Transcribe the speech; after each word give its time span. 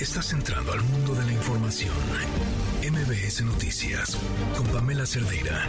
Estás 0.00 0.32
entrando 0.32 0.72
al 0.72 0.80
mundo 0.82 1.12
de 1.14 1.26
la 1.26 1.32
información. 1.32 1.92
MBS 2.82 3.42
Noticias 3.42 4.16
con 4.56 4.64
Pamela 4.68 5.04
Cerdeira. 5.04 5.68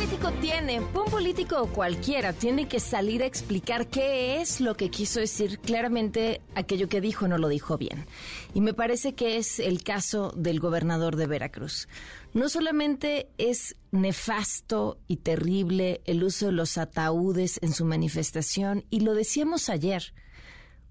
Político 0.00 0.32
tiene, 0.40 0.80
un 0.80 1.10
político 1.10 1.66
cualquiera 1.74 2.32
tiene 2.32 2.66
que 2.66 2.80
salir 2.80 3.22
a 3.22 3.26
explicar 3.26 3.86
qué 3.88 4.40
es 4.40 4.62
lo 4.62 4.74
que 4.74 4.88
quiso 4.88 5.20
decir, 5.20 5.58
claramente 5.58 6.40
aquello 6.54 6.88
que 6.88 7.02
dijo 7.02 7.28
no 7.28 7.36
lo 7.36 7.48
dijo 7.48 7.76
bien. 7.76 8.06
Y 8.54 8.62
me 8.62 8.72
parece 8.72 9.14
que 9.14 9.36
es 9.36 9.60
el 9.60 9.82
caso 9.82 10.32
del 10.34 10.58
gobernador 10.58 11.16
de 11.16 11.26
Veracruz. 11.26 11.86
No 12.32 12.48
solamente 12.48 13.28
es 13.36 13.76
nefasto 13.90 14.98
y 15.06 15.18
terrible 15.18 16.00
el 16.06 16.24
uso 16.24 16.46
de 16.46 16.52
los 16.52 16.78
ataúdes 16.78 17.58
en 17.60 17.74
su 17.74 17.84
manifestación, 17.84 18.86
y 18.88 19.00
lo 19.00 19.12
decíamos 19.12 19.68
ayer, 19.68 20.14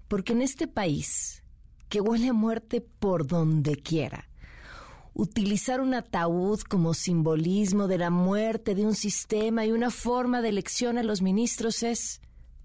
porque 0.06 0.34
en 0.34 0.42
este 0.42 0.68
país, 0.68 1.42
que 1.88 2.00
huele 2.00 2.28
a 2.28 2.32
muerte 2.32 2.80
por 2.80 3.26
donde 3.26 3.74
quiera, 3.74 4.29
utilizar 5.20 5.82
un 5.82 5.92
ataúd 5.92 6.60
como 6.62 6.94
simbolismo 6.94 7.88
de 7.88 7.98
la 7.98 8.08
muerte 8.08 8.74
de 8.74 8.86
un 8.86 8.94
sistema 8.94 9.66
y 9.66 9.70
una 9.70 9.90
forma 9.90 10.40
de 10.40 10.48
elección 10.48 10.96
a 10.96 11.02
los 11.02 11.20
ministros 11.20 11.82
es, 11.82 12.22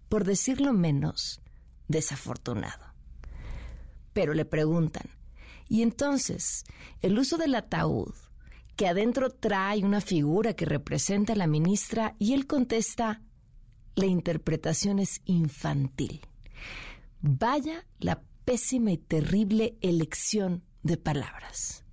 por 0.07 0.23
decirlo 0.23 0.71
menos, 0.71 1.41
desafortunado. 1.89 2.93
Pero 4.13 4.33
le 4.33 4.45
preguntan, 4.45 5.09
¿y 5.67 5.81
entonces 5.81 6.63
el 7.01 7.19
uso 7.19 7.35
del 7.35 7.55
ataúd, 7.55 8.13
que 8.77 8.87
adentro 8.87 9.31
trae 9.31 9.83
una 9.83 9.99
figura 9.99 10.53
que 10.53 10.63
representa 10.63 11.33
a 11.33 11.35
la 11.35 11.47
ministra, 11.47 12.15
y 12.19 12.33
él 12.33 12.47
contesta, 12.47 13.21
la 13.95 14.05
interpretación 14.05 14.99
es 14.99 15.21
infantil. 15.25 16.21
Vaya 17.19 17.85
la 17.99 18.21
pésima 18.45 18.91
y 18.91 18.97
terrible 18.97 19.77
elección 19.81 20.63
de 20.83 20.95
palabras 20.95 21.84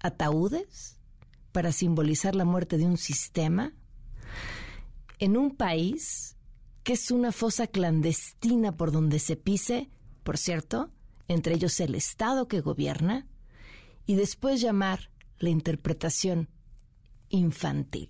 ataúdes 0.00 0.98
para 1.52 1.72
simbolizar 1.72 2.34
la 2.34 2.44
muerte 2.44 2.78
de 2.78 2.86
un 2.86 2.96
sistema 2.96 3.72
en 5.18 5.36
un 5.36 5.56
país 5.56 6.36
que 6.82 6.94
es 6.94 7.10
una 7.10 7.32
fosa 7.32 7.66
clandestina 7.66 8.76
por 8.76 8.90
donde 8.90 9.18
se 9.18 9.36
pise, 9.36 9.90
por 10.22 10.38
cierto, 10.38 10.90
entre 11.28 11.54
ellos 11.54 11.78
el 11.80 11.94
Estado 11.94 12.48
que 12.48 12.60
gobierna, 12.60 13.26
y 14.06 14.14
después 14.14 14.60
llamar 14.60 15.10
la 15.38 15.50
interpretación 15.50 16.48
infantil. 17.28 18.08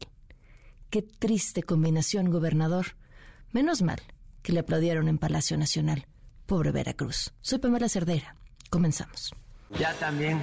Qué 0.88 1.02
triste 1.02 1.62
combinación, 1.62 2.30
gobernador. 2.30 2.96
Menos 3.52 3.82
mal 3.82 4.00
que 4.42 4.52
le 4.52 4.60
aplaudieron 4.60 5.08
en 5.08 5.18
Palacio 5.18 5.56
Nacional. 5.58 6.06
Pobre 6.46 6.72
Veracruz. 6.72 7.32
Soy 7.42 7.58
Pamela 7.58 7.88
Cerdera. 7.88 8.36
Comenzamos. 8.70 9.32
Ya 9.78 9.94
también 9.94 10.40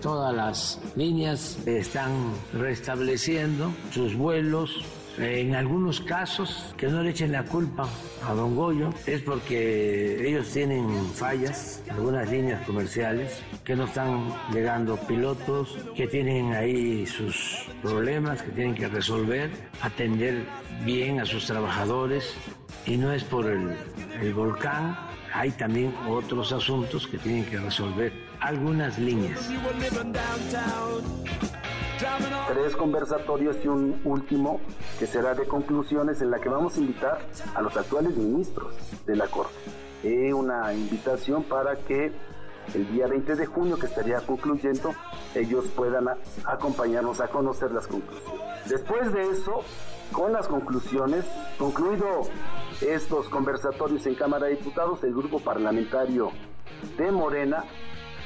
todas 0.00 0.34
las 0.34 0.80
líneas 0.96 1.58
están 1.66 2.32
restableciendo 2.52 3.72
sus 3.92 4.16
vuelos. 4.16 4.84
En 5.18 5.54
algunos 5.54 6.00
casos, 6.00 6.74
que 6.78 6.86
no 6.86 7.02
le 7.02 7.10
echen 7.10 7.32
la 7.32 7.44
culpa 7.44 7.86
a 8.26 8.32
Don 8.32 8.56
Goyo, 8.56 8.94
es 9.06 9.20
porque 9.20 10.26
ellos 10.26 10.48
tienen 10.48 10.88
fallas, 11.14 11.82
algunas 11.90 12.30
líneas 12.30 12.64
comerciales, 12.66 13.42
que 13.62 13.76
no 13.76 13.84
están 13.84 14.32
llegando 14.54 14.96
pilotos, 14.96 15.76
que 15.94 16.06
tienen 16.06 16.54
ahí 16.54 17.06
sus 17.06 17.66
problemas 17.82 18.40
que 18.40 18.52
tienen 18.52 18.74
que 18.74 18.88
resolver, 18.88 19.50
atender 19.82 20.46
bien 20.82 21.20
a 21.20 21.26
sus 21.26 21.44
trabajadores, 21.44 22.32
y 22.86 22.96
no 22.96 23.12
es 23.12 23.22
por 23.22 23.44
el, 23.44 23.76
el 24.18 24.32
volcán, 24.32 24.96
hay 25.34 25.50
también 25.50 25.94
otros 26.08 26.54
asuntos 26.54 27.06
que 27.06 27.18
tienen 27.18 27.44
que 27.44 27.58
resolver 27.58 28.31
algunas 28.42 28.98
líneas. 28.98 29.48
Tres 32.48 32.76
conversatorios 32.76 33.56
y 33.64 33.68
un 33.68 34.00
último 34.04 34.60
que 34.98 35.06
será 35.06 35.34
de 35.34 35.46
conclusiones 35.46 36.20
en 36.20 36.30
la 36.30 36.40
que 36.40 36.48
vamos 36.48 36.76
a 36.76 36.80
invitar 36.80 37.20
a 37.54 37.62
los 37.62 37.76
actuales 37.76 38.16
ministros 38.16 38.74
de 39.06 39.16
la 39.16 39.28
Corte. 39.28 39.54
Eh, 40.02 40.34
una 40.34 40.74
invitación 40.74 41.44
para 41.44 41.76
que 41.76 42.12
el 42.74 42.92
día 42.92 43.06
20 43.06 43.36
de 43.36 43.46
junio, 43.46 43.78
que 43.78 43.86
estaría 43.86 44.20
concluyendo, 44.20 44.92
ellos 45.34 45.66
puedan 45.76 46.08
acompañarnos 46.44 47.20
a 47.20 47.28
conocer 47.28 47.70
las 47.70 47.86
conclusiones. 47.86 48.68
Después 48.68 49.12
de 49.12 49.22
eso, 49.30 49.62
con 50.10 50.32
las 50.32 50.48
conclusiones, 50.48 51.24
concluido 51.58 52.22
estos 52.80 53.28
conversatorios 53.28 54.04
en 54.06 54.16
Cámara 54.16 54.46
de 54.46 54.56
Diputados, 54.56 55.02
el 55.04 55.14
grupo 55.14 55.38
parlamentario 55.38 56.30
de 56.96 57.12
Morena 57.12 57.64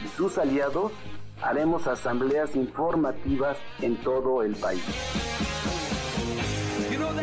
y 0.06 0.08
sus 0.16 0.38
aliados 0.38 0.92
haremos 1.42 1.86
asambleas 1.86 2.54
informativas 2.54 3.56
en 3.80 3.96
todo 3.96 4.42
el 4.42 4.54
país 4.54 4.82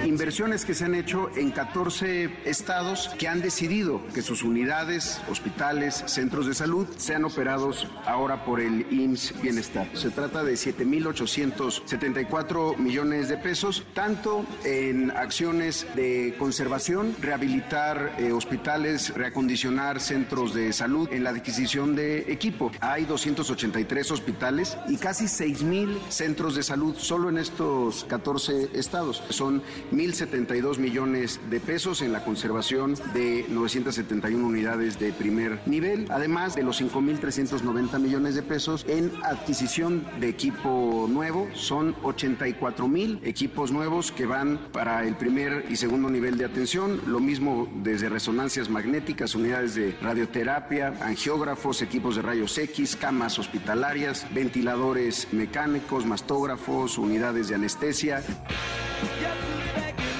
inversiones 0.05 0.65
que 0.65 0.73
se 0.73 0.85
han 0.85 0.95
hecho 0.95 1.29
en 1.35 1.51
14 1.51 2.31
estados 2.45 3.11
que 3.17 3.27
han 3.27 3.41
decidido 3.41 4.01
que 4.13 4.21
sus 4.21 4.43
unidades, 4.43 5.19
hospitales, 5.29 6.05
centros 6.07 6.47
de 6.47 6.53
salud 6.53 6.87
sean 6.97 7.25
operados 7.25 7.87
ahora 8.05 8.45
por 8.45 8.61
el 8.61 8.85
IMSS 8.91 9.41
Bienestar. 9.41 9.89
Se 9.93 10.09
trata 10.09 10.43
de 10.43 10.53
7.874 10.53 12.77
millones 12.77 13.29
de 13.29 13.37
pesos, 13.37 13.85
tanto 13.93 14.45
en 14.63 15.11
acciones 15.11 15.85
de 15.95 16.35
conservación, 16.37 17.15
rehabilitar 17.21 18.15
eh, 18.17 18.31
hospitales, 18.31 19.13
reacondicionar 19.13 19.99
centros 19.99 20.53
de 20.53 20.71
salud, 20.73 21.09
en 21.11 21.23
la 21.23 21.31
adquisición 21.31 21.95
de 21.95 22.31
equipo. 22.31 22.71
Hay 22.81 23.05
283 23.05 24.11
hospitales 24.11 24.77
y 24.87 24.97
casi 24.97 25.25
6.000 25.25 25.97
centros 26.09 26.55
de 26.55 26.61
salud 26.63 26.95
solo 26.97 27.29
en 27.29 27.37
estos 27.37 28.05
14 28.05 28.69
estados. 28.73 29.23
Son 29.29 29.61
1.072 29.93 30.79
millones 30.79 31.39
de 31.49 31.59
pesos 31.59 32.01
en 32.01 32.11
la 32.11 32.23
conservación 32.23 32.95
de 33.13 33.45
971 33.49 34.45
unidades 34.45 34.99
de 34.99 35.13
primer 35.13 35.59
nivel, 35.67 36.07
además 36.09 36.55
de 36.55 36.63
los 36.63 36.81
5.390 36.81 37.99
millones 37.99 38.35
de 38.35 38.41
pesos 38.41 38.85
en 38.87 39.11
adquisición 39.23 40.05
de 40.19 40.29
equipo 40.29 41.07
nuevo. 41.09 41.47
Son 41.53 41.95
84 42.01 42.87
mil 42.87 43.19
equipos 43.23 43.71
nuevos 43.71 44.11
que 44.11 44.25
van 44.25 44.57
para 44.71 45.05
el 45.05 45.15
primer 45.15 45.65
y 45.69 45.75
segundo 45.75 46.09
nivel 46.09 46.37
de 46.37 46.45
atención, 46.45 46.99
lo 47.05 47.19
mismo 47.19 47.67
desde 47.83 48.09
resonancias 48.09 48.69
magnéticas, 48.69 49.35
unidades 49.35 49.75
de 49.75 49.95
radioterapia, 50.01 50.95
angiógrafos, 51.01 51.81
equipos 51.81 52.15
de 52.15 52.23
rayos 52.23 52.57
X, 52.57 52.95
camas 52.95 53.37
hospitalarias, 53.37 54.25
ventiladores 54.33 55.27
mecánicos, 55.31 56.05
mastógrafos, 56.05 56.97
unidades 56.97 57.47
de 57.47 57.55
anestesia. 57.55 58.23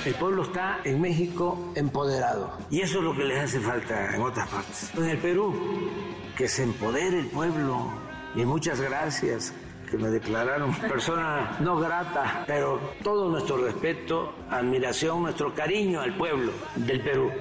El 0.05 0.15
pueblo 0.15 0.43
está 0.43 0.81
en 0.83 0.99
México 0.99 1.71
empoderado 1.75 2.51
y 2.69 2.81
eso 2.81 2.97
es 2.97 3.03
lo 3.05 3.15
que 3.15 3.23
les 3.23 3.39
hace 3.39 3.61
falta 3.61 4.13
en 4.13 4.21
otras 4.21 4.49
partes. 4.49 4.91
En 4.97 5.05
el 5.05 5.17
Perú, 5.17 5.55
que 6.35 6.49
se 6.49 6.63
empodere 6.63 7.19
el 7.19 7.27
pueblo 7.27 7.87
y 8.35 8.43
muchas 8.43 8.81
gracias 8.81 9.53
que 9.89 9.97
me 9.97 10.09
declararon 10.09 10.75
persona 10.89 11.55
no 11.61 11.77
grata, 11.77 12.43
pero 12.45 12.81
todo 13.01 13.29
nuestro 13.29 13.55
respeto, 13.57 14.33
admiración, 14.49 15.21
nuestro 15.21 15.53
cariño 15.53 16.01
al 16.01 16.17
pueblo 16.17 16.51
del 16.75 16.99
Perú. 16.99 17.31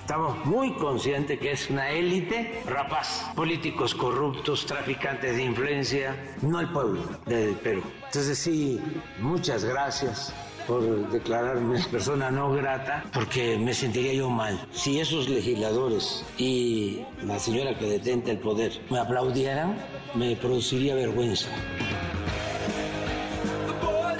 Estamos 0.00 0.42
muy 0.46 0.72
conscientes 0.72 1.38
que 1.38 1.52
es 1.52 1.68
una 1.68 1.90
élite 1.90 2.62
rapaz, 2.66 3.30
políticos 3.34 3.94
corruptos, 3.94 4.64
traficantes 4.64 5.36
de 5.36 5.42
influencia, 5.42 6.16
no 6.40 6.60
el 6.60 6.70
pueblo 6.70 7.02
del 7.26 7.56
Perú. 7.56 7.82
Entonces 8.06 8.38
sí, 8.38 8.80
muchas 9.18 9.66
gracias 9.66 10.32
por 10.66 11.10
declararme 11.10 11.82
persona 11.90 12.30
no 12.30 12.52
grata, 12.52 13.04
porque 13.12 13.56
me 13.58 13.72
sentiría 13.74 14.12
yo 14.12 14.30
mal. 14.30 14.58
Si 14.72 15.00
esos 15.00 15.28
legisladores 15.28 16.24
y 16.38 17.00
la 17.24 17.38
señora 17.38 17.78
que 17.78 17.86
detenta 17.86 18.30
el 18.30 18.38
poder 18.38 18.72
me 18.90 18.98
aplaudieran, 18.98 19.76
me 20.14 20.36
produciría 20.36 20.94
vergüenza. 20.94 21.48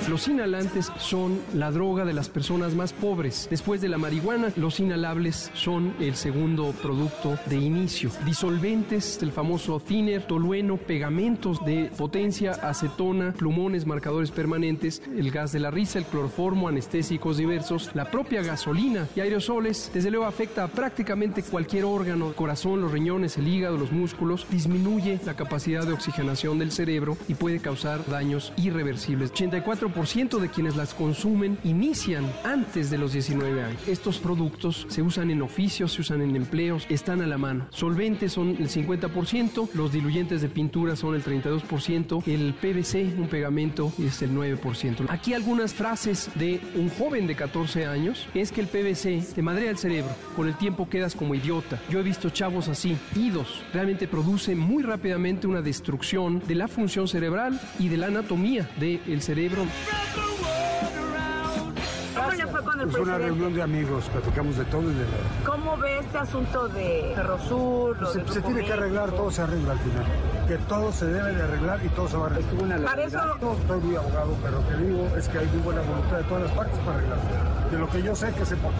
Los 0.08 0.28
inhalantes 0.28 0.92
son 0.98 1.40
la 1.52 1.72
droga 1.72 2.04
de 2.04 2.12
las 2.12 2.28
personas 2.28 2.76
más 2.76 2.92
pobres. 2.92 3.48
Después 3.50 3.80
de 3.80 3.88
la 3.88 3.98
marihuana, 3.98 4.52
los 4.54 4.78
inhalables 4.78 5.50
son 5.54 5.94
el 5.98 6.14
segundo 6.14 6.72
producto 6.80 7.36
de 7.46 7.56
inicio. 7.56 8.10
Disolventes, 8.24 9.20
el 9.20 9.32
famoso 9.32 9.80
thinner, 9.80 10.22
tolueno, 10.22 10.76
pegamentos 10.76 11.64
de 11.64 11.90
potencia, 11.98 12.52
acetona, 12.52 13.32
plumones, 13.32 13.84
marcadores 13.84 14.30
permanentes, 14.30 15.02
el 15.16 15.32
gas 15.32 15.50
de 15.50 15.58
la 15.58 15.72
risa, 15.72 15.98
el 15.98 16.04
cloroformo, 16.04 16.68
anestésicos 16.68 17.38
diversos, 17.38 17.90
la 17.94 18.08
propia 18.08 18.42
gasolina 18.42 19.08
y 19.16 19.20
aerosoles, 19.20 19.90
desde 19.92 20.12
luego 20.12 20.26
afecta 20.26 20.62
a 20.62 20.68
prácticamente 20.68 21.42
cualquier 21.42 21.84
órgano, 21.84 22.32
corazón, 22.32 22.80
los 22.80 22.92
riñones, 22.92 23.38
el 23.38 23.48
hígado, 23.48 23.76
los 23.76 23.90
músculos, 23.90 24.46
disminuye 24.50 25.18
la 25.26 25.34
capacidad 25.34 25.84
de 25.84 25.94
oxigenación 25.94 26.60
del 26.60 26.70
cerebro 26.70 27.16
y 27.26 27.34
puede 27.34 27.58
causar 27.58 28.06
daños 28.06 28.52
irreversibles. 28.56 29.32
84 29.32 29.95
50% 29.96 30.38
de 30.40 30.50
quienes 30.50 30.76
las 30.76 30.92
consumen 30.92 31.58
inician 31.64 32.30
antes 32.44 32.90
de 32.90 32.98
los 32.98 33.12
19 33.12 33.62
años. 33.62 33.88
Estos 33.88 34.18
productos 34.18 34.86
se 34.88 35.00
usan 35.00 35.30
en 35.30 35.40
oficios, 35.40 35.92
se 35.92 36.02
usan 36.02 36.20
en 36.20 36.36
empleos, 36.36 36.86
están 36.90 37.22
a 37.22 37.26
la 37.26 37.38
mano. 37.38 37.66
Solventes 37.70 38.32
son 38.32 38.50
el 38.50 38.68
50%, 38.68 39.70
los 39.72 39.92
diluyentes 39.92 40.42
de 40.42 40.48
pintura 40.48 40.96
son 40.96 41.14
el 41.14 41.24
32%, 41.24 42.22
el 42.26 42.54
PVC, 42.54 43.18
un 43.18 43.28
pegamento, 43.28 43.92
es 43.98 44.20
el 44.20 44.32
9%. 44.32 45.06
Aquí 45.08 45.32
algunas 45.32 45.72
frases 45.72 46.30
de 46.34 46.60
un 46.74 46.90
joven 46.90 47.26
de 47.26 47.34
14 47.34 47.86
años 47.86 48.28
es 48.34 48.52
que 48.52 48.60
el 48.60 48.66
PVC 48.66 49.34
te 49.34 49.42
madrea 49.42 49.70
el 49.70 49.78
cerebro, 49.78 50.10
con 50.34 50.46
el 50.46 50.56
tiempo 50.56 50.88
quedas 50.88 51.14
como 51.14 51.34
idiota. 51.34 51.80
Yo 51.88 52.00
he 52.00 52.02
visto 52.02 52.30
chavos 52.30 52.68
así, 52.68 52.96
idos, 53.14 53.62
realmente 53.72 54.06
produce 54.06 54.54
muy 54.54 54.82
rápidamente 54.82 55.46
una 55.46 55.62
destrucción 55.62 56.42
de 56.46 56.54
la 56.54 56.68
función 56.68 57.08
cerebral 57.08 57.58
y 57.78 57.88
de 57.88 57.96
la 57.96 58.08
anatomía 58.08 58.68
del 58.78 59.22
cerebro. 59.22 59.64
¿Cómo 62.16 62.30
le 62.32 62.46
fue 62.46 62.64
con 62.64 62.80
el 62.80 62.86
Es 62.88 62.92
presidente? 62.94 63.00
una 63.02 63.18
reunión 63.18 63.54
de 63.54 63.62
amigos, 63.62 64.04
platicamos 64.08 64.56
de 64.56 64.64
todo 64.66 64.82
y 64.82 64.94
de 64.94 65.04
nada. 65.04 65.44
¿Cómo 65.44 65.76
ve 65.76 65.98
este 65.98 66.18
asunto 66.18 66.68
de 66.68 67.12
Ferrosur? 67.14 68.00
lo 68.00 68.06
Se, 68.12 68.26
se 68.28 68.40
tiene 68.42 68.64
que 68.64 68.72
arreglar, 68.72 69.10
todo 69.12 69.30
se 69.30 69.42
arregla 69.42 69.72
al 69.72 69.78
final. 69.80 70.04
Que 70.48 70.56
todo 70.58 70.92
se 70.92 71.06
debe 71.06 71.32
de 71.34 71.42
arreglar 71.42 71.80
y 71.84 71.88
todo 71.90 72.08
se 72.08 72.16
va 72.16 72.24
a 72.24 72.30
arreglar. 72.30 72.84
Para 72.84 73.02
eso, 73.04 73.18
No 73.40 73.52
estoy 73.52 73.80
muy 73.80 73.96
abogado, 73.96 74.36
pero 74.42 74.60
lo 74.60 74.68
que 74.68 74.76
digo 74.84 75.16
es 75.16 75.28
que 75.28 75.38
hay 75.38 75.46
muy 75.46 75.58
buena 75.62 75.80
voluntad 75.82 76.16
de 76.18 76.24
todas 76.24 76.42
las 76.44 76.52
partes 76.52 76.78
para 76.80 76.98
arreglarse. 76.98 77.26
De 77.70 77.78
lo 77.78 77.90
que 77.90 78.02
yo 78.02 78.14
sé, 78.16 78.32
que 78.32 78.46
sé 78.46 78.56
poco. 78.56 78.74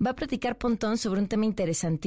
Va 0.04 0.10
a 0.10 0.14
platicar 0.14 0.58
Pontón 0.58 0.98
sobre 0.98 1.22
un 1.22 1.28
tema 1.28 1.46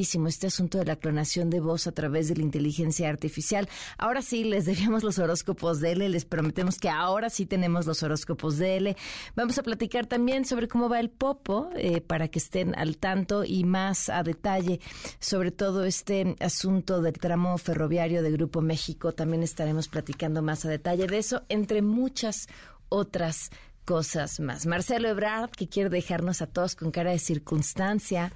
este 0.01 0.47
asunto 0.47 0.77
de 0.77 0.86
la 0.86 0.97
clonación 0.97 1.50
de 1.50 1.59
voz 1.59 1.88
a 1.88 1.92
través 1.92 2.27
de 2.27 2.36
la 2.36 2.42
inteligencia 2.42 3.09
artificial. 3.09 3.69
Ahora 3.97 4.21
sí, 4.21 4.44
les 4.44 4.65
debíamos 4.65 5.03
los 5.03 5.19
horóscopos 5.19 5.80
de 5.80 5.94
L, 5.94 6.09
les 6.09 6.25
prometemos 6.25 6.77
que 6.80 6.89
ahora 6.89 7.30
sí 7.30 7.45
tenemos 7.45 7.86
los 7.86 8.03
horóscopos 8.03 8.57
de 8.57 8.77
L. 8.77 8.97
Vamos 9.36 9.57
a 9.57 9.63
platicar 9.63 10.06
también 10.06 10.45
sobre 10.45 10.68
cómo 10.68 10.89
va 10.89 11.00
el 11.00 11.09
popo, 11.09 11.69
eh, 11.75 12.01
para 12.01 12.27
que 12.27 12.39
estén 12.39 12.75
al 12.77 12.97
tanto 12.97 13.44
y 13.45 13.63
más 13.63 14.09
a 14.09 14.24
detalle 14.24 14.80
sobre 15.19 15.51
todo 15.51 15.86
este 15.86 16.36
asunto 16.39 17.01
del 17.01 17.13
tramo 17.13 17.57
ferroviario 17.57 18.21
de 18.21 18.31
Grupo 18.31 18.62
México. 18.62 19.13
También 19.13 19.44
estaremos 19.44 19.88
platicando 19.88 20.41
más 20.41 20.65
a 20.65 20.69
detalle 20.69 21.07
de 21.07 21.18
eso, 21.18 21.44
entre 21.50 21.81
muchas 21.81 22.48
otras 22.89 23.50
cosas 23.86 24.39
más. 24.39 24.65
Marcelo 24.65 25.07
Ebrard, 25.07 25.51
que 25.51 25.69
quiere 25.69 25.89
dejarnos 25.89 26.41
a 26.41 26.48
todos 26.48 26.75
con 26.75 26.91
cara 26.91 27.12
de 27.12 27.19
circunstancia. 27.19 28.33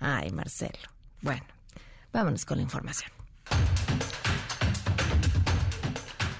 Ay, 0.00 0.30
Marcelo. 0.32 0.97
Bueno, 1.20 1.42
vámonos 2.12 2.44
con 2.44 2.58
la 2.58 2.62
información. 2.62 3.10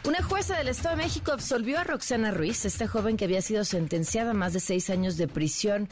Una 0.09 0.23
jueza 0.23 0.57
del 0.57 0.69
Estado 0.69 0.97
de 0.97 1.03
México 1.03 1.33
absolvió 1.33 1.79
a 1.79 1.85
Roxana 1.85 2.31
Ruiz, 2.31 2.65
esta 2.65 2.89
joven 2.89 3.19
que 3.19 3.27
había 3.27 3.43
sido 3.43 3.65
sentenciada 3.65 4.31
a 4.31 4.35
más 4.35 4.55
de 4.55 4.61
seis 4.61 4.89
años 4.89 5.19
de 5.19 5.29
prisión, 5.29 5.89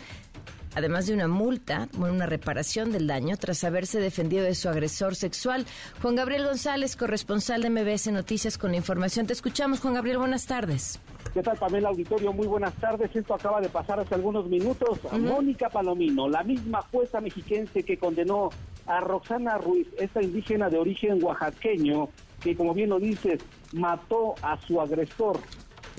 además 0.75 1.07
de 1.07 1.13
una 1.13 1.29
multa, 1.29 1.89
una 1.99 2.25
reparación 2.25 2.93
del 2.93 3.07
daño, 3.07 3.37
tras 3.37 3.63
haberse 3.65 4.01
defendido 4.01 4.45
de 4.45 4.55
su 4.55 4.71
agresor 4.71 5.17
sexual. 5.17 5.67
Juan 6.01 6.17
Gabriel 6.17 6.47
González, 6.47 6.97
corresponsal 6.97 7.61
de 7.61 7.69
MBS 7.69 8.07
Noticias, 8.11 8.57
con 8.57 8.71
la 8.71 8.79
información. 8.79 9.27
Te 9.27 9.35
escuchamos, 9.35 9.81
Juan 9.81 9.95
Gabriel, 9.95 10.19
buenas 10.19 10.47
tardes. 10.47 10.99
¿Qué 11.33 11.43
tal, 11.43 11.57
Pamela 11.57 11.89
Auditorio? 11.89 12.33
Muy 12.33 12.47
buenas 12.47 12.75
tardes. 12.75 13.15
Esto 13.15 13.35
acaba 13.35 13.61
de 13.61 13.69
pasar 13.69 14.01
hace 14.01 14.15
algunos 14.15 14.49
minutos. 14.49 15.01
Mónica 15.13 15.69
Palomino, 15.69 16.29
la 16.29 16.43
misma 16.43 16.83
jueza 16.83 17.21
mexiquense 17.21 17.83
que 17.83 17.99
condenó 17.99 18.51
a 18.87 19.01
Roxana 19.01 19.59
Ruiz, 19.59 19.87
esta 19.99 20.23
indígena 20.23 20.71
de 20.71 20.79
origen 20.79 21.23
oaxaqueño, 21.23 22.09
que 22.43 22.57
como 22.57 22.75
bien 22.75 22.91
lo 22.91 22.99
dices, 22.99 23.41
mató 23.73 24.35
a 24.43 24.57
su 24.61 24.81
agresor 24.81 25.39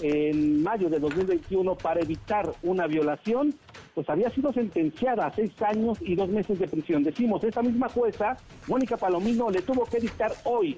en 0.01 0.63
mayo 0.63 0.89
de 0.89 0.99
2021 0.99 1.75
para 1.75 2.01
evitar 2.01 2.51
una 2.63 2.87
violación, 2.87 3.53
pues 3.95 4.09
había 4.09 4.29
sido 4.29 4.53
sentenciada 4.53 5.25
a 5.25 5.33
seis 5.33 5.51
años 5.61 5.97
y 6.01 6.15
dos 6.15 6.29
meses 6.29 6.59
de 6.59 6.67
prisión. 6.67 7.03
Decimos, 7.03 7.43
esta 7.43 7.63
misma 7.63 7.89
jueza, 7.89 8.37
Mónica 8.67 8.97
Palomino, 8.97 9.49
le 9.49 9.61
tuvo 9.61 9.85
que 9.85 9.99
dictar 9.99 10.31
hoy 10.43 10.77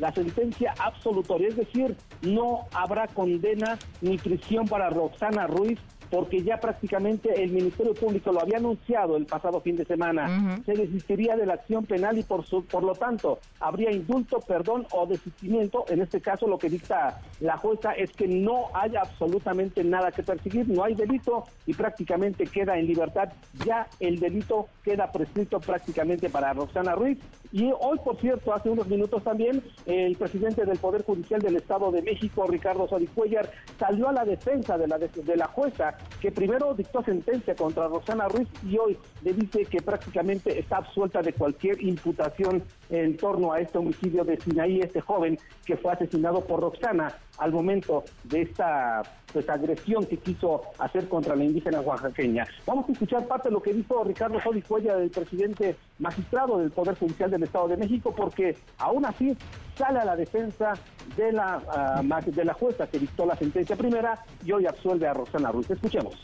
la 0.00 0.12
sentencia 0.12 0.74
absolutoria, 0.78 1.48
es 1.48 1.56
decir, 1.56 1.96
no 2.22 2.66
habrá 2.72 3.06
condena 3.06 3.78
ni 4.00 4.16
prisión 4.18 4.66
para 4.66 4.90
Roxana 4.90 5.46
Ruiz 5.46 5.78
porque 6.10 6.42
ya 6.42 6.58
prácticamente 6.58 7.42
el 7.42 7.52
Ministerio 7.52 7.94
Público 7.94 8.32
lo 8.32 8.40
había 8.40 8.58
anunciado 8.58 9.16
el 9.16 9.26
pasado 9.26 9.60
fin 9.60 9.76
de 9.76 9.84
semana. 9.84 10.60
Se 10.66 10.72
desistiría 10.72 11.36
de 11.36 11.46
la 11.46 11.54
acción 11.54 11.86
penal 11.86 12.18
y 12.18 12.22
por, 12.22 12.44
su, 12.44 12.64
por 12.64 12.82
lo 12.82 12.94
tanto 12.94 13.38
habría 13.60 13.92
indulto, 13.92 14.40
perdón 14.40 14.86
o 14.92 15.06
desistimiento. 15.06 15.84
En 15.88 16.02
este 16.02 16.20
caso 16.20 16.46
lo 16.46 16.58
que 16.58 16.68
dicta 16.68 17.20
la 17.40 17.56
jueza 17.56 17.92
es 17.92 18.10
que 18.12 18.26
no 18.26 18.66
hay 18.74 18.96
absolutamente 18.96 19.84
nada 19.84 20.10
que 20.10 20.22
perseguir, 20.22 20.68
no 20.68 20.82
hay 20.82 20.94
delito 20.94 21.44
y 21.66 21.74
prácticamente 21.74 22.44
queda 22.46 22.76
en 22.76 22.86
libertad. 22.86 23.32
Ya 23.64 23.86
el 24.00 24.18
delito 24.18 24.66
queda 24.82 25.12
prescrito 25.12 25.60
prácticamente 25.60 26.28
para 26.28 26.52
Roxana 26.52 26.94
Ruiz. 26.94 27.18
Y 27.52 27.72
hoy, 27.80 27.98
por 28.04 28.16
cierto, 28.20 28.52
hace 28.52 28.70
unos 28.70 28.86
minutos 28.86 29.24
también, 29.24 29.62
el 29.86 30.16
presidente 30.16 30.64
del 30.64 30.78
Poder 30.78 31.04
Judicial 31.04 31.40
del 31.40 31.56
Estado 31.56 31.90
de 31.90 32.00
México, 32.02 32.46
Ricardo 32.46 32.86
Soricuellar, 32.88 33.50
salió 33.78 34.08
a 34.08 34.12
la 34.12 34.24
defensa 34.24 34.78
de 34.78 34.86
la, 34.86 34.98
de, 34.98 35.08
de 35.08 35.36
la 35.36 35.46
jueza 35.46 35.96
que 36.20 36.30
primero 36.30 36.74
dictó 36.74 37.02
sentencia 37.02 37.54
contra 37.54 37.88
Roxana 37.88 38.28
Ruiz 38.28 38.48
y 38.62 38.76
hoy 38.78 38.98
le 39.22 39.32
dice 39.32 39.64
que 39.64 39.80
prácticamente 39.80 40.58
está 40.58 40.78
absuelta 40.78 41.22
de 41.22 41.32
cualquier 41.32 41.82
imputación 41.82 42.62
en 42.90 43.16
torno 43.16 43.52
a 43.52 43.60
este 43.60 43.78
homicidio 43.78 44.24
de 44.24 44.38
Sinaí, 44.40 44.80
este 44.80 45.00
joven 45.00 45.38
que 45.64 45.76
fue 45.76 45.92
asesinado 45.92 46.44
por 46.44 46.60
Roxana 46.60 47.14
al 47.38 47.52
momento 47.52 48.04
de 48.24 48.42
esta 48.42 49.02
pues, 49.32 49.48
agresión 49.48 50.04
que 50.04 50.16
quiso 50.18 50.62
hacer 50.78 51.08
contra 51.08 51.36
la 51.36 51.44
indígena 51.44 51.80
oaxaqueña. 51.80 52.46
Vamos 52.66 52.88
a 52.88 52.92
escuchar 52.92 53.26
parte 53.26 53.48
de 53.48 53.54
lo 53.54 53.62
que 53.62 53.72
dijo 53.72 54.04
Ricardo 54.04 54.40
Soricuella, 54.40 54.94
el 54.94 55.10
presidente 55.10 55.76
magistrado 55.98 56.58
del 56.58 56.70
Poder 56.70 56.96
Judicial 56.96 57.30
del 57.30 57.44
Estado 57.44 57.68
de 57.68 57.76
México, 57.76 58.12
porque 58.14 58.56
aún 58.78 59.04
así 59.04 59.36
sale 59.76 60.00
a 60.00 60.04
la 60.04 60.16
defensa 60.16 60.74
de 61.16 61.32
la, 61.32 62.02
uh, 62.02 62.30
de 62.30 62.44
la 62.44 62.54
jueza 62.54 62.86
que 62.88 62.98
dictó 62.98 63.24
la 63.24 63.36
sentencia 63.36 63.76
primera 63.76 64.18
y 64.44 64.52
hoy 64.52 64.66
absuelve 64.66 65.06
a 65.06 65.14
Roxana 65.14 65.52
Ruiz. 65.52 65.70
Escuchemos. 65.70 66.14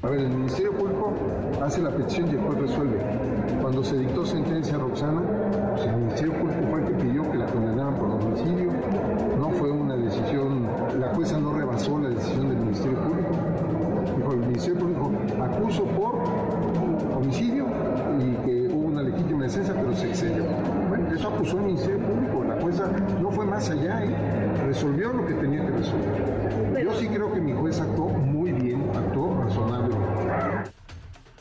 A 0.00 0.10
ver, 0.10 0.20
el 0.20 0.28
Ministerio 0.28 0.72
Público 0.74 1.12
hace 1.60 1.82
la 1.82 1.90
petición 1.90 2.28
y 2.28 2.34
el 2.34 2.40
juez 2.40 2.60
resuelve. 2.60 2.98
Cuando 3.60 3.82
se 3.82 3.98
dictó 3.98 4.24
sentencia 4.24 4.76
a 4.76 4.78
Roxana, 4.78 5.22
pues 5.74 5.86
el 5.86 5.96
Ministerio 5.96 6.34
Público 6.34 6.60
fue 6.70 6.80
el 6.80 6.86
que 6.86 6.94
pidió 7.02 7.28
que 7.32 7.38
la 7.38 7.46
condenaran 7.46 7.96
por 7.96 8.10
homicidio. 8.10 8.70
No 9.40 9.50
fue 9.50 9.72
una 9.72 9.96
decisión, 9.96 10.68
la 11.00 11.08
jueza 11.14 11.40
no 11.40 11.52
rebasó 11.52 11.98
la 11.98 12.10
decisión 12.10 12.48
del 12.48 12.58
Ministerio 12.58 12.96
Público. 13.00 13.30
Dijo, 14.16 14.32
el 14.34 14.38
Ministerio 14.38 14.78
Público 14.78 15.10
acuso 15.42 15.84
por 15.86 16.14
homicidio 17.16 17.66
y 18.20 18.46
que 18.46 18.72
hubo 18.72 18.86
una 18.86 19.02
legítima 19.02 19.42
defensa, 19.42 19.74
pero 19.74 19.96
se 19.96 20.10
excedió. 20.10 20.44
Bueno, 20.88 21.12
eso 21.12 21.28
acusó 21.28 21.58
el 21.58 21.64
Ministerio 21.64 21.98
Público. 22.06 22.44
La 22.44 22.60
jueza 22.60 22.84
no 23.20 23.32
fue 23.32 23.44
más 23.46 23.68
allá 23.68 24.04
y 24.04 24.14
resolvió 24.64 25.12
lo 25.12 25.26
que 25.26 25.34
tenía 25.34 25.66
que 25.66 25.72
resolver. 25.72 26.84
Yo 26.84 26.94
sí 26.94 27.08
creo 27.08 27.32
que 27.32 27.40
mi 27.40 27.52
juez 27.52 27.80
actuó 27.80 28.08
muy 28.08 28.52
bien, 28.52 28.84
actuó 28.94 29.34
razonablemente. 29.42 29.87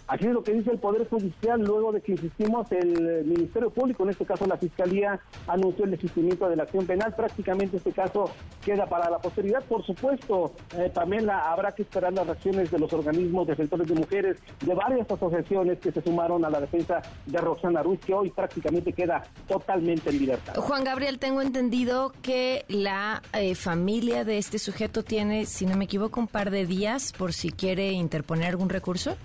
Así 0.07 0.25
es 0.25 0.31
lo 0.31 0.41
que 0.41 0.53
dice 0.53 0.71
el 0.71 0.79
Poder 0.79 1.07
Judicial 1.09 1.59
luego 1.61 1.91
de 1.91 2.01
que 2.01 2.13
insistimos 2.13 2.71
el 2.71 3.25
Ministerio 3.25 3.69
Público, 3.69 4.03
en 4.03 4.11
este 4.11 4.25
caso 4.25 4.45
la 4.47 4.57
Fiscalía, 4.57 5.19
anunció 5.47 5.83
el 5.83 5.91
desistimiento 5.91 6.47
de 6.47 6.55
la 6.55 6.63
acción 6.63 6.85
penal. 6.85 7.13
Prácticamente 7.13 7.77
este 7.77 7.91
caso 7.91 8.31
queda 8.63 8.85
para 8.85 9.09
la 9.09 9.19
posteridad. 9.19 9.63
Por 9.65 9.85
supuesto, 9.85 10.53
eh, 10.77 10.89
también 10.93 11.25
la, 11.25 11.51
habrá 11.51 11.73
que 11.73 11.81
esperar 11.81 12.13
las 12.13 12.25
reacciones 12.25 12.71
de 12.71 12.79
los 12.79 12.91
organismos 12.93 13.47
defensores 13.47 13.87
de 13.87 13.95
mujeres, 13.95 14.37
de 14.65 14.73
varias 14.73 15.11
asociaciones 15.11 15.79
que 15.79 15.91
se 15.91 16.01
sumaron 16.01 16.45
a 16.45 16.49
la 16.49 16.61
defensa 16.61 17.01
de 17.25 17.37
Roxana 17.39 17.83
Ruiz, 17.83 17.99
que 17.99 18.13
hoy 18.13 18.29
prácticamente 18.29 18.93
queda 18.93 19.23
totalmente 19.45 20.09
en 20.09 20.19
libertad. 20.19 20.55
Juan 20.55 20.85
Gabriel, 20.85 21.19
tengo 21.19 21.41
entendido 21.41 22.13
que 22.21 22.63
la 22.69 23.21
eh, 23.33 23.55
familia 23.55 24.23
de 24.23 24.37
este 24.37 24.57
sujeto 24.57 25.03
tiene, 25.03 25.45
si 25.45 25.65
no 25.65 25.75
me 25.75 25.83
equivoco, 25.83 26.21
un 26.21 26.27
par 26.27 26.49
de 26.49 26.65
días 26.65 27.11
por 27.11 27.33
si 27.33 27.51
quiere 27.51 27.91
interponer 27.91 28.47
algún 28.47 28.69
recurso 28.69 29.17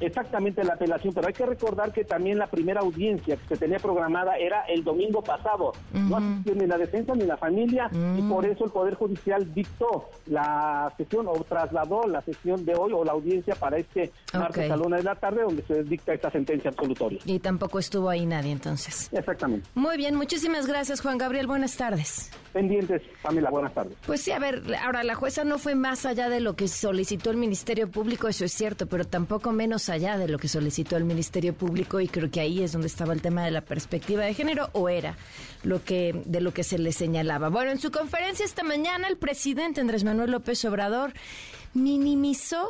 exactamente 0.00 0.64
la 0.64 0.74
apelación, 0.74 1.12
pero 1.14 1.26
hay 1.26 1.32
que 1.32 1.46
recordar 1.46 1.92
que 1.92 2.04
también 2.04 2.38
la 2.38 2.46
primera 2.46 2.80
audiencia 2.80 3.36
que 3.36 3.54
se 3.54 3.56
tenía 3.56 3.78
programada 3.78 4.36
era 4.36 4.62
el 4.62 4.84
domingo 4.84 5.22
pasado. 5.22 5.72
No 5.92 6.16
asistió 6.16 6.54
ni 6.54 6.66
la 6.66 6.78
defensa 6.78 7.14
ni 7.14 7.24
la 7.24 7.36
familia 7.36 7.90
y 8.16 8.22
por 8.22 8.46
eso 8.46 8.64
el 8.64 8.70
Poder 8.70 8.94
Judicial 8.94 9.52
dictó 9.54 10.10
la 10.26 10.92
sesión 10.96 11.26
o 11.28 11.32
trasladó 11.44 12.06
la 12.06 12.22
sesión 12.22 12.64
de 12.64 12.74
hoy 12.74 12.92
o 12.92 13.04
la 13.04 13.12
audiencia 13.12 13.54
para 13.54 13.78
este 13.78 14.12
martes 14.32 14.70
a 14.70 14.76
la 14.76 14.82
una 14.82 14.96
de 14.96 15.02
la 15.02 15.14
tarde 15.14 15.42
donde 15.42 15.62
se 15.62 15.82
dicta 15.84 16.12
esta 16.12 16.30
sentencia 16.30 16.70
absolutoria. 16.70 17.20
Y 17.24 17.38
tampoco 17.38 17.78
estuvo 17.78 18.08
ahí 18.08 18.26
nadie 18.26 18.52
entonces. 18.52 19.08
Exactamente. 19.12 19.68
Muy 19.74 19.96
bien, 19.96 20.14
muchísimas 20.14 20.66
gracias 20.66 21.00
Juan 21.00 21.18
Gabriel, 21.18 21.46
buenas 21.46 21.76
tardes. 21.76 22.30
Pendientes, 22.52 23.02
Pamela, 23.22 23.50
buenas 23.50 23.74
tardes. 23.74 23.96
Pues 24.06 24.22
sí, 24.22 24.32
a 24.32 24.38
ver, 24.38 24.62
ahora 24.82 25.04
la 25.04 25.14
jueza 25.14 25.44
no 25.44 25.58
fue 25.58 25.74
más 25.74 26.06
allá 26.06 26.28
de 26.28 26.40
lo 26.40 26.54
que 26.54 26.68
solicitó 26.68 27.30
el 27.30 27.36
Ministerio 27.36 27.90
Público, 27.90 28.28
eso 28.28 28.44
es 28.44 28.52
cierto, 28.52 28.86
pero 28.86 29.04
tampoco 29.04 29.52
menos 29.52 29.87
allá 29.90 30.18
de 30.18 30.28
lo 30.28 30.38
que 30.38 30.48
solicitó 30.48 30.96
el 30.96 31.04
Ministerio 31.04 31.54
Público 31.54 32.00
y 32.00 32.08
creo 32.08 32.30
que 32.30 32.40
ahí 32.40 32.62
es 32.62 32.72
donde 32.72 32.86
estaba 32.86 33.12
el 33.12 33.22
tema 33.22 33.44
de 33.44 33.50
la 33.50 33.60
perspectiva 33.60 34.24
de 34.24 34.34
género 34.34 34.70
o 34.72 34.88
era 34.88 35.16
lo 35.62 35.84
que 35.84 36.22
de 36.24 36.40
lo 36.40 36.52
que 36.52 36.64
se 36.64 36.78
le 36.78 36.92
señalaba. 36.92 37.48
Bueno, 37.48 37.70
en 37.70 37.80
su 37.80 37.90
conferencia 37.90 38.44
esta 38.44 38.62
mañana 38.62 39.08
el 39.08 39.16
presidente 39.16 39.80
Andrés 39.80 40.04
Manuel 40.04 40.30
López 40.30 40.64
Obrador 40.64 41.12
minimizó 41.74 42.68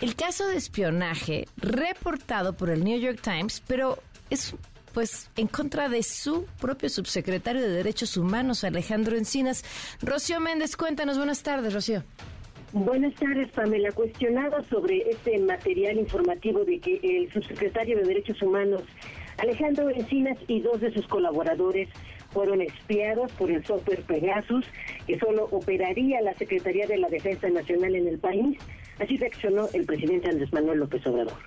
el 0.00 0.14
caso 0.16 0.46
de 0.46 0.56
espionaje 0.56 1.46
reportado 1.56 2.54
por 2.54 2.70
el 2.70 2.84
New 2.84 2.98
York 2.98 3.20
Times, 3.22 3.62
pero 3.66 3.98
es 4.30 4.54
pues 4.92 5.30
en 5.36 5.46
contra 5.46 5.88
de 5.88 6.02
su 6.02 6.46
propio 6.60 6.88
subsecretario 6.88 7.62
de 7.62 7.68
Derechos 7.68 8.16
Humanos, 8.16 8.64
Alejandro 8.64 9.16
Encinas. 9.16 9.64
Rocío 10.02 10.40
Méndez, 10.40 10.76
cuéntanos, 10.76 11.16
buenas 11.16 11.42
tardes, 11.42 11.72
Rocío. 11.72 12.02
Buenas 12.72 13.14
tardes, 13.14 13.50
Pamela. 13.50 13.90
Cuestionado 13.90 14.62
sobre 14.64 15.10
este 15.10 15.36
material 15.40 15.98
informativo 15.98 16.64
de 16.64 16.78
que 16.78 17.00
el 17.02 17.32
subsecretario 17.32 17.96
de 17.96 18.04
Derechos 18.04 18.40
Humanos, 18.42 18.82
Alejandro 19.38 19.90
Encinas, 19.90 20.38
y 20.46 20.60
dos 20.60 20.80
de 20.80 20.92
sus 20.92 21.04
colaboradores 21.08 21.88
fueron 22.30 22.60
espiados 22.60 23.32
por 23.32 23.50
el 23.50 23.64
software 23.64 24.02
Pegasus, 24.02 24.64
que 25.04 25.18
solo 25.18 25.48
operaría 25.50 26.20
la 26.20 26.34
Secretaría 26.34 26.86
de 26.86 26.98
la 26.98 27.08
Defensa 27.08 27.48
Nacional 27.50 27.96
en 27.96 28.06
el 28.06 28.20
país, 28.20 28.56
así 29.00 29.16
reaccionó 29.16 29.68
el 29.72 29.84
presidente 29.84 30.28
Andrés 30.28 30.52
Manuel 30.52 30.78
López 30.78 31.04
Obrador. 31.08 31.38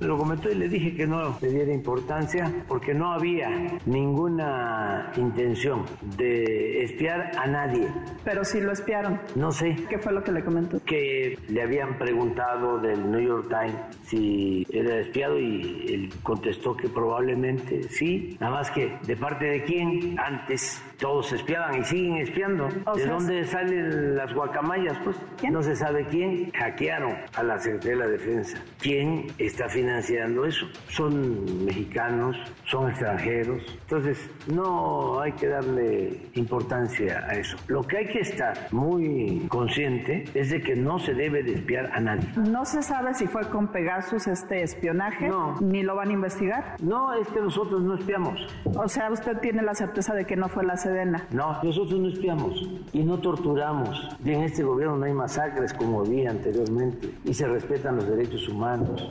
Lo 0.00 0.16
comentó 0.16 0.50
y 0.50 0.54
le 0.54 0.68
dije 0.68 0.94
que 0.94 1.06
no 1.06 1.36
le 1.40 1.48
diera 1.50 1.72
importancia 1.72 2.50
porque 2.66 2.94
no 2.94 3.12
había 3.12 3.48
ninguna 3.86 5.12
intención 5.16 5.84
de 6.16 6.84
espiar 6.84 7.32
a 7.38 7.46
nadie. 7.46 7.88
Pero 8.24 8.44
sí 8.44 8.60
lo 8.60 8.72
espiaron. 8.72 9.20
No 9.34 9.52
sé. 9.52 9.76
¿Qué 9.88 9.98
fue 9.98 10.12
lo 10.12 10.22
que 10.22 10.32
le 10.32 10.42
comentó? 10.42 10.82
Que 10.84 11.38
le 11.48 11.62
habían 11.62 11.98
preguntado 11.98 12.78
del 12.78 13.10
New 13.10 13.20
York 13.20 13.48
Times 13.48 13.98
si 14.02 14.66
era 14.72 15.00
espiado 15.00 15.38
y 15.38 15.84
él 15.88 16.12
contestó 16.22 16.76
que 16.76 16.88
probablemente 16.88 17.82
sí. 17.84 18.36
Nada 18.40 18.54
más 18.54 18.70
que 18.70 18.96
de 19.06 19.16
parte 19.16 19.44
de 19.44 19.64
quién 19.64 20.18
antes 20.18 20.82
todos 21.00 21.32
espiaban 21.32 21.80
y 21.80 21.84
siguen 21.84 22.16
espiando. 22.18 22.68
¿De 22.94 23.06
dónde 23.06 23.44
salen 23.44 24.16
las 24.16 24.32
guacamayas? 24.34 24.98
Pues 25.02 25.16
no 25.50 25.62
se 25.62 25.74
sabe 25.74 26.06
quién. 26.06 26.50
Hackearon 26.52 27.16
a 27.34 27.42
la 27.42 27.58
Secretaría 27.58 27.96
de 27.96 27.96
la 27.96 28.08
Defensa. 28.08 28.58
¿Quién 28.78 29.26
está 29.38 29.68
financiando 29.68 30.44
eso? 30.44 30.66
Son 30.88 31.64
mexicanos, 31.64 32.36
son 32.66 32.90
extranjeros. 32.90 33.62
Entonces, 33.82 34.30
no 34.52 35.20
hay 35.20 35.32
que 35.32 35.48
darle 35.48 36.20
importancia 36.34 37.24
a 37.26 37.32
eso. 37.32 37.56
Lo 37.68 37.82
que 37.82 37.98
hay 37.98 38.06
que 38.06 38.20
estar 38.20 38.68
muy 38.70 39.46
consciente 39.48 40.24
es 40.34 40.50
de 40.50 40.60
que 40.60 40.76
no 40.76 40.98
se 40.98 41.14
debe 41.14 41.42
de 41.42 41.54
espiar 41.54 41.90
a 41.92 42.00
nadie. 42.00 42.28
No 42.36 42.64
se 42.64 42.82
sabe 42.82 43.14
si 43.14 43.26
fue 43.26 43.48
con 43.48 43.68
Pegasus 43.68 44.26
este 44.26 44.62
espionaje, 44.62 45.28
no. 45.28 45.56
ni 45.60 45.82
lo 45.82 45.96
van 45.96 46.10
a 46.10 46.12
investigar. 46.12 46.76
No, 46.82 47.14
es 47.14 47.26
que 47.28 47.40
nosotros 47.40 47.82
no 47.82 47.94
espiamos. 47.94 48.38
O 48.64 48.88
sea, 48.88 49.10
usted 49.10 49.38
tiene 49.38 49.62
la 49.62 49.74
certeza 49.74 50.14
de 50.14 50.26
que 50.26 50.36
no 50.36 50.48
fue 50.48 50.64
la 50.64 50.76
Sedena. 50.90 51.26
No, 51.30 51.62
nosotros 51.62 52.00
no 52.00 52.08
espiamos 52.08 52.68
y 52.92 53.00
no 53.00 53.18
torturamos. 53.20 54.08
Y 54.24 54.30
en 54.30 54.42
este 54.42 54.64
gobierno 54.64 54.96
no 54.96 55.04
hay 55.04 55.12
masacres 55.12 55.72
como 55.72 56.00
había 56.00 56.30
anteriormente 56.30 57.10
y 57.24 57.32
se 57.32 57.46
respetan 57.46 57.96
los 57.96 58.08
derechos 58.08 58.48
humanos. 58.48 59.08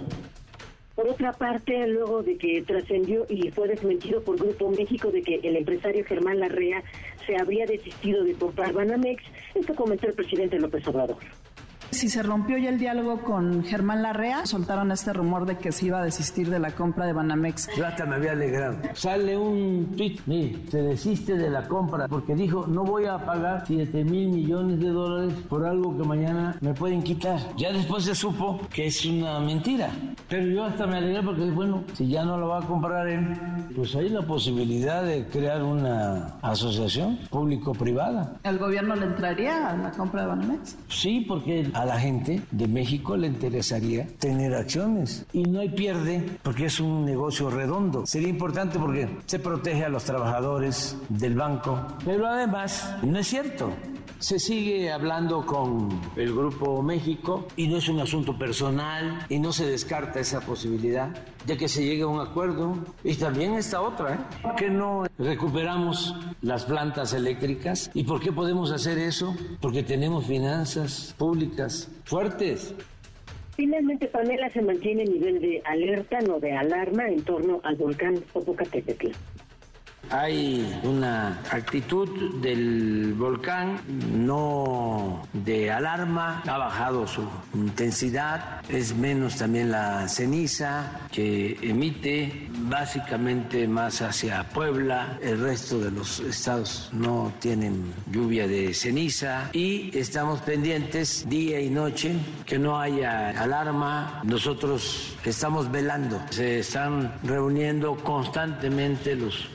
Por 0.96 1.08
otra 1.08 1.32
parte, 1.32 1.88
luego 1.88 2.22
de 2.22 2.38
que 2.38 2.62
trascendió 2.64 3.26
y 3.30 3.50
fue 3.52 3.70
desmentido 3.70 4.22
por 4.22 4.36
Grupo 4.36 4.70
México 4.70 5.10
de 5.10 5.22
que 5.22 5.36
el 5.36 5.56
empresario 5.56 6.04
Germán 6.04 6.42
Larrea 6.42 6.84
se 7.26 7.38
habría 7.38 7.66
desistido 7.66 8.26
de 8.26 8.34
comprar 8.34 8.74
Banamex, 8.74 9.24
esto 9.56 9.74
comentó 9.76 10.08
el 10.08 10.14
presidente 10.14 10.60
López 10.60 10.86
Obrador. 10.90 11.16
Si 11.92 12.08
se 12.08 12.22
rompió 12.24 12.58
ya 12.58 12.70
el 12.70 12.78
diálogo 12.78 13.22
con 13.24 13.64
Germán 13.64 14.04
Larrea, 14.04 14.46
soltaron 14.46 14.92
este 14.92 15.12
rumor 15.12 15.46
de 15.46 15.58
que 15.58 15.72
se 15.72 15.88
iba 15.88 16.00
a 16.00 16.04
desistir 16.04 16.50
de 16.50 16.60
la 16.60 16.72
compra 16.72 17.06
de 17.06 17.14
Banamex. 17.14 17.70
Yo 17.76 17.86
hasta 17.86 18.06
me 18.06 18.16
había 18.16 18.34
alegrado. 18.34 18.78
Sale 18.94 19.36
un 19.38 19.94
tweet, 19.98 20.20
mire, 20.28 20.58
se 20.70 20.82
desiste 20.82 21.36
de 21.36 21.50
la 21.50 21.68
compra 21.68 22.08
porque 22.08 22.36
dijo, 22.36 22.68
no 22.68 22.84
voy 22.84 23.06
a 23.06 23.18
pagar 23.26 23.64
7 23.66 24.04
mil 24.04 24.30
millones 24.30 24.80
de 24.80 24.90
dólares 24.90 25.34
por 25.50 25.66
algo 25.66 25.98
que 25.98 26.04
mañana 26.08 26.56
me 26.62 26.74
pueden 26.74 27.02
quitar. 27.02 27.40
Ya 27.58 27.72
después 27.74 28.06
se 28.06 28.16
supo 28.16 28.60
que 28.72 28.88
es 28.88 29.06
una 29.06 29.40
mentira. 29.40 29.90
Pero 30.30 30.46
yo 30.46 30.64
hasta 30.66 30.86
me 30.86 30.98
alegré 30.98 31.24
porque, 31.24 31.50
bueno, 31.50 31.84
si 31.94 32.08
ya 32.08 32.24
no 32.24 32.38
lo 32.38 32.50
va 32.50 32.60
a 32.60 32.68
comprar 32.68 33.08
él, 33.08 33.36
pues 33.76 33.96
hay 33.96 34.10
la 34.10 34.22
posibilidad 34.22 35.04
de 35.04 35.26
crear 35.26 35.64
una 35.64 36.38
asociación 36.44 37.18
público-privada. 37.32 38.36
¿El 38.44 38.60
gobierno 38.60 38.96
le 38.96 39.08
entraría 39.08 39.70
a 39.70 39.76
la 39.76 39.92
compra 39.92 40.22
de 40.22 40.28
Banamex? 40.28 40.78
Sí, 40.88 41.26
porque 41.28 41.68
a 41.80 41.86
la 41.86 41.98
gente 41.98 42.42
de 42.52 42.68
México 42.68 43.16
le 43.16 43.28
interesaría 43.28 44.06
tener 44.20 44.54
acciones 44.54 45.26
y 45.32 45.44
no 45.44 45.62
hay 45.62 45.70
pierde 45.70 46.22
porque 46.44 46.66
es 46.66 46.82
un 46.82 47.06
negocio 47.06 47.50
redondo. 47.50 48.06
Sería 48.06 48.28
importante 48.28 48.78
porque 48.78 49.08
se 49.26 49.40
protege 49.40 49.86
a 49.86 49.90
los 49.90 50.04
trabajadores 50.04 50.98
del 51.08 51.36
banco, 51.36 51.80
pero 52.04 52.28
además 52.28 52.96
no 53.02 53.18
es 53.18 53.28
cierto. 53.28 53.72
Se 54.20 54.40
sigue 54.40 54.92
hablando 54.92 55.46
con 55.46 56.02
el 56.18 56.34
Grupo 56.34 56.82
México 56.82 57.48
y 57.56 57.70
no 57.70 57.78
es 57.78 57.88
un 57.88 58.02
asunto 58.02 58.38
personal 58.38 59.26
y 59.30 59.40
no 59.40 59.54
se 59.54 59.66
descarta 59.66 60.20
esa 60.20 60.42
posibilidad 60.42 61.16
de 61.50 61.58
que 61.58 61.68
se 61.68 61.84
llegue 61.84 62.04
a 62.04 62.08
un 62.08 62.22
acuerdo. 62.22 62.78
Y 63.04 63.16
también 63.16 63.56
esta 63.56 63.82
otra, 63.82 64.14
¿eh? 64.14 64.18
¿por 64.42 64.56
qué 64.56 64.70
no 64.70 65.06
recuperamos 65.18 66.16
las 66.42 66.64
plantas 66.64 67.14
eléctricas? 67.14 67.90
¿Y 67.96 68.04
por 68.04 68.22
qué 68.22 68.32
podemos 68.32 68.72
hacer 68.72 69.00
eso? 69.00 69.36
Porque 69.60 69.82
tenemos 69.84 70.26
finanzas 70.26 71.16
públicas 71.18 71.90
fuertes. 72.06 72.76
Finalmente, 73.56 74.08
Pamela 74.08 74.50
se 74.52 74.62
mantiene 74.62 75.04
el 75.04 75.14
nivel 75.14 75.42
de 75.42 75.62
alerta, 75.66 76.20
no 76.22 76.40
de 76.40 76.56
alarma, 76.56 77.10
en 77.10 77.24
torno 77.24 77.60
al 77.64 77.76
volcán 77.76 78.24
Popocatépetl. 78.32 79.08
Hay 80.12 80.80
una 80.84 81.40
actitud 81.52 82.42
del 82.42 83.14
volcán 83.14 83.80
no 84.12 85.22
de 85.34 85.72
alarma, 85.72 86.42
ha 86.48 86.58
bajado 86.58 87.06
su 87.06 87.22
intensidad, 87.54 88.62
es 88.70 88.96
menos 88.96 89.38
también 89.38 89.70
la 89.70 90.08
ceniza 90.08 91.00
que 91.12 91.60
emite, 91.62 92.48
básicamente 92.64 93.68
más 93.68 94.02
hacia 94.02 94.50
Puebla, 94.50 95.20
el 95.22 95.42
resto 95.42 95.80
de 95.80 95.92
los 95.92 96.20
estados 96.22 96.90
no 96.92 97.32
tienen 97.40 97.94
lluvia 98.12 98.48
de 98.48 98.74
ceniza 98.74 99.50
y 99.54 99.96
estamos 99.96 100.40
pendientes 100.42 101.30
día 101.30 101.62
y 101.62 101.70
noche 101.70 102.16
que 102.48 102.58
no 102.58 102.80
haya 102.80 103.30
alarma, 103.40 104.22
nosotros 104.24 105.16
estamos 105.24 105.72
velando, 105.72 106.20
se 106.32 106.60
están 106.60 107.14
reuniendo 107.24 107.96
constantemente 107.98 109.16
los 109.16 109.50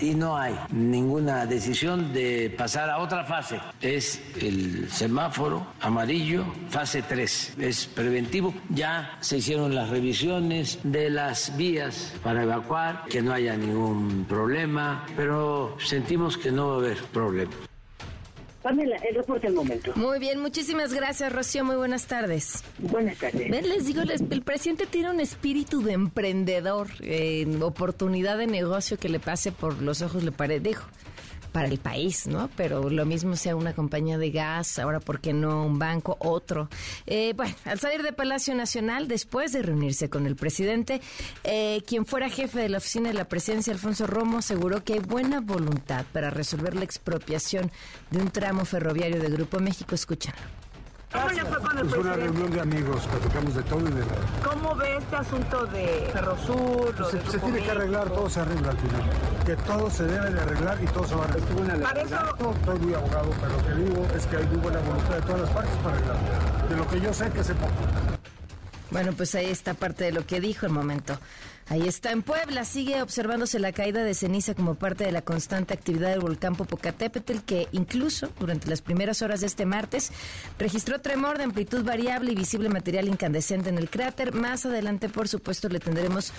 y 0.00 0.14
no 0.14 0.38
hay 0.38 0.58
ninguna 0.70 1.44
decisión 1.44 2.14
de 2.14 2.54
pasar 2.56 2.88
a 2.88 2.98
otra 2.98 3.24
fase. 3.24 3.60
Es 3.82 4.22
el 4.40 4.88
semáforo 4.90 5.66
amarillo, 5.80 6.44
fase 6.70 7.02
3. 7.02 7.56
Es 7.58 7.86
preventivo. 7.86 8.54
Ya 8.70 9.18
se 9.20 9.38
hicieron 9.38 9.74
las 9.74 9.90
revisiones 9.90 10.78
de 10.82 11.10
las 11.10 11.54
vías 11.58 12.14
para 12.22 12.42
evacuar, 12.42 13.04
que 13.10 13.20
no 13.20 13.34
haya 13.34 13.54
ningún 13.54 14.24
problema, 14.26 15.04
pero 15.14 15.76
sentimos 15.78 16.38
que 16.38 16.50
no 16.50 16.68
va 16.68 16.74
a 16.74 16.78
haber 16.78 16.96
problema. 17.12 17.67
Pamela, 18.68 18.96
el 18.96 19.14
reporte 19.14 19.46
al 19.46 19.54
momento. 19.54 19.92
Muy 19.94 20.18
bien, 20.18 20.40
muchísimas 20.40 20.92
gracias, 20.92 21.32
Rocío. 21.32 21.64
Muy 21.64 21.76
buenas 21.76 22.06
tardes. 22.06 22.62
Buenas 22.78 23.16
tardes. 23.16 23.50
Ven, 23.50 23.66
les 23.66 23.86
digo, 23.86 24.02
les- 24.04 24.20
el 24.30 24.42
presidente 24.42 24.84
tiene 24.86 25.10
un 25.10 25.20
espíritu 25.20 25.80
de 25.82 25.92
emprendedor, 25.92 26.88
en 27.00 27.62
oportunidad 27.62 28.36
de 28.36 28.46
negocio 28.46 28.98
que 28.98 29.08
le 29.08 29.20
pase 29.20 29.52
por 29.52 29.80
los 29.80 30.02
ojos, 30.02 30.22
le 30.22 30.32
parece, 30.32 30.60
dijo, 30.60 30.84
para 31.52 31.68
el 31.68 31.78
país, 31.78 32.26
¿no? 32.26 32.50
Pero 32.56 32.90
lo 32.90 33.04
mismo 33.06 33.36
sea 33.36 33.56
una 33.56 33.74
compañía 33.74 34.18
de 34.18 34.30
gas, 34.30 34.78
ahora, 34.78 35.00
¿por 35.00 35.20
qué 35.20 35.32
no 35.32 35.64
un 35.64 35.78
banco, 35.78 36.16
otro? 36.20 36.68
Eh, 37.06 37.32
bueno, 37.36 37.54
al 37.64 37.78
salir 37.80 38.02
de 38.02 38.12
Palacio 38.12 38.54
Nacional, 38.54 39.08
después 39.08 39.52
de 39.52 39.62
reunirse 39.62 40.08
con 40.08 40.26
el 40.26 40.36
presidente, 40.36 41.00
eh, 41.44 41.82
quien 41.86 42.06
fuera 42.06 42.28
jefe 42.28 42.60
de 42.60 42.68
la 42.68 42.78
oficina 42.78 43.08
de 43.08 43.14
la 43.14 43.26
presidencia, 43.26 43.72
Alfonso 43.72 44.06
Romo, 44.06 44.38
aseguró 44.38 44.84
que 44.84 44.94
hay 44.94 45.00
buena 45.00 45.40
voluntad 45.40 46.04
para 46.12 46.30
resolver 46.30 46.74
la 46.74 46.84
expropiación 46.84 47.70
de 48.10 48.18
un 48.18 48.30
tramo 48.30 48.64
ferroviario 48.64 49.20
de 49.20 49.28
Grupo 49.28 49.60
México. 49.60 49.94
Escúchanlo. 49.94 50.67
¿Cómo 51.12 51.28
le 51.30 51.44
fue 51.44 51.58
con 51.58 51.78
el 51.78 51.86
Es 51.86 51.92
una 51.94 52.12
reunión 52.14 52.50
de 52.50 52.60
amigos, 52.60 53.06
platicamos 53.06 53.54
de 53.54 53.62
todo 53.62 53.80
y 53.80 53.92
de 53.92 54.00
nada. 54.00 54.42
¿Cómo 54.44 54.74
ve 54.74 54.96
este 54.98 55.16
asunto 55.16 55.66
de 55.66 56.10
Ferrosur? 56.12 56.98
lo 56.98 57.10
Se, 57.10 57.16
de 57.16 57.30
se 57.30 57.38
tiene 57.38 57.62
que 57.62 57.70
arreglar, 57.70 58.10
todo 58.10 58.28
se 58.28 58.40
arregla 58.40 58.70
al 58.70 58.78
final. 58.78 59.02
Que 59.46 59.56
todo 59.56 59.90
se 59.90 60.04
debe 60.04 60.30
de 60.30 60.40
arreglar 60.40 60.78
y 60.82 60.86
todo 60.86 61.06
se 61.06 61.14
va 61.14 61.24
a 61.24 61.28
arreglar. 61.28 61.80
Para 61.80 62.02
eso, 62.02 62.16
No 62.40 62.52
estoy 62.52 62.78
muy 62.80 62.94
abogado, 62.94 63.30
pero 63.40 63.56
lo 63.56 63.66
que 63.66 63.74
digo 63.74 64.06
es 64.14 64.26
que 64.26 64.36
hay 64.36 64.46
muy 64.46 64.56
buena 64.58 64.80
voluntad 64.80 65.14
de 65.14 65.22
todas 65.22 65.40
las 65.40 65.50
partes 65.50 65.76
para 65.82 65.96
arreglar. 65.96 66.68
De 66.68 66.76
lo 66.76 66.88
que 66.88 67.00
yo 67.00 67.14
sé 67.14 67.30
que 67.30 67.44
se 67.44 67.54
poco. 67.54 67.72
Bueno, 68.90 69.12
pues 69.12 69.34
ahí 69.34 69.46
está 69.50 69.74
parte 69.74 70.04
de 70.04 70.12
lo 70.12 70.26
que 70.26 70.40
dijo 70.40 70.66
el 70.66 70.72
momento. 70.72 71.18
Ahí 71.70 71.86
está 71.86 72.12
en 72.12 72.22
Puebla, 72.22 72.64
sigue 72.64 73.02
observándose 73.02 73.58
la 73.58 73.72
caída 73.72 74.02
de 74.02 74.14
ceniza 74.14 74.54
como 74.54 74.76
parte 74.76 75.04
de 75.04 75.12
la 75.12 75.20
constante 75.20 75.74
actividad 75.74 76.08
del 76.08 76.20
volcán 76.20 76.56
Popocatépetl, 76.56 77.40
que 77.40 77.68
incluso 77.72 78.30
durante 78.40 78.70
las 78.70 78.80
primeras 78.80 79.20
horas 79.20 79.40
de 79.40 79.48
este 79.48 79.66
martes 79.66 80.10
registró 80.58 81.02
tremor 81.02 81.36
de 81.36 81.44
amplitud 81.44 81.84
variable 81.84 82.32
y 82.32 82.34
visible 82.34 82.70
material 82.70 83.06
incandescente 83.06 83.68
en 83.68 83.76
el 83.76 83.90
cráter. 83.90 84.32
Más 84.32 84.64
adelante, 84.64 85.10
por 85.10 85.28
supuesto, 85.28 85.68
le 85.68 85.78
tendremos 85.78 86.32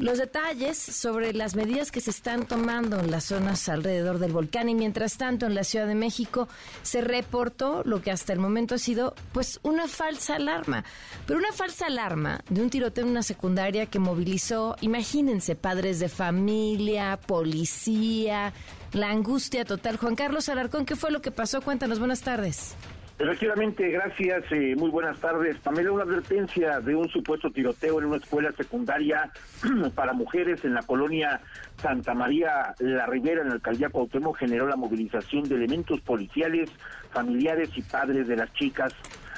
los 0.00 0.16
detalles 0.16 0.78
sobre 0.78 1.34
las 1.34 1.54
medidas 1.54 1.92
que 1.92 2.00
se 2.00 2.10
están 2.10 2.46
tomando 2.46 2.98
en 2.98 3.10
las 3.10 3.24
zonas 3.24 3.68
alrededor 3.68 4.18
del 4.18 4.32
volcán 4.32 4.70
y 4.70 4.74
mientras 4.74 5.18
tanto 5.18 5.44
en 5.44 5.54
la 5.54 5.62
Ciudad 5.62 5.86
de 5.86 5.94
México 5.94 6.48
se 6.82 7.02
reportó 7.02 7.82
lo 7.84 8.00
que 8.00 8.10
hasta 8.10 8.32
el 8.32 8.38
momento 8.38 8.74
ha 8.74 8.78
sido 8.78 9.14
pues 9.32 9.60
una 9.62 9.88
falsa 9.88 10.36
alarma, 10.36 10.84
pero 11.26 11.38
una 11.38 11.52
falsa 11.52 11.86
alarma 11.86 12.40
de 12.48 12.62
un 12.62 12.70
tiroteo 12.70 13.04
en 13.04 13.10
una 13.10 13.22
secundaria 13.22 13.86
que 13.86 13.98
movilizó, 13.98 14.74
imagínense, 14.80 15.54
padres 15.54 16.00
de 16.00 16.08
familia, 16.08 17.18
policía, 17.26 18.54
la 18.92 19.10
angustia 19.10 19.66
total. 19.66 19.98
Juan 19.98 20.16
Carlos 20.16 20.48
Alarcón, 20.48 20.86
¿qué 20.86 20.96
fue 20.96 21.10
lo 21.10 21.20
que 21.20 21.30
pasó? 21.30 21.60
Cuéntanos, 21.60 21.98
buenas 21.98 22.22
tardes. 22.22 22.74
Efectivamente, 23.20 23.90
gracias, 23.90 24.44
eh, 24.50 24.74
muy 24.78 24.88
buenas 24.88 25.20
tardes. 25.20 25.58
Pamela, 25.58 25.92
una 25.92 26.04
advertencia 26.04 26.80
de 26.80 26.94
un 26.94 27.06
supuesto 27.10 27.50
tiroteo 27.50 27.98
en 27.98 28.06
una 28.06 28.16
escuela 28.16 28.50
secundaria 28.52 29.30
para 29.94 30.14
mujeres 30.14 30.64
en 30.64 30.72
la 30.72 30.82
colonia 30.82 31.38
Santa 31.82 32.14
María 32.14 32.74
La 32.78 33.04
Ribera, 33.04 33.42
en 33.42 33.48
la 33.48 33.54
alcaldía 33.56 33.90
Cuauhtémoc, 33.90 34.38
generó 34.38 34.66
la 34.66 34.76
movilización 34.76 35.46
de 35.46 35.56
elementos 35.56 36.00
policiales, 36.00 36.70
familiares 37.10 37.68
y 37.76 37.82
padres 37.82 38.26
de 38.26 38.36
las 38.36 38.50
chicas. 38.54 38.94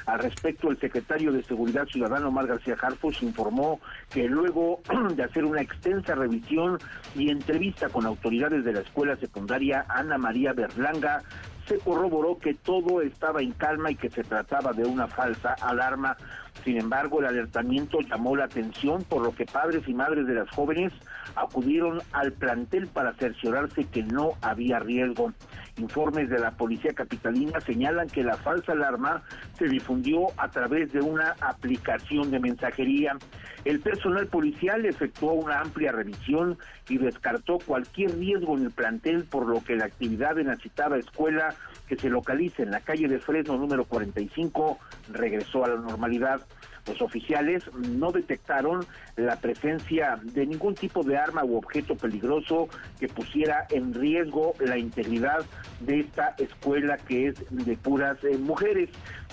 Al 0.06 0.20
respecto, 0.20 0.70
el 0.70 0.78
secretario 0.78 1.32
de 1.32 1.42
Seguridad 1.42 1.86
Ciudadano, 1.86 2.28
Omar 2.28 2.46
García 2.46 2.76
Harfus, 2.80 3.20
informó 3.22 3.80
que 4.12 4.28
luego 4.28 4.80
de 5.16 5.24
hacer 5.24 5.44
una 5.44 5.60
extensa 5.60 6.14
revisión 6.14 6.78
y 7.16 7.30
entrevista 7.30 7.88
con 7.88 8.06
autoridades 8.06 8.64
de 8.64 8.74
la 8.74 8.80
escuela 8.80 9.16
secundaria 9.16 9.86
Ana 9.88 10.18
María 10.18 10.52
Berlanga, 10.52 11.22
se 11.66 11.78
corroboró 11.78 12.38
que 12.38 12.54
todo 12.54 13.00
estaba 13.02 13.42
en 13.42 13.52
calma 13.52 13.90
y 13.90 13.96
que 13.96 14.10
se 14.10 14.24
trataba 14.24 14.72
de 14.72 14.84
una 14.84 15.06
falsa 15.06 15.54
alarma. 15.60 16.16
Sin 16.64 16.78
embargo, 16.78 17.20
el 17.20 17.26
alertamiento 17.26 18.00
llamó 18.00 18.36
la 18.36 18.44
atención, 18.44 19.02
por 19.04 19.22
lo 19.22 19.34
que 19.34 19.46
padres 19.46 19.86
y 19.86 19.94
madres 19.94 20.26
de 20.26 20.34
las 20.34 20.50
jóvenes 20.50 20.92
acudieron 21.34 22.00
al 22.12 22.32
plantel 22.32 22.86
para 22.88 23.12
cerciorarse 23.14 23.84
que 23.84 24.02
no 24.02 24.32
había 24.42 24.78
riesgo. 24.78 25.32
Informes 25.78 26.28
de 26.28 26.38
la 26.38 26.50
policía 26.50 26.92
capitalina 26.92 27.58
señalan 27.60 28.08
que 28.08 28.22
la 28.22 28.36
falsa 28.36 28.72
alarma 28.72 29.22
se 29.58 29.68
difundió 29.68 30.26
a 30.36 30.50
través 30.50 30.92
de 30.92 31.00
una 31.00 31.34
aplicación 31.40 32.30
de 32.30 32.40
mensajería. 32.40 33.16
El 33.64 33.80
personal 33.80 34.26
policial 34.26 34.84
efectuó 34.84 35.32
una 35.32 35.60
amplia 35.60 35.92
revisión 35.92 36.58
y 36.88 36.98
descartó 36.98 37.58
cualquier 37.58 38.18
riesgo 38.18 38.56
en 38.58 38.64
el 38.64 38.70
plantel, 38.70 39.24
por 39.24 39.46
lo 39.46 39.64
que 39.64 39.76
la 39.76 39.86
actividad 39.86 40.38
en 40.38 40.48
la 40.48 40.56
citada 40.56 40.98
escuela 40.98 41.54
que 41.92 42.00
se 42.00 42.08
localiza 42.08 42.62
en 42.62 42.70
la 42.70 42.80
calle 42.80 43.06
de 43.06 43.18
Fresno 43.18 43.58
número 43.58 43.84
45 43.84 44.78
regresó 45.12 45.66
a 45.66 45.68
la 45.68 45.76
normalidad. 45.76 46.40
Los 46.86 47.02
oficiales 47.02 47.62
no 47.74 48.10
detectaron 48.10 48.86
la 49.16 49.36
presencia 49.36 50.18
de 50.22 50.46
ningún 50.46 50.74
tipo 50.74 51.04
de 51.04 51.18
arma 51.18 51.44
u 51.44 51.56
objeto 51.56 51.94
peligroso 51.94 52.70
que 52.98 53.08
pusiera 53.08 53.66
en 53.70 53.92
riesgo 53.92 54.54
la 54.58 54.78
integridad 54.78 55.44
de 55.80 56.00
esta 56.00 56.34
escuela 56.38 56.96
que 56.96 57.28
es 57.28 57.34
de 57.50 57.76
puras 57.76 58.16
eh, 58.24 58.38
mujeres. 58.38 58.88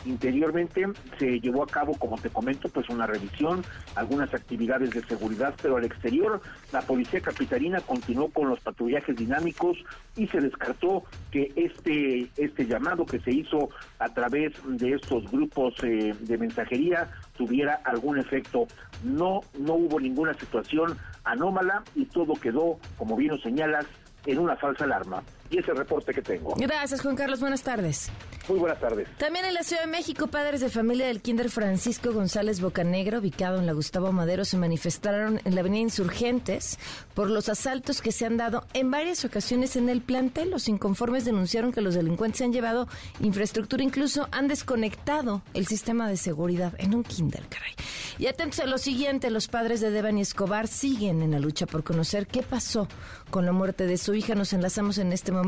Interiormente 0.05 0.85
se 1.17 1.39
llevó 1.39 1.63
a 1.63 1.67
cabo, 1.67 1.93
como 1.93 2.17
te 2.17 2.29
comento, 2.29 2.69
pues 2.69 2.87
una 2.89 3.05
revisión, 3.05 3.63
algunas 3.95 4.33
actividades 4.33 4.91
de 4.91 5.03
seguridad, 5.03 5.53
pero 5.61 5.77
al 5.77 5.83
exterior 5.83 6.41
la 6.71 6.81
policía 6.81 7.19
capitalina 7.19 7.81
continuó 7.81 8.29
con 8.29 8.49
los 8.49 8.59
patrullajes 8.59 9.15
dinámicos 9.15 9.77
y 10.15 10.27
se 10.27 10.39
descartó 10.39 11.03
que 11.31 11.51
este 11.55 11.99
este 11.99 12.48
llamado 12.57 13.05
que 13.05 13.19
se 13.19 13.31
hizo 13.31 13.69
a 13.99 14.09
través 14.09 14.53
de 14.65 14.93
estos 14.93 15.29
grupos 15.31 15.73
eh, 15.83 16.13
de 16.19 16.37
mensajería 16.37 17.09
tuviera 17.37 17.81
algún 17.85 18.19
efecto. 18.19 18.67
No 19.03 19.41
no 19.57 19.73
hubo 19.73 19.99
ninguna 19.99 20.33
situación 20.33 20.97
anómala 21.23 21.83
y 21.95 22.05
todo 22.05 22.33
quedó, 22.33 22.77
como 22.97 23.15
bien 23.15 23.31
lo 23.31 23.37
señalas, 23.37 23.85
en 24.25 24.39
una 24.39 24.55
falsa 24.55 24.83
alarma. 24.83 25.23
Y 25.51 25.57
ese 25.57 25.73
reporte 25.73 26.13
que 26.13 26.21
tengo. 26.21 26.53
Gracias, 26.57 27.01
Juan 27.01 27.15
Carlos. 27.15 27.39
Buenas 27.39 27.63
tardes. 27.63 28.11
Muy 28.47 28.59
buenas 28.59 28.79
tardes. 28.79 29.07
También 29.17 29.45
en 29.45 29.53
la 29.53 29.63
Ciudad 29.63 29.83
de 29.83 29.87
México, 29.87 30.27
padres 30.27 30.61
de 30.61 30.69
familia 30.69 31.07
del 31.07 31.21
Kinder 31.21 31.49
Francisco 31.49 32.13
González 32.13 32.61
Bocanegra, 32.61 33.19
ubicado 33.19 33.57
en 33.59 33.65
la 33.65 33.73
Gustavo 33.73 34.11
Madero, 34.11 34.45
se 34.45 34.57
manifestaron 34.57 35.41
en 35.43 35.55
la 35.55 35.61
Avenida 35.61 35.81
Insurgentes 35.81 36.77
por 37.15 37.29
los 37.29 37.49
asaltos 37.49 38.01
que 38.01 38.11
se 38.11 38.27
han 38.27 38.37
dado 38.37 38.65
en 38.73 38.91
varias 38.91 39.25
ocasiones 39.25 39.75
en 39.75 39.89
el 39.89 40.01
plantel. 40.01 40.51
Los 40.51 40.67
inconformes 40.67 41.25
denunciaron 41.25 41.71
que 41.71 41.81
los 41.81 41.95
delincuentes 41.95 42.39
se 42.39 42.43
han 42.45 42.53
llevado 42.53 42.87
infraestructura, 43.19 43.83
incluso 43.83 44.27
han 44.31 44.47
desconectado 44.47 45.41
el 45.55 45.65
sistema 45.65 46.07
de 46.07 46.17
seguridad 46.17 46.73
en 46.77 46.93
un 46.93 47.03
Kinder, 47.03 47.43
caray. 47.49 47.73
Y 48.19 48.27
atentos 48.27 48.59
a 48.59 48.65
lo 48.65 48.77
siguiente, 48.77 49.31
los 49.31 49.47
padres 49.47 49.81
de 49.81 49.89
Devani 49.89 50.21
Escobar 50.21 50.67
siguen 50.67 51.21
en 51.23 51.31
la 51.31 51.39
lucha 51.39 51.65
por 51.65 51.83
conocer 51.83 52.27
qué 52.27 52.43
pasó 52.43 52.87
con 53.31 53.45
la 53.45 53.51
muerte 53.51 53.85
de 53.85 53.97
su 53.97 54.13
hija. 54.13 54.35
Nos 54.35 54.53
enlazamos 54.53 54.97
en 54.97 55.13
este 55.13 55.31
momento 55.31 55.38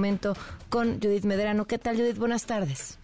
con 0.69 0.99
Judith 0.99 1.25
Medrano. 1.25 1.65
¿Qué 1.65 1.77
tal, 1.77 1.97
Judith? 1.97 2.17
Buenas 2.17 2.45
tardes. 2.45 2.97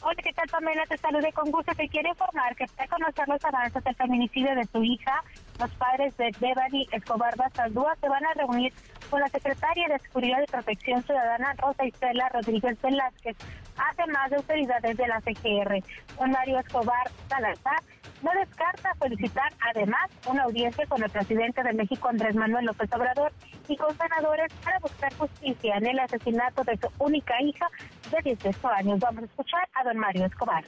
Hola, 0.00 0.22
¿qué 0.22 0.32
tal, 0.32 0.48
Pamela? 0.48 0.84
Te 0.86 0.96
saludé 0.96 1.32
con 1.32 1.50
gusto. 1.50 1.72
Te 1.74 1.88
quiero 1.88 2.08
informar 2.08 2.54
que 2.54 2.66
para 2.76 2.88
conocer 2.88 3.28
los 3.28 3.44
avances 3.44 3.82
del 3.82 3.94
feminicidio 3.96 4.54
de 4.54 4.64
tu 4.66 4.82
hija, 4.82 5.24
los 5.58 5.70
padres 5.72 6.16
de 6.16 6.30
Devani 6.38 6.88
Escobar 6.92 7.36
Basaldúa 7.36 7.96
se 8.00 8.08
van 8.08 8.24
a 8.24 8.32
reunir 8.34 8.72
con 9.10 9.20
la 9.20 9.28
secretaria 9.28 9.88
de 9.88 9.98
Seguridad 9.98 10.38
y 10.42 10.50
Protección 10.50 11.02
Ciudadana, 11.02 11.52
Rosa 11.58 11.84
Isela 11.84 12.28
Rodríguez 12.28 12.80
Velázquez, 12.80 13.36
además 13.76 14.30
de 14.30 14.36
autoridades 14.36 14.96
de 14.96 15.06
la 15.08 15.20
CGR. 15.20 15.84
Don 16.18 16.30
Mario 16.30 16.60
Escobar 16.60 17.10
Salazar 17.28 17.82
no 18.22 18.30
descarta 18.32 18.94
solicitar 19.00 19.52
además 19.60 20.10
una 20.26 20.44
audiencia 20.44 20.86
con 20.86 21.02
el 21.02 21.10
presidente 21.10 21.62
de 21.62 21.72
México, 21.72 22.08
Andrés 22.08 22.34
Manuel 22.34 22.66
López 22.66 22.92
Obrador, 22.92 23.32
y 23.68 23.76
con 23.76 23.96
senadores 23.96 24.52
para 24.64 24.78
buscar 24.78 25.12
justicia 25.14 25.76
en 25.76 25.86
el 25.86 25.98
asesinato 25.98 26.64
de 26.64 26.76
su 26.78 26.88
única 26.98 27.40
hija 27.42 27.68
de 28.10 28.34
18 28.34 28.68
años. 28.68 28.98
Vamos 29.00 29.22
a 29.22 29.26
escuchar 29.26 29.68
a 29.74 29.84
don 29.84 29.98
Mario 29.98 30.26
Escobar 30.26 30.64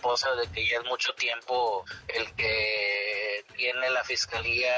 esposa 0.00 0.34
de 0.34 0.48
que 0.48 0.66
ya 0.66 0.78
es 0.78 0.84
mucho 0.84 1.12
tiempo 1.12 1.84
el 2.08 2.32
que 2.34 3.44
tiene 3.54 3.90
la 3.90 4.02
fiscalía 4.02 4.74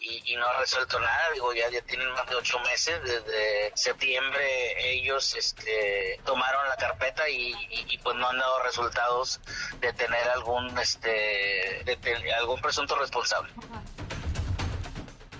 y, 0.00 0.32
y, 0.32 0.36
no 0.36 0.46
ha 0.46 0.58
resuelto 0.58 0.98
nada. 0.98 1.30
Digo, 1.34 1.52
ya, 1.52 1.68
ya 1.68 1.82
tienen 1.82 2.10
más 2.12 2.26
de 2.26 2.36
ocho 2.36 2.58
meses. 2.60 2.98
Desde 3.02 3.72
septiembre 3.74 4.94
ellos 4.94 5.36
este, 5.36 6.18
tomaron 6.24 6.66
la 6.68 6.76
carpeta 6.76 7.28
y, 7.28 7.54
y, 7.90 7.98
pues 7.98 8.16
no 8.16 8.26
han 8.26 8.38
dado 8.38 8.62
resultados 8.62 9.40
de 9.80 9.92
tener 9.92 10.26
algún, 10.30 10.76
este, 10.78 11.82
de 11.84 11.96
tener 12.00 12.32
algún 12.34 12.60
presunto 12.62 12.96
responsable. 12.96 13.52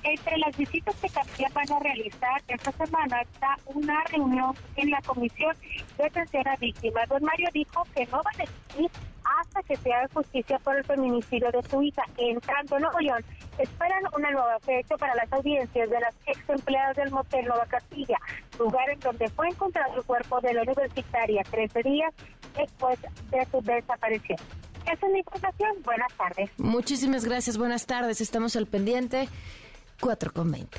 Entre 0.02 0.36
las 0.36 0.54
visitas 0.54 0.94
que 0.96 1.08
también 1.08 1.50
van 1.54 1.72
a 1.72 1.78
realizar 1.78 2.42
esta 2.48 2.72
semana 2.72 3.22
está 3.22 3.56
una 3.64 4.04
reunión 4.04 4.54
en 4.76 4.90
la 4.90 5.00
Comisión 5.00 5.56
de 5.96 6.04
Atención 6.04 6.46
a 6.46 6.56
Víctimas. 6.56 7.08
Don 7.08 7.24
Mario 7.24 7.48
dijo 7.54 7.86
que 7.94 8.04
no 8.06 8.22
van 8.22 8.40
a 8.40 8.42
existir 8.42 8.90
hasta 9.24 9.62
que 9.62 9.76
se 9.76 9.92
haga 9.92 10.08
justicia 10.12 10.58
por 10.58 10.76
el 10.76 10.84
feminicidio 10.84 11.50
de 11.50 11.62
su 11.68 11.82
hija. 11.82 12.02
En 12.18 12.40
tanto, 12.40 12.78
Nuevo 12.78 12.98
León 13.00 13.24
esperan 13.58 14.02
una 14.16 14.30
nueva 14.30 14.58
fecha 14.60 14.96
para 14.96 15.14
las 15.14 15.32
audiencias 15.32 15.88
de 15.88 16.00
las 16.00 16.14
ex 16.26 16.38
empleadas 16.48 16.96
del 16.96 17.10
motel 17.10 17.46
Nueva 17.46 17.66
Castilla, 17.66 18.18
lugar 18.58 18.88
en 18.90 19.00
donde 19.00 19.28
fue 19.30 19.48
encontrado 19.48 19.96
el 19.96 20.02
cuerpo 20.04 20.40
de 20.40 20.54
la 20.54 20.62
universitaria 20.62 21.42
13 21.50 21.82
días 21.82 22.14
después 22.56 22.98
de 23.30 23.46
su 23.50 23.60
desaparición. 23.62 24.38
Esa 24.84 25.06
es 25.06 25.12
la 25.12 25.18
información. 25.18 25.82
Buenas 25.82 26.12
tardes. 26.14 26.50
Muchísimas 26.58 27.24
gracias. 27.24 27.56
Buenas 27.56 27.86
tardes. 27.86 28.20
Estamos 28.20 28.54
al 28.56 28.66
pendiente. 28.66 29.28
4 30.00 30.32
con 30.32 30.50
20. 30.50 30.78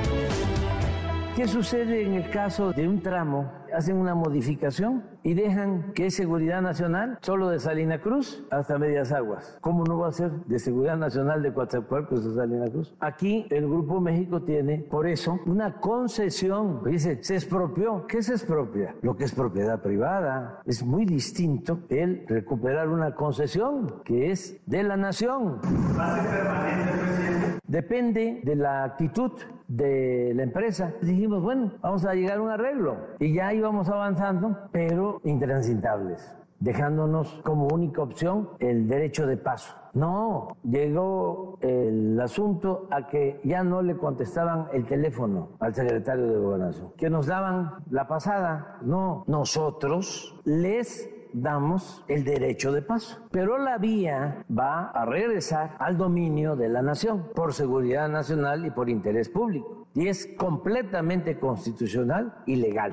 ¿Qué 1.41 1.47
sucede 1.47 2.03
en 2.03 2.13
el 2.13 2.29
caso 2.29 2.71
de 2.71 2.87
un 2.87 3.01
tramo? 3.01 3.51
Hacen 3.75 3.97
una 3.97 4.13
modificación 4.13 5.03
y 5.23 5.33
dejan 5.33 5.91
que 5.93 6.05
es 6.05 6.13
seguridad 6.13 6.61
nacional 6.61 7.17
solo 7.21 7.49
de 7.49 7.59
Salina 7.59 7.99
Cruz 7.99 8.45
hasta 8.51 8.77
Medias 8.77 9.11
Aguas. 9.11 9.57
¿Cómo 9.59 9.83
no 9.83 9.97
va 9.97 10.09
a 10.09 10.11
ser 10.11 10.29
de 10.45 10.59
seguridad 10.59 10.97
nacional 10.97 11.41
de 11.41 11.51
Coatzacoalcos 11.51 12.23
a 12.27 12.35
Salina 12.35 12.69
Cruz? 12.69 12.95
Aquí 12.99 13.47
el 13.49 13.67
Grupo 13.67 13.99
México 13.99 14.43
tiene, 14.43 14.85
por 14.87 15.07
eso, 15.07 15.39
una 15.47 15.79
concesión. 15.79 16.83
Dice, 16.83 17.23
se 17.23 17.33
expropió. 17.33 18.05
¿Qué 18.05 18.21
se 18.21 18.33
expropia? 18.33 18.93
Lo 19.01 19.15
que 19.15 19.23
es 19.23 19.33
propiedad 19.33 19.81
privada. 19.81 20.61
Es 20.67 20.85
muy 20.85 21.05
distinto 21.05 21.79
el 21.89 22.23
recuperar 22.27 22.87
una 22.87 23.15
concesión 23.15 24.03
que 24.03 24.29
es 24.29 24.61
de 24.67 24.83
la 24.83 24.95
nación. 24.95 25.59
¿Va 25.97 26.13
a 26.13 26.21
ser 26.21 26.37
permanente, 26.37 26.91
presidente? 26.99 27.59
Depende 27.65 28.41
de 28.43 28.55
la 28.57 28.83
actitud 28.83 29.31
de 29.71 30.33
la 30.35 30.43
empresa. 30.43 30.93
Dijimos, 31.01 31.41
bueno, 31.41 31.71
vamos 31.81 32.05
a 32.05 32.13
llegar 32.13 32.37
a 32.37 32.41
un 32.41 32.49
arreglo. 32.49 32.97
Y 33.19 33.33
ya 33.33 33.53
íbamos 33.53 33.89
avanzando, 33.89 34.57
pero 34.71 35.21
intransitables, 35.23 36.35
dejándonos 36.59 37.41
como 37.43 37.67
única 37.67 38.01
opción 38.01 38.49
el 38.59 38.87
derecho 38.87 39.25
de 39.25 39.37
paso. 39.37 39.75
No, 39.93 40.55
llegó 40.63 41.57
el 41.61 42.19
asunto 42.21 42.87
a 42.91 43.07
que 43.07 43.39
ya 43.43 43.63
no 43.63 43.81
le 43.81 43.97
contestaban 43.97 44.67
el 44.73 44.85
teléfono 44.85 45.49
al 45.59 45.73
secretario 45.73 46.27
de 46.27 46.37
Gobernación, 46.37 46.91
que 46.97 47.09
nos 47.09 47.27
daban 47.27 47.71
la 47.89 48.07
pasada. 48.07 48.77
No, 48.81 49.25
nosotros 49.27 50.39
les 50.45 51.09
damos 51.33 52.03
el 52.07 52.23
derecho 52.23 52.71
de 52.71 52.81
paso. 52.81 53.19
Pero 53.31 53.57
la 53.57 53.77
vía 53.77 54.45
va 54.49 54.89
a 54.89 55.05
regresar 55.05 55.75
al 55.79 55.97
dominio 55.97 56.55
de 56.55 56.69
la 56.69 56.81
nación 56.81 57.29
por 57.35 57.53
seguridad 57.53 58.09
nacional 58.09 58.65
y 58.65 58.71
por 58.71 58.89
interés 58.89 59.29
público. 59.29 59.87
Y 59.93 60.07
es 60.07 60.29
completamente 60.37 61.37
constitucional 61.37 62.33
y 62.45 62.55
legal. 62.55 62.91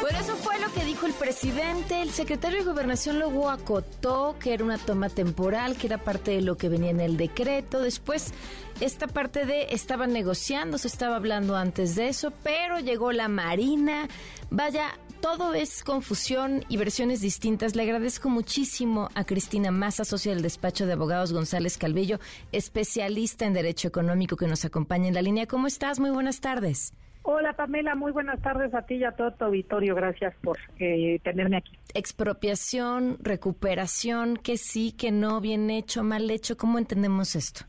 Bueno, 0.00 0.18
eso 0.18 0.36
fue 0.36 0.60
lo 0.60 0.70
que 0.72 0.84
dijo 0.84 1.06
el 1.06 1.14
presidente. 1.14 2.02
El 2.02 2.10
secretario 2.10 2.58
de 2.58 2.64
Gobernación 2.64 3.18
luego 3.18 3.48
acotó 3.48 4.36
que 4.38 4.52
era 4.52 4.62
una 4.62 4.76
toma 4.76 5.08
temporal, 5.08 5.76
que 5.76 5.86
era 5.86 5.98
parte 5.98 6.32
de 6.32 6.42
lo 6.42 6.56
que 6.56 6.68
venía 6.68 6.90
en 6.90 7.00
el 7.00 7.16
decreto. 7.16 7.80
Después, 7.80 8.34
esta 8.80 9.06
parte 9.06 9.46
de 9.46 9.68
estaban 9.70 10.12
negociando, 10.12 10.76
se 10.76 10.88
estaba 10.88 11.16
hablando 11.16 11.56
antes 11.56 11.94
de 11.94 12.08
eso, 12.08 12.32
pero 12.42 12.80
llegó 12.80 13.12
la 13.12 13.28
Marina. 13.28 14.06
Vaya, 14.50 14.90
todo 15.24 15.54
es 15.54 15.82
confusión 15.82 16.66
y 16.68 16.76
versiones 16.76 17.22
distintas. 17.22 17.74
Le 17.74 17.84
agradezco 17.84 18.28
muchísimo 18.28 19.08
a 19.14 19.24
Cristina 19.24 19.70
Massa, 19.70 20.04
socia 20.04 20.34
del 20.34 20.42
despacho 20.42 20.84
de 20.84 20.92
abogados 20.92 21.32
González 21.32 21.78
Calvillo, 21.78 22.18
especialista 22.52 23.46
en 23.46 23.54
Derecho 23.54 23.88
Económico 23.88 24.36
que 24.36 24.46
nos 24.46 24.66
acompaña 24.66 25.08
en 25.08 25.14
la 25.14 25.22
línea. 25.22 25.46
¿Cómo 25.46 25.66
estás? 25.66 25.98
Muy 25.98 26.10
buenas 26.10 26.42
tardes. 26.42 26.92
Hola 27.22 27.54
Pamela, 27.54 27.94
muy 27.94 28.12
buenas 28.12 28.38
tardes 28.42 28.74
a 28.74 28.82
ti 28.82 28.96
y 28.96 29.04
a 29.04 29.12
todo 29.12 29.32
tu 29.32 29.46
auditorio. 29.46 29.94
Gracias 29.94 30.34
por 30.42 30.58
eh, 30.78 31.18
tenerme 31.24 31.56
aquí. 31.56 31.72
Expropiación, 31.94 33.16
recuperación, 33.22 34.36
que 34.36 34.58
sí, 34.58 34.92
que 34.92 35.10
no, 35.10 35.40
bien 35.40 35.70
hecho, 35.70 36.04
mal 36.04 36.30
hecho. 36.30 36.58
¿Cómo 36.58 36.76
entendemos 36.76 37.34
esto? 37.34 37.64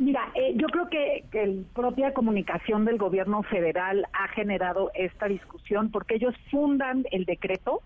Mira, 0.00 0.32
eh, 0.34 0.54
yo 0.56 0.66
creo 0.68 0.88
que, 0.88 1.24
que 1.30 1.46
la 1.46 1.62
propia 1.74 2.14
comunicación 2.14 2.86
del 2.86 2.96
gobierno 2.96 3.42
federal 3.42 4.06
ha 4.14 4.28
generado 4.28 4.90
esta 4.94 5.26
discusión 5.26 5.90
porque 5.90 6.14
ellos 6.14 6.34
fundan 6.50 7.04
el 7.10 7.26
decreto 7.26 7.82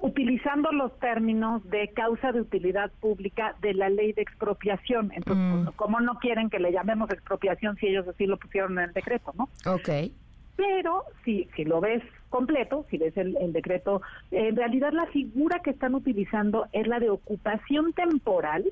utilizando 0.00 0.72
los 0.72 0.98
términos 0.98 1.62
de 1.70 1.86
causa 1.94 2.32
de 2.32 2.40
utilidad 2.40 2.90
pública 3.00 3.54
de 3.62 3.74
la 3.74 3.90
ley 3.90 4.12
de 4.12 4.22
expropiación. 4.22 5.12
Entonces, 5.14 5.64
pues, 5.64 5.76
¿cómo 5.76 6.00
no 6.00 6.18
quieren 6.18 6.50
que 6.50 6.58
le 6.58 6.72
llamemos 6.72 7.08
expropiación 7.10 7.76
si 7.76 7.86
ellos 7.86 8.08
así 8.08 8.26
lo 8.26 8.36
pusieron 8.36 8.76
en 8.80 8.86
el 8.86 8.92
decreto, 8.92 9.32
no? 9.38 9.48
Ok. 9.72 10.10
Pero 10.56 11.04
si, 11.24 11.48
si 11.54 11.64
lo 11.64 11.80
ves 11.80 12.02
completo, 12.28 12.86
si 12.90 12.98
ves 12.98 13.16
el, 13.16 13.36
el 13.36 13.52
decreto, 13.52 14.02
en 14.32 14.56
realidad 14.56 14.92
la 14.92 15.06
figura 15.06 15.60
que 15.60 15.70
están 15.70 15.94
utilizando 15.94 16.66
es 16.72 16.88
la 16.88 16.98
de 16.98 17.10
ocupación 17.10 17.92
temporal 17.92 18.64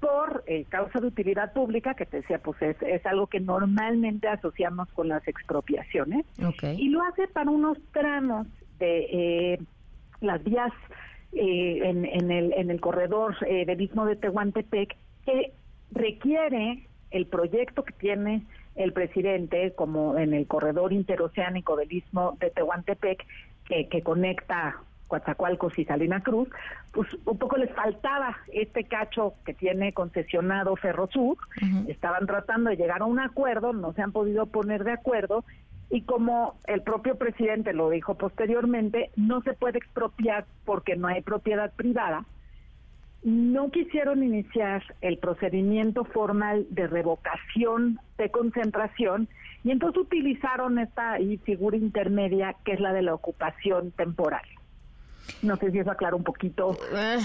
por 0.00 0.42
eh, 0.46 0.64
causa 0.68 0.98
de 0.98 1.06
utilidad 1.06 1.52
pública, 1.52 1.94
que 1.94 2.06
te 2.06 2.18
decía, 2.18 2.38
pues 2.38 2.60
es, 2.62 2.76
es 2.82 3.04
algo 3.06 3.26
que 3.26 3.38
normalmente 3.38 4.28
asociamos 4.28 4.88
con 4.92 5.08
las 5.08 5.26
expropiaciones, 5.28 6.24
Okay. 6.42 6.80
y 6.80 6.88
lo 6.88 7.02
hace 7.02 7.28
para 7.28 7.50
unos 7.50 7.78
tramos 7.92 8.46
de 8.78 9.06
eh, 9.52 9.58
las 10.20 10.42
vías 10.42 10.72
eh, 11.32 11.80
en, 11.84 12.04
en, 12.06 12.30
el, 12.30 12.52
en 12.54 12.70
el 12.70 12.80
corredor 12.80 13.36
eh, 13.46 13.64
del 13.66 13.80
Istmo 13.80 14.06
de 14.06 14.16
Tehuantepec, 14.16 14.96
que 15.26 15.52
requiere 15.92 16.86
el 17.10 17.26
proyecto 17.26 17.84
que 17.84 17.92
tiene 17.92 18.42
el 18.76 18.92
presidente, 18.92 19.72
como 19.74 20.16
en 20.16 20.32
el 20.32 20.46
corredor 20.46 20.92
interoceánico 20.92 21.76
del 21.76 21.92
Istmo 21.92 22.36
de 22.40 22.50
Tehuantepec, 22.50 23.24
que, 23.66 23.88
que 23.88 24.02
conecta 24.02 24.76
Coatzacoalcos 25.10 25.78
y 25.78 25.84
Salina 25.84 26.22
Cruz, 26.22 26.48
pues 26.92 27.08
un 27.26 27.36
poco 27.36 27.58
les 27.58 27.70
faltaba 27.74 28.38
este 28.52 28.84
cacho 28.84 29.34
que 29.44 29.52
tiene 29.52 29.92
concesionado 29.92 30.76
Ferrosur, 30.76 31.36
estaban 31.88 32.26
tratando 32.26 32.70
de 32.70 32.76
llegar 32.76 33.02
a 33.02 33.06
un 33.06 33.18
acuerdo, 33.18 33.72
no 33.72 33.92
se 33.92 34.02
han 34.02 34.12
podido 34.12 34.46
poner 34.46 34.84
de 34.84 34.92
acuerdo, 34.92 35.44
y 35.90 36.02
como 36.02 36.54
el 36.68 36.82
propio 36.82 37.16
presidente 37.16 37.72
lo 37.72 37.90
dijo 37.90 38.14
posteriormente, 38.14 39.10
no 39.16 39.42
se 39.42 39.52
puede 39.54 39.78
expropiar 39.78 40.46
porque 40.64 40.94
no 40.94 41.08
hay 41.08 41.20
propiedad 41.20 41.72
privada, 41.74 42.24
no 43.22 43.70
quisieron 43.70 44.22
iniciar 44.22 44.82
el 45.00 45.18
procedimiento 45.18 46.04
formal 46.04 46.66
de 46.70 46.86
revocación 46.86 47.98
de 48.16 48.30
concentración 48.30 49.28
y 49.64 49.72
entonces 49.72 50.02
utilizaron 50.02 50.78
esta 50.78 51.16
figura 51.44 51.76
intermedia 51.76 52.54
que 52.64 52.72
es 52.72 52.80
la 52.80 52.92
de 52.92 53.02
la 53.02 53.12
ocupación 53.12 53.90
temporal. 53.90 54.44
No 55.42 55.56
sé 55.56 55.70
si 55.70 55.78
eso 55.78 55.90
aclara 55.90 56.16
un 56.16 56.24
poquito. 56.24 56.76
Ah, 56.94 57.18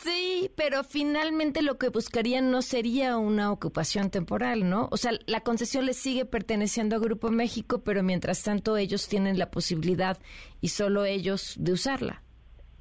Sí, 0.00 0.50
pero 0.56 0.84
finalmente 0.84 1.60
lo 1.60 1.76
que 1.76 1.88
buscarían 1.88 2.50
no 2.50 2.62
sería 2.62 3.18
una 3.18 3.50
ocupación 3.52 4.10
temporal, 4.10 4.70
¿no? 4.70 4.88
O 4.90 4.96
sea, 4.96 5.12
la 5.26 5.40
concesión 5.40 5.86
le 5.86 5.92
sigue 5.92 6.24
perteneciendo 6.24 6.96
a 6.96 6.98
Grupo 7.00 7.30
México, 7.30 7.82
pero 7.84 8.02
mientras 8.02 8.42
tanto 8.42 8.76
ellos 8.76 9.08
tienen 9.08 9.38
la 9.38 9.50
posibilidad 9.50 10.16
y 10.60 10.68
solo 10.68 11.04
ellos 11.04 11.56
de 11.58 11.72
usarla. 11.72 12.22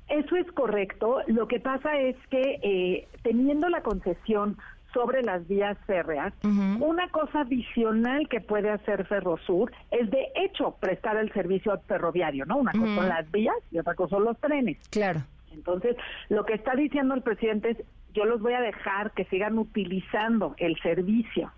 Eso 0.07 0.35
es 0.37 0.49
correcto. 0.53 1.17
Lo 1.27 1.47
que 1.47 1.59
pasa 1.59 1.99
es 1.99 2.15
que 2.29 2.59
eh, 2.61 3.07
teniendo 3.23 3.67
la 3.67 3.81
concesión 3.81 4.57
sobre 4.97 5.21
las 5.21 5.47
vías 5.47 5.77
férreas, 5.85 6.33
una 6.43 7.07
cosa 7.09 7.41
adicional 7.41 8.27
que 8.29 8.41
puede 8.41 8.71
hacer 8.71 9.05
Ferrosur 9.05 9.71
es 9.91 10.09
de 10.09 10.31
hecho 10.35 10.75
prestar 10.79 11.17
el 11.17 11.31
servicio 11.33 11.79
ferroviario, 11.87 12.45
¿no? 12.45 12.57
Una 12.57 12.71
cosa 12.71 12.85
Ujú. 12.85 12.95
son 12.95 13.09
las 13.09 13.31
vías 13.31 13.55
y 13.71 13.77
otra 13.77 13.93
cosa 13.93 14.15
son 14.15 14.25
los 14.25 14.39
trenes. 14.39 14.77
Claro. 14.89 15.21
Entonces, 15.51 15.95
lo 16.29 16.45
que 16.45 16.55
está 16.55 16.73
diciendo 16.73 17.13
el 17.13 17.21
presidente 17.21 17.71
es, 17.71 17.77
yo 18.13 18.25
los 18.25 18.41
voy 18.41 18.53
a 18.53 18.61
dejar 18.61 19.11
que 19.11 19.25
sigan 19.25 19.59
utilizando 19.59 20.55
el 20.57 20.75
servicio 20.81 21.51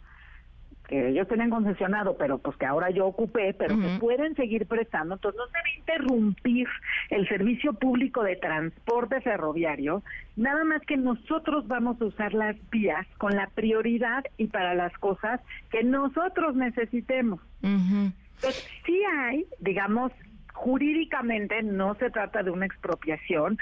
que 0.90 1.10
ellos 1.10 1.28
tenían 1.28 1.52
concesionado, 1.52 2.18
pero 2.18 2.40
pues 2.40 2.58
que 2.58 2.66
ahora 2.66 2.90
yo 2.90 3.06
ocupé, 3.06 3.54
pero 3.54 3.80
que 3.80 4.00
pueden 4.00 4.36
seguir 4.36 4.66
prestando. 4.66 5.16
Entonces, 5.16 5.40
no 5.40 5.46
se 5.46 5.58
debe 5.58 5.78
interrumpir 5.78 6.68
el 7.12 7.28
servicio 7.28 7.74
público 7.74 8.24
de 8.24 8.36
transporte 8.36 9.22
ferroviario, 9.22 10.02
nada 10.36 10.64
más 10.64 10.82
que 10.82 10.98
nosotros 10.98 11.68
vamos 11.68 12.02
a 12.02 12.06
usar 12.06 12.34
las 12.34 12.56
vías 12.72 13.06
con 13.20 13.36
la 13.36 13.48
prioridad 13.54 14.26
y 14.38 14.48
para 14.48 14.74
las 14.74 14.92
cosas 14.98 15.40
que 15.70 15.84
nosotros 15.84 16.56
necesitemos. 16.56 17.40
Entonces, 17.62 18.68
sí 18.86 19.00
hay, 19.20 19.46
digamos, 19.60 20.12
jurídicamente 20.54 21.62
no 21.62 21.94
se 21.96 22.10
trata 22.10 22.42
de 22.42 22.50
una 22.50 22.66
expropiación, 22.66 23.60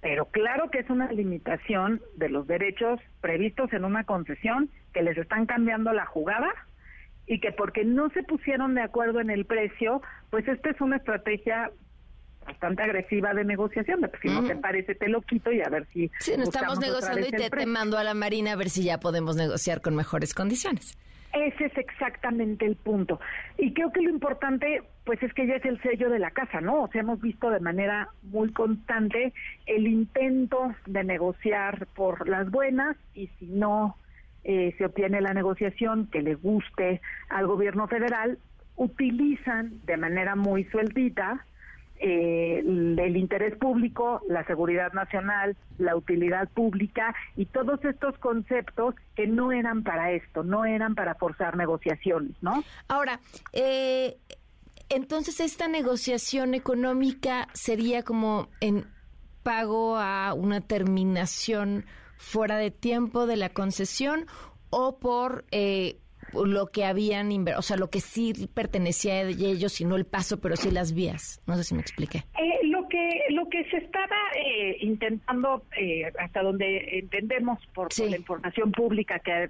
pero 0.00 0.26
claro 0.26 0.70
que 0.70 0.78
es 0.78 0.90
una 0.90 1.10
limitación 1.10 2.00
de 2.16 2.28
los 2.28 2.46
derechos 2.46 3.00
previstos 3.20 3.72
en 3.72 3.84
una 3.84 4.04
concesión 4.04 4.70
que 4.92 5.02
les 5.02 5.18
están 5.18 5.46
cambiando 5.46 5.92
la 5.92 6.06
jugada 6.06 6.48
y 7.28 7.40
que 7.40 7.52
porque 7.52 7.84
no 7.84 8.08
se 8.10 8.22
pusieron 8.22 8.74
de 8.74 8.82
acuerdo 8.82 9.20
en 9.20 9.30
el 9.30 9.44
precio, 9.44 10.02
pues 10.30 10.48
esta 10.48 10.70
es 10.70 10.80
una 10.80 10.96
estrategia 10.96 11.70
bastante 12.46 12.82
agresiva 12.82 13.34
de 13.34 13.44
negociación, 13.44 14.00
de, 14.00 14.08
pues, 14.08 14.22
si 14.22 14.28
no 14.28 14.46
te 14.46 14.56
parece 14.56 14.94
te 14.94 15.08
lo 15.08 15.20
quito 15.20 15.52
y 15.52 15.60
a 15.60 15.68
ver 15.68 15.86
si... 15.92 16.10
Sí, 16.18 16.32
no 16.36 16.44
estamos 16.44 16.80
negociando 16.80 17.26
y 17.26 17.30
te, 17.30 17.50
te 17.50 17.66
mando 17.66 17.98
a 17.98 18.04
la 18.04 18.14
Marina 18.14 18.52
a 18.52 18.56
ver 18.56 18.70
si 18.70 18.84
ya 18.84 18.98
podemos 18.98 19.36
negociar 19.36 19.82
con 19.82 19.94
mejores 19.94 20.32
condiciones. 20.32 20.96
Ese 21.34 21.66
es 21.66 21.76
exactamente 21.76 22.64
el 22.64 22.76
punto. 22.76 23.20
Y 23.58 23.74
creo 23.74 23.92
que 23.92 24.00
lo 24.00 24.08
importante, 24.08 24.82
pues 25.04 25.22
es 25.22 25.32
que 25.34 25.46
ya 25.46 25.56
es 25.56 25.64
el 25.66 25.80
sello 25.82 26.08
de 26.08 26.18
la 26.18 26.30
casa, 26.30 26.62
¿no? 26.62 26.84
O 26.84 26.88
sea, 26.88 27.02
hemos 27.02 27.20
visto 27.20 27.50
de 27.50 27.60
manera 27.60 28.08
muy 28.22 28.50
constante 28.52 29.34
el 29.66 29.86
intento 29.86 30.74
de 30.86 31.04
negociar 31.04 31.86
por 31.94 32.26
las 32.26 32.50
buenas 32.50 32.96
y 33.14 33.26
si 33.38 33.46
no 33.46 33.96
eh, 34.50 34.74
se 34.78 34.86
obtiene 34.86 35.20
la 35.20 35.34
negociación 35.34 36.08
que 36.10 36.22
le 36.22 36.34
guste 36.34 37.02
al 37.28 37.46
gobierno 37.46 37.86
federal, 37.86 38.38
utilizan 38.76 39.78
de 39.84 39.98
manera 39.98 40.36
muy 40.36 40.64
sueltita 40.64 41.44
eh, 42.00 42.60
el, 42.60 43.16
interés 43.18 43.58
público, 43.58 44.22
la 44.26 44.46
seguridad 44.46 44.94
nacional, 44.94 45.54
la 45.76 45.94
utilidad 45.96 46.48
pública 46.48 47.14
y 47.36 47.44
todos 47.44 47.84
estos 47.84 48.16
conceptos 48.20 48.94
que 49.16 49.26
no 49.26 49.52
eran 49.52 49.82
para 49.82 50.12
esto, 50.12 50.42
no 50.42 50.64
eran 50.64 50.94
para 50.94 51.14
forzar 51.16 51.58
negociaciones, 51.58 52.32
¿no? 52.40 52.64
Ahora, 52.88 53.20
eh, 53.52 54.16
entonces 54.88 55.40
esta 55.40 55.68
negociación 55.68 56.54
económica 56.54 57.48
sería 57.52 58.02
como 58.02 58.48
en 58.62 58.86
pago 59.42 59.98
a 59.98 60.32
una 60.32 60.62
terminación 60.62 61.84
fuera 62.18 62.58
de 62.58 62.70
tiempo 62.70 63.26
de 63.26 63.36
la 63.36 63.48
concesión 63.48 64.26
o 64.70 64.98
por 64.98 65.46
eh, 65.50 65.98
lo 66.32 66.66
que 66.66 66.84
habían, 66.84 67.30
o 67.56 67.62
sea, 67.62 67.76
lo 67.76 67.90
que 67.90 68.00
sí 68.00 68.48
pertenecía 68.52 69.14
a 69.14 69.20
ellos 69.22 69.80
y 69.80 69.84
no 69.84 69.96
el 69.96 70.04
paso, 70.04 70.40
pero 70.40 70.56
sí 70.56 70.70
las 70.70 70.92
vías. 70.92 71.40
No 71.46 71.56
sé 71.56 71.64
si 71.64 71.74
me 71.74 71.80
expliqué. 71.80 72.24
Eh, 72.38 72.66
lo 72.66 72.88
que 72.88 73.24
lo 73.30 73.48
que 73.48 73.64
se 73.64 73.78
estaba 73.78 74.16
eh, 74.36 74.76
intentando, 74.80 75.62
eh, 75.76 76.12
hasta 76.18 76.42
donde 76.42 76.98
entendemos 76.98 77.64
por, 77.74 77.88
la 77.98 78.16
información 78.16 78.72
pública 78.72 79.18
que 79.20 79.32
ha, 79.32 79.48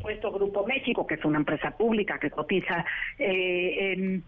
puesto 0.00 0.30
Grupo 0.32 0.66
México, 0.66 1.06
que 1.06 1.14
es 1.14 1.24
una 1.24 1.38
empresa 1.38 1.70
pública 1.70 2.18
que 2.18 2.30
cotiza 2.30 2.84
en, 3.18 4.22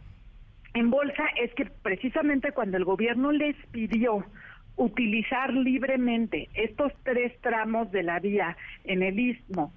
en 0.72 0.90
bolsa, 0.90 1.24
es 1.38 1.52
que 1.54 1.66
precisamente 1.66 2.52
cuando 2.52 2.78
el 2.78 2.84
gobierno 2.84 3.30
les 3.30 3.56
pidió 3.72 4.24
utilizar 4.76 5.52
libremente 5.52 6.48
estos 6.54 6.92
tres 7.02 7.32
tramos 7.40 7.90
de 7.92 8.02
la 8.02 8.20
vía 8.20 8.56
en 8.84 9.02
el 9.02 9.18
istmo 9.18 9.72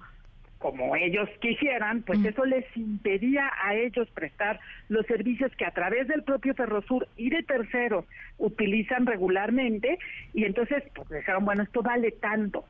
como 0.60 0.94
ellos 0.94 1.28
quisieran, 1.40 2.02
pues 2.02 2.22
eso 2.22 2.44
les 2.44 2.66
impedía 2.76 3.50
a 3.64 3.74
ellos 3.74 4.10
prestar 4.10 4.60
los 4.90 5.06
servicios 5.06 5.50
que 5.56 5.64
a 5.64 5.70
través 5.70 6.06
del 6.06 6.22
propio 6.22 6.54
Ferrosur 6.54 7.08
y 7.16 7.30
de 7.30 7.42
terceros 7.42 8.04
utilizan 8.36 9.06
regularmente 9.06 9.98
y 10.34 10.44
entonces 10.44 10.84
pues 10.94 11.08
dijeron, 11.08 11.46
bueno, 11.46 11.62
esto 11.62 11.82
vale 11.82 12.12
tanto. 12.12 12.66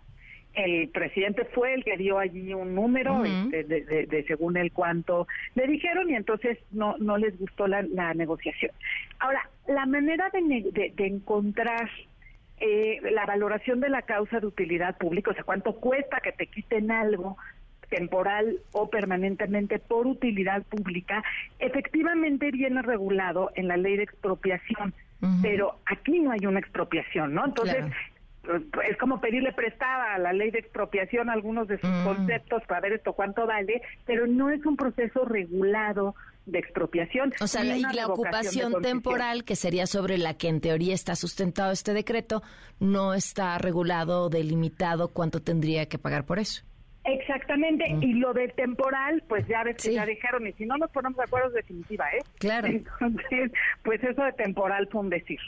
El 0.55 0.89
presidente 0.91 1.45
fue 1.47 1.75
el 1.75 1.85
que 1.85 1.97
dio 1.97 2.21
allí 2.21 2.55
un 2.55 2.77
número 2.77 3.25
este, 3.25 3.65
de, 3.65 4.25
según 4.29 4.57
el 4.57 4.71
cuánto 4.71 5.27
le 5.57 5.67
dijeron 5.67 6.11
y 6.11 6.15
entonces 6.15 6.59
no 6.71 6.97
no 6.99 7.19
les 7.19 7.37
gustó 7.41 7.67
la, 7.67 7.83
negociación. 8.15 8.71
Ahora, 9.19 9.49
la 9.67 9.87
manera 9.87 10.31
de, 10.33 10.93
de 10.95 11.07
encontrar 11.07 11.89
eh, 12.61 13.01
la 13.11 13.27
valoración 13.27 13.81
de 13.81 13.89
la 13.89 14.03
causa 14.03 14.39
de 14.39 14.47
utilidad 14.47 14.97
pública, 14.99 15.31
o 15.31 15.35
sea, 15.35 15.45
cuánto 15.45 15.77
cuesta 15.77 16.21
que 16.21 16.33
te 16.33 16.47
quiten 16.47 16.91
algo 16.91 17.37
temporal 17.89 18.61
o 18.73 18.89
permanentemente 18.89 19.79
por 19.79 20.07
utilidad 20.07 20.63
pública, 20.65 21.23
efectivamente 21.59 22.51
viene 22.51 22.83
regulado 22.83 23.51
en 23.55 23.69
la 23.69 23.77
ley 23.77 23.97
de 23.97 24.05
expropiación, 24.05 24.95
pero 25.43 25.81
aquí 25.87 26.21
no 26.21 26.31
hay 26.31 26.47
una 26.47 26.61
expropiación, 26.61 27.35
¿no? 27.35 27.45
Entonces, 27.45 27.85
pues, 28.43 28.91
es 28.91 28.97
como 28.97 29.21
pedirle 29.21 29.53
prestada 29.53 30.15
a 30.15 30.19
la 30.19 30.33
ley 30.33 30.51
de 30.51 30.61
expropiación 30.61 31.29
algunos 31.29 31.69
de 31.69 31.79
sus 31.79 31.91
conceptos 32.05 32.63
para 32.67 32.81
ver 32.81 32.93
esto 32.95 33.13
cuánto 33.13 33.47
vale, 33.47 33.83
pero 34.07 34.27
no 34.27 34.51
es 34.51 34.65
un 34.65 34.77
proceso 34.77 35.25
regulado 35.25 36.15
de 36.51 36.59
expropiación. 36.59 37.33
O 37.41 37.47
sea, 37.47 37.65
y 37.65 37.83
la 37.83 38.07
ocupación 38.07 38.83
temporal, 38.83 39.45
que 39.45 39.57
sería 39.57 39.87
sobre 39.87 40.19
la 40.19 40.35
que 40.35 40.49
en 40.49 40.61
teoría 40.61 40.95
está 40.95 41.17
sustentado 41.17 41.73
este 41.73 41.95
decreto, 41.95 42.43
no 42.79 43.15
está 43.15 43.59
regulado 43.59 44.25
o 44.25 44.29
delimitado 44.29 45.09
cuánto 45.09 45.41
tendría 45.41 45.87
que 45.87 45.99
pagar 45.99 46.25
por 46.25 46.39
eso. 46.39 46.63
Exactamente, 47.05 47.87
y 48.03 48.13
lo 48.15 48.35
del 48.35 48.53
temporal, 48.53 49.23
pues 49.27 49.47
ya 49.49 49.65
ves 49.65 49.83
que 49.83 49.95
ya 49.95 50.05
dijeron, 50.05 50.47
y 50.47 50.53
si 50.53 50.67
no 50.67 50.77
nos 50.77 50.91
ponemos 50.91 51.17
de 51.17 51.25
acuerdo 51.25 51.49
es 51.49 51.55
definitiva, 51.55 52.07
¿eh? 52.11 52.23
Claro. 52.39 52.67
Entonces, 53.01 53.53
pues 53.83 54.03
eso 54.05 54.23
de 54.23 54.33
temporal 54.33 54.87
fue 54.93 55.01
un 55.01 55.09
decir. 55.09 55.41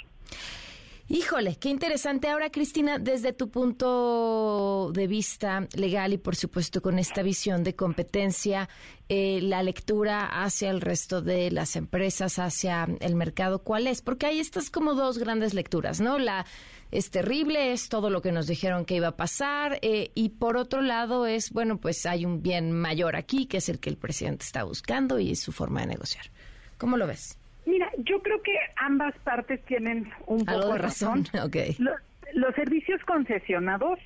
Híjole, 1.14 1.56
qué 1.56 1.68
interesante. 1.68 2.28
Ahora, 2.28 2.48
Cristina, 2.48 2.98
desde 2.98 3.34
tu 3.34 3.50
punto 3.50 4.92
de 4.94 5.06
vista 5.06 5.68
legal 5.76 6.14
y 6.14 6.16
por 6.16 6.36
supuesto 6.36 6.80
con 6.80 6.98
esta 6.98 7.22
visión 7.22 7.64
de 7.64 7.76
competencia, 7.76 8.70
eh, 9.10 9.40
la 9.42 9.62
lectura 9.62 10.24
hacia 10.42 10.70
el 10.70 10.80
resto 10.80 11.20
de 11.20 11.50
las 11.50 11.76
empresas, 11.76 12.38
hacia 12.38 12.88
el 13.00 13.14
mercado, 13.14 13.62
¿cuál 13.62 13.88
es? 13.88 14.00
Porque 14.00 14.24
hay 14.24 14.40
estas 14.40 14.70
como 14.70 14.94
dos 14.94 15.18
grandes 15.18 15.52
lecturas, 15.52 16.00
¿no? 16.00 16.18
La 16.18 16.46
es 16.90 17.10
terrible, 17.10 17.74
es 17.74 17.90
todo 17.90 18.08
lo 18.08 18.22
que 18.22 18.32
nos 18.32 18.46
dijeron 18.46 18.86
que 18.86 18.94
iba 18.96 19.08
a 19.08 19.16
pasar, 19.18 19.80
eh, 19.82 20.12
y 20.14 20.30
por 20.30 20.56
otro 20.56 20.80
lado 20.80 21.26
es, 21.26 21.50
bueno, 21.50 21.76
pues 21.76 22.06
hay 22.06 22.24
un 22.24 22.42
bien 22.42 22.72
mayor 22.72 23.16
aquí, 23.16 23.44
que 23.44 23.58
es 23.58 23.68
el 23.68 23.80
que 23.80 23.90
el 23.90 23.98
presidente 23.98 24.46
está 24.46 24.64
buscando 24.64 25.18
y 25.18 25.32
es 25.32 25.40
su 25.40 25.52
forma 25.52 25.82
de 25.82 25.88
negociar. 25.88 26.24
¿Cómo 26.78 26.96
lo 26.96 27.06
ves? 27.06 27.36
Mira, 27.64 27.90
yo 27.98 28.20
creo 28.22 28.42
que 28.42 28.56
ambas 28.82 29.14
partes 29.24 29.64
tienen 29.64 30.10
un 30.26 30.44
poco 30.44 30.72
de 30.72 30.78
razón. 30.78 31.24
Los, 32.34 32.54
servicios 32.54 33.00
concesionados, 33.04 33.98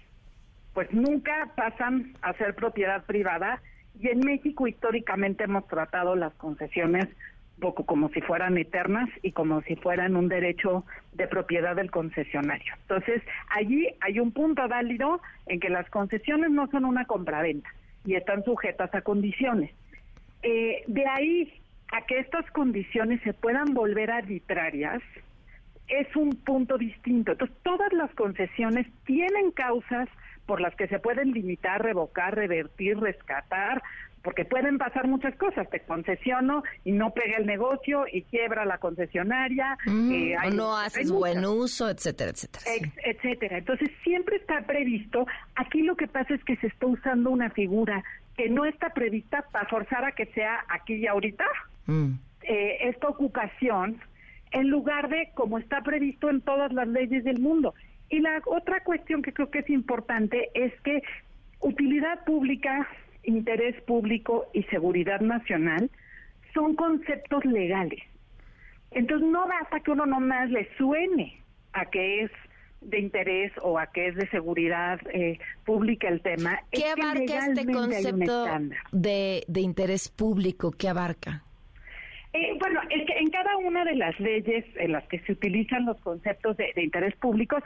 pues 0.75 0.93
nunca 0.93 1.53
pasan 1.57 2.15
a 2.23 2.33
ser 2.35 2.55
propiedad 2.55 3.05
privada 3.05 3.61
y 3.99 4.09
en 4.09 4.21
México 4.21 4.67
históricamente 4.67 5.45
hemos 5.45 5.67
tratado 5.69 6.17
las 6.17 6.35
concesiones 6.35 7.07
poco 7.61 7.87
como 7.87 8.11
si 8.11 8.21
fueran 8.21 8.59
eternas 8.59 9.09
y 9.23 9.33
como 9.33 9.63
si 9.63 9.77
fueran 9.77 10.17
un 10.17 10.29
derecho 10.29 10.85
de 11.13 11.27
propiedad 11.27 11.75
del 11.75 11.91
concesionario. 11.91 12.75
Entonces, 12.83 13.23
allí 13.49 13.89
hay 14.01 14.21
un 14.21 14.33
punto 14.33 14.69
válido 14.69 15.23
en 15.47 15.61
que 15.61 15.71
las 15.71 15.89
concesiones 15.89 16.51
no 16.51 16.67
son 16.71 16.85
una 16.85 17.07
compraventa 17.07 17.71
y 18.05 18.15
están 18.15 18.45
sujetas 18.45 18.95
a 18.95 19.01
condiciones. 19.01 19.71
Eh, 20.43 20.85
de 20.87 21.07
ahí 21.07 21.53
a 21.93 22.05
que 22.07 22.19
estas 22.19 22.51
condiciones 22.51 23.21
se 23.23 23.33
puedan 23.33 23.75
volver 23.75 24.11
arbitrarias 24.11 25.03
es 25.89 26.15
un 26.17 26.31
punto 26.31 26.79
distinto. 26.79 27.33
Entonces, 27.33 27.57
todas 27.63 27.93
las 27.93 28.13
concesiones 28.15 28.87
tienen 29.05 29.53
causas 29.53 30.09
por 30.47 30.61
las 30.61 30.75
que 30.77 30.89
se 30.89 30.99
pueden 30.99 31.33
limitar, 31.33 31.83
revocar, 31.83 32.35
revertir, 32.35 32.99
rescatar, 32.99 33.83
porque 34.23 34.45
pueden 34.45 34.79
pasar 34.79 35.07
muchas 35.07 35.37
cosas. 35.37 35.69
Te 35.71 35.81
concesiono 35.81 36.65
y 36.85 36.93
no 36.93 37.11
pega 37.11 37.37
el 37.39 37.47
negocio 37.47 38.05
y 38.13 38.23
quiebra 38.23 38.65
la 38.65 38.79
concesionaria. 38.79 39.79
Mm, 39.87 40.13
eh, 40.13 40.37
o 40.47 40.51
no 40.51 40.77
haces 40.77 41.11
buen 41.11 41.45
uso, 41.45 41.89
etcétera, 41.89 42.31
etcétera. 42.31 42.65
etcétera. 43.05 43.59
Entonces, 43.59 43.91
siempre 44.03 44.37
está 44.37 44.63
previsto. 44.63 45.27
Aquí 45.55 45.83
lo 45.83 45.97
que 45.97 46.09
pasa 46.09 46.35
es 46.35 46.43
que 46.43 46.57
se 46.57 46.67
está 46.69 46.87
usando 46.87 47.31
una 47.31 47.51
figura 47.51 48.03
que 48.37 48.51
no 48.51 48.65
está 48.65 48.91
prevista 48.91 49.43
para 49.53 49.69
forzar 49.69 50.05
a 50.05 50.13
que 50.13 50.27
sea 50.27 50.65
aquí 50.69 50.95
y 50.95 51.07
ahorita. 51.07 51.45
Mm. 51.87 52.13
Eh, 52.43 52.77
esta 52.89 53.09
ocupación 53.09 54.01
en 54.53 54.69
lugar 54.69 55.09
de 55.09 55.31
como 55.35 55.59
está 55.59 55.83
previsto 55.83 56.31
en 56.31 56.41
todas 56.41 56.73
las 56.73 56.89
leyes 56.89 57.25
del 57.25 57.41
mundo. 57.41 57.75
Y 58.09 58.21
la 58.21 58.41
otra 58.47 58.83
cuestión 58.85 59.23
que 59.23 59.33
creo 59.33 59.51
que 59.51 59.61
es 59.61 59.71
importante 59.71 60.51
es 60.55 60.73
que 60.83 61.03
utilidad 61.61 62.25
pública, 62.25 62.89
interés 63.25 63.81
público 63.83 64.47
y 64.53 64.63
seguridad 64.65 65.21
nacional 65.21 65.91
son 66.55 66.75
conceptos 66.77 67.45
legales. 67.45 68.01
Entonces 68.93 69.29
no 69.29 69.47
basta 69.47 69.81
que 69.81 69.91
uno 69.91 70.07
nomás 70.07 70.51
le 70.51 70.69
suene 70.77 71.41
a 71.73 71.87
que 71.87 72.23
es 72.23 72.31
de 72.81 73.01
interés 73.01 73.53
o 73.63 73.79
a 73.79 73.89
que 73.89 74.09
es 74.09 74.15
de 74.15 74.29
seguridad 74.31 75.01
eh, 75.13 75.39
pública 75.65 76.09
el 76.09 76.21
tema. 76.21 76.61
¿Qué 76.71 76.89
abarca 76.89 77.47
este 77.47 77.67
concepto 77.67 78.47
de, 78.93 79.45
de 79.49 79.61
interés 79.61 80.09
público? 80.09 80.71
¿Qué 80.71 80.89
abarca? 80.89 81.43
Eh, 82.33 82.57
bueno, 82.59 82.81
es 82.91 83.07
que 83.07 83.15
en 83.15 83.31
cada 83.31 83.57
una 83.57 83.85
de 83.85 83.95
las 83.95 84.19
leyes 84.21 84.65
en 84.77 84.93
las 84.93 85.05
que 85.09 85.21
se 85.21 85.33
utilizan 85.33 85.87
los 85.87 85.99
conceptos 86.01 86.57
de, 86.57 86.73
interés 86.77 87.15
público, 87.17 87.57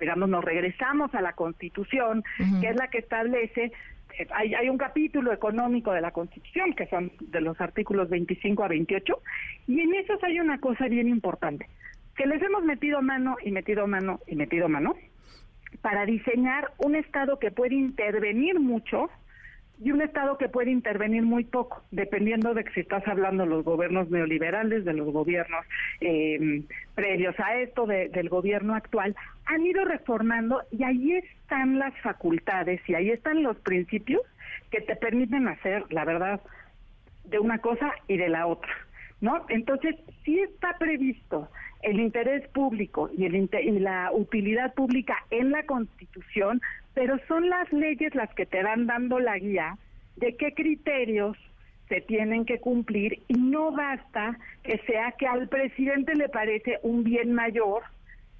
digamos, 0.00 0.28
nos 0.28 0.44
regresamos 0.44 1.14
a 1.14 1.20
la 1.20 1.32
Constitución, 1.32 2.24
que 2.60 2.68
es 2.68 2.76
la 2.76 2.88
que 2.88 2.98
establece 2.98 3.72
eh, 4.18 4.26
hay, 4.34 4.54
hay, 4.54 4.68
un 4.68 4.78
capítulo 4.78 5.32
económico 5.32 5.92
de 5.92 6.00
la 6.00 6.12
Constitución, 6.12 6.72
que 6.72 6.86
son 6.86 7.12
de 7.20 7.40
los 7.40 7.60
artículos 7.60 8.08
25 8.08 8.64
a 8.64 8.68
28, 8.68 9.22
y 9.66 9.80
en 9.80 9.94
esos 9.94 10.22
hay 10.24 10.40
una 10.40 10.58
cosa 10.58 10.88
bien 10.88 11.08
importante, 11.08 11.68
que 12.16 12.26
les 12.26 12.42
hemos 12.42 12.64
metido 12.64 13.02
mano 13.02 13.36
y 13.44 13.52
metido 13.52 13.86
mano 13.86 14.20
y 14.26 14.36
metido 14.36 14.68
mano 14.68 14.96
para 15.82 16.06
diseñar 16.06 16.72
un 16.78 16.96
Estado 16.96 17.38
que 17.38 17.50
puede 17.50 17.74
intervenir 17.74 18.58
mucho 18.58 19.10
y 19.80 19.92
un 19.92 20.02
Estado 20.02 20.38
que 20.38 20.48
puede 20.48 20.70
intervenir 20.70 21.22
muy 21.22 21.44
poco, 21.44 21.82
dependiendo 21.90 22.54
de 22.54 22.64
que 22.64 22.72
si 22.72 22.80
estás 22.80 23.06
hablando 23.06 23.44
de 23.44 23.50
los 23.50 23.64
gobiernos 23.64 24.10
neoliberales, 24.10 24.84
de 24.84 24.92
los 24.92 25.12
gobiernos 25.12 25.64
eh, 26.00 26.62
previos 26.94 27.38
a 27.38 27.56
esto, 27.60 27.86
del 27.86 28.28
gobierno 28.28 28.74
actual, 28.74 29.14
han 29.46 29.64
ido 29.64 29.84
reformando 29.84 30.62
y 30.72 30.82
ahí 30.82 31.12
están 31.14 31.78
las 31.78 31.96
facultades 32.00 32.80
y 32.88 32.94
ahí 32.94 33.10
están 33.10 33.42
los 33.42 33.56
principios 33.58 34.22
que 34.70 34.80
te 34.80 34.96
permiten 34.96 35.46
hacer, 35.48 35.84
la 35.90 36.04
verdad, 36.04 36.40
de 37.24 37.38
una 37.38 37.58
cosa 37.58 37.92
y 38.08 38.16
de 38.16 38.28
la 38.28 38.46
otra, 38.46 38.72
¿no? 39.20 39.46
Entonces, 39.48 39.96
sí 40.24 40.40
está 40.40 40.76
previsto 40.78 41.48
el 41.82 42.00
interés 42.00 42.46
público 42.48 43.10
y, 43.16 43.24
el, 43.24 43.34
y 43.36 43.78
la 43.78 44.10
utilidad 44.12 44.74
pública 44.74 45.16
en 45.30 45.50
la 45.50 45.64
Constitución, 45.64 46.60
pero 46.94 47.18
son 47.28 47.48
las 47.48 47.72
leyes 47.72 48.14
las 48.14 48.32
que 48.34 48.46
te 48.46 48.62
van 48.62 48.86
dando 48.86 49.18
la 49.18 49.38
guía 49.38 49.78
de 50.16 50.36
qué 50.36 50.54
criterios 50.54 51.36
se 51.88 52.00
tienen 52.00 52.44
que 52.44 52.60
cumplir 52.60 53.22
y 53.28 53.34
no 53.34 53.72
basta 53.72 54.38
que 54.62 54.78
sea 54.86 55.12
que 55.12 55.26
al 55.26 55.48
presidente 55.48 56.14
le 56.14 56.28
parece 56.28 56.78
un 56.82 57.04
bien 57.04 57.32
mayor 57.32 57.82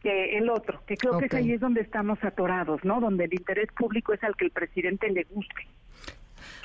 que 0.03 0.37
el 0.37 0.51
otro, 0.51 0.83
que 0.87 0.97
creo 0.97 1.19
que 1.19 1.27
es 1.27 1.35
ahí 1.35 1.53
es 1.53 1.61
donde 1.61 1.81
estamos 1.81 2.23
atorados, 2.23 2.85
¿no? 2.85 3.01
Donde 3.01 3.25
el 3.25 3.35
interés 3.35 3.69
público 3.77 4.13
es 4.13 4.23
al 4.23 4.37
que 4.37 4.45
el 4.45 4.51
presidente 4.51 5.11
le 5.11 5.25
guste. 5.25 5.67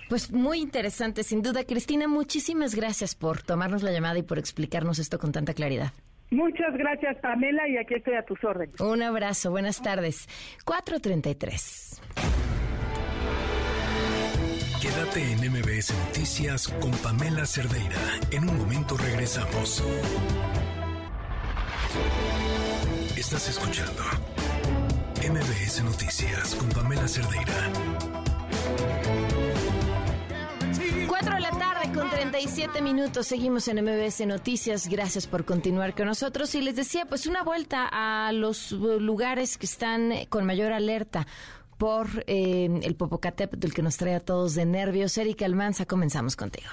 Pues 0.09 0.31
muy 0.31 0.59
interesante, 0.59 1.23
sin 1.23 1.41
duda. 1.41 1.63
Cristina, 1.63 2.07
muchísimas 2.07 2.75
gracias 2.75 3.15
por 3.15 3.41
tomarnos 3.41 3.81
la 3.81 3.91
llamada 3.91 4.19
y 4.19 4.23
por 4.23 4.37
explicarnos 4.37 4.99
esto 4.99 5.17
con 5.17 5.31
tanta 5.31 5.53
claridad. 5.53 5.93
Muchas 6.33 6.75
gracias, 6.75 7.17
Pamela, 7.17 7.67
y 7.69 7.77
aquí 7.77 7.93
estoy 7.93 8.15
a 8.15 8.25
tus 8.25 8.43
órdenes. 8.43 8.79
Un 8.79 9.03
abrazo, 9.03 9.51
buenas 9.51 9.81
tardes. 9.81 10.27
433. 10.65 12.01
Quédate 14.81 15.21
en 15.31 15.51
MBS 15.51 15.93
Noticias 16.07 16.67
con 16.67 16.91
Pamela 17.03 17.45
Cerdeira. 17.45 17.95
En 18.31 18.49
un 18.49 18.57
momento 18.57 18.97
regresamos. 18.97 19.83
Estás 23.15 23.49
escuchando 23.49 24.01
MBS 25.21 25.83
Noticias 25.83 26.55
con 26.55 26.67
Pamela 26.69 27.07
Cerdeira. 27.07 27.71
4 31.13 31.35
de 31.35 31.41
la 31.41 31.51
tarde 31.51 31.93
con 31.93 32.09
37 32.09 32.81
minutos. 32.81 33.27
Seguimos 33.27 33.67
en 33.67 33.83
MBS 33.85 34.25
Noticias. 34.25 34.87
Gracias 34.87 35.27
por 35.27 35.45
continuar 35.45 35.93
con 35.93 36.07
nosotros. 36.07 36.55
Y 36.55 36.61
les 36.61 36.75
decía, 36.75 37.05
pues 37.05 37.27
una 37.27 37.43
vuelta 37.43 37.87
a 37.91 38.31
los 38.31 38.71
lugares 38.71 39.59
que 39.59 39.67
están 39.67 40.11
con 40.29 40.43
mayor 40.43 40.73
alerta 40.73 41.27
por 41.77 42.23
eh, 42.25 42.67
el 42.81 42.95
Popocatépetl, 42.95 43.73
que 43.73 43.83
nos 43.83 43.97
trae 43.97 44.15
a 44.15 44.21
todos 44.21 44.55
de 44.55 44.65
nervios. 44.65 45.15
Erika 45.19 45.45
Almanza, 45.45 45.85
comenzamos 45.85 46.35
contigo. 46.35 46.65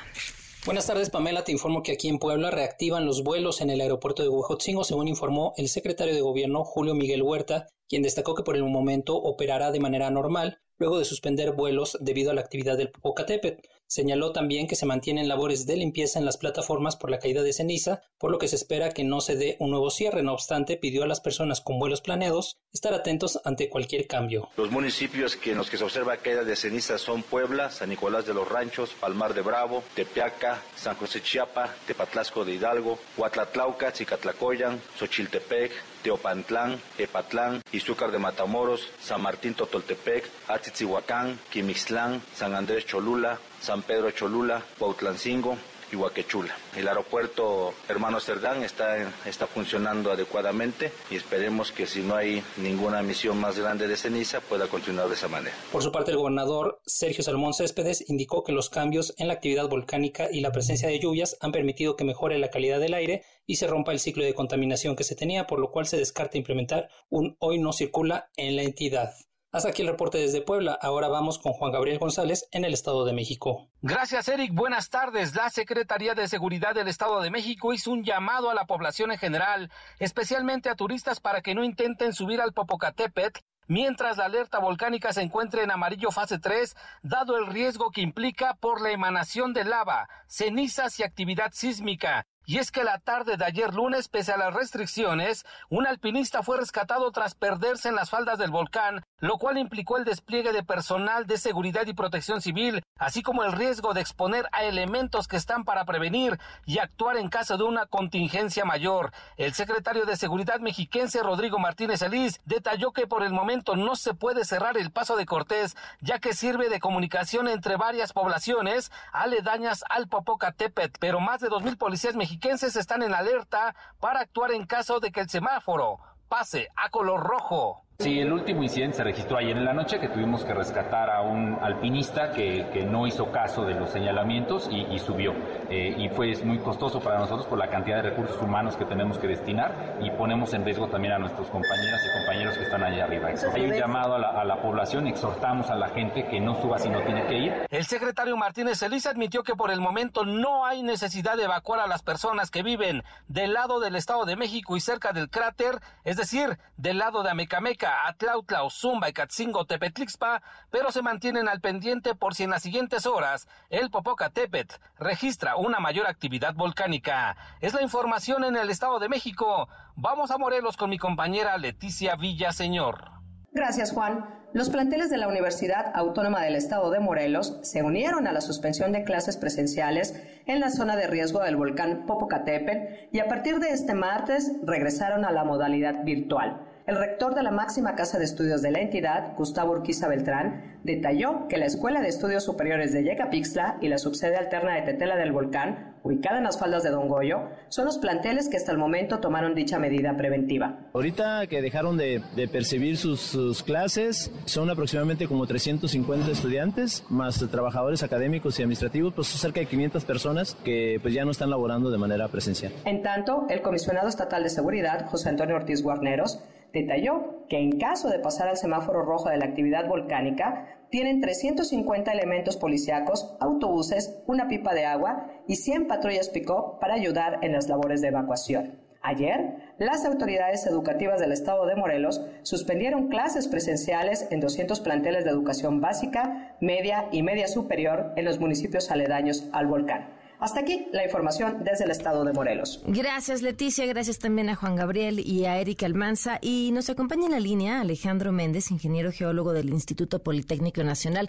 Buenas 0.65 0.87
tardes, 0.87 1.11
Pamela. 1.11 1.45
Te 1.45 1.53
informo 1.53 1.83
que 1.83 1.93
aquí 1.93 2.09
en 2.09 2.19
Puebla 2.19 2.51
reactivan 2.51 3.05
los 3.05 3.23
vuelos 3.23 3.61
en 3.61 3.69
el 3.69 3.83
aeropuerto 3.83 4.23
de 4.23 4.31
Huejotzingo, 4.31 4.85
según 4.85 5.07
informó 5.07 5.53
el 5.59 5.69
secretario 5.69 6.15
de 6.15 6.23
Gobierno 6.23 6.65
Julio 6.65 6.95
Miguel 6.95 7.23
Huerta, 7.23 7.67
quien 7.91 8.01
destacó 8.01 8.35
que 8.35 8.43
por 8.43 8.57
el 8.57 8.65
momento 8.65 9.17
operará 9.17 9.71
de 9.71 9.81
manera 9.81 10.11
normal, 10.11 10.63
luego 10.81 10.99
de 10.99 11.05
suspender 11.05 11.53
vuelos 11.53 11.97
debido 12.01 12.33
a 12.33 12.35
la 12.35 12.41
actividad 12.41 12.77
del 12.77 12.91
Popocatépetl. 12.91 13.69
Señaló 13.87 14.31
también 14.31 14.69
que 14.69 14.77
se 14.77 14.87
mantienen 14.87 15.27
labores 15.27 15.67
de 15.67 15.77
limpieza 15.77 16.21
en 16.21 16.25
las 16.25 16.37
plataformas 16.37 16.95
por 16.95 17.11
la 17.11 17.19
caída 17.19 17.43
de 17.43 17.53
ceniza, 17.53 18.03
por 18.19 18.31
lo 18.31 18.39
que 18.39 18.47
se 18.47 18.55
espera 18.55 18.91
que 18.91 19.03
no 19.03 19.21
se 19.21 19.35
dé 19.35 19.57
un 19.59 19.71
nuevo 19.71 19.91
cierre. 19.91 20.23
No 20.23 20.33
obstante, 20.33 20.77
pidió 20.77 21.03
a 21.03 21.09
las 21.09 21.21
personas 21.21 21.61
con 21.61 21.79
vuelos 21.81 22.01
planeados 22.01 22.57
estar 22.73 22.95
atentos 22.95 23.41
ante 23.45 23.69
cualquier 23.69 24.07
cambio. 24.07 24.49
Los 24.57 24.71
municipios 24.71 25.35
que 25.35 25.51
en 25.51 25.59
los 25.59 25.69
que 25.69 25.77
se 25.77 25.83
observa 25.83 26.17
caída 26.19 26.45
de 26.45 26.55
ceniza 26.55 26.99
son 26.99 27.25
Puebla, 27.25 27.71
San 27.71 27.89
Nicolás 27.89 28.27
de 28.27 28.33
los 28.33 28.49
Ranchos, 28.49 28.91
Palmar 28.99 29.35
de 29.35 29.43
Bravo, 29.43 29.83
Tepeaca, 29.95 30.63
San 30.77 30.95
José 30.95 31.21
Chiapa, 31.21 31.75
Tepatlasco 31.87 32.45
de 32.45 32.55
Hidalgo, 32.55 32.97
Huatlatlauca, 33.19 33.91
Cicatlacoyan, 33.91 34.81
Xochiltepec, 34.99 35.73
Teopantlán, 36.03 36.81
Epatlán, 36.99 37.63
Izúcar 37.73 38.11
de 38.11 38.19
Matamoros, 38.19 38.91
San 39.03 39.23
Martín 39.23 39.55
Totoltepec, 39.55 40.25
Atzitzihuacán, 40.49 41.39
Quimixtlán, 41.51 42.23
San 42.35 42.55
Andrés 42.55 42.87
Cholula, 42.87 43.39
San 43.61 43.83
Pedro 43.83 44.11
Cholula, 44.11 44.63
Cuautlancingo, 44.79 45.57
y. 45.97 46.55
El 46.77 46.89
aeropuerto 46.89 47.75
Hermano 47.89 48.21
Cerdán 48.21 48.63
está, 48.63 48.97
está 49.27 49.47
funcionando 49.47 50.11
adecuadamente 50.13 50.93
y 51.11 51.17
esperemos 51.17 51.73
que 51.73 51.87
si 51.87 52.01
no 52.01 52.15
hay 52.15 52.43
ninguna 52.57 53.03
misión 53.03 53.39
más 53.41 53.59
grande 53.59 53.89
de 53.89 53.97
ceniza 53.97 54.41
pueda 54.41 54.67
continuar 54.69 55.09
de 55.09 55.15
esa 55.15 55.29
manera. 55.29 55.55
Por 55.73 55.83
su 55.83 55.93
parte, 55.93 56.11
el 56.13 56.17
gobernador 56.17 56.81
Sergio 56.87 57.25
Salmón 57.25 57.55
Céspedes 57.55 58.09
indicó 58.09 58.45
que 58.45 58.53
los 58.53 58.71
cambios 58.71 59.15
en 59.19 59.29
la 59.29 59.35
actividad 59.35 59.69
volcánica 59.69 60.29
y 60.31 60.41
la 60.41 60.53
presencia 60.53 60.89
de 60.89 60.99
lluvias 60.99 61.37
han 61.41 61.53
permitido 61.53 61.97
que 61.97 62.05
mejore 62.05 62.39
la 62.39 62.51
calidad 62.51 62.81
del 62.81 62.95
aire 62.95 63.25
y 63.47 63.57
se 63.57 63.67
rompa 63.67 63.93
el 63.93 64.01
ciclo 64.01 64.25
de 64.25 64.35
contaminación 64.35 64.97
que 64.97 65.05
se 65.05 65.17
tenía, 65.17 65.47
por 65.47 65.59
lo 65.59 65.71
cual 65.71 65.87
se 65.87 65.97
descarta 65.97 66.39
implementar 66.39 66.89
un 67.09 67.37
hoy 67.41 67.59
no 67.59 67.73
circula 67.73 68.31
en 68.37 68.57
la 68.57 68.63
entidad. 68.63 69.13
Hasta 69.53 69.71
aquí 69.71 69.83
el 69.83 69.89
reporte 69.89 70.19
desde 70.19 70.43
Puebla. 70.43 70.79
Ahora 70.81 71.09
vamos 71.09 71.41
con 71.41 71.53
Juan 71.53 71.73
Gabriel 71.73 71.99
González 71.99 72.47
en 72.53 72.65
el 72.65 72.73
Estado 72.73 73.05
de 73.05 73.13
México. 73.13 73.69
Gracias, 73.83 74.29
Eric. 74.29 74.55
Buenas 74.55 74.91
tardes. 74.91 75.35
La 75.35 75.51
Secretaría 75.51 76.15
de 76.15 76.29
Seguridad 76.29 76.73
del 76.73 76.87
Estado 76.87 77.21
de 77.21 77.33
México 77.33 77.73
hizo 77.73 77.91
un 77.91 78.05
llamado 78.05 78.49
a 78.51 78.55
la 78.55 78.67
población 78.67 79.11
en 79.11 79.19
general, 79.19 79.73
especialmente 79.99 80.69
a 80.69 80.77
turistas, 80.77 81.19
para 81.19 81.43
que 81.43 81.57
no 81.57 81.65
intenten 81.65 82.13
subir 82.13 82.41
al 82.41 82.53
Popocatépetl 82.53 83.41
mientras 83.67 84.19
la 84.19 84.25
alerta 84.25 84.59
volcánica 84.59 85.13
se 85.13 85.23
encuentre 85.23 85.63
en 85.63 85.71
amarillo 85.71 86.11
fase 86.11 86.39
3, 86.39 86.77
dado 87.03 87.37
el 87.37 87.47
riesgo 87.47 87.91
que 87.91 88.01
implica 88.03 88.55
por 88.55 88.81
la 88.81 88.91
emanación 88.91 89.53
de 89.53 89.65
lava, 89.65 90.09
cenizas 90.27 90.99
y 90.99 91.05
actividad 91.05 91.53
sísmica. 91.53 92.27
Y 92.51 92.59
es 92.59 92.73
que 92.73 92.83
la 92.83 92.99
tarde 92.99 93.37
de 93.37 93.45
ayer 93.45 93.73
lunes, 93.73 94.09
pese 94.09 94.33
a 94.33 94.37
las 94.37 94.53
restricciones, 94.53 95.47
un 95.69 95.87
alpinista 95.87 96.43
fue 96.43 96.57
rescatado 96.57 97.13
tras 97.13 97.37
perderse 97.37 97.89
en 97.89 97.95
las 97.95 98.11
faldas 98.11 98.41
del 98.41 98.51
volcán, 98.51 99.05
lo 99.21 99.39
cual 99.39 99.57
implicó 99.57 99.99
el 99.99 100.05
despliegue 100.05 100.53
de 100.53 100.65
personal 100.65 101.29
de 101.29 101.39
seguridad 101.39 101.87
y 101.87 101.95
protección 101.95 102.41
civil, 102.41 102.83
así 102.99 103.23
como 103.23 103.45
el 103.45 103.53
riesgo 103.53 103.95
de 103.95 104.01
exponer 104.01 104.49
a 104.51 104.65
elementos 104.65 105.29
que 105.29 105.37
están 105.37 105.63
para 105.63 105.85
prevenir 105.85 106.41
y 106.67 106.81
actuar 106.81 107.19
en 107.19 107.29
caso 107.29 107.57
de 107.57 107.63
una 107.63 107.87
contingencia 107.87 108.65
mayor. 108.65 109.13
El 109.37 109.55
secretario 109.55 110.05
de 110.05 110.17
Seguridad 110.17 110.59
mexiquense 110.59 111.23
Rodrigo 111.23 111.61
Martínez 111.61 112.03
Elís 112.03 112.41
detalló 112.47 112.91
que 112.91 113.07
por 113.07 113.23
el 113.23 113.33
momento 113.33 113.77
no 113.77 113.95
se 113.95 114.13
puede 114.13 114.45
cerrar 114.45 114.77
el 114.77 114.91
paso 114.91 115.17
de 115.17 115.25
Cortés, 115.25 115.77
ya 116.01 116.19
que 116.19 116.33
sirve 116.33 116.69
de 116.69 116.81
comunicación 116.81 117.47
entre 117.47 117.77
varias 117.77 118.13
poblaciones 118.13 118.91
aledañas 119.13 119.85
al 119.89 120.09
Popocatépetl, 120.09 120.99
pero 120.99 121.21
más 121.21 121.41
de 121.41 121.49
dos 121.49 121.63
mil 121.63 121.77
policías 121.77 122.17
mexicanos 122.17 122.40
están 122.77 123.03
en 123.03 123.15
alerta 123.15 123.75
para 124.01 124.21
actuar 124.21 124.53
en 124.53 124.67
caso 124.67 124.99
de 124.99 125.13
que 125.13 125.21
el 125.21 125.29
semáforo 125.29 125.99
pase 126.29 126.69
a 126.77 126.89
color 126.91 127.23
rojo. 127.23 127.85
Sí, 128.01 128.19
el 128.19 128.33
último 128.33 128.63
incidente 128.63 128.97
se 128.97 129.05
registró 129.05 129.37
ayer 129.37 129.55
en 129.55 129.65
la 129.67 129.75
noche 129.75 130.01
que 130.01 130.09
tuvimos 130.09 130.43
que 130.43 130.55
rescatar 130.55 131.11
a 131.11 131.21
un 131.21 131.59
alpinista 131.61 132.33
que, 132.33 132.67
que 132.73 132.87
no 132.87 133.07
hizo 133.07 133.31
caso 133.31 133.67
de 133.67 133.75
los 133.75 133.91
señalamientos 133.91 134.71
y, 134.73 134.99
subió. 134.99 135.35
Eh, 135.69 135.97
y 135.99 136.09
fue 136.09 136.35
muy 136.43 136.61
costoso 136.61 136.99
para 137.01 137.19
nosotros 137.19 137.47
por 137.47 137.59
la 137.59 137.69
cantidad 137.69 137.97
de 137.97 138.09
recursos 138.09 138.41
humanos 138.41 138.75
que 138.75 138.87
tenemos 138.87 139.19
que 139.19 139.27
destinar 139.27 139.99
y 140.01 140.11
ponemos 140.13 140.55
en 140.55 140.65
riesgo 140.65 140.89
también 140.89 141.13
a 141.13 141.19
nuestros 141.19 141.49
compañeras 141.49 142.01
y 142.03 142.19
compañeros 142.21 142.57
que 142.57 142.65
están 142.65 142.83
allá 142.83 143.05
arriba. 143.05 143.29
Hay 143.53 143.67
un 143.67 143.75
llamado 143.75 144.15
a 144.15 144.19
la, 144.19 144.29
a 144.29 144.45
la 144.47 144.63
población, 144.63 145.07
exhortamos 145.07 145.69
a 145.69 145.75
la 145.75 145.91
gente 145.91 146.27
que 146.27 146.41
no 146.41 146.59
suba 146.63 146.79
si 146.79 146.89
no 146.89 147.03
tiene 147.03 147.27
que 147.27 147.39
ir. 147.39 147.53
El 147.69 147.85
secretario 147.85 148.35
Martínez 148.39 148.83
Elisa 148.83 149.11
admitió 149.11 149.43
que 149.43 149.55
por 149.55 149.71
el 149.71 149.83
momento 149.83 150.25
no 150.25 150.65
hay 150.65 150.83
necesidad 150.83 151.37
de 151.37 151.45
evacuar 151.45 151.81
a 151.81 151.87
las 151.87 152.03
personas 152.03 152.51
que 152.51 152.63
viven 152.63 153.03
del 153.29 153.53
lado 153.53 153.79
del 153.79 153.95
Estado 153.95 154.25
de 154.25 154.37
México 154.37 154.75
y 154.75 154.81
cerca 154.81 155.13
del 155.13 155.29
cráter, 155.29 155.81
es 156.05 156.17
decir, 156.17 156.59
del 156.79 156.97
lado 156.97 157.23
de 157.23 157.29
Amecameca 157.29 157.90
Atlautla, 158.07 158.69
Zumba 158.71 159.09
y 159.09 159.13
Catzingo, 159.13 159.65
Tepetlixpa, 159.65 160.43
pero 160.71 160.93
se 160.93 161.03
mantienen 161.03 161.49
al 161.49 161.61
pendiente 161.61 162.15
por 162.15 162.35
si 162.35 162.45
en 162.45 162.51
las 162.51 162.63
siguientes 162.63 163.07
horas 163.07 163.49
el 163.69 163.91
Popocatépetl 163.91 164.75
registra 164.99 165.57
una 165.57 165.81
mayor 165.81 166.07
actividad 166.07 166.55
volcánica. 166.55 167.37
Es 167.61 167.75
la 167.75 167.83
información 167.83 168.45
en 168.45 168.57
el 168.57 168.71
Estado 168.71 168.99
de 168.99 169.09
México. 169.09 169.69
Vamos 169.97 170.31
a 170.31 170.39
Morelos 170.39 170.77
con 170.77 170.91
mi 170.91 170.99
compañera 170.99 171.59
Leticia 171.59 172.17
Villaseñor. 172.17 173.11
Gracias, 173.53 173.93
Juan. 173.93 174.41
Los 174.53 174.71
planteles 174.71 175.11
de 175.11 175.17
la 175.17 175.29
Universidad 175.29 175.93
Autónoma 175.95 176.43
del 176.43 176.57
Estado 176.57 176.91
de 176.91 176.99
Morelos 176.99 177.59
se 177.63 177.85
unieron 177.85 178.27
a 178.27 178.33
la 178.33 178.41
suspensión 178.41 178.91
de 178.91 179.05
clases 179.05 179.37
presenciales 179.37 180.21
en 180.47 180.59
la 180.59 180.71
zona 180.71 180.97
de 180.97 181.07
riesgo 181.07 181.41
del 181.41 181.57
volcán 181.57 182.05
Popocatépetl 182.07 183.09
y 183.13 183.21
a 183.21 183.29
partir 183.29 183.61
de 183.61 183.71
este 183.71 183.95
martes 183.95 184.53
regresaron 184.65 185.25
a 185.25 185.31
la 185.31 185.45
modalidad 185.45 186.03
virtual. 186.05 186.67
El 186.91 186.97
rector 186.97 187.37
de 187.37 187.45
la 187.45 187.53
máxima 187.53 187.95
casa 187.95 188.19
de 188.19 188.25
estudios 188.25 188.63
de 188.63 188.73
la 188.73 188.81
entidad, 188.81 189.37
Gustavo 189.37 189.71
Urquiza 189.71 190.09
Beltrán, 190.09 190.81
detalló 190.83 191.47
que 191.49 191.57
la 191.57 191.67
Escuela 191.67 192.01
de 192.01 192.09
Estudios 192.09 192.45
Superiores 192.45 192.93
de 192.93 193.05
Yecapixtla 193.05 193.79
y 193.81 193.89
la 193.89 193.97
subsede 193.97 194.37
alterna 194.37 194.75
de 194.75 194.83
Tetela 194.83 195.17
del 195.17 195.31
Volcán, 195.31 195.95
ubicada 196.03 196.39
en 196.39 196.45
las 196.45 196.59
faldas 196.59 196.83
de 196.83 196.91
Don 196.91 197.07
Goyo, 197.07 197.43
son 197.69 197.85
los 197.85 197.99
planteles 197.99 198.49
que 198.49 198.57
hasta 198.57 198.73
el 198.73 198.79
momento 198.79 199.21
tomaron 199.21 199.55
dicha 199.55 199.79
medida 199.79 200.17
preventiva. 200.17 200.81
Ahorita 200.93 201.47
que 201.47 201.63
dejaron 201.63 201.97
de, 201.97 202.23
percibir 202.51 202.97
sus, 202.97 203.63
clases, 203.63 204.33
son 204.47 204.69
aproximadamente 204.69 205.29
como 205.29 205.47
350 205.47 206.29
estudiantes, 206.33 207.05
más 207.09 207.39
trabajadores 207.53 208.03
académicos 208.03 208.59
y 208.59 208.63
administrativos, 208.63 209.15
pues 209.15 209.29
cerca 209.29 209.61
de 209.61 209.67
500 209.67 210.05
personas 210.05 210.57
que 210.65 210.99
pues 211.01 211.15
ya 211.15 211.25
no 211.25 211.31
están 211.31 211.51
laborando 211.51 211.89
de 211.93 211.99
manera 211.99 212.27
presencial. 212.27 212.73
En 212.85 213.03
tanto, 213.03 213.47
el 213.49 213.63
comisionado 213.63 214.09
estatal 214.09 214.43
de 214.43 214.51
seguridad, 214.51 215.07
José 215.07 215.29
Antonio 215.29 215.55
Ortiz 215.55 215.85
Guarneros, 215.85 216.41
Detalló 216.73 217.47
que 217.49 217.59
en 217.59 217.79
caso 217.79 218.09
de 218.09 218.21
pasar 218.21 218.49
al 218.49 218.57
semáforo 218.57 219.03
rojo 219.03 219.29
de 219.29 219.39
la 219.39 219.47
actividad 219.47 219.89
volcánica, 219.89 220.67
tienen 220.91 221.21
350 221.21 222.13
elementos 222.13 222.57
policíacos, 222.57 223.37
autobuses, 223.41 224.23
una 224.27 224.49
pipa 224.49 224.75
de 224.75 224.87
agua 224.87 225.29
y 225.47 225.57
100 225.57 225.87
patrullas 225.87 226.29
pick-up 226.29 226.79
para 226.81 226.95
ayudar 226.95 227.39
en 227.43 227.53
las 227.53 227.69
labores 227.69 228.01
de 228.01 228.09
evacuación. 228.09 228.79
Ayer, 229.03 229.55
las 229.79 230.05
autoridades 230.05 230.67
educativas 230.67 231.21
del 231.21 231.33
estado 231.33 231.65
de 231.65 231.75
Morelos 231.75 232.21
suspendieron 232.43 233.09
clases 233.09 233.49
presenciales 233.49 234.29
en 234.31 234.41
200 234.41 234.79
planteles 234.81 235.25
de 235.25 235.31
educación 235.31 235.81
básica, 235.81 236.57
media 236.61 237.09
y 237.11 237.23
media 237.23 237.49
superior 237.49 238.13
en 238.17 238.27
los 238.27 238.39
municipios 238.41 238.91
aledaños 238.91 239.49
al 239.53 239.69
volcán. 239.69 240.20
Hasta 240.41 240.61
aquí 240.61 240.87
la 240.93 241.05
información 241.05 241.63
desde 241.63 241.85
el 241.85 241.91
estado 241.91 242.25
de 242.25 242.33
Morelos. 242.33 242.83
Gracias, 242.87 243.43
Leticia. 243.43 243.85
Gracias 243.85 244.19
también 244.19 244.49
a 244.49 244.57
Juan 244.57 244.75
Gabriel 244.75 245.21
y 245.21 245.45
a 245.45 245.59
Erika 245.59 245.85
Almanza. 245.85 246.39
Y 246.41 246.71
nos 246.73 246.89
acompaña 246.89 247.27
en 247.27 247.33
la 247.33 247.41
línea 247.41 247.81
Alejandro 247.81 248.33
Méndez, 248.33 248.71
ingeniero 248.71 249.13
geólogo 249.13 249.53
del 249.53 249.69
Instituto 249.69 250.23
Politécnico 250.23 250.83
Nacional. 250.83 251.29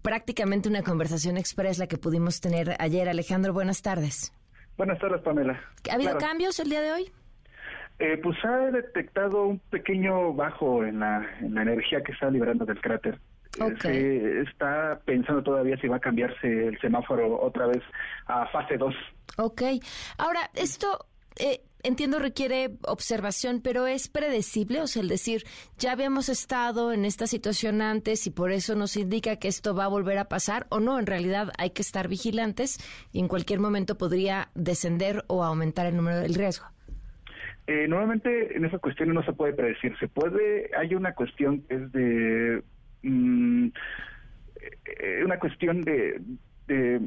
Prácticamente 0.00 0.70
una 0.70 0.82
conversación 0.82 1.36
express 1.36 1.78
la 1.78 1.86
que 1.86 1.98
pudimos 1.98 2.40
tener 2.40 2.76
ayer. 2.78 3.10
Alejandro, 3.10 3.52
buenas 3.52 3.82
tardes. 3.82 4.32
Buenas 4.78 4.98
tardes, 4.98 5.20
Pamela. 5.20 5.60
¿Ha 5.90 5.94
habido 5.94 6.16
cambios 6.16 6.58
el 6.60 6.70
día 6.70 6.80
de 6.80 6.92
hoy? 6.92 7.12
Eh, 7.98 8.18
pues 8.22 8.38
ha 8.42 8.70
detectado 8.70 9.44
un 9.44 9.58
pequeño 9.58 10.32
bajo 10.32 10.82
en 10.82 11.00
la, 11.00 11.26
en 11.40 11.54
la 11.54 11.60
energía 11.60 12.02
que 12.02 12.12
está 12.12 12.30
liberando 12.30 12.64
del 12.64 12.80
cráter. 12.80 13.18
Se 13.80 14.40
está 14.42 15.00
pensando 15.04 15.42
todavía 15.42 15.76
si 15.80 15.88
va 15.88 15.96
a 15.96 16.00
cambiarse 16.00 16.68
el 16.68 16.78
semáforo 16.80 17.40
otra 17.40 17.66
vez 17.66 17.82
a 18.26 18.46
fase 18.46 18.76
2. 18.76 18.94
Ok. 19.38 19.62
Ahora, 20.18 20.50
esto 20.54 21.06
eh, 21.38 21.62
entiendo 21.82 22.18
requiere 22.18 22.76
observación, 22.86 23.60
pero 23.62 23.86
es 23.86 24.08
predecible, 24.08 24.80
o 24.80 24.86
sea, 24.86 25.02
el 25.02 25.08
decir, 25.08 25.44
ya 25.78 25.92
habíamos 25.92 26.28
estado 26.28 26.92
en 26.92 27.04
esta 27.04 27.26
situación 27.26 27.82
antes 27.82 28.26
y 28.26 28.30
por 28.30 28.52
eso 28.52 28.74
nos 28.74 28.96
indica 28.96 29.36
que 29.36 29.48
esto 29.48 29.74
va 29.74 29.84
a 29.84 29.88
volver 29.88 30.18
a 30.18 30.26
pasar, 30.26 30.66
o 30.70 30.80
no, 30.80 30.98
en 30.98 31.06
realidad 31.06 31.52
hay 31.58 31.70
que 31.70 31.82
estar 31.82 32.08
vigilantes 32.08 32.78
y 33.12 33.20
en 33.20 33.28
cualquier 33.28 33.60
momento 33.60 33.96
podría 33.96 34.50
descender 34.54 35.24
o 35.28 35.42
aumentar 35.42 35.86
el 35.86 35.96
número 35.96 36.18
del 36.18 36.34
riesgo. 36.34 36.66
Eh, 37.66 37.86
normalmente 37.86 38.56
en 38.56 38.64
esa 38.64 38.78
cuestión 38.78 39.14
no 39.14 39.22
se 39.22 39.32
puede 39.32 39.52
predecir, 39.52 39.96
se 39.98 40.08
puede, 40.08 40.70
hay 40.76 40.94
una 40.94 41.14
cuestión 41.14 41.62
que 41.62 41.74
es 41.74 41.92
de 41.92 42.62
Mm, 43.02 43.68
eh, 45.00 45.22
una 45.24 45.38
cuestión 45.38 45.82
de, 45.82 46.20
de, 46.66 47.00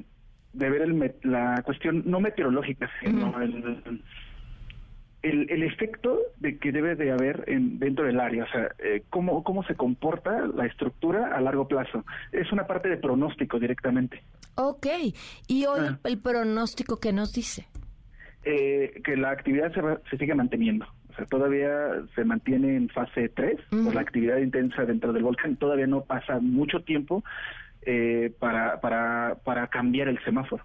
ver 0.54 0.82
el, 0.82 1.16
la 1.24 1.62
cuestión 1.64 2.04
no 2.06 2.20
meteorológica, 2.20 2.90
sino 3.02 3.40
el, 3.42 4.02
el, 5.24 5.64
efecto 5.64 6.20
de 6.38 6.58
que 6.58 6.72
debe 6.72 6.96
de 6.96 7.12
haber 7.12 7.46
en, 7.48 7.80
dentro 7.80 8.06
del 8.06 8.20
área, 8.20 8.44
o 8.44 8.48
sea, 8.48 8.70
eh, 8.80 9.04
cómo, 9.10 9.44
cómo 9.44 9.64
se 9.64 9.76
comporta 9.76 10.48
la 10.48 10.66
estructura 10.66 11.36
a 11.36 11.42
largo 11.42 11.68
plazo. 11.68 12.04
Es 12.32 12.52
una 12.52 12.68
parte 12.68 12.90
de 12.90 12.98
pronóstico 12.98 13.60
directamente. 13.60 14.22
Ok, 14.56 14.88
y 15.48 15.66
hoy 15.66 15.88
ah. 15.90 16.00
el 16.04 16.20
pronóstico 16.20 17.00
que 17.00 17.14
nos 17.14 17.34
dice. 17.34 17.68
Eh, 18.44 19.02
que 19.06 19.16
la 19.16 19.32
actividad 19.32 19.74
se, 19.74 19.82
se 20.10 20.18
sigue 20.18 20.36
manteniendo. 20.36 20.86
O 21.14 21.16
sea, 21.16 21.26
todavía 21.26 21.70
se 22.16 22.26
mantiene 22.26 22.76
en 22.76 22.90
fase 22.90 23.30
3 23.30 23.60
por 23.84 23.94
la 23.94 24.02
actividad 24.02 24.38
intensa 24.38 24.84
dentro 24.84 25.14
del 25.14 25.24
volcán. 25.24 25.56
Todavía 25.58 25.88
no 25.88 26.02
pasa 26.02 26.40
mucho 26.40 26.82
tiempo 26.82 27.24
eh, 27.86 28.34
para, 28.40 28.82
para, 28.82 29.38
para 29.44 29.68
cambiar 29.68 30.08
el 30.08 30.24
semáforo. 30.24 30.64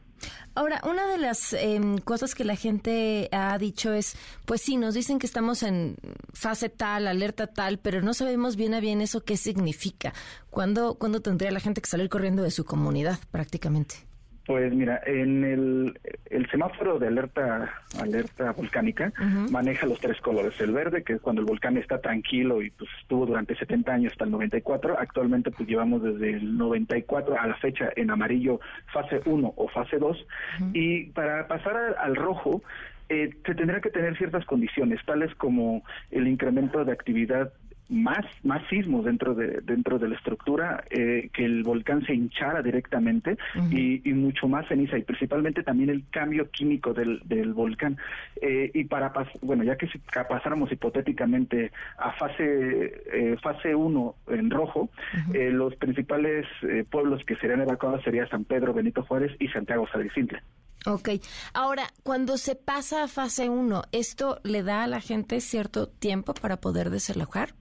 Ahora, 0.55 0.81
una 0.89 1.07
de 1.07 1.19
las 1.19 1.53
em, 1.53 1.99
cosas 1.99 2.35
que 2.35 2.45
la 2.45 2.57
gente 2.57 3.29
ha 3.31 3.57
dicho 3.59 3.93
es, 3.93 4.17
pues 4.45 4.61
sí, 4.63 4.77
nos 4.77 4.95
dicen 4.95 5.19
que 5.19 5.27
estamos 5.27 5.63
en 5.63 5.97
fase 6.33 6.69
tal, 6.69 7.07
alerta 7.07 7.47
tal, 7.47 7.79
pero 7.79 8.03
no 8.03 8.15
sabemos 8.15 8.57
bien 8.57 8.75
a 8.75 8.81
bien 8.81 9.01
eso 9.01 9.25
qué 9.25 9.37
significa. 9.37 10.13
¿Cuándo, 10.51 10.95
¿cuándo 10.95 11.21
tendría 11.21 11.51
la 11.51 11.61
gente 11.61 11.81
que 11.81 11.89
salir 11.89 12.09
corriendo 12.09 12.43
de 12.43 12.51
su 12.51 12.65
comunidad 12.65 13.19
prácticamente? 13.31 14.08
Pues 14.49 14.73
mira, 14.73 14.99
en 15.05 15.45
el, 15.45 16.01
el 16.31 16.51
semáforo 16.51 16.99
de 16.99 17.09
alerta 17.09 17.71
alerta 18.01 18.53
volcánica 18.53 19.13
maneja 19.51 19.85
los 19.85 20.01
tres 20.01 20.19
colores. 20.23 20.59
El 20.59 20.73
verde, 20.73 21.05
que 21.05 21.13
es 21.13 21.21
cuando 21.21 21.43
el 21.43 21.47
volcán 21.47 21.77
está 21.77 22.01
tranquilo 22.01 22.63
y 22.63 22.71
pues 22.71 22.89
estuvo 23.03 23.27
durante 23.27 23.55
70 23.55 23.93
años 23.93 24.13
hasta 24.13 24.25
el 24.25 24.31
94. 24.31 24.99
Actualmente 24.99 25.51
pues 25.51 25.69
llevamos 25.69 26.03
desde 26.03 26.31
el 26.31 26.57
94 26.57 27.39
a 27.39 27.47
la 27.47 27.57
fecha 27.57 27.91
en 27.95 28.11
amarillo 28.11 28.59
fase 28.91 29.21
1 29.27 29.53
o 29.55 29.69
fase 29.69 29.99
2. 29.99 30.27
Y 30.73 31.11
para 31.11 31.47
pasar 31.47 31.97
al 31.99 32.17
rojo, 32.17 32.63
eh, 33.11 33.29
se 33.45 33.55
tendrá 33.55 33.83
que 33.83 33.91
tener 33.91 34.17
ciertas 34.17 34.47
condiciones, 34.47 35.05
tales 35.05 35.35
como 35.35 35.83
el 36.11 36.27
incremento 36.27 36.87
de 36.87 36.93
actividad 36.93 37.53
más, 37.89 38.25
más 38.43 38.63
sismos 38.69 39.05
dentro 39.05 39.35
de, 39.35 39.61
dentro 39.63 39.99
de 39.99 40.09
la 40.09 40.17
estructura, 40.17 40.85
eh, 40.91 41.31
que 41.33 41.45
el 41.45 41.63
volcán 41.63 42.05
se 42.05 42.15
hinchara 42.15 42.63
directamente 42.63 43.37
y, 43.71 43.99
mucho 44.13 44.49
más 44.49 44.67
ceniza 44.69 44.99
y 44.99 45.03
principalmente 45.03 45.63
también 45.63 45.91
el 45.91 46.05
cambio 46.11 46.51
químico 46.51 46.93
del, 46.93 47.21
del 47.25 47.53
volcán. 47.53 47.97
Eh, 48.41 48.71
y 48.75 48.85
para, 48.85 49.13
bueno, 49.43 49.65
ya 49.65 49.77
que 49.77 49.87
si 49.89 49.99
pasáramos 49.99 50.71
hipotéticamente 50.73 51.73
a 51.97 52.13
fase 52.13 53.03
eh, 53.13 53.37
fase 53.43 53.75
1 53.75 54.15
en 54.29 54.51
rojo, 54.51 54.91
los 55.33 55.75
principales 55.77 56.47
pueblos 56.91 57.25
que 57.25 57.37
serían 57.37 57.61
evacuados 57.61 58.03
serían 58.03 58.29
San 58.29 58.45
Pedro, 58.45 58.75
Benito 58.75 59.03
Juárez 59.03 59.35
y 59.39 59.49
Santiago 59.49 59.87
Sadricintle. 59.91 60.43
Ok. 60.87 61.11
Ahora, 61.53 61.89
cuando 62.03 62.37
se 62.39 62.55
pasa 62.55 63.05
a 63.05 63.09
fase 63.09 63.49
1, 63.49 63.83
¿esto 63.93 64.41
le 64.43 64.63
da 64.63 64.85
a 64.85 64.87
la 64.87 65.01
gente 65.01 65.41
cierto 65.41 65.89
tiempo 65.89 66.35
para 66.35 66.59
poder 66.59 66.91
desalojar? 66.91 67.55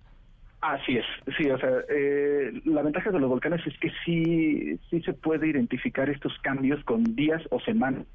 Así 0.62 0.98
es, 0.98 1.06
sí, 1.38 1.50
o 1.50 1.60
sea, 1.60 1.70
eh, 1.88 2.52
la 2.66 2.82
ventaja 2.82 3.12
de 3.12 3.20
los 3.20 3.30
volcanes 3.30 3.62
es 3.68 3.78
que 3.80 3.92
sí, 4.04 4.80
sí 4.90 5.02
se 5.04 5.14
puede 5.14 5.48
identificar 5.48 6.10
estos 6.10 6.34
cambios 6.42 6.84
con 6.84 7.04
días 7.16 7.42
o 7.52 7.60
semanas. 7.60 8.06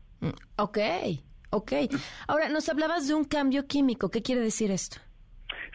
Ok, 0.56 0.78
ok. 1.50 1.72
Ahora, 2.26 2.48
nos 2.48 2.68
hablabas 2.68 3.06
de 3.06 3.14
un 3.14 3.24
cambio 3.24 3.66
químico, 3.66 4.10
¿qué 4.10 4.22
quiere 4.22 4.40
decir 4.40 4.72
esto? 4.72 4.98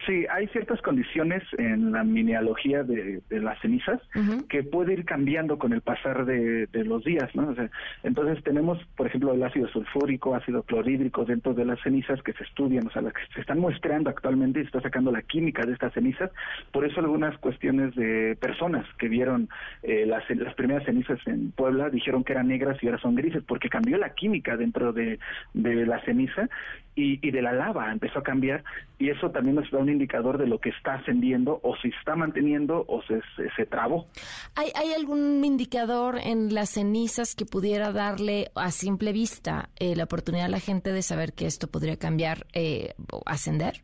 Sí, 0.06 0.26
hay 0.30 0.46
ciertas 0.48 0.80
condiciones 0.80 1.42
en 1.58 1.92
la 1.92 2.04
mineralogía 2.04 2.82
de, 2.82 3.20
las 3.30 3.60
cenizas 3.60 4.00
que 4.48 4.62
puede 4.62 4.92
ir 4.92 5.04
cambiando 5.04 5.58
con 5.58 5.72
el 5.72 5.80
pasar 5.80 6.24
de, 6.24 6.68
los 6.84 7.04
días, 7.04 7.34
¿no? 7.34 7.54
entonces 8.02 8.42
tenemos, 8.44 8.78
por 8.96 9.06
ejemplo, 9.06 9.34
el 9.34 9.42
ácido 9.42 9.68
sulfúrico, 9.68 10.34
ácido 10.34 10.62
clorhídrico 10.62 11.24
dentro 11.24 11.52
de 11.52 11.64
las 11.64 11.80
cenizas 11.82 12.22
que 12.22 12.32
se 12.34 12.44
estudian, 12.44 12.86
o 12.86 12.90
sea, 12.90 13.02
las 13.02 13.12
que 13.12 13.20
se 13.34 13.40
están 13.40 13.58
muestreando 13.58 14.08
actualmente 14.08 14.60
y 14.60 14.62
se 14.62 14.68
está 14.68 14.80
sacando 14.80 15.10
la 15.10 15.22
química 15.22 15.66
de 15.66 15.72
estas 15.72 15.92
cenizas. 15.92 16.30
Por 16.72 16.84
eso 16.84 17.00
algunas 17.00 17.36
cuestiones 17.38 17.94
de 17.94 18.36
personas 18.40 18.86
que 18.98 19.08
vieron 19.08 19.48
eh, 19.82 20.06
las, 20.06 20.24
primeras 20.54 20.84
cenizas 20.84 21.18
en 21.26 21.50
Puebla 21.50 21.90
dijeron 21.90 22.24
que 22.24 22.32
eran 22.32 22.48
negras 22.48 22.78
y 22.82 22.86
ahora 22.86 23.00
son 23.00 23.14
grises, 23.14 23.42
porque 23.46 23.68
cambió 23.68 23.98
la 23.98 24.14
química 24.14 24.56
dentro 24.56 24.92
de, 24.92 25.18
la 25.54 26.00
ceniza 26.04 26.48
y, 26.94 27.18
y 27.26 27.30
de 27.30 27.42
la 27.42 27.52
lava 27.52 27.92
empezó 27.92 28.20
a 28.20 28.22
cambiar 28.22 28.62
y 28.98 29.10
eso 29.10 29.30
también 29.30 29.56
nos 29.56 29.70
da 29.70 29.78
un 29.78 29.87
indicador 29.90 30.38
de 30.38 30.46
lo 30.46 30.60
que 30.60 30.70
está 30.70 30.94
ascendiendo 30.94 31.60
o 31.62 31.76
si 31.76 31.88
está 31.88 32.16
manteniendo 32.16 32.84
o 32.88 33.02
se, 33.02 33.20
se, 33.56 33.66
trabó. 33.66 34.06
¿Hay, 34.54 34.70
¿Hay, 34.74 34.92
algún 34.92 35.44
indicador 35.44 36.18
en 36.22 36.54
las 36.54 36.70
cenizas 36.70 37.34
que 37.34 37.44
pudiera 37.44 37.92
darle 37.92 38.50
a 38.54 38.70
simple 38.70 39.12
vista 39.12 39.70
eh, 39.78 39.96
la 39.96 40.04
oportunidad 40.04 40.46
a 40.46 40.50
la 40.50 40.60
gente 40.60 40.92
de 40.92 41.02
saber 41.02 41.32
que 41.32 41.46
esto 41.46 41.68
podría 41.68 41.96
cambiar 41.96 42.46
eh, 42.52 42.94
o 43.12 43.22
ascender? 43.26 43.82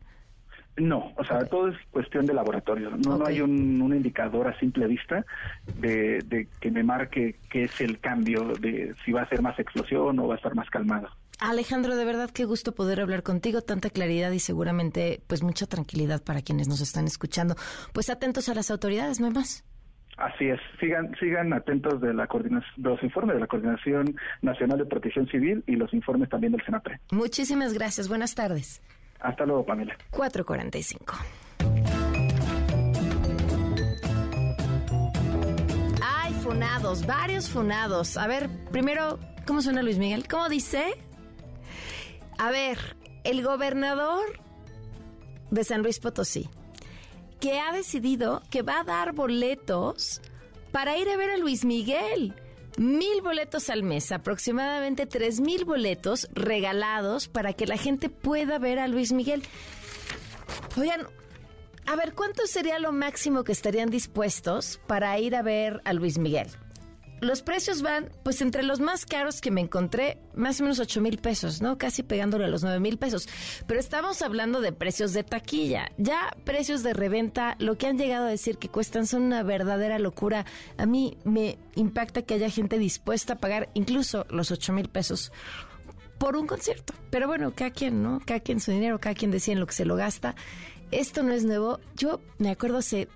No, 0.77 1.13
o 1.15 1.23
sea, 1.23 1.45
todo 1.45 1.69
es 1.69 1.77
cuestión 1.89 2.25
de 2.25 2.33
laboratorio. 2.33 2.91
No, 2.91 3.17
no 3.17 3.25
hay 3.25 3.39
un, 3.39 3.81
un, 3.81 3.95
indicador 3.95 4.47
a 4.47 4.59
simple 4.59 4.87
vista 4.87 5.25
de, 5.79 6.19
de 6.25 6.49
que 6.59 6.69
me 6.69 6.83
marque 6.83 7.37
qué 7.49 7.63
es 7.63 7.79
el 7.79 7.99
cambio 7.99 8.53
de 8.59 8.93
si 9.05 9.13
va 9.13 9.21
a 9.21 9.29
ser 9.29 9.41
más 9.41 9.57
explosión 9.57 10.19
o 10.19 10.27
va 10.27 10.33
a 10.33 10.37
estar 10.37 10.53
más 10.53 10.69
calmado. 10.69 11.07
Alejandro, 11.39 11.95
de 11.95 12.05
verdad 12.05 12.29
qué 12.29 12.45
gusto 12.45 12.73
poder 12.73 13.01
hablar 13.01 13.23
contigo, 13.23 13.61
tanta 13.61 13.89
claridad 13.89 14.31
y 14.31 14.39
seguramente 14.39 15.21
pues 15.27 15.43
mucha 15.43 15.65
tranquilidad 15.65 16.23
para 16.23 16.41
quienes 16.41 16.67
nos 16.67 16.81
están 16.81 17.05
escuchando. 17.05 17.55
Pues 17.93 18.09
atentos 18.09 18.49
a 18.49 18.53
las 18.53 18.71
autoridades, 18.71 19.19
no 19.19 19.27
hay 19.27 19.33
más. 19.33 19.63
Así 20.17 20.45
es, 20.45 20.59
sigan, 20.79 21.13
sigan 21.19 21.51
atentos 21.51 21.99
de, 21.99 22.13
la 22.13 22.25
de 22.25 22.89
los 22.89 23.03
informes 23.03 23.35
de 23.35 23.41
la 23.41 23.47
Coordinación 23.47 24.15
Nacional 24.41 24.77
de 24.77 24.85
Protección 24.85 25.27
Civil 25.27 25.61
y 25.67 25.75
los 25.75 25.93
informes 25.93 26.29
también 26.29 26.53
del 26.53 26.63
SENAPRE. 26.63 27.01
Muchísimas 27.11 27.73
gracias, 27.73 28.07
buenas 28.07 28.33
tardes. 28.33 28.81
Hasta 29.19 29.45
luego, 29.45 29.65
Pamela. 29.65 29.97
445. 30.11 31.15
Ay, 36.01 36.33
funados, 36.35 37.05
varios 37.05 37.49
funados. 37.49 38.15
A 38.15 38.27
ver, 38.27 38.49
primero, 38.71 39.19
¿cómo 39.45 39.61
suena 39.61 39.83
Luis 39.83 39.97
Miguel? 39.97 40.27
¿Cómo 40.29 40.47
dice? 40.47 40.93
A 42.37 42.51
ver, 42.51 42.97
el 43.23 43.43
gobernador 43.43 44.39
de 45.51 45.63
San 45.63 45.81
Luis 45.81 45.99
Potosí, 45.99 46.49
que 47.39 47.59
ha 47.59 47.71
decidido 47.71 48.41
que 48.49 48.61
va 48.61 48.79
a 48.79 48.83
dar 48.83 49.13
boletos 49.13 50.21
para 50.71 50.97
ir 50.97 51.09
a 51.09 51.17
ver 51.17 51.29
a 51.29 51.37
Luis 51.37 51.63
Miguel. 51.65 52.33
Mil 52.77 53.21
boletos 53.21 53.69
al 53.69 53.83
mes, 53.83 54.11
aproximadamente 54.11 55.05
tres 55.05 55.39
mil 55.39 55.63
boletos 55.63 56.27
regalados 56.33 57.29
para 57.29 57.53
que 57.53 57.65
la 57.65 57.77
gente 57.77 58.09
pueda 58.09 58.59
ver 58.59 58.79
a 58.79 58.87
Luis 58.89 59.13
Miguel. 59.13 59.43
Oigan, 60.77 61.07
a 61.85 61.95
ver, 61.95 62.13
¿cuánto 62.13 62.47
sería 62.47 62.79
lo 62.79 62.91
máximo 62.91 63.45
que 63.45 63.53
estarían 63.53 63.89
dispuestos 63.89 64.81
para 64.87 65.17
ir 65.19 65.37
a 65.37 65.41
ver 65.41 65.81
a 65.85 65.93
Luis 65.93 66.17
Miguel? 66.17 66.47
Los 67.21 67.41
precios 67.41 67.81
van, 67.81 68.09
pues 68.23 68.41
entre 68.41 68.61
los 68.63 68.79
más 68.79 69.05
caros 69.05 69.41
que 69.41 69.49
me 69.49 69.61
encontré, 69.61 70.19
más 70.33 70.59
o 70.59 70.63
menos 70.63 70.79
8 70.79 71.01
mil 71.01 71.17
pesos, 71.17 71.61
¿no? 71.61 71.77
Casi 71.77 72.03
pegándole 72.03 72.45
a 72.45 72.49
los 72.49 72.63
9 72.63 72.79
mil 72.79 72.97
pesos. 72.97 73.27
Pero 73.67 73.79
estamos 73.79 74.21
hablando 74.21 74.61
de 74.61 74.71
precios 74.71 75.13
de 75.13 75.23
taquilla. 75.23 75.91
Ya 75.97 76.35
precios 76.43 76.83
de 76.83 76.93
reventa, 76.93 77.55
lo 77.59 77.77
que 77.77 77.87
han 77.87 77.97
llegado 77.97 78.25
a 78.25 78.29
decir 78.29 78.57
que 78.57 78.69
cuestan 78.69 79.07
son 79.07 79.23
una 79.23 79.43
verdadera 79.43 79.97
locura. 79.97 80.45
A 80.77 80.85
mí 80.85 81.17
me 81.23 81.57
impacta 81.75 82.21
que 82.21 82.35
haya 82.35 82.49
gente 82.49 82.77
dispuesta 82.77 83.33
a 83.33 83.39
pagar 83.39 83.69
incluso 83.73 84.25
los 84.29 84.51
8 84.51 84.73
mil 84.73 84.89
pesos 84.89 85.31
por 86.17 86.35
un 86.35 86.47
concierto. 86.47 86.93
Pero 87.09 87.27
bueno, 87.27 87.53
cada 87.55 87.71
quien, 87.71 88.03
¿no? 88.03 88.19
Cada 88.25 88.39
quien 88.39 88.59
su 88.59 88.71
dinero, 88.71 88.99
cada 88.99 89.15
quien 89.15 89.31
decide 89.31 89.53
en 89.53 89.59
lo 89.59 89.67
que 89.67 89.73
se 89.73 89.85
lo 89.85 89.95
gasta. 89.95 90.35
Esto 90.91 91.23
no 91.23 91.33
es 91.33 91.45
nuevo. 91.45 91.79
Yo 91.95 92.21
me 92.37 92.49
acuerdo 92.49 92.77
hace 92.77 93.07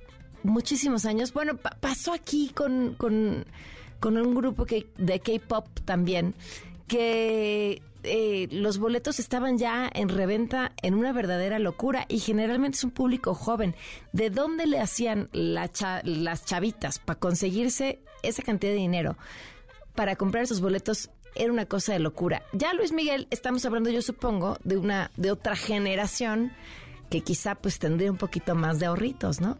muchísimos 0.43 1.05
años. 1.05 1.33
Bueno, 1.33 1.57
pasó 1.57 2.13
aquí 2.13 2.51
con, 2.53 2.95
con, 2.95 3.45
un 4.03 4.35
grupo 4.35 4.65
que, 4.65 4.87
de 4.97 5.19
K-pop 5.19 5.67
también, 5.85 6.35
que 6.87 7.81
eh, 8.03 8.47
los 8.51 8.77
boletos 8.77 9.19
estaban 9.19 9.57
ya 9.57 9.89
en 9.93 10.09
reventa 10.09 10.71
en 10.81 10.93
una 10.93 11.11
verdadera 11.11 11.59
locura 11.59 12.05
y 12.07 12.19
generalmente 12.19 12.77
es 12.77 12.83
un 12.83 12.91
público 12.91 13.33
joven. 13.33 13.75
¿De 14.13 14.29
dónde 14.29 14.67
le 14.67 14.79
hacían 14.79 15.29
las 15.33 16.45
chavitas 16.45 16.99
para 16.99 17.19
conseguirse 17.19 17.99
esa 18.23 18.41
cantidad 18.41 18.71
de 18.71 18.77
dinero? 18.77 19.17
Para 19.95 20.15
comprar 20.15 20.43
esos 20.43 20.61
boletos 20.61 21.09
era 21.35 21.51
una 21.51 21.65
cosa 21.65 21.93
de 21.93 21.99
locura. 21.99 22.43
Ya 22.53 22.73
Luis 22.73 22.91
Miguel, 22.91 23.27
estamos 23.31 23.65
hablando 23.65 23.89
yo 23.89 24.01
supongo 24.01 24.57
de 24.63 24.77
una 24.77 25.11
de 25.17 25.31
otra 25.31 25.55
generación 25.55 26.53
que 27.09 27.21
quizá 27.21 27.55
pues 27.55 27.79
tendría 27.79 28.11
un 28.11 28.17
poquito 28.17 28.55
más 28.55 28.79
de 28.79 28.85
ahorritos, 28.85 29.41
¿no? 29.41 29.57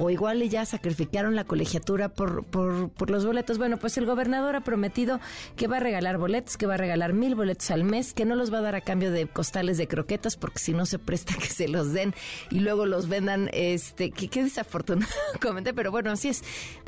O 0.00 0.10
igual 0.10 0.42
ya 0.48 0.64
sacrificaron 0.64 1.36
la 1.36 1.44
colegiatura 1.44 2.08
por, 2.08 2.44
por, 2.44 2.88
por, 2.88 3.10
los 3.10 3.26
boletos. 3.26 3.58
Bueno, 3.58 3.78
pues 3.78 3.98
el 3.98 4.06
gobernador 4.06 4.56
ha 4.56 4.64
prometido 4.64 5.20
que 5.56 5.68
va 5.68 5.76
a 5.76 5.80
regalar 5.80 6.16
boletos, 6.16 6.56
que 6.56 6.66
va 6.66 6.74
a 6.74 6.78
regalar 6.78 7.12
mil 7.12 7.34
boletos 7.34 7.70
al 7.70 7.84
mes, 7.84 8.14
que 8.14 8.24
no 8.24 8.34
los 8.34 8.52
va 8.52 8.58
a 8.58 8.62
dar 8.62 8.74
a 8.74 8.80
cambio 8.80 9.10
de 9.10 9.26
costales 9.26 9.76
de 9.76 9.86
croquetas, 9.86 10.36
porque 10.36 10.58
si 10.58 10.72
no 10.72 10.86
se 10.86 10.98
presta 10.98 11.34
que 11.34 11.46
se 11.46 11.68
los 11.68 11.92
den 11.92 12.14
y 12.50 12.60
luego 12.60 12.86
los 12.86 13.08
vendan, 13.08 13.50
este, 13.52 14.10
que 14.10 14.28
qué 14.28 14.42
desafortunado 14.42 15.12
comenté, 15.40 15.74
pero 15.74 15.90
bueno, 15.90 16.10
así 16.10 16.30
es 16.30 16.42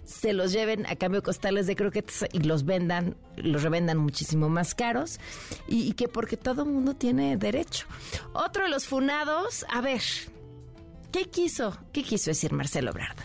se 0.04 0.32
los 0.32 0.52
lleven 0.52 0.86
a 0.86 0.96
cambio 0.96 1.20
de 1.20 1.24
costales 1.24 1.66
de 1.66 1.76
croquetas 1.76 2.26
y 2.32 2.40
los 2.40 2.64
vendan, 2.64 3.16
los 3.36 3.62
revendan 3.62 3.98
muchísimo 3.98 4.48
más 4.48 4.74
caros 4.74 5.20
y, 5.68 5.92
que 5.92 6.08
porque 6.08 6.36
todo 6.36 6.64
mundo 6.64 6.94
tiene 6.94 7.36
derecho. 7.36 7.86
Otro 8.32 8.64
de 8.64 8.70
los 8.70 8.86
funados, 8.86 9.64
a 9.68 9.80
ver, 9.80 10.02
¿qué 11.12 11.30
quiso? 11.30 11.76
¿Qué 11.92 12.02
quiso 12.02 12.30
decir 12.30 12.52
Marcelo 12.52 12.92
Brarda? 12.92 13.22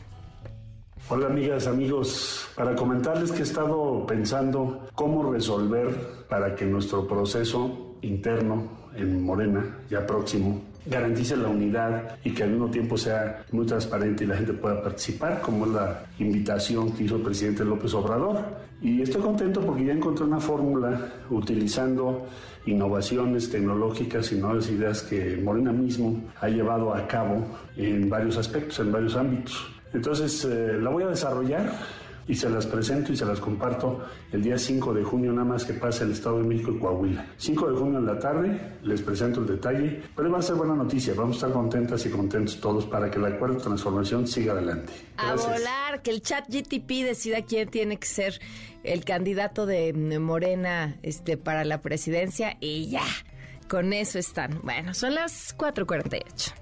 Hola 1.10 1.28
amigas, 1.28 1.68
amigos, 1.68 2.50
para 2.56 2.76
comentarles 2.76 3.32
que 3.32 3.40
he 3.40 3.44
estado 3.44 4.06
pensando 4.06 4.88
cómo 4.94 5.32
resolver 5.32 6.26
para 6.28 6.54
que 6.54 6.66
nuestro 6.66 7.08
proceso 7.08 7.96
interno 8.02 8.68
en 8.94 9.24
Morena, 9.24 9.80
ya 9.90 10.06
próximo, 10.06 10.62
garantice 10.90 11.36
la 11.36 11.50
unidad 11.50 12.18
y 12.24 12.32
que 12.32 12.44
al 12.44 12.52
mismo 12.52 12.70
tiempo 12.70 12.98
sea 12.98 13.44
muy 13.52 13.66
transparente 13.66 14.24
y 14.24 14.28
la 14.28 14.38
gente 14.38 14.54
pueda 14.54 14.82
participar, 14.82 15.42
como 15.42 15.66
es 15.66 15.72
la 15.72 16.06
invitación 16.20 16.92
que 16.92 17.04
hizo 17.04 17.18
el 17.18 17.22
presidente 17.22 17.64
López 17.66 17.94
Obrador. 17.94 18.40
Y 18.82 19.02
estoy 19.02 19.22
contento 19.22 19.62
porque 19.62 19.86
ya 19.86 19.94
encontré 19.94 20.26
una 20.26 20.40
fórmula 20.40 21.00
utilizando 21.30 22.28
innovaciones 22.66 23.50
tecnológicas 23.50 24.32
y 24.32 24.36
nuevas 24.36 24.70
ideas 24.70 25.02
que 25.02 25.38
Morena 25.44 25.72
mismo 25.72 26.22
ha 26.40 26.48
llevado 26.48 26.94
a 26.94 27.08
cabo 27.08 27.46
en 27.76 28.10
varios 28.10 28.38
aspectos, 28.38 28.80
en 28.80 28.92
varios 28.92 29.16
ámbitos. 29.16 29.68
Entonces, 29.94 30.46
eh, 30.46 30.78
la 30.80 30.90
voy 30.90 31.04
a 31.04 31.08
desarrollar 31.08 31.72
y 32.28 32.36
se 32.36 32.50
las 32.50 32.66
presento 32.66 33.14
y 33.14 33.18
se 33.18 33.26
las 33.26 33.40
comparto 33.40 34.04
el 34.32 34.44
día 34.44 34.58
5 34.58 34.94
de 34.94 35.04
junio, 35.04 35.32
nada 35.32 35.46
más 35.46 35.66
que 35.66 35.74
pase 35.74 36.04
el 36.04 36.12
Estado 36.12 36.40
de 36.40 36.44
México 36.44 36.72
y 36.72 36.80
Coahuila. 36.80 37.26
5 37.38 37.72
de 37.72 37.78
junio 37.78 38.00
en 38.00 38.06
la 38.06 38.20
tarde, 38.20 38.60
les 38.84 39.02
presento 39.02 39.42
el 39.42 39.48
detalle, 39.48 40.04
pero 40.16 40.32
va 40.32 40.40
a 40.40 40.42
ser 40.42 40.56
buena 40.56 40.76
noticia, 40.76 41.14
vamos 41.16 41.36
a 41.36 41.48
estar 41.48 41.52
contentas 41.52 42.06
y 42.06 42.10
contentos 42.10 42.60
todos 42.60 42.86
para 42.86 43.10
que 43.10 43.20
la 43.20 43.38
cuarta 43.38 43.60
transformación 43.60 44.28
siga 44.28 44.54
adelante. 44.54 44.94
A 45.18 45.36
volar, 45.36 46.02
que 46.02 46.12
el 46.12 46.22
chat 46.22 46.46
GTP 46.48 47.06
decida 47.06 47.44
quién 47.44 47.70
tiene 47.70 47.98
que 47.98 48.08
ser 48.08 48.40
el 48.84 49.06
candidato 49.06 49.66
de 49.66 49.94
Morena 50.20 50.98
este, 51.04 51.38
para 51.38 51.66
la 51.66 51.82
presidencia 51.82 52.58
y 52.60 52.90
ya, 52.90 53.04
con 53.68 53.94
eso 53.94 54.20
están. 54.20 54.60
Bueno, 54.64 54.94
son 54.94 55.16
las 55.16 55.56
4.48. 55.58 56.54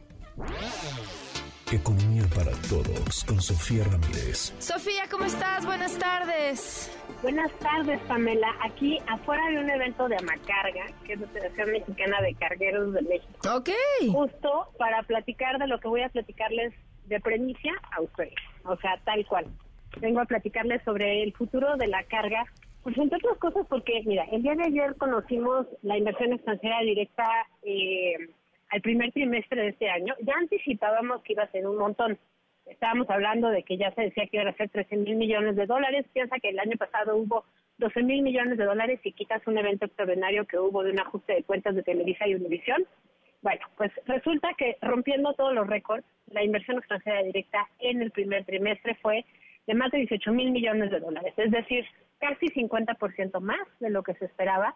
Economía 1.72 2.24
para 2.36 2.52
todos 2.70 3.24
con 3.26 3.42
Sofía 3.42 3.84
Ramírez. 3.86 4.54
Sofía, 4.60 5.06
¿cómo 5.10 5.26
estás? 5.26 5.66
Buenas 5.66 5.98
tardes. 5.98 6.92
Buenas 7.24 7.52
tardes, 7.54 8.00
Pamela. 8.02 8.54
Aquí 8.62 9.00
afuera 9.08 9.42
de 9.50 9.58
un 9.58 9.70
evento 9.72 10.08
de 10.08 10.16
Amacarga, 10.16 10.86
que 11.04 11.14
es 11.14 11.20
la 11.20 11.28
Federación 11.28 11.72
Mexicana 11.72 12.22
de 12.22 12.36
Cargueros 12.36 12.94
de 12.94 13.02
México. 13.02 13.34
Ok. 13.52 13.70
Justo 14.12 14.68
para 14.78 15.02
platicar 15.04 15.58
de 15.58 15.66
lo 15.66 15.80
que 15.80 15.88
voy 15.88 16.04
a 16.04 16.10
platicarles 16.10 16.72
de 17.08 17.20
premicia 17.20 17.74
a 17.98 18.02
ustedes. 18.02 18.36
O 18.64 18.78
sea, 18.78 19.02
tal 19.04 19.26
cual. 19.26 19.48
Vengo 20.00 20.20
a 20.20 20.26
platicarles 20.26 20.84
sobre 20.84 21.24
el 21.24 21.34
futuro 21.34 21.78
de 21.78 21.88
la 21.88 22.04
carga. 22.04 22.46
Pues 22.84 22.96
entre 23.00 23.18
otras 23.18 23.40
cosas 23.40 23.66
porque, 23.68 24.04
mira, 24.06 24.26
el 24.32 24.44
día 24.44 24.54
de 24.54 24.66
ayer 24.66 24.96
conocimos 24.98 25.66
la 25.82 25.98
inversión 25.98 26.32
extranjera 26.32 26.82
directa 26.82 27.28
eh, 27.64 28.30
al 28.70 28.82
primer 28.82 29.12
trimestre 29.12 29.62
de 29.62 29.70
este 29.70 29.90
año, 29.90 30.16
ya 30.22 30.34
anticipábamos 30.38 31.22
que 31.24 31.34
iba 31.34 31.44
a 31.44 31.52
ser 31.52 31.68
un 31.68 31.78
montón. 31.78 32.18
Estábamos 32.66 33.10
hablando 33.10 33.50
de 33.50 33.64
que 33.64 33.78
ya 33.78 33.92
se 33.92 34.02
decía 34.02 34.28
que 34.28 34.38
iba 34.38 34.50
a 34.50 34.56
ser 34.56 34.70
13 34.70 34.98
mil 34.98 35.16
millones 35.16 35.56
de 35.56 35.66
dólares. 35.66 36.06
Piensa 36.14 36.40
que 36.40 36.50
el 36.50 36.60
año 36.60 36.78
pasado 36.78 37.16
hubo 37.16 37.46
12 37.78 38.04
mil 38.04 38.24
millones 38.24 38.58
de 38.58 38.66
dólares 38.66 39.00
y 39.04 39.12
quitas 39.12 39.46
un 39.46 39.58
evento 39.58 39.86
extraordinario 39.86 40.46
que 40.46 40.58
hubo 40.58 40.84
de 40.84 40.92
un 40.92 41.00
ajuste 41.00 41.34
de 41.34 41.44
cuentas 41.44 41.76
de 41.76 41.84
Televisa 41.84 42.28
y 42.28 42.36
Univisión. 42.36 42.86
Bueno, 43.42 43.62
pues 43.78 43.92
resulta 44.08 44.50
que 44.58 44.78
rompiendo 44.82 45.34
todos 45.34 45.54
los 45.54 45.68
récords, 45.68 46.04
la 46.32 46.44
inversión 46.44 46.78
extranjera 46.78 47.22
directa 47.22 47.70
en 47.80 48.02
el 48.02 48.10
primer 48.10 48.44
trimestre 48.46 48.96
fue 48.96 49.24
de 49.68 49.74
más 49.76 49.92
de 49.92 50.00
18 50.00 50.32
mil 50.32 50.52
millones 50.52 50.90
de 50.90 51.00
dólares, 51.00 51.34
es 51.38 51.52
decir, 51.52 51.86
casi 52.20 52.48
50% 52.48 53.40
más 53.42 53.68
de 53.80 53.90
lo 53.90 54.04
que 54.04 54.14
se 54.16 54.26
esperaba 54.26 54.76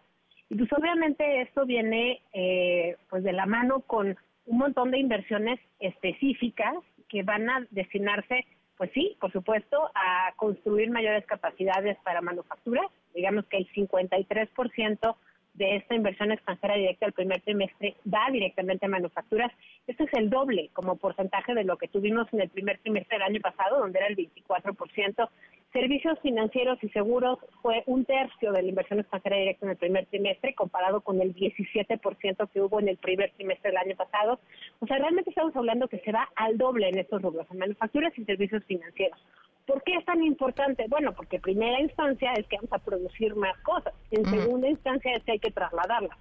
y 0.50 0.56
pues 0.56 0.70
obviamente 0.72 1.42
esto 1.42 1.64
viene 1.64 2.22
eh, 2.32 2.96
pues 3.08 3.22
de 3.22 3.32
la 3.32 3.46
mano 3.46 3.82
con 3.82 4.16
un 4.46 4.58
montón 4.58 4.90
de 4.90 4.98
inversiones 4.98 5.60
específicas 5.78 6.74
que 7.08 7.22
van 7.22 7.48
a 7.48 7.66
destinarse, 7.70 8.44
pues 8.76 8.90
sí, 8.92 9.16
por 9.20 9.30
supuesto, 9.30 9.90
a 9.94 10.32
construir 10.34 10.90
mayores 10.90 11.24
capacidades 11.26 11.96
para 12.02 12.20
manufacturas. 12.20 12.86
Digamos 13.14 13.46
que 13.46 13.58
el 13.58 13.72
53% 13.72 15.16
de 15.54 15.76
esta 15.76 15.94
inversión 15.94 16.32
extranjera 16.32 16.74
directa 16.74 17.06
al 17.06 17.12
primer 17.12 17.40
trimestre 17.42 17.96
va 18.12 18.28
directamente 18.32 18.86
a 18.86 18.88
manufacturas. 18.88 19.52
Esto 19.86 20.04
es 20.04 20.12
el 20.14 20.30
doble 20.30 20.70
como 20.72 20.96
porcentaje 20.96 21.54
de 21.54 21.64
lo 21.64 21.76
que 21.76 21.88
tuvimos 21.88 22.26
en 22.32 22.40
el 22.40 22.48
primer 22.48 22.78
trimestre 22.78 23.18
del 23.18 23.28
año 23.28 23.40
pasado, 23.40 23.78
donde 23.78 24.00
era 24.00 24.08
el 24.08 24.16
24%. 24.16 25.28
Servicios 25.72 26.18
financieros 26.20 26.82
y 26.82 26.88
seguros 26.88 27.38
fue 27.62 27.84
un 27.86 28.04
tercio 28.04 28.50
de 28.50 28.62
la 28.62 28.68
inversión 28.68 28.98
extranjera 28.98 29.36
directa 29.36 29.66
en 29.66 29.70
el 29.70 29.76
primer 29.76 30.06
trimestre, 30.06 30.54
comparado 30.54 31.00
con 31.00 31.20
el 31.20 31.32
17% 31.32 32.50
que 32.50 32.60
hubo 32.60 32.80
en 32.80 32.88
el 32.88 32.96
primer 32.96 33.30
trimestre 33.36 33.70
del 33.70 33.78
año 33.78 33.94
pasado. 33.94 34.40
O 34.80 34.86
sea, 34.86 34.98
realmente 34.98 35.30
estamos 35.30 35.54
hablando 35.54 35.86
que 35.86 36.00
se 36.00 36.10
va 36.10 36.28
al 36.34 36.58
doble 36.58 36.88
en 36.88 36.98
estos 36.98 37.22
rubros, 37.22 37.46
en 37.52 37.58
manufacturas 37.58 38.12
y 38.18 38.24
servicios 38.24 38.64
financieros. 38.64 39.20
¿Por 39.64 39.80
qué 39.84 39.94
es 39.94 40.04
tan 40.04 40.24
importante? 40.24 40.86
Bueno, 40.88 41.12
porque 41.12 41.36
en 41.36 41.42
primera 41.42 41.80
instancia 41.80 42.32
es 42.32 42.48
que 42.48 42.56
vamos 42.56 42.72
a 42.72 42.78
producir 42.78 43.36
más 43.36 43.56
cosas. 43.58 43.94
En 44.10 44.24
segunda 44.24 44.68
instancia 44.68 45.14
es 45.14 45.22
que 45.22 45.32
hay 45.32 45.38
que 45.38 45.52
trasladarlas. 45.52 46.18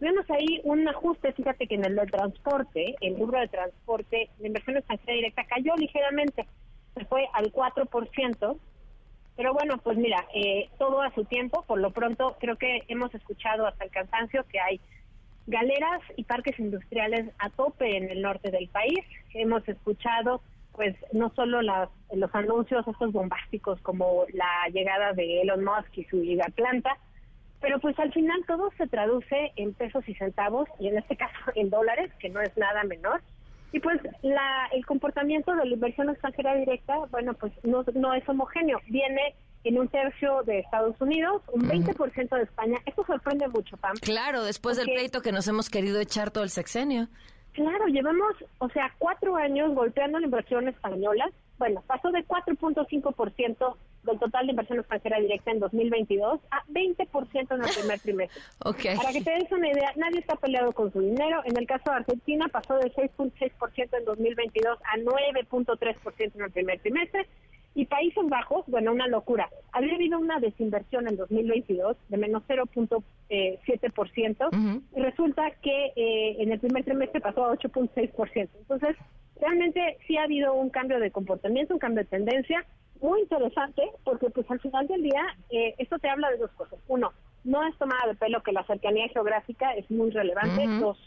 Vemos 0.00 0.28
ahí 0.28 0.60
un 0.64 0.86
ajuste, 0.86 1.32
fíjate 1.32 1.66
que 1.66 1.76
en 1.76 1.86
el 1.86 1.96
de 1.96 2.06
transporte, 2.06 2.94
el 3.00 3.18
rubro 3.18 3.40
de 3.40 3.48
transporte, 3.48 4.28
la 4.38 4.48
inversión 4.48 4.76
extranjera 4.76 5.14
directa 5.14 5.44
cayó 5.44 5.74
ligeramente, 5.76 6.44
se 6.94 7.04
fue 7.06 7.26
al 7.32 7.50
4%, 7.52 8.58
pero 9.36 9.54
bueno, 9.54 9.78
pues 9.78 9.96
mira, 9.96 10.26
eh, 10.34 10.68
todo 10.78 11.00
a 11.00 11.14
su 11.14 11.24
tiempo, 11.24 11.64
por 11.66 11.80
lo 11.80 11.90
pronto 11.90 12.36
creo 12.40 12.56
que 12.56 12.82
hemos 12.88 13.14
escuchado 13.14 13.66
hasta 13.66 13.84
el 13.84 13.90
cansancio 13.90 14.44
que 14.48 14.60
hay 14.60 14.80
galeras 15.46 16.00
y 16.16 16.24
parques 16.24 16.58
industriales 16.58 17.30
a 17.38 17.50
tope 17.50 17.96
en 17.96 18.10
el 18.10 18.22
norte 18.22 18.50
del 18.50 18.68
país, 18.68 19.00
hemos 19.34 19.66
escuchado 19.68 20.40
pues 20.72 20.96
no 21.12 21.30
solo 21.34 21.60
las 21.60 21.90
los 22.14 22.34
anuncios 22.34 22.86
estos 22.86 23.12
bombásticos 23.12 23.80
como 23.80 24.24
la 24.32 24.68
llegada 24.72 25.12
de 25.12 25.42
Elon 25.42 25.64
Musk 25.64 25.98
y 25.98 26.04
su 26.04 26.22
gigaplanta, 26.22 26.96
pero 27.60 27.78
pues 27.78 27.98
al 27.98 28.12
final 28.12 28.44
todo 28.46 28.70
se 28.76 28.86
traduce 28.86 29.52
en 29.56 29.72
pesos 29.72 30.06
y 30.08 30.14
centavos 30.14 30.68
y 30.78 30.88
en 30.88 30.98
este 30.98 31.16
caso 31.16 31.34
en 31.54 31.70
dólares, 31.70 32.10
que 32.18 32.28
no 32.28 32.40
es 32.40 32.56
nada 32.56 32.82
menor. 32.84 33.22
Y 33.72 33.80
pues 33.80 34.00
la, 34.22 34.68
el 34.72 34.84
comportamiento 34.84 35.54
de 35.54 35.64
la 35.64 35.74
inversión 35.74 36.10
extranjera 36.10 36.54
directa, 36.54 36.94
bueno, 37.10 37.34
pues 37.34 37.52
no, 37.64 37.84
no 37.94 38.14
es 38.14 38.28
homogéneo. 38.28 38.78
Viene 38.88 39.34
en 39.64 39.78
un 39.78 39.88
tercio 39.88 40.42
de 40.42 40.58
Estados 40.58 41.00
Unidos, 41.00 41.42
un 41.52 41.62
20% 41.62 42.36
de 42.36 42.42
España. 42.42 42.78
Esto 42.84 43.04
sorprende 43.06 43.48
mucho, 43.48 43.76
Pam. 43.76 43.94
Claro, 44.00 44.42
después 44.42 44.76
del 44.76 44.86
pleito 44.86 45.22
que 45.22 45.32
nos 45.32 45.46
hemos 45.48 45.70
querido 45.70 46.00
echar 46.00 46.30
todo 46.30 46.44
el 46.44 46.50
sexenio. 46.50 47.08
Claro, 47.52 47.86
llevamos, 47.86 48.34
o 48.58 48.68
sea, 48.70 48.94
cuatro 48.98 49.36
años 49.36 49.74
golpeando 49.74 50.18
la 50.18 50.26
inversión 50.26 50.68
española. 50.68 51.30
Bueno, 51.58 51.82
pasó 51.86 52.10
de 52.10 52.26
4.5% 52.26 53.76
del 54.04 54.18
total 54.18 54.46
de 54.46 54.52
inversión 54.52 54.78
extranjera 54.78 55.20
directa 55.20 55.50
en 55.50 55.60
2022 55.60 56.40
a 56.50 56.64
20% 56.66 57.54
en 57.54 57.62
el 57.62 57.70
primer 57.74 58.00
trimestre. 58.00 58.42
Okay. 58.64 58.96
Para 58.96 59.12
que 59.12 59.20
te 59.20 59.30
des 59.30 59.50
una 59.50 59.68
idea, 59.68 59.92
nadie 59.96 60.20
está 60.20 60.36
peleado 60.36 60.72
con 60.72 60.92
su 60.92 61.00
dinero. 61.00 61.42
En 61.44 61.56
el 61.56 61.66
caso 61.66 61.90
de 61.90 61.96
Argentina 61.96 62.48
pasó 62.48 62.76
de 62.76 62.92
6.6% 62.92 63.98
en 63.98 64.04
2022 64.04 64.78
a 64.84 64.98
9.3% 64.98 66.32
en 66.34 66.42
el 66.42 66.50
primer 66.50 66.80
trimestre. 66.80 67.26
Y 67.74 67.86
Países 67.86 68.28
Bajos, 68.28 68.64
bueno, 68.66 68.92
una 68.92 69.08
locura. 69.08 69.48
Había 69.72 69.94
habido 69.94 70.18
una 70.18 70.38
desinversión 70.38 71.08
en 71.08 71.16
2022 71.16 71.96
de 72.08 72.16
menos 72.18 72.42
0.7%. 72.46 73.02
Eh, 73.30 73.58
y 74.94 75.00
resulta 75.00 75.50
que 75.62 75.92
eh, 75.96 76.36
en 76.38 76.52
el 76.52 76.60
primer 76.60 76.84
trimestre 76.84 77.20
pasó 77.20 77.46
a 77.46 77.56
8.6%. 77.56 78.48
Entonces, 78.58 78.96
realmente 79.40 79.96
sí 80.06 80.16
ha 80.18 80.24
habido 80.24 80.54
un 80.54 80.70
cambio 80.70 81.00
de 81.00 81.10
comportamiento, 81.10 81.74
un 81.74 81.80
cambio 81.80 82.04
de 82.04 82.10
tendencia 82.10 82.64
muy 83.02 83.20
interesante, 83.20 83.82
porque 84.04 84.30
pues 84.30 84.50
al 84.50 84.60
final 84.60 84.86
del 84.86 85.02
día 85.02 85.24
eh, 85.50 85.74
esto 85.78 85.98
te 85.98 86.08
habla 86.08 86.30
de 86.30 86.38
dos 86.38 86.50
cosas. 86.52 86.78
Uno, 86.88 87.12
no 87.44 87.66
es 87.66 87.76
tomada 87.76 88.06
de 88.06 88.14
pelo 88.14 88.42
que 88.42 88.52
la 88.52 88.64
cercanía 88.64 89.08
geográfica 89.08 89.72
es 89.74 89.90
muy 89.90 90.10
relevante. 90.10 90.64
Dos, 90.80 90.98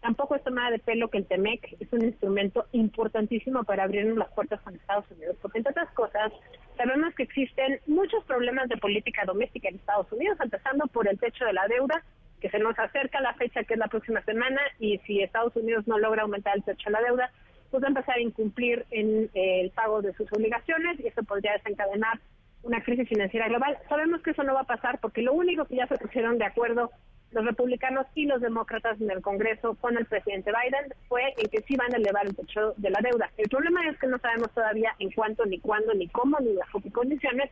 tampoco 0.00 0.36
es 0.36 0.44
tomada 0.44 0.70
de 0.70 0.78
pelo 0.78 1.08
que 1.08 1.18
el 1.18 1.26
TEMEC 1.26 1.76
es 1.80 1.92
un 1.92 2.04
instrumento 2.04 2.66
importantísimo 2.72 3.64
para 3.64 3.84
abrirnos 3.84 4.16
las 4.16 4.32
puertas 4.32 4.60
con 4.60 4.74
Estados 4.74 5.10
Unidos, 5.10 5.36
porque 5.42 5.58
entre 5.58 5.72
otras 5.72 5.90
cosas 5.92 6.32
sabemos 6.76 7.14
que 7.14 7.24
existen 7.24 7.80
muchos 7.86 8.24
problemas 8.24 8.68
de 8.68 8.76
política 8.76 9.24
doméstica 9.24 9.68
en 9.68 9.76
Estados 9.76 10.10
Unidos, 10.12 10.38
empezando 10.40 10.86
por 10.86 11.08
el 11.08 11.18
techo 11.18 11.44
de 11.44 11.52
la 11.52 11.66
deuda, 11.68 12.02
que 12.40 12.48
se 12.48 12.58
nos 12.58 12.78
acerca 12.78 13.20
la 13.20 13.34
fecha 13.34 13.64
que 13.64 13.74
es 13.74 13.78
la 13.78 13.88
próxima 13.88 14.22
semana, 14.22 14.60
y 14.78 14.98
si 14.98 15.20
Estados 15.20 15.54
Unidos 15.56 15.86
no 15.86 15.98
logra 15.98 16.22
aumentar 16.22 16.56
el 16.56 16.62
techo 16.62 16.84
de 16.86 16.92
la 16.92 17.02
deuda, 17.02 17.30
pues 17.70 17.82
va 17.82 17.86
a 17.86 17.90
empezar 17.90 18.16
a 18.16 18.20
incumplir 18.20 18.84
en 18.90 19.30
eh, 19.34 19.60
el 19.62 19.70
pago 19.70 20.02
de 20.02 20.12
sus 20.14 20.32
obligaciones 20.32 20.98
y 21.00 21.06
eso 21.06 21.22
podría 21.22 21.52
desencadenar 21.52 22.20
una 22.62 22.82
crisis 22.82 23.08
financiera 23.08 23.48
global. 23.48 23.78
Sabemos 23.88 24.20
que 24.22 24.30
eso 24.30 24.42
no 24.42 24.54
va 24.54 24.60
a 24.60 24.64
pasar 24.64 24.98
porque 25.00 25.22
lo 25.22 25.32
único 25.32 25.64
que 25.64 25.76
ya 25.76 25.86
se 25.86 25.98
pusieron 25.98 26.38
de 26.38 26.44
acuerdo 26.44 26.90
los 27.32 27.44
republicanos 27.44 28.06
y 28.14 28.26
los 28.26 28.40
demócratas 28.40 29.00
en 29.00 29.10
el 29.10 29.22
Congreso 29.22 29.74
con 29.76 29.96
el 29.96 30.04
presidente 30.04 30.50
Biden 30.50 30.92
fue 31.08 31.22
en 31.36 31.48
que 31.48 31.62
sí 31.62 31.76
van 31.76 31.92
a 31.94 31.96
elevar 31.96 32.26
el 32.26 32.34
techo 32.34 32.74
de 32.76 32.90
la 32.90 33.00
deuda. 33.00 33.30
El 33.36 33.48
problema 33.48 33.88
es 33.88 33.98
que 33.98 34.08
no 34.08 34.18
sabemos 34.18 34.50
todavía 34.52 34.94
en 34.98 35.10
cuánto, 35.12 35.46
ni 35.46 35.60
cuándo, 35.60 35.94
ni 35.94 36.08
cómo, 36.08 36.38
ni 36.40 36.54
bajo 36.54 36.80
qué 36.80 36.90
condiciones. 36.90 37.50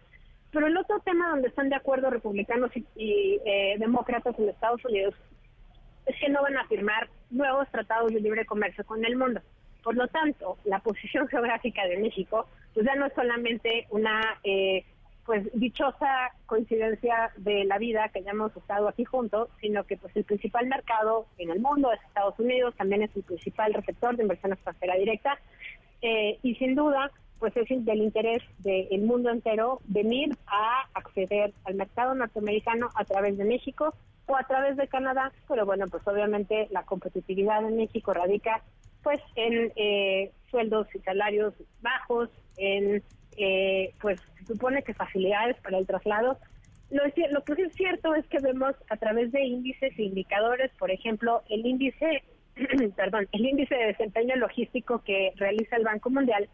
Pero 0.51 0.66
el 0.66 0.77
otro 0.77 0.99
tema 1.01 1.29
donde 1.31 1.49
están 1.49 1.69
de 1.69 1.77
acuerdo 1.77 2.11
republicanos 2.11 2.71
y, 2.97 3.41
eh, 3.45 3.77
demócratas 3.79 4.37
en 4.39 4.49
Estados 4.49 4.85
Unidos 4.85 5.14
es 6.07 6.16
que 6.19 6.29
no 6.29 6.43
van 6.43 6.57
a 6.57 6.66
firmar 6.66 7.09
nuevos 7.31 7.69
tratados 7.71 8.12
de 8.12 8.21
libre 8.21 8.47
comercio 8.47 8.85
con 8.85 9.05
el 9.05 9.14
mundo. 9.14 9.41
Por 9.83 9.97
lo 9.97 10.09
tanto, 10.09 10.59
la 10.64 10.81
posición 10.81 11.29
geográfica 11.29 11.87
de 11.87 11.99
México 11.99 12.47
pues 12.74 12.87
ya 12.87 12.95
no 12.95 13.07
es 13.07 13.12
solamente 13.14 13.87
una 13.91 14.39
eh, 14.45 14.85
pues 15.29 15.47
dichosa 15.53 16.33
coincidencia 16.47 17.33
de 17.37 17.64
la 17.64 17.76
vida 17.76 18.09
que 18.09 18.20
hayamos 18.20 18.57
estado 18.57 18.89
aquí 18.89 19.05
juntos, 19.05 19.51
sino 19.61 19.85
que 19.85 19.99
pues 19.99 20.16
el 20.16 20.24
principal 20.24 20.66
mercado 20.66 21.26
en 21.37 21.51
el 21.51 21.61
mundo 21.61 21.93
es 21.93 22.01
Estados 22.03 22.39
Unidos, 22.39 22.74
también 22.76 23.03
es 23.03 23.14
el 23.14 23.24
principal 23.24 23.74
receptor 23.74 24.16
de 24.16 24.22
inversión 24.22 24.53
extranjera 24.53 24.95
directa 24.95 25.39
eh, 26.01 26.39
y 26.43 26.55
sin 26.55 26.74
duda 26.74 27.11
pues 27.39 27.57
es 27.57 27.68
del 27.85 27.99
interés 27.99 28.43
del 28.59 29.03
mundo 29.03 29.31
entero 29.31 29.81
venir 29.85 30.37
a 30.47 30.89
acceder 30.95 31.53
al 31.64 31.74
mercado 31.74 32.14
norteamericano 32.14 32.89
a 32.95 33.05
través 33.05 33.37
de 33.37 33.45
México 33.45 33.95
o 34.26 34.37
a 34.37 34.45
través 34.45 34.76
de 34.76 34.89
Canadá, 34.89 35.33
pero 35.47 35.64
bueno, 35.64 35.87
pues 35.89 36.07
obviamente 36.07 36.68
la 36.70 36.85
competitividad 36.85 37.66
en 37.66 37.76
México 37.76 38.12
radica 38.12 38.62
pues 39.03 39.20
en 39.36 39.72
eh, 39.76 40.32
sueldos 40.51 40.86
y 40.94 40.99
salarios 41.01 41.55
bajos, 41.80 42.30
en 42.57 43.03
eh, 43.36 43.94
pues 44.01 44.20
supone 44.46 44.82
que 44.82 44.94
facilidades 44.94 45.57
para 45.62 45.78
el 45.78 45.86
traslado. 45.86 46.38
Lo, 46.90 47.03
lo 47.30 47.44
que 47.44 47.53
es 47.62 47.74
cierto 47.74 48.14
es 48.14 48.26
que 48.26 48.38
vemos 48.40 48.74
a 48.88 48.96
través 48.96 49.30
de 49.30 49.44
índices 49.44 49.92
e 49.99 50.03
indicadores, 50.03 50.70
por 50.78 50.90
ejemplo, 50.90 51.42
el 51.49 51.64
índice, 51.66 52.22
perdón, 52.96 53.28
el 53.32 53.46
índice 53.46 53.74
de 53.74 53.86
desempeño 53.86 54.36
logístico 54.36 55.03
que 55.05 55.32
realiza 55.36 55.76
el 55.76 55.84
Banco 55.84 56.11
Mundial, 56.11 56.49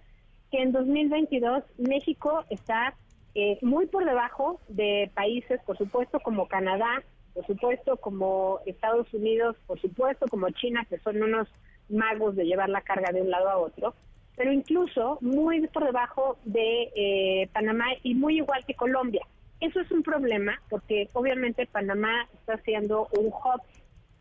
que 0.51 0.61
en 0.61 0.73
2022 0.73 1.65
México 1.79 2.45
está 2.51 2.95
eh, 3.35 3.59
muy 3.63 3.87
por 3.87 4.05
debajo 4.05 4.61
de 4.69 5.11
países, 5.15 5.61
por 5.65 5.79
supuesto, 5.79 6.21
como 6.21 6.49
Canadá, 6.49 7.03
por 7.33 7.47
supuesto, 7.47 7.97
como 7.97 8.61
Estados 8.67 9.13
Unidos, 9.13 9.57
por 9.67 9.81
supuesto, 9.81 10.27
como 10.29 10.51
China, 10.51 10.87
que 10.89 10.99
son 10.99 11.23
unos 11.23 11.49
magos 11.89 12.37
de 12.37 12.45
llevar 12.45 12.69
la 12.69 12.83
carga 12.83 13.13
de 13.13 13.23
un 13.23 13.31
lado 13.31 13.49
a 13.49 13.59
otro 13.59 13.95
pero 14.37 14.53
incluso 14.53 15.19
muy 15.21 15.67
por 15.69 15.85
debajo 15.85 16.39
de 16.45 16.91
eh, 16.95 17.49
Panamá 17.53 17.87
y 18.03 18.15
muy 18.15 18.39
igual 18.39 18.65
que 18.67 18.75
Colombia. 18.75 19.27
Eso 19.61 19.81
es 19.81 19.91
un 19.91 20.03
problema 20.03 20.61
porque 20.69 21.09
obviamente 21.13 21.67
Panamá 21.67 22.27
está 22.35 22.59
siendo 22.59 23.09
un 23.17 23.27
hub 23.27 23.63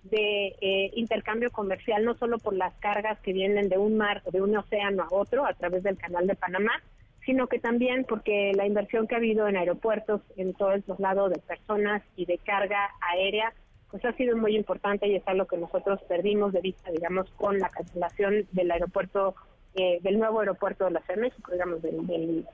de 0.04 0.56
eh, 0.62 0.92
intercambio 0.96 1.50
comercial, 1.52 2.06
no 2.06 2.16
solo 2.18 2.38
por 2.38 2.54
las 2.54 2.74
cargas 2.76 3.20
que 3.22 3.34
vienen 3.34 3.70
de 3.70 3.78
un 3.78 3.98
mar 3.98 4.22
o 4.26 4.32
de 4.32 4.42
un 4.42 4.56
océano 4.56 5.04
a 5.04 5.08
otro 5.10 5.46
a 5.46 5.54
través 5.54 5.84
del 5.84 5.98
canal 5.98 6.28
de 6.28 6.36
Panamá, 6.36 6.74
sino 7.26 7.48
que 7.48 7.58
también 7.58 8.06
porque 8.08 8.52
la 8.54 8.68
inversión 8.68 9.08
que 9.08 9.16
ha 9.16 9.18
habido 9.18 9.48
en 9.48 9.56
aeropuertos 9.56 10.22
en 10.36 10.54
todos 10.54 10.82
los 10.88 11.00
lados 11.00 11.32
de 11.32 11.40
personas 11.40 12.04
y 12.18 12.26
de 12.26 12.38
carga 12.38 12.90
aérea, 13.00 13.54
pues 13.94 14.04
ha 14.06 14.14
sido 14.14 14.36
muy 14.36 14.56
importante 14.56 15.08
y 15.08 15.16
es 15.16 15.28
algo 15.28 15.46
que 15.46 15.56
nosotros 15.56 16.02
perdimos 16.08 16.52
de 16.52 16.62
vista, 16.62 16.90
digamos, 16.90 17.30
con 17.38 17.60
la 17.60 17.70
cancelación 17.70 18.48
del 18.52 18.72
aeropuerto 18.72 19.36
eh, 19.76 20.00
del 20.02 20.18
nuevo 20.18 20.40
aeropuerto 20.40 20.86
de 20.86 20.92
la 20.92 21.02
Ciudad 21.02 21.22
México, 21.22 21.52
digamos, 21.52 21.80
del, 21.84 22.08
del, 22.08 22.48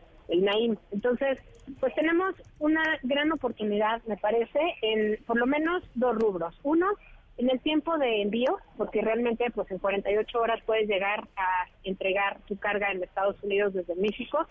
Naim. 0.44 0.76
Entonces, 0.92 1.38
pues 1.80 1.96
tenemos 1.96 2.36
una 2.60 2.84
gran 3.04 3.32
oportunidad, 3.32 4.02
me 4.04 4.18
parece, 4.18 4.60
en 4.82 5.18
por 5.26 5.38
lo 5.38 5.46
menos 5.46 5.82
dos 5.96 6.14
rubros. 6.18 6.60
Uno, 6.64 6.88
en 7.38 7.50
el 7.50 7.62
tiempo 7.62 7.98
de 7.98 8.22
envío, 8.22 8.58
porque 8.76 9.00
realmente 9.00 9.50
pues 9.52 9.72
en 9.72 9.78
48 9.78 10.40
horas 10.42 10.62
puedes 10.66 10.90
llegar 10.90 11.26
a 11.38 11.68
entregar 11.86 12.42
tu 12.50 12.58
carga 12.58 12.92
en 12.92 13.02
Estados 13.02 13.42
Unidos 13.44 13.74
desde 13.74 13.96
México. 13.96 14.46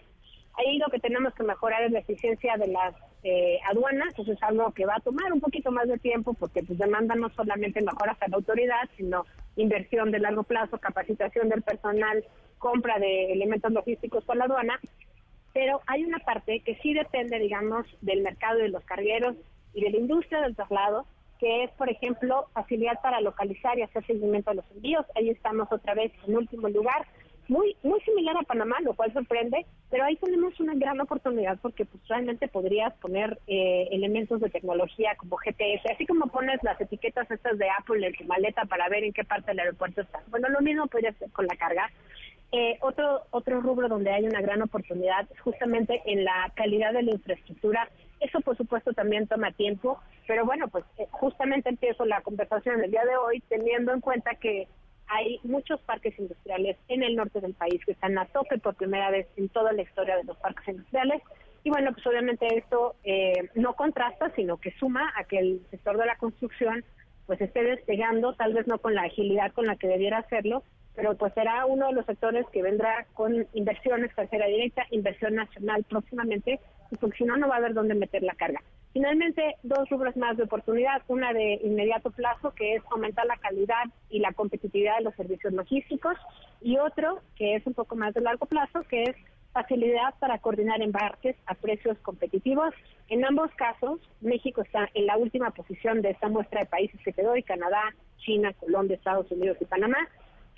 Ahí 0.59 0.79
lo 0.79 0.89
que 0.89 0.99
tenemos 0.99 1.33
que 1.35 1.45
mejorar 1.45 1.85
es 1.85 1.93
la 1.93 2.01
eficiencia 2.01 2.57
de 2.57 2.67
las 2.67 2.95
eh, 3.23 3.59
aduanas, 3.71 4.13
eso 4.19 4.33
es 4.33 4.43
algo 4.43 4.73
que 4.73 4.87
va 4.87 4.97
a 4.97 5.01
tomar 5.01 5.33
un 5.33 5.41
poquito 5.41 5.71
más 5.71 5.87
de 5.87 5.99
tiempo 5.99 6.35
porque 6.35 6.63
pues 6.65 6.79
demanda 6.79 7.15
no 7.15 7.31
solamente 7.31 7.81
mejoras 7.81 8.21
a 8.21 8.29
la 8.29 8.37
autoridad, 8.37 8.89
sino 8.97 9.25
inversión 9.57 10.11
de 10.11 10.19
largo 10.19 10.43
plazo, 10.43 10.79
capacitación 10.79 11.49
del 11.49 11.63
personal, 11.63 12.25
compra 12.59 12.99
de 12.99 13.33
elementos 13.33 13.73
logísticos 13.73 14.25
por 14.25 14.37
la 14.37 14.45
aduana, 14.45 14.81
pero 15.53 15.81
hay 15.87 16.05
una 16.05 16.19
parte 16.19 16.61
que 16.61 16.77
sí 16.77 16.93
depende, 16.93 17.39
digamos, 17.39 17.87
del 18.01 18.23
mercado 18.23 18.59
de 18.59 18.69
los 18.69 18.85
cargueros 18.85 19.37
y 19.75 19.83
de 19.83 19.91
la 19.91 19.99
industria 19.99 20.41
del 20.43 20.57
traslado, 20.57 21.07
que 21.39 21.65
es, 21.65 21.71
por 21.73 21.89
ejemplo, 21.89 22.47
facilidad 22.53 23.01
para 23.01 23.21
localizar 23.21 23.79
y 23.79 23.83
hacer 23.83 24.05
seguimiento 24.07 24.51
de 24.51 24.57
los 24.57 24.71
envíos. 24.73 25.07
Ahí 25.15 25.31
estamos 25.31 25.71
otra 25.71 25.95
vez 25.95 26.13
en 26.27 26.37
último 26.37 26.69
lugar, 26.69 27.07
muy 27.49 27.77
muy 27.83 28.01
similar 28.03 28.37
a 28.37 28.43
Panamá, 28.43 28.77
lo 28.83 28.95
cual 28.95 29.13
sorprende, 29.13 29.67
pero 29.91 30.05
ahí 30.05 30.17
tenemos 30.17 30.59
una 30.61 30.75
gran 30.75 31.01
oportunidad 31.01 31.59
porque 31.61 31.85
pues 31.87 32.07
realmente 32.09 32.47
podrías 32.49 32.93
poner 32.95 33.39
eh, 33.47 33.89
elementos 33.91 34.41
de 34.41 34.51
tecnología 34.51 35.17
como 35.17 35.37
GPS, 35.39 35.91
así 35.93 36.07
como 36.07 36.27
pones 36.27 36.63
las 36.63 36.81
etiquetas 36.81 37.31
estas 37.31 37.59
de 37.59 37.67
Apple 37.71 38.07
en 38.07 38.15
tu 38.15 38.25
maleta 38.25 38.65
para 38.67 38.89
ver 38.89 39.05
en 39.05 39.13
qué 39.13 39.25
parte 39.25 39.51
del 39.51 39.61
aeropuerto 39.61 40.03
está. 40.03 40.23
Bueno, 40.29 40.49
lo 40.51 40.61
mismo 40.61 40.87
podría 40.87 41.13
ser 41.15 41.31
con 41.33 41.47
la 41.47 41.57
carga. 41.57 41.91
Eh, 42.51 42.79
otro 42.81 43.23
otro 43.31 43.61
rubro 43.61 43.89
donde 43.89 44.11
hay 44.11 44.25
una 44.25 44.41
gran 44.41 44.63
oportunidad 44.63 45.27
es 45.31 45.41
justamente 45.41 46.01
en 46.07 46.25
la 46.25 46.51
calidad 46.55 46.93
de 46.93 47.03
la 47.03 47.13
infraestructura. 47.13 47.89
Eso, 48.21 48.41
por 48.41 48.57
supuesto, 48.57 48.93
también 48.93 49.27
toma 49.27 49.53
tiempo, 49.53 50.01
pero 50.27 50.45
bueno, 50.45 50.69
pues 50.69 50.85
eh, 50.99 51.07
justamente 51.11 51.69
empiezo 51.69 52.05
la 52.05 52.21
conversación 52.23 52.83
el 52.83 52.91
día 52.91 53.05
de 53.05 53.17
hoy 53.17 53.41
teniendo 53.49 53.93
en 53.93 54.01
cuenta 54.01 54.35
que 54.35 54.67
hay 55.09 55.41
muchos 55.43 55.81
parques 55.81 56.19
industriales 56.19 56.77
en 56.89 57.03
el 57.03 57.17
norte 57.17 57.41
del 57.41 57.55
país 57.55 57.85
que 57.85 57.93
están 57.93 58.19
a 58.19 58.27
tope 58.27 58.59
por 58.59 58.75
primera 58.75 59.11
vez 59.11 59.27
en 59.37 59.49
toda 59.49 59.73
la 59.73 59.83
historia 59.83 60.17
de 60.17 60.25
los 60.25 60.37
parques 60.39 60.69
industriales. 60.69 61.23
Y 61.65 61.71
bueno, 61.71 61.93
pues 61.93 62.07
obviamente 62.07 62.47
esto 62.57 62.95
eh, 63.05 63.51
no 63.55 63.75
contrasta, 63.75 64.31
sino 64.37 64.59
que 64.59 64.71
suma 64.79 65.13
a 65.17 65.25
que 65.25 65.39
el 65.39 65.63
sector 65.71 65.97
de 65.97 66.07
la 66.07 66.17
construcción 66.17 66.85
pues 67.27 67.41
esté 67.41 67.63
despegando, 67.63 68.33
tal 68.35 68.55
vez 68.55 68.67
no 68.67 68.79
con 68.79 68.95
la 68.95 69.03
agilidad 69.03 69.53
con 69.53 69.67
la 69.67 69.77
que 69.77 69.87
debiera 69.87 70.19
hacerlo, 70.19 70.63
pero 70.95 71.15
pues 71.15 71.35
será 71.35 71.67
uno 71.67 71.89
de 71.89 71.93
los 71.93 72.07
sectores 72.07 72.47
que 72.53 72.63
vendrá 72.63 73.07
con 73.15 73.47
inversión 73.53 74.05
extranjera 74.05 74.47
directa, 74.47 74.87
inversión 74.91 75.35
nacional 75.35 75.85
próximamente, 75.85 76.59
porque 76.97 77.19
si 77.19 77.25
no, 77.25 77.37
no 77.37 77.49
va 77.49 77.57
a 77.57 77.59
haber 77.59 77.75
dónde 77.75 77.95
meter 77.95 78.23
la 78.23 78.35
carga. 78.35 78.63
Finalmente, 78.93 79.57
dos 79.63 79.89
rubros 79.91 80.17
más 80.17 80.37
de 80.37 80.45
oportunidad, 80.45 81.03
una 81.09 81.33
de 81.33 81.61
inmediato 81.63 82.11
plazo, 82.11 82.53
que 82.55 82.77
es 82.77 82.83
aumentar 82.91 83.27
la 83.27 83.37
calidad 83.37 83.85
y 84.09 84.21
la 84.21 84.33
competitividad 84.33 84.99
de 84.99 85.05
los 85.05 85.15
servicios 85.15 85.53
logísticos, 85.53 86.17
y 86.61 86.79
otro, 86.79 87.21
que 87.37 87.55
es 87.55 87.67
un 87.67 87.75
poco 87.75 87.97
más 87.97 88.15
de 88.15 88.23
largo 88.23 88.47
plazo, 88.47 88.83
que 88.89 89.05
es 89.05 89.17
facilidad 89.53 90.15
para 90.21 90.39
coordinar 90.39 90.81
embarques 90.83 91.37
a 91.47 91.55
precios 91.55 91.99
competitivos. 91.99 92.75
En 93.09 93.25
ambos 93.25 93.51
casos, 93.57 94.01
México 94.21 94.63
está 94.63 94.89
en 94.95 95.07
la 95.07 95.17
última 95.17 95.51
posición 95.51 96.03
de 96.03 96.11
esta 96.11 96.29
muestra 96.29 96.61
de 96.61 96.67
países 96.67 97.01
que 97.05 97.13
te 97.13 97.23
doy, 97.23 97.43
Canadá, 97.43 97.95
China, 98.19 98.53
Colombia, 98.55 98.97
Estados 98.97 99.31
Unidos 99.31 99.57
y 99.61 99.65
Panamá, 99.65 100.09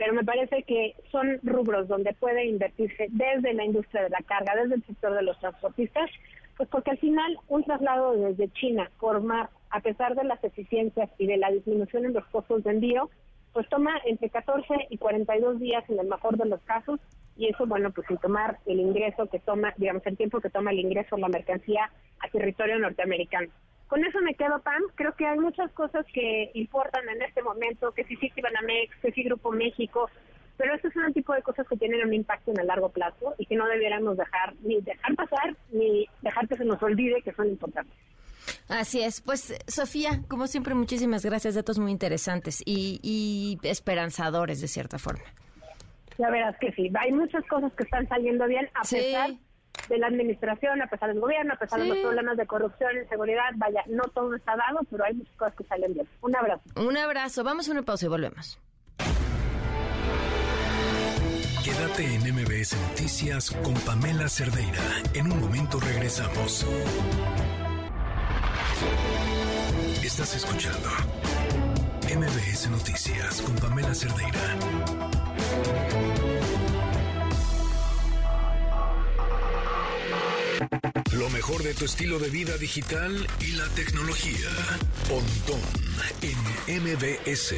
pero 0.00 0.14
me 0.14 0.24
parece 0.24 0.62
que 0.62 0.94
son 1.12 1.40
rubros 1.42 1.86
donde 1.86 2.14
puede 2.14 2.46
invertirse 2.46 3.08
desde 3.10 3.52
la 3.52 3.66
industria 3.66 4.04
de 4.04 4.08
la 4.08 4.22
carga, 4.26 4.54
desde 4.56 4.76
el 4.76 4.86
sector 4.86 5.14
de 5.14 5.20
los 5.20 5.38
transportistas, 5.40 6.10
pues 6.56 6.70
porque 6.70 6.92
al 6.92 6.98
final 6.98 7.36
un 7.48 7.64
traslado 7.64 8.16
desde 8.16 8.50
China 8.54 8.90
por 8.98 9.20
mar, 9.20 9.50
a 9.68 9.80
pesar 9.80 10.14
de 10.14 10.24
las 10.24 10.42
eficiencias 10.42 11.10
y 11.18 11.26
de 11.26 11.36
la 11.36 11.50
disminución 11.50 12.06
en 12.06 12.14
los 12.14 12.24
costos 12.28 12.64
de 12.64 12.70
envío, 12.70 13.10
pues 13.52 13.68
toma 13.68 14.00
entre 14.06 14.30
14 14.30 14.86
y 14.88 14.96
42 14.96 15.60
días 15.60 15.84
en 15.90 16.00
el 16.00 16.06
mejor 16.06 16.38
de 16.38 16.48
los 16.48 16.62
casos 16.62 16.98
y 17.36 17.48
eso, 17.48 17.66
bueno, 17.66 17.90
pues 17.90 18.06
sin 18.06 18.16
tomar 18.16 18.56
el 18.64 18.80
ingreso 18.80 19.26
que 19.26 19.38
toma, 19.38 19.74
digamos, 19.76 20.06
el 20.06 20.16
tiempo 20.16 20.40
que 20.40 20.48
toma 20.48 20.70
el 20.70 20.78
ingreso 20.78 21.16
de 21.16 21.22
la 21.22 21.28
mercancía 21.28 21.90
a 22.20 22.28
territorio 22.30 22.78
norteamericano. 22.78 23.50
Con 23.90 24.04
eso 24.04 24.20
me 24.20 24.36
quedo, 24.36 24.60
Pam. 24.62 24.80
Creo 24.94 25.16
que 25.16 25.26
hay 25.26 25.36
muchas 25.36 25.68
cosas 25.72 26.06
que 26.14 26.52
importan 26.54 27.08
en 27.08 27.22
este 27.22 27.42
momento, 27.42 27.90
que 27.90 28.04
si 28.04 28.14
sí 28.14 28.28
Citibanamex, 28.28 28.94
que 29.02 29.10
si 29.10 29.24
Grupo 29.24 29.50
México, 29.50 30.08
pero 30.56 30.76
estos 30.76 30.92
son 30.92 31.06
el 31.06 31.12
tipo 31.12 31.34
de 31.34 31.42
cosas 31.42 31.66
que 31.66 31.76
tienen 31.76 32.06
un 32.06 32.14
impacto 32.14 32.52
en 32.52 32.60
el 32.60 32.68
largo 32.68 32.90
plazo 32.90 33.34
y 33.36 33.46
que 33.46 33.56
no 33.56 33.66
debiéramos 33.66 34.16
dejar 34.16 34.54
ni 34.62 34.80
dejar 34.80 35.16
pasar 35.16 35.56
ni 35.72 36.06
dejar 36.22 36.46
que 36.46 36.56
se 36.56 36.64
nos 36.64 36.80
olvide 36.80 37.20
que 37.22 37.32
son 37.32 37.48
importantes. 37.48 37.92
Así 38.68 39.02
es. 39.02 39.22
Pues, 39.22 39.58
Sofía, 39.66 40.22
como 40.28 40.46
siempre, 40.46 40.74
muchísimas 40.74 41.24
gracias. 41.24 41.56
Datos 41.56 41.80
muy 41.80 41.90
interesantes 41.90 42.62
y, 42.64 43.00
y 43.02 43.58
esperanzadores, 43.66 44.60
de 44.60 44.68
cierta 44.68 45.00
forma. 45.00 45.24
Ya 46.16 46.30
verás 46.30 46.56
que 46.60 46.70
sí. 46.72 46.92
Hay 46.96 47.10
muchas 47.10 47.44
cosas 47.46 47.72
que 47.72 47.82
están 47.82 48.06
saliendo 48.06 48.46
bien 48.46 48.68
a 48.74 48.82
pesar 48.82 49.30
de 49.88 49.98
la 49.98 50.06
administración, 50.06 50.82
a 50.82 50.86
pesar 50.86 51.08
del 51.08 51.20
gobierno, 51.20 51.54
a 51.54 51.56
pesar 51.56 51.80
de 51.80 51.86
los 51.86 51.98
problemas 51.98 52.36
de 52.36 52.46
corrupción 52.46 52.90
y 53.02 53.08
seguridad. 53.08 53.50
Vaya, 53.56 53.82
no 53.88 54.04
todo 54.04 54.34
está 54.34 54.56
dado, 54.56 54.80
pero 54.90 55.04
hay 55.04 55.14
muchas 55.14 55.36
cosas 55.36 55.54
que 55.56 55.64
salen 55.64 55.94
bien. 55.94 56.08
Un 56.20 56.36
abrazo. 56.36 56.62
Un 56.76 56.96
abrazo. 56.96 57.44
Vamos 57.44 57.68
a 57.68 57.72
una 57.72 57.82
pausa 57.82 58.06
y 58.06 58.08
volvemos. 58.08 58.58
Quédate 61.64 62.14
en 62.14 62.22
MBS 62.34 62.74
Noticias 62.88 63.50
con 63.50 63.74
Pamela 63.86 64.28
Cerdeira. 64.28 64.82
En 65.14 65.30
un 65.30 65.40
momento 65.40 65.78
regresamos. 65.78 66.66
Estás 70.02 70.36
escuchando 70.36 70.88
MBS 72.04 72.70
Noticias 72.70 73.42
con 73.42 73.54
Pamela 73.56 73.94
Cerdeira. 73.94 74.56
Lo 81.16 81.30
mejor 81.30 81.62
de 81.62 81.72
tu 81.72 81.86
estilo 81.86 82.18
de 82.18 82.28
vida 82.28 82.58
digital 82.58 83.26
y 83.40 83.56
la 83.56 83.66
tecnología. 83.74 84.48
Pontón 85.08 85.60
en 86.20 86.82
MBS. 86.82 87.54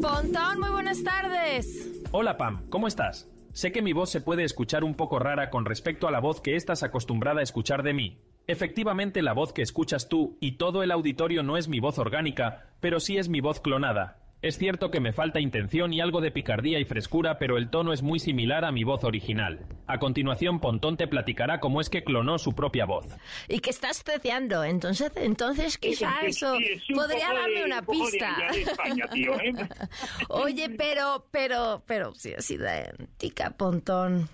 Pontón, 0.00 0.60
muy 0.60 0.70
buenas 0.70 1.02
tardes. 1.02 1.88
Hola 2.12 2.36
Pam, 2.36 2.68
¿cómo 2.68 2.86
estás? 2.86 3.28
Sé 3.52 3.72
que 3.72 3.82
mi 3.82 3.92
voz 3.92 4.10
se 4.10 4.20
puede 4.20 4.44
escuchar 4.44 4.84
un 4.84 4.94
poco 4.94 5.18
rara 5.18 5.50
con 5.50 5.64
respecto 5.64 6.06
a 6.06 6.12
la 6.12 6.20
voz 6.20 6.40
que 6.40 6.54
estás 6.54 6.84
acostumbrada 6.84 7.40
a 7.40 7.42
escuchar 7.42 7.82
de 7.82 7.94
mí. 7.94 8.20
Efectivamente, 8.46 9.20
la 9.20 9.32
voz 9.32 9.52
que 9.52 9.62
escuchas 9.62 10.08
tú 10.08 10.38
y 10.40 10.52
todo 10.52 10.84
el 10.84 10.92
auditorio 10.92 11.42
no 11.42 11.56
es 11.56 11.66
mi 11.66 11.80
voz 11.80 11.98
orgánica, 11.98 12.70
pero 12.78 13.00
sí 13.00 13.18
es 13.18 13.28
mi 13.28 13.40
voz 13.40 13.58
clonada. 13.58 14.27
Es 14.40 14.56
cierto 14.56 14.92
que 14.92 15.00
me 15.00 15.12
falta 15.12 15.40
intención 15.40 15.92
y 15.92 16.00
algo 16.00 16.20
de 16.20 16.30
picardía 16.30 16.78
y 16.78 16.84
frescura, 16.84 17.38
pero 17.40 17.58
el 17.58 17.70
tono 17.70 17.92
es 17.92 18.02
muy 18.02 18.20
similar 18.20 18.64
a 18.64 18.70
mi 18.70 18.84
voz 18.84 19.02
original. 19.02 19.66
A 19.88 19.98
continuación, 19.98 20.60
Pontón 20.60 20.96
te 20.96 21.08
platicará 21.08 21.58
cómo 21.58 21.80
es 21.80 21.90
que 21.90 22.04
clonó 22.04 22.38
su 22.38 22.54
propia 22.54 22.84
voz. 22.86 23.06
¿Y 23.48 23.58
qué 23.58 23.70
estás 23.70 24.04
deseando? 24.04 24.62
Entonces, 24.62 25.10
entonces 25.16 25.76
quizá 25.76 26.20
eso 26.22 26.56
podría 26.94 27.32
darme 27.34 27.64
una 27.64 27.82
pista. 27.82 28.36
¿eh? 28.54 29.54
Oye, 30.28 30.70
pero, 30.70 31.26
pero, 31.32 31.82
pero 31.84 32.14
sí 32.14 32.32
es 32.36 32.48
idéntica, 32.48 33.50
Pontón. 33.50 34.28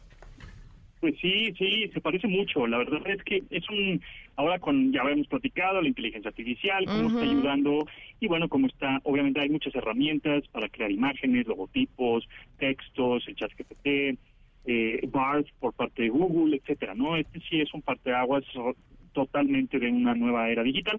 Pues 1.04 1.16
sí, 1.20 1.52
sí, 1.58 1.90
se 1.92 2.00
parece 2.00 2.26
mucho. 2.26 2.66
La 2.66 2.78
verdad 2.78 3.02
es 3.04 3.22
que 3.24 3.42
es 3.50 3.68
un 3.68 4.00
ahora 4.36 4.58
con 4.58 4.90
ya 4.90 5.02
habíamos 5.02 5.26
platicado 5.26 5.82
la 5.82 5.88
inteligencia 5.88 6.30
artificial 6.30 6.86
cómo 6.86 7.08
está 7.10 7.30
ayudando 7.30 7.86
y 8.20 8.26
bueno 8.26 8.48
cómo 8.48 8.68
está 8.68 9.00
obviamente 9.02 9.38
hay 9.38 9.50
muchas 9.50 9.74
herramientas 9.74 10.48
para 10.48 10.70
crear 10.70 10.90
imágenes 10.90 11.46
logotipos 11.46 12.26
textos 12.58 13.22
el 13.28 13.36
chat 13.36 13.50
GPT 13.52 14.18
eh, 14.64 15.06
BART 15.12 15.46
por 15.60 15.74
parte 15.74 16.04
de 16.04 16.08
Google 16.08 16.56
etcétera 16.56 16.94
no 16.94 17.18
este 17.18 17.38
sí 17.50 17.60
es 17.60 17.74
un 17.74 17.82
parteaguas 17.82 18.44
totalmente 19.12 19.78
de 19.78 19.90
una 19.90 20.14
nueva 20.14 20.48
era 20.48 20.62
digital 20.62 20.98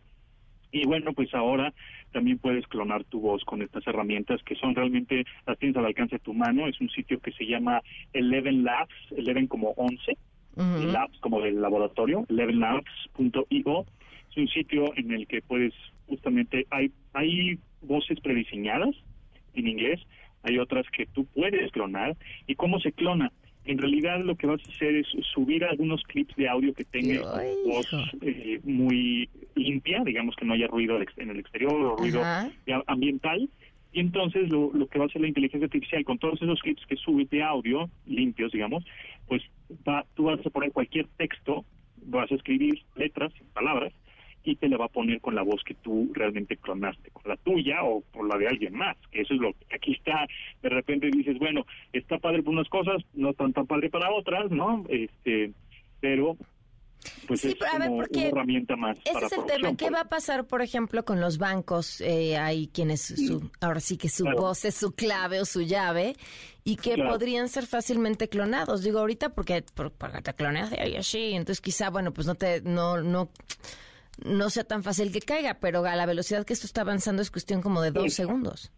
y 0.75 0.85
bueno, 0.85 1.13
pues 1.13 1.33
ahora 1.33 1.73
también 2.11 2.37
puedes 2.37 2.67
clonar 2.67 3.05
tu 3.05 3.21
voz 3.21 3.45
con 3.45 3.61
estas 3.61 3.87
herramientas 3.87 4.43
que 4.43 4.55
son 4.55 4.75
realmente, 4.75 5.23
las 5.47 5.57
tienes 5.57 5.77
al 5.77 5.85
alcance 5.85 6.17
de 6.17 6.19
tu 6.19 6.33
mano. 6.33 6.67
Es 6.67 6.81
un 6.81 6.89
sitio 6.89 7.17
que 7.21 7.31
se 7.31 7.45
llama 7.45 7.81
Eleven 8.11 8.65
Labs, 8.65 8.93
Eleven 9.15 9.47
como 9.47 9.69
11, 9.77 10.17
labs 10.91 11.17
como 11.19 11.39
del 11.39 11.61
laboratorio, 11.61 12.25
elevenlabs.io. 12.27 13.85
Es 14.31 14.37
un 14.37 14.47
sitio 14.49 14.91
en 14.97 15.13
el 15.13 15.27
que 15.27 15.41
puedes, 15.41 15.73
justamente, 16.07 16.67
hay, 16.71 16.91
hay 17.13 17.57
voces 17.81 18.19
prediseñadas 18.19 18.93
en 19.53 19.67
inglés, 19.69 20.01
hay 20.43 20.59
otras 20.59 20.85
que 20.89 21.05
tú 21.05 21.25
puedes 21.27 21.71
clonar. 21.71 22.17
¿Y 22.47 22.55
cómo 22.55 22.81
se 22.81 22.91
clona? 22.91 23.31
En 23.65 23.77
realidad 23.77 24.19
lo 24.23 24.35
que 24.35 24.47
vas 24.47 24.61
a 24.61 24.71
hacer 24.71 24.95
es 24.95 25.07
subir 25.33 25.63
algunos 25.65 26.03
clips 26.03 26.35
de 26.35 26.47
audio 26.47 26.73
que 26.73 26.85
tenga 26.85 27.21
voz 27.65 27.87
eh, 28.21 28.59
muy 28.63 29.29
limpia, 29.55 30.03
digamos 30.03 30.35
que 30.35 30.45
no 30.45 30.53
haya 30.53 30.67
ruido 30.67 30.99
en 31.17 31.29
el 31.29 31.39
exterior 31.39 31.73
o 31.73 31.95
ruido 31.97 32.21
ambiental. 32.87 33.49
Y 33.91 34.01
entonces 34.01 34.49
lo, 34.49 34.71
lo 34.73 34.87
que 34.87 34.99
va 34.99 35.05
a 35.05 35.07
hacer 35.07 35.21
la 35.21 35.29
inteligencia 35.29 35.65
artificial 35.65 36.03
con 36.03 36.19
todos 36.19 36.41
esos 36.41 36.61
clips 36.61 36.85
que 36.85 36.97
subes 36.97 37.29
de 37.29 37.41
audio 37.41 37.89
limpios, 38.05 38.51
digamos, 38.51 38.85
pues 39.27 39.41
va, 39.87 40.05
tú 40.15 40.25
vas 40.25 40.45
a 40.45 40.49
poner 40.49 40.71
cualquier 40.71 41.07
texto, 41.17 41.63
vas 42.05 42.29
a 42.31 42.35
escribir 42.35 42.81
letras, 42.95 43.31
palabras, 43.53 43.93
y 44.45 44.55
te 44.55 44.69
la 44.69 44.77
va 44.77 44.85
a 44.85 44.89
poner 44.89 45.19
con 45.19 45.35
la 45.35 45.41
voz 45.41 45.63
que 45.63 45.73
tú 45.73 46.11
realmente 46.13 46.57
clonaste, 46.57 47.09
con 47.11 47.23
la 47.25 47.35
tuya 47.37 47.83
o 47.83 48.01
con 48.13 48.29
la 48.29 48.37
de 48.37 48.47
alguien 48.47 48.75
más, 48.75 48.95
que 49.11 49.21
eso 49.21 49.33
es 49.33 49.39
lo 49.39 49.53
que 49.53 49.75
aquí 49.75 49.93
está, 49.93 50.27
de 50.61 50.69
repente 50.69 51.09
dices, 51.11 51.37
bueno, 51.39 51.65
está 51.91 52.19
padre 52.19 52.43
por 52.43 52.53
unas 52.53 52.69
cosas, 52.69 53.03
no 53.13 53.33
tan 53.33 53.53
tan 53.53 53.65
padre 53.65 53.89
para 53.89 54.11
otras, 54.11 54.51
¿no? 54.51 54.85
Este, 54.89 55.51
pero 55.99 56.37
pues 57.27 57.45
es 57.45 57.55
como 57.55 57.97
una 57.97 58.07
herramienta 58.13 58.75
más. 58.75 58.97
Ese 59.05 59.25
es 59.25 59.31
el 59.31 59.45
tema. 59.45 59.75
¿Qué 59.75 59.89
va 59.89 60.01
a 60.01 60.09
pasar, 60.09 60.45
por 60.45 60.61
ejemplo, 60.61 61.05
con 61.05 61.19
los 61.19 61.37
bancos? 61.37 62.01
Eh, 62.01 62.37
hay 62.37 62.67
quienes, 62.67 63.01
su, 63.01 63.49
ahora 63.61 63.79
sí 63.79 63.97
que 63.97 64.09
su 64.09 64.25
voz 64.25 64.65
es 64.65 64.75
su 64.75 64.91
clave 64.91 65.41
o 65.41 65.45
su 65.45 65.61
llave 65.61 66.15
y 66.63 66.77
que 66.77 66.97
podrían 66.97 67.47
ser 67.49 67.65
fácilmente 67.65 68.27
clonados. 68.27 68.83
Digo 68.83 68.99
ahorita 68.99 69.29
porque, 69.29 69.63
porque 69.73 70.21
te 70.21 70.33
cloneas 70.33 70.71
y 70.71 70.95
así, 70.95 71.33
entonces 71.33 71.61
quizá, 71.61 71.89
bueno, 71.89 72.11
pues 72.11 72.25
no 72.27 72.35
te, 72.35 72.61
no, 72.61 73.01
no 73.01 73.29
no 74.23 74.49
sea 74.49 74.63
tan 74.63 74.83
fácil 74.83 75.11
que 75.11 75.19
caiga, 75.19 75.57
pero 75.59 75.85
a 75.85 75.95
la 75.95 76.05
velocidad 76.05 76.45
que 76.45 76.53
esto 76.53 76.65
está 76.65 76.81
avanzando 76.81 77.21
es 77.21 77.31
cuestión 77.31 77.61
como 77.61 77.81
de 77.81 77.91
dos 77.91 78.13
segundos. 78.13 78.71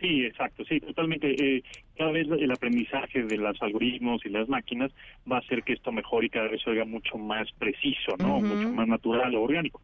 Sí, 0.00 0.24
exacto, 0.26 0.62
sí, 0.64 0.78
totalmente. 0.80 1.30
Eh, 1.30 1.62
cada 1.96 2.10
vez 2.12 2.26
el 2.28 2.50
aprendizaje 2.50 3.22
de 3.22 3.38
los 3.38 3.60
algoritmos 3.62 4.24
y 4.26 4.28
las 4.28 4.48
máquinas 4.48 4.92
va 5.30 5.36
a 5.36 5.40
hacer 5.40 5.62
que 5.62 5.72
esto 5.72 5.90
mejore 5.90 6.26
y 6.26 6.30
cada 6.30 6.48
vez 6.48 6.60
se 6.62 6.84
mucho 6.84 7.16
más 7.16 7.50
preciso, 7.52 8.14
¿no? 8.18 8.40
Mucho 8.40 8.70
más 8.70 8.86
natural 8.88 9.34
o 9.34 9.42
orgánico. 9.42 9.80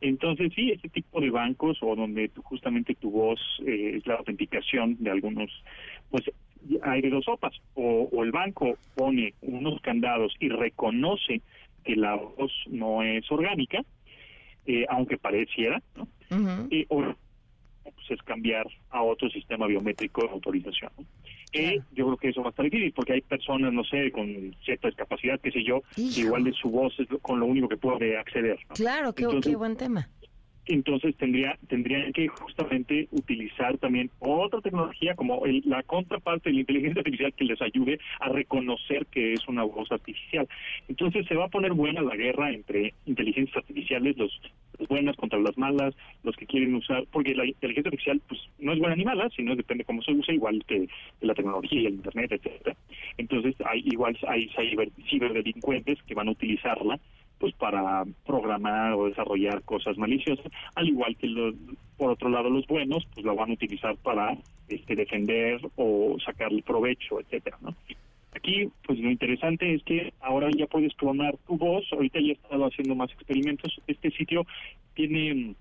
Entonces, 0.00 0.52
sí, 0.54 0.72
este 0.72 0.88
tipo 0.88 1.20
de 1.20 1.30
bancos 1.30 1.78
o 1.80 1.94
donde 1.94 2.28
justamente 2.42 2.96
tu 2.96 3.10
voz 3.12 3.40
eh, 3.64 3.94
es 3.98 4.06
la 4.06 4.14
autenticación 4.14 4.96
de 4.98 5.10
algunos, 5.10 5.50
pues 6.10 6.24
hay 6.82 7.00
de 7.00 7.10
dos 7.10 7.24
sopas. 7.24 7.54
O, 7.74 8.08
o 8.12 8.24
el 8.24 8.32
banco 8.32 8.76
pone 8.96 9.34
unos 9.42 9.80
candados 9.80 10.34
y 10.40 10.48
reconoce 10.48 11.40
que 11.84 11.94
la 11.94 12.16
voz 12.16 12.52
no 12.68 13.02
es 13.02 13.30
orgánica, 13.30 13.82
eh, 14.66 14.86
aunque 14.88 15.18
pareciera, 15.18 15.82
¿no? 15.96 16.08
y, 16.70 16.86
o 16.88 17.02
pues, 17.82 18.10
es 18.10 18.22
cambiar 18.22 18.66
a 18.90 19.02
otro 19.02 19.28
sistema 19.30 19.66
biométrico 19.66 20.22
de 20.22 20.30
autorización. 20.30 20.90
Eh, 21.52 21.80
yo 21.92 22.06
creo 22.06 22.16
que 22.16 22.28
eso 22.30 22.40
va 22.40 22.48
a 22.48 22.50
estar 22.50 22.64
difícil 22.64 22.92
porque 22.92 23.12
hay 23.12 23.20
personas, 23.20 23.72
no 23.72 23.84
sé, 23.84 24.10
con 24.10 24.56
cierta 24.64 24.88
discapacidad, 24.88 25.38
qué 25.40 25.50
sé 25.50 25.62
yo, 25.62 25.82
igual 25.96 26.44
de 26.44 26.52
su 26.52 26.70
voz 26.70 26.98
es 26.98 27.08
con 27.20 27.40
lo 27.40 27.46
único 27.46 27.68
que 27.68 27.76
puede 27.76 28.16
acceder. 28.16 28.58
Claro, 28.74 29.14
qué, 29.14 29.26
buen 29.26 29.76
tema. 29.76 30.08
Entonces 30.66 31.16
tendría 31.16 31.58
tendrían 31.68 32.12
que 32.12 32.28
justamente 32.28 33.08
utilizar 33.10 33.78
también 33.78 34.10
otra 34.20 34.60
tecnología 34.60 35.14
como 35.14 35.42
la 35.64 35.82
contraparte 35.82 36.50
de 36.50 36.54
la 36.54 36.60
inteligencia 36.60 37.00
artificial 37.00 37.32
que 37.34 37.44
les 37.44 37.60
ayude 37.60 37.98
a 38.20 38.28
reconocer 38.28 39.06
que 39.06 39.32
es 39.32 39.46
una 39.48 39.64
voz 39.64 39.90
artificial. 39.90 40.48
Entonces 40.88 41.26
se 41.26 41.34
va 41.34 41.46
a 41.46 41.48
poner 41.48 41.72
buena 41.72 42.02
la 42.02 42.14
guerra 42.14 42.50
entre 42.50 42.94
inteligencias 43.06 43.56
artificiales, 43.56 44.16
los, 44.16 44.40
las 44.78 44.88
buenas 44.88 45.16
contra 45.16 45.38
las 45.40 45.56
malas, 45.58 45.94
los 46.22 46.36
que 46.36 46.46
quieren 46.46 46.74
usar, 46.74 47.04
porque 47.10 47.34
la 47.34 47.46
inteligencia 47.46 47.88
artificial 47.88 48.20
pues 48.28 48.40
no 48.58 48.72
es 48.72 48.78
buena 48.78 48.96
ni 48.96 49.04
mala, 49.04 49.28
sino 49.30 49.56
depende 49.56 49.84
cómo 49.84 50.02
se 50.02 50.12
usa, 50.12 50.34
igual 50.34 50.64
que 50.66 50.88
la 51.20 51.34
tecnología 51.34 51.80
y 51.80 51.86
el 51.86 51.94
internet, 51.94 52.32
etcétera. 52.32 52.76
Entonces 53.18 53.54
hay 53.64 53.82
igual 53.86 54.16
hay 54.28 54.50
ciberdelincuentes 55.08 56.02
que 56.04 56.14
van 56.14 56.28
a 56.28 56.32
utilizarla 56.32 57.00
pues 57.42 57.54
para 57.54 58.04
programar 58.24 58.92
o 58.92 59.08
desarrollar 59.08 59.62
cosas 59.62 59.98
maliciosas, 59.98 60.46
al 60.76 60.86
igual 60.86 61.16
que 61.16 61.26
los, 61.26 61.56
por 61.96 62.12
otro 62.12 62.28
lado 62.28 62.48
los 62.48 62.64
buenos 62.68 63.04
pues 63.12 63.26
lo 63.26 63.34
van 63.34 63.50
a 63.50 63.54
utilizar 63.54 63.96
para 63.96 64.38
este 64.68 64.94
defender 64.94 65.60
o 65.74 66.16
sacarle 66.24 66.62
provecho, 66.62 67.18
etcétera, 67.18 67.58
¿no? 67.60 67.74
Aquí, 68.32 68.68
pues 68.86 69.00
lo 69.00 69.10
interesante 69.10 69.74
es 69.74 69.82
que 69.82 70.12
ahora 70.20 70.50
ya 70.56 70.68
puedes 70.68 70.94
clonar 70.94 71.36
tu 71.48 71.58
voz. 71.58 71.84
Ahorita 71.92 72.20
ya 72.20 72.28
he 72.28 72.32
estado 72.32 72.64
haciendo 72.64 72.94
más 72.94 73.10
experimentos. 73.10 73.78
Este 73.88 74.12
sitio 74.12 74.46
tiene, 74.94 75.56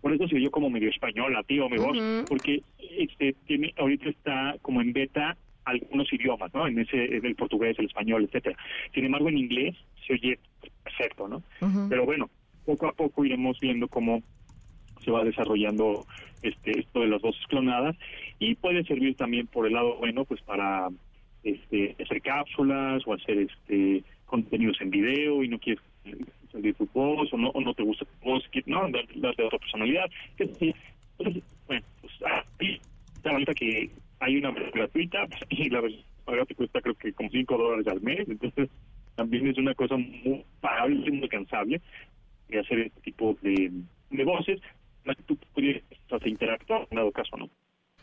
por 0.00 0.12
eso 0.14 0.28
se 0.28 0.40
yo 0.40 0.52
como 0.52 0.70
medio 0.70 0.88
española, 0.88 1.42
tío, 1.42 1.68
mi 1.68 1.78
voz, 1.78 1.98
porque 2.28 2.62
este 2.96 3.34
tiene, 3.44 3.74
ahorita 3.76 4.08
está 4.08 4.56
como 4.62 4.80
en 4.80 4.92
beta 4.92 5.36
algunos 5.68 6.12
idiomas, 6.12 6.52
¿no? 6.54 6.66
En 6.66 6.78
ese, 6.78 7.04
el 7.04 7.34
portugués, 7.34 7.78
el 7.78 7.86
español, 7.86 8.24
etcétera. 8.24 8.56
Sin 8.94 9.04
embargo, 9.04 9.28
en 9.28 9.38
inglés 9.38 9.76
se 10.06 10.14
oye 10.14 10.38
perfecto, 10.82 11.28
¿no? 11.28 11.42
Pero 11.88 12.04
bueno, 12.04 12.30
poco 12.64 12.86
a 12.86 12.92
poco 12.92 13.24
iremos 13.24 13.58
viendo 13.60 13.88
cómo 13.88 14.22
se 15.04 15.10
va 15.10 15.24
desarrollando 15.24 16.04
este 16.42 16.80
esto 16.80 17.00
de 17.00 17.08
las 17.08 17.22
voces 17.22 17.44
clonadas 17.46 17.96
y 18.38 18.54
puede 18.54 18.84
servir 18.84 19.16
también 19.16 19.46
por 19.46 19.66
el 19.66 19.72
lado 19.72 19.96
bueno, 19.96 20.24
pues 20.24 20.40
para 20.42 20.88
este 21.42 21.96
hacer 22.02 22.20
cápsulas 22.20 23.02
o 23.06 23.14
hacer 23.14 23.38
este 23.38 24.04
contenidos 24.26 24.80
en 24.80 24.90
video 24.90 25.42
y 25.42 25.48
no 25.48 25.58
quieres 25.58 25.82
salir 26.52 26.74
tu 26.74 26.88
voz 26.92 27.32
o 27.32 27.36
no, 27.36 27.48
o 27.50 27.60
no 27.60 27.74
te 27.74 27.82
gusta 27.82 28.04
tu 28.04 28.28
voz, 28.28 28.44
no, 28.66 28.88
darle 29.16 29.44
otra 29.46 29.58
personalidad. 29.58 30.06
Entonces, 30.36 30.74
bueno, 31.66 31.86
pues 32.00 32.12
ahí 33.24 33.44
que 33.54 33.90
hay 34.20 34.36
una 34.36 34.50
gratuita 34.50 35.26
y 35.48 35.68
la 35.70 35.80
versión 35.80 36.04
te 36.46 36.54
cuesta 36.54 36.80
creo 36.80 36.94
que 36.94 37.12
como 37.12 37.30
5 37.30 37.56
dólares 37.56 37.86
al 37.88 38.02
mes, 38.02 38.28
entonces 38.28 38.68
también 39.18 39.48
es 39.48 39.58
una 39.58 39.74
cosa 39.74 39.96
muy 39.96 40.44
pagable 40.60 41.08
y 41.08 41.10
muy 41.10 41.24
alcanzable 41.24 41.82
de 42.48 42.60
hacer 42.60 42.78
este 42.78 43.00
tipo 43.00 43.36
de, 43.42 43.72
las 45.04 45.16
que 45.16 45.22
tú 45.24 45.36
pudieras 45.52 45.82
interactuar 46.24 46.86
en 46.88 46.96
dado 46.96 47.10
caso, 47.10 47.36
¿no? 47.36 47.50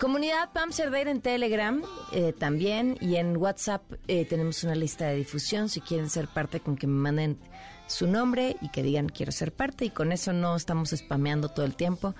Comunidad 0.00 0.50
Pam 0.52 0.72
Cerdeira 0.72 1.10
en 1.10 1.20
Telegram 1.20 1.82
eh, 2.12 2.32
también 2.32 2.96
y 3.00 3.16
en 3.16 3.36
WhatsApp 3.36 3.82
eh, 4.08 4.24
tenemos 4.24 4.64
una 4.64 4.74
lista 4.74 5.06
de 5.06 5.16
difusión 5.16 5.68
si 5.68 5.80
quieren 5.80 6.08
ser 6.10 6.28
parte 6.28 6.60
con 6.60 6.76
que 6.76 6.86
me 6.86 7.00
manden 7.00 7.38
su 7.86 8.06
nombre 8.06 8.56
y 8.60 8.68
que 8.70 8.82
digan 8.82 9.08
quiero 9.08 9.32
ser 9.32 9.52
parte 9.52 9.86
y 9.86 9.90
con 9.90 10.12
eso 10.12 10.32
no 10.32 10.56
estamos 10.56 10.90
spameando 10.90 11.48
todo 11.48 11.64
el 11.64 11.76
tiempo, 11.76 12.14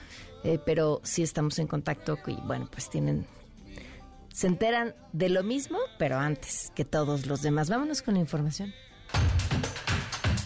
eh, 0.45 0.59
pero 0.65 1.01
sí 1.05 1.23
estamos 1.23 1.59
en 1.59 1.67
contacto 1.67 2.19
y 2.27 2.37
bueno, 2.47 2.69
pues 2.71 2.89
tienen 2.89 3.27
se 4.37 4.49
enteran 4.49 4.95
de 5.15 5.31
lo 5.31 5.43
mismo, 5.43 5.79
pero 5.99 6.19
antes 6.19 6.71
que 6.75 6.85
todos 6.85 7.25
los 7.25 7.41
demás. 7.41 7.71
Vámonos 7.71 8.03
con 8.03 8.15
la 8.15 8.21
información. 8.21 8.75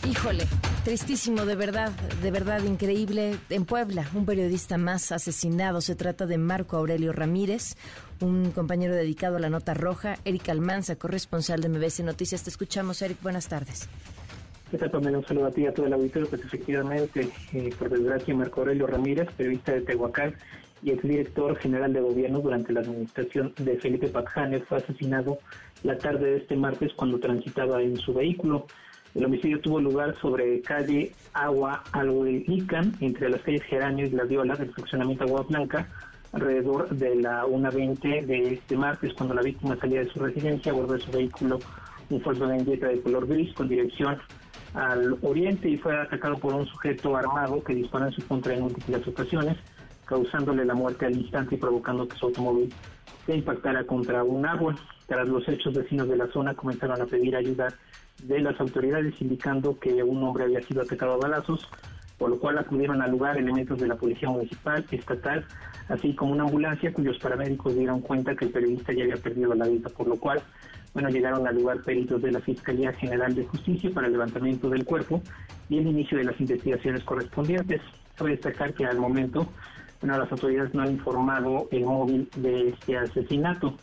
Híjole, 0.08 0.44
tristísimo, 0.84 1.44
de 1.44 1.56
verdad, 1.56 1.90
de 2.22 2.30
verdad 2.30 2.62
increíble. 2.62 3.36
En 3.48 3.64
Puebla, 3.64 4.06
un 4.14 4.26
periodista 4.26 4.78
más 4.78 5.10
asesinado. 5.10 5.80
Se 5.80 5.96
trata 5.96 6.26
de 6.26 6.38
Marco 6.38 6.76
Aurelio 6.76 7.12
Ramírez, 7.12 7.74
un 8.20 8.52
compañero 8.52 8.94
dedicado 8.94 9.38
a 9.38 9.40
la 9.40 9.50
nota 9.50 9.74
roja. 9.74 10.18
Eric 10.24 10.50
Almanza, 10.50 10.94
corresponsal 10.94 11.60
de 11.60 11.70
MBC 11.70 12.04
Noticias. 12.04 12.44
Te 12.44 12.50
escuchamos, 12.50 13.02
Eric. 13.02 13.20
Buenas 13.22 13.48
tardes. 13.48 13.88
¿Qué 14.70 14.78
tal? 14.78 14.94
Un 15.16 15.26
saludo 15.26 15.46
a 15.46 15.50
ti 15.50 15.66
a 15.66 15.74
todo 15.74 15.86
el 15.86 15.92
auditorio. 15.94 16.28
Pues 16.28 16.42
efectivamente, 16.44 17.28
eh, 17.52 17.74
por 17.76 17.90
desgracia, 17.90 18.32
Marco 18.36 18.60
Aurelio 18.60 18.86
Ramírez, 18.86 19.28
periodista 19.36 19.72
de 19.72 19.80
Tehuacán, 19.80 20.36
y 20.82 20.90
exdirector 20.90 21.56
general 21.58 21.92
de 21.92 22.00
gobierno 22.00 22.40
durante 22.40 22.72
la 22.72 22.80
administración 22.80 23.52
de 23.58 23.78
Felipe 23.78 24.08
Pacjanes 24.08 24.64
fue 24.68 24.78
asesinado 24.78 25.38
la 25.82 25.96
tarde 25.98 26.30
de 26.30 26.36
este 26.38 26.56
martes 26.56 26.92
cuando 26.94 27.18
transitaba 27.18 27.82
en 27.82 27.96
su 27.96 28.14
vehículo. 28.14 28.66
El 29.14 29.24
homicidio 29.24 29.60
tuvo 29.60 29.80
lugar 29.80 30.14
sobre 30.20 30.60
calle 30.62 31.12
Agua 31.32 31.82
Alhuelican, 31.92 32.94
entre 33.00 33.28
las 33.28 33.40
calles 33.42 33.62
Geranio 33.64 34.06
y 34.06 34.10
La 34.10 34.24
Viola 34.24 34.56
del 34.56 34.72
fraccionamiento 34.72 35.24
Agua 35.24 35.44
Blanca, 35.48 35.88
alrededor 36.32 36.88
de 36.90 37.16
la 37.16 37.44
1.20 37.44 38.24
de 38.24 38.54
este 38.54 38.76
martes, 38.76 39.12
cuando 39.14 39.34
la 39.34 39.42
víctima 39.42 39.76
salía 39.76 40.00
de 40.00 40.10
su 40.10 40.20
residencia, 40.20 40.72
abordó 40.72 40.98
su 40.98 41.10
vehículo 41.10 41.58
un 42.10 42.22
Volkswagen 42.22 42.66
Jetta 42.66 42.88
de 42.88 43.00
color 43.00 43.26
gris 43.26 43.52
con 43.54 43.68
dirección 43.68 44.18
al 44.74 45.16
oriente 45.22 45.68
y 45.68 45.78
fue 45.78 45.98
atacado 45.98 46.38
por 46.38 46.54
un 46.54 46.66
sujeto 46.66 47.16
armado 47.16 47.62
que 47.62 47.74
disparó 47.74 48.06
en 48.06 48.12
su 48.12 48.26
contra 48.26 48.54
en 48.54 48.62
múltiples 48.62 49.06
ocasiones 49.06 49.56
causándole 50.10 50.64
la 50.64 50.74
muerte 50.74 51.06
al 51.06 51.16
instante 51.16 51.54
y 51.54 51.58
provocando 51.58 52.06
que 52.06 52.18
su 52.18 52.26
automóvil 52.26 52.74
se 53.24 53.36
impactara 53.36 53.84
contra 53.84 54.24
un 54.24 54.44
árbol. 54.44 54.76
Tras 55.06 55.28
los 55.28 55.48
hechos, 55.48 55.72
vecinos 55.72 56.08
de 56.08 56.16
la 56.16 56.26
zona 56.32 56.52
comenzaron 56.54 57.00
a 57.00 57.06
pedir 57.06 57.36
ayuda 57.36 57.68
de 58.24 58.40
las 58.40 58.60
autoridades, 58.60 59.14
indicando 59.22 59.78
que 59.78 60.02
un 60.02 60.22
hombre 60.24 60.44
había 60.44 60.60
sido 60.62 60.82
atacado 60.82 61.14
a 61.14 61.16
balazos. 61.16 61.66
por 62.20 62.28
lo 62.28 62.38
cual 62.38 62.58
acudieron 62.58 63.00
al 63.00 63.12
lugar 63.12 63.38
elementos 63.38 63.80
de 63.80 63.88
la 63.88 63.96
Policía 63.96 64.28
Municipal, 64.28 64.84
Estatal, 64.90 65.42
así 65.88 66.14
como 66.14 66.32
una 66.32 66.44
ambulancia 66.44 66.92
cuyos 66.92 67.18
paramédicos 67.18 67.74
dieron 67.74 68.02
cuenta 68.02 68.36
que 68.36 68.44
el 68.44 68.50
periodista 68.50 68.92
ya 68.92 69.04
había 69.04 69.16
perdido 69.16 69.54
la 69.54 69.66
vida, 69.66 69.88
por 69.88 70.06
lo 70.06 70.16
cual, 70.16 70.42
bueno, 70.92 71.08
llegaron 71.08 71.46
al 71.46 71.54
lugar 71.54 71.82
peritos 71.82 72.20
de 72.20 72.32
la 72.32 72.40
Fiscalía 72.40 72.92
General 72.92 73.34
de 73.34 73.46
Justicia 73.46 73.90
para 73.94 74.06
el 74.06 74.12
levantamiento 74.12 74.68
del 74.68 74.84
cuerpo 74.84 75.22
y 75.70 75.78
el 75.78 75.86
inicio 75.86 76.18
de 76.18 76.24
las 76.24 76.38
investigaciones 76.38 77.02
correspondientes. 77.04 77.80
Cabe 78.16 78.32
destacar 78.32 78.74
que 78.74 78.84
al 78.84 78.98
momento, 78.98 79.48
bueno, 80.00 80.18
las 80.18 80.32
autoridades 80.32 80.74
no 80.74 80.82
han 80.82 80.92
informado 80.92 81.68
el 81.70 81.84
móvil 81.84 82.28
de 82.36 82.68
este 82.68 82.96
asesinato. 82.96 83.74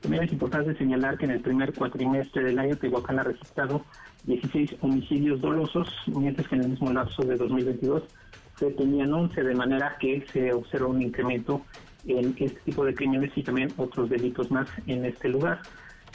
También 0.00 0.24
es 0.24 0.32
importante 0.32 0.76
señalar 0.76 1.18
que 1.18 1.24
en 1.24 1.32
el 1.32 1.40
primer 1.40 1.72
cuatrimestre 1.74 2.44
del 2.44 2.58
año 2.58 2.76
Tehuacán 2.76 3.18
ha 3.18 3.24
registrado 3.24 3.82
16 4.24 4.76
homicidios 4.80 5.40
dolosos, 5.40 5.88
mientras 6.06 6.48
que 6.48 6.56
en 6.56 6.62
el 6.62 6.68
mismo 6.70 6.92
lapso 6.92 7.22
de 7.22 7.36
2022 7.36 8.04
se 8.58 8.70
tenían 8.70 9.12
11, 9.12 9.42
de 9.42 9.54
manera 9.54 9.96
que 10.00 10.24
se 10.32 10.52
observa 10.52 10.86
un 10.86 11.02
incremento 11.02 11.62
en 12.06 12.34
este 12.38 12.60
tipo 12.64 12.84
de 12.84 12.94
crímenes 12.94 13.32
y 13.36 13.42
también 13.42 13.72
otros 13.76 14.08
delitos 14.08 14.50
más 14.50 14.68
en 14.86 15.04
este 15.04 15.28
lugar. 15.28 15.60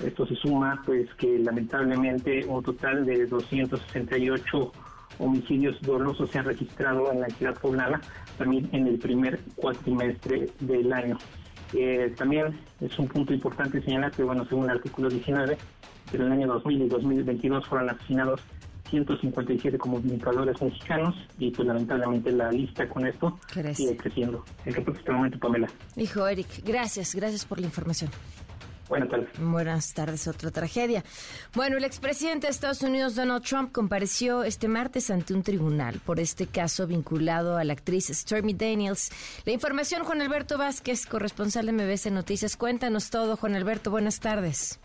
Esto 0.03 0.25
se 0.25 0.35
suma, 0.35 0.81
pues, 0.85 1.13
que 1.15 1.37
lamentablemente 1.39 2.45
un 2.45 2.63
total 2.63 3.05
de 3.05 3.27
268 3.27 4.71
homicidios 5.19 5.79
dolosos 5.81 6.29
se 6.31 6.39
han 6.39 6.45
registrado 6.45 7.11
en 7.11 7.21
la 7.21 7.27
ciudad 7.27 7.59
poblana, 7.59 8.01
también 8.41 8.67
en 8.71 8.87
el 8.87 8.97
primer 8.97 9.39
cuatrimestre 9.55 10.49
del 10.59 10.91
año. 10.91 11.17
Eh, 11.73 12.11
también 12.17 12.59
es 12.79 12.97
un 12.97 13.07
punto 13.07 13.33
importante 13.33 13.81
señalar 13.83 14.11
que, 14.11 14.23
bueno, 14.23 14.45
según 14.49 14.65
el 14.65 14.71
artículo 14.71 15.09
19, 15.09 15.57
en 16.13 16.21
el 16.21 16.31
año 16.31 16.47
2000 16.47 16.81
y 16.81 16.87
2022 16.89 17.67
fueron 17.67 17.91
asesinados 17.91 18.41
157 18.89 19.77
comunicadores 19.77 20.59
mexicanos 20.61 21.15
y 21.37 21.51
pues 21.51 21.67
lamentablemente 21.67 22.31
la 22.31 22.51
lista 22.51 22.89
con 22.89 23.05
esto 23.05 23.39
sigue 23.73 23.95
creciendo. 23.95 24.43
En 24.65 24.75
este 24.75 25.11
momento, 25.11 25.37
Pamela. 25.39 25.67
Hijo 25.95 26.27
Eric, 26.27 26.47
gracias, 26.65 27.15
gracias 27.15 27.45
por 27.45 27.59
la 27.59 27.67
información. 27.67 28.09
Buenas 28.91 29.07
tardes. 29.07 29.29
Buenas 29.39 29.93
tardes, 29.93 30.27
otra 30.27 30.51
tragedia. 30.51 31.05
Bueno, 31.55 31.77
el 31.77 31.85
expresidente 31.85 32.47
de 32.47 32.51
Estados 32.51 32.81
Unidos, 32.81 33.15
Donald 33.15 33.41
Trump, 33.41 33.71
compareció 33.71 34.43
este 34.43 34.67
martes 34.67 35.09
ante 35.09 35.33
un 35.33 35.43
tribunal 35.43 36.01
por 36.05 36.19
este 36.19 36.45
caso 36.45 36.87
vinculado 36.87 37.57
a 37.57 37.63
la 37.63 37.71
actriz 37.71 38.07
Stormy 38.09 38.53
Daniels. 38.53 39.09
La 39.45 39.53
información, 39.53 40.03
Juan 40.03 40.21
Alberto 40.21 40.57
Vázquez, 40.57 41.05
corresponsal 41.05 41.67
de 41.67 41.71
MBC 41.71 42.11
Noticias. 42.11 42.57
Cuéntanos 42.57 43.09
todo, 43.09 43.37
Juan 43.37 43.55
Alberto. 43.55 43.91
Buenas 43.91 44.19
tardes. 44.19 44.77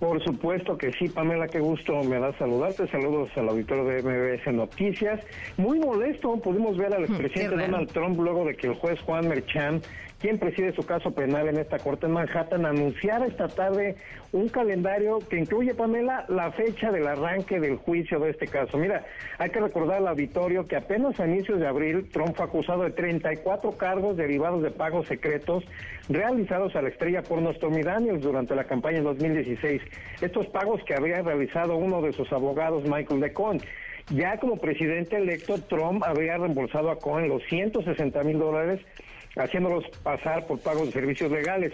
Por 0.00 0.20
supuesto 0.24 0.76
que 0.76 0.90
sí, 0.94 1.08
Pamela, 1.08 1.46
qué 1.46 1.60
gusto 1.60 2.02
me 2.02 2.18
da 2.18 2.36
saludarte. 2.36 2.88
Saludos 2.88 3.30
al 3.36 3.48
auditorio 3.48 3.84
de 3.84 4.02
MBS 4.02 4.52
Noticias. 4.52 5.20
Muy 5.56 5.78
molesto, 5.78 6.36
pudimos 6.38 6.76
ver 6.76 6.92
al 6.92 7.04
expresidente 7.04 7.54
Donald 7.54 7.92
Trump 7.92 8.18
luego 8.18 8.44
de 8.44 8.56
que 8.56 8.66
el 8.66 8.74
juez 8.74 8.98
Juan 9.02 9.28
Merchan 9.28 9.80
quien 10.22 10.38
preside 10.38 10.72
su 10.72 10.86
caso 10.86 11.10
penal 11.10 11.48
en 11.48 11.58
esta 11.58 11.80
corte 11.80 12.06
en 12.06 12.12
Manhattan, 12.12 12.64
anunciar 12.64 13.26
esta 13.26 13.48
tarde 13.48 13.96
un 14.30 14.48
calendario 14.48 15.18
que 15.18 15.36
incluye, 15.36 15.74
Pamela, 15.74 16.24
la 16.28 16.52
fecha 16.52 16.92
del 16.92 17.08
arranque 17.08 17.58
del 17.58 17.76
juicio 17.76 18.20
de 18.20 18.30
este 18.30 18.46
caso. 18.46 18.78
Mira, 18.78 19.04
hay 19.38 19.50
que 19.50 19.58
recordar 19.58 19.96
al 19.96 20.06
auditorio 20.06 20.68
que 20.68 20.76
apenas 20.76 21.18
a 21.18 21.26
inicios 21.26 21.58
de 21.58 21.66
abril 21.66 22.08
Trump 22.12 22.36
fue 22.36 22.44
acusado 22.44 22.84
de 22.84 22.92
34 22.92 23.72
cargos 23.72 24.16
derivados 24.16 24.62
de 24.62 24.70
pagos 24.70 25.08
secretos 25.08 25.64
realizados 26.08 26.76
a 26.76 26.82
la 26.82 26.90
estrella 26.90 27.22
porno 27.22 27.52
Stormy 27.54 27.82
Daniels 27.82 28.22
durante 28.22 28.54
la 28.54 28.62
campaña 28.62 28.98
en 28.98 29.04
2016. 29.04 29.82
Estos 30.20 30.46
pagos 30.46 30.84
que 30.84 30.94
había 30.94 31.20
realizado 31.20 31.74
uno 31.76 32.00
de 32.00 32.12
sus 32.12 32.32
abogados, 32.32 32.84
Michael 32.84 33.20
DeCon. 33.20 33.60
Ya 34.10 34.38
como 34.38 34.56
presidente 34.56 35.16
electo, 35.16 35.60
Trump 35.62 36.04
había 36.04 36.36
reembolsado 36.36 36.90
a 36.90 36.98
Cohen 36.98 37.28
los 37.28 37.42
160 37.48 38.22
mil 38.22 38.38
dólares 38.38 38.80
haciéndolos 39.36 39.84
pasar 40.02 40.46
por 40.46 40.58
pagos 40.60 40.86
de 40.86 40.92
servicios 40.92 41.30
legales. 41.30 41.72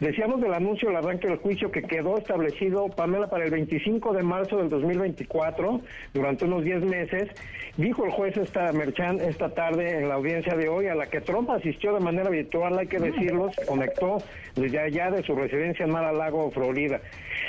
Decíamos 0.00 0.40
del 0.40 0.54
anuncio 0.54 0.88
del 0.88 0.98
arranque 0.98 1.28
del 1.28 1.38
juicio 1.38 1.70
que 1.70 1.82
quedó 1.82 2.18
establecido, 2.18 2.88
Pamela, 2.88 3.28
para 3.28 3.44
el 3.44 3.50
25 3.50 4.12
de 4.12 4.22
marzo 4.22 4.58
del 4.58 4.68
2024, 4.68 5.80
durante 6.12 6.44
unos 6.44 6.64
10 6.64 6.82
meses, 6.82 7.28
dijo 7.76 8.04
el 8.04 8.10
juez 8.10 8.36
esta 8.36 8.72
Merchan 8.72 9.20
esta 9.20 9.50
tarde 9.50 9.98
en 9.98 10.08
la 10.08 10.14
audiencia 10.14 10.54
de 10.56 10.68
hoy, 10.68 10.86
a 10.86 10.94
la 10.94 11.06
que 11.06 11.20
Trump 11.20 11.50
asistió 11.50 11.94
de 11.94 12.00
manera 12.00 12.30
virtual, 12.30 12.78
hay 12.78 12.86
que 12.86 12.98
decirlo, 12.98 13.50
se 13.52 13.66
conectó 13.66 14.18
desde 14.54 14.78
allá 14.78 15.10
de 15.10 15.22
su 15.22 15.34
residencia 15.34 15.84
en 15.84 15.92
Mar-a-Lago, 15.92 16.50
Florida. 16.50 17.00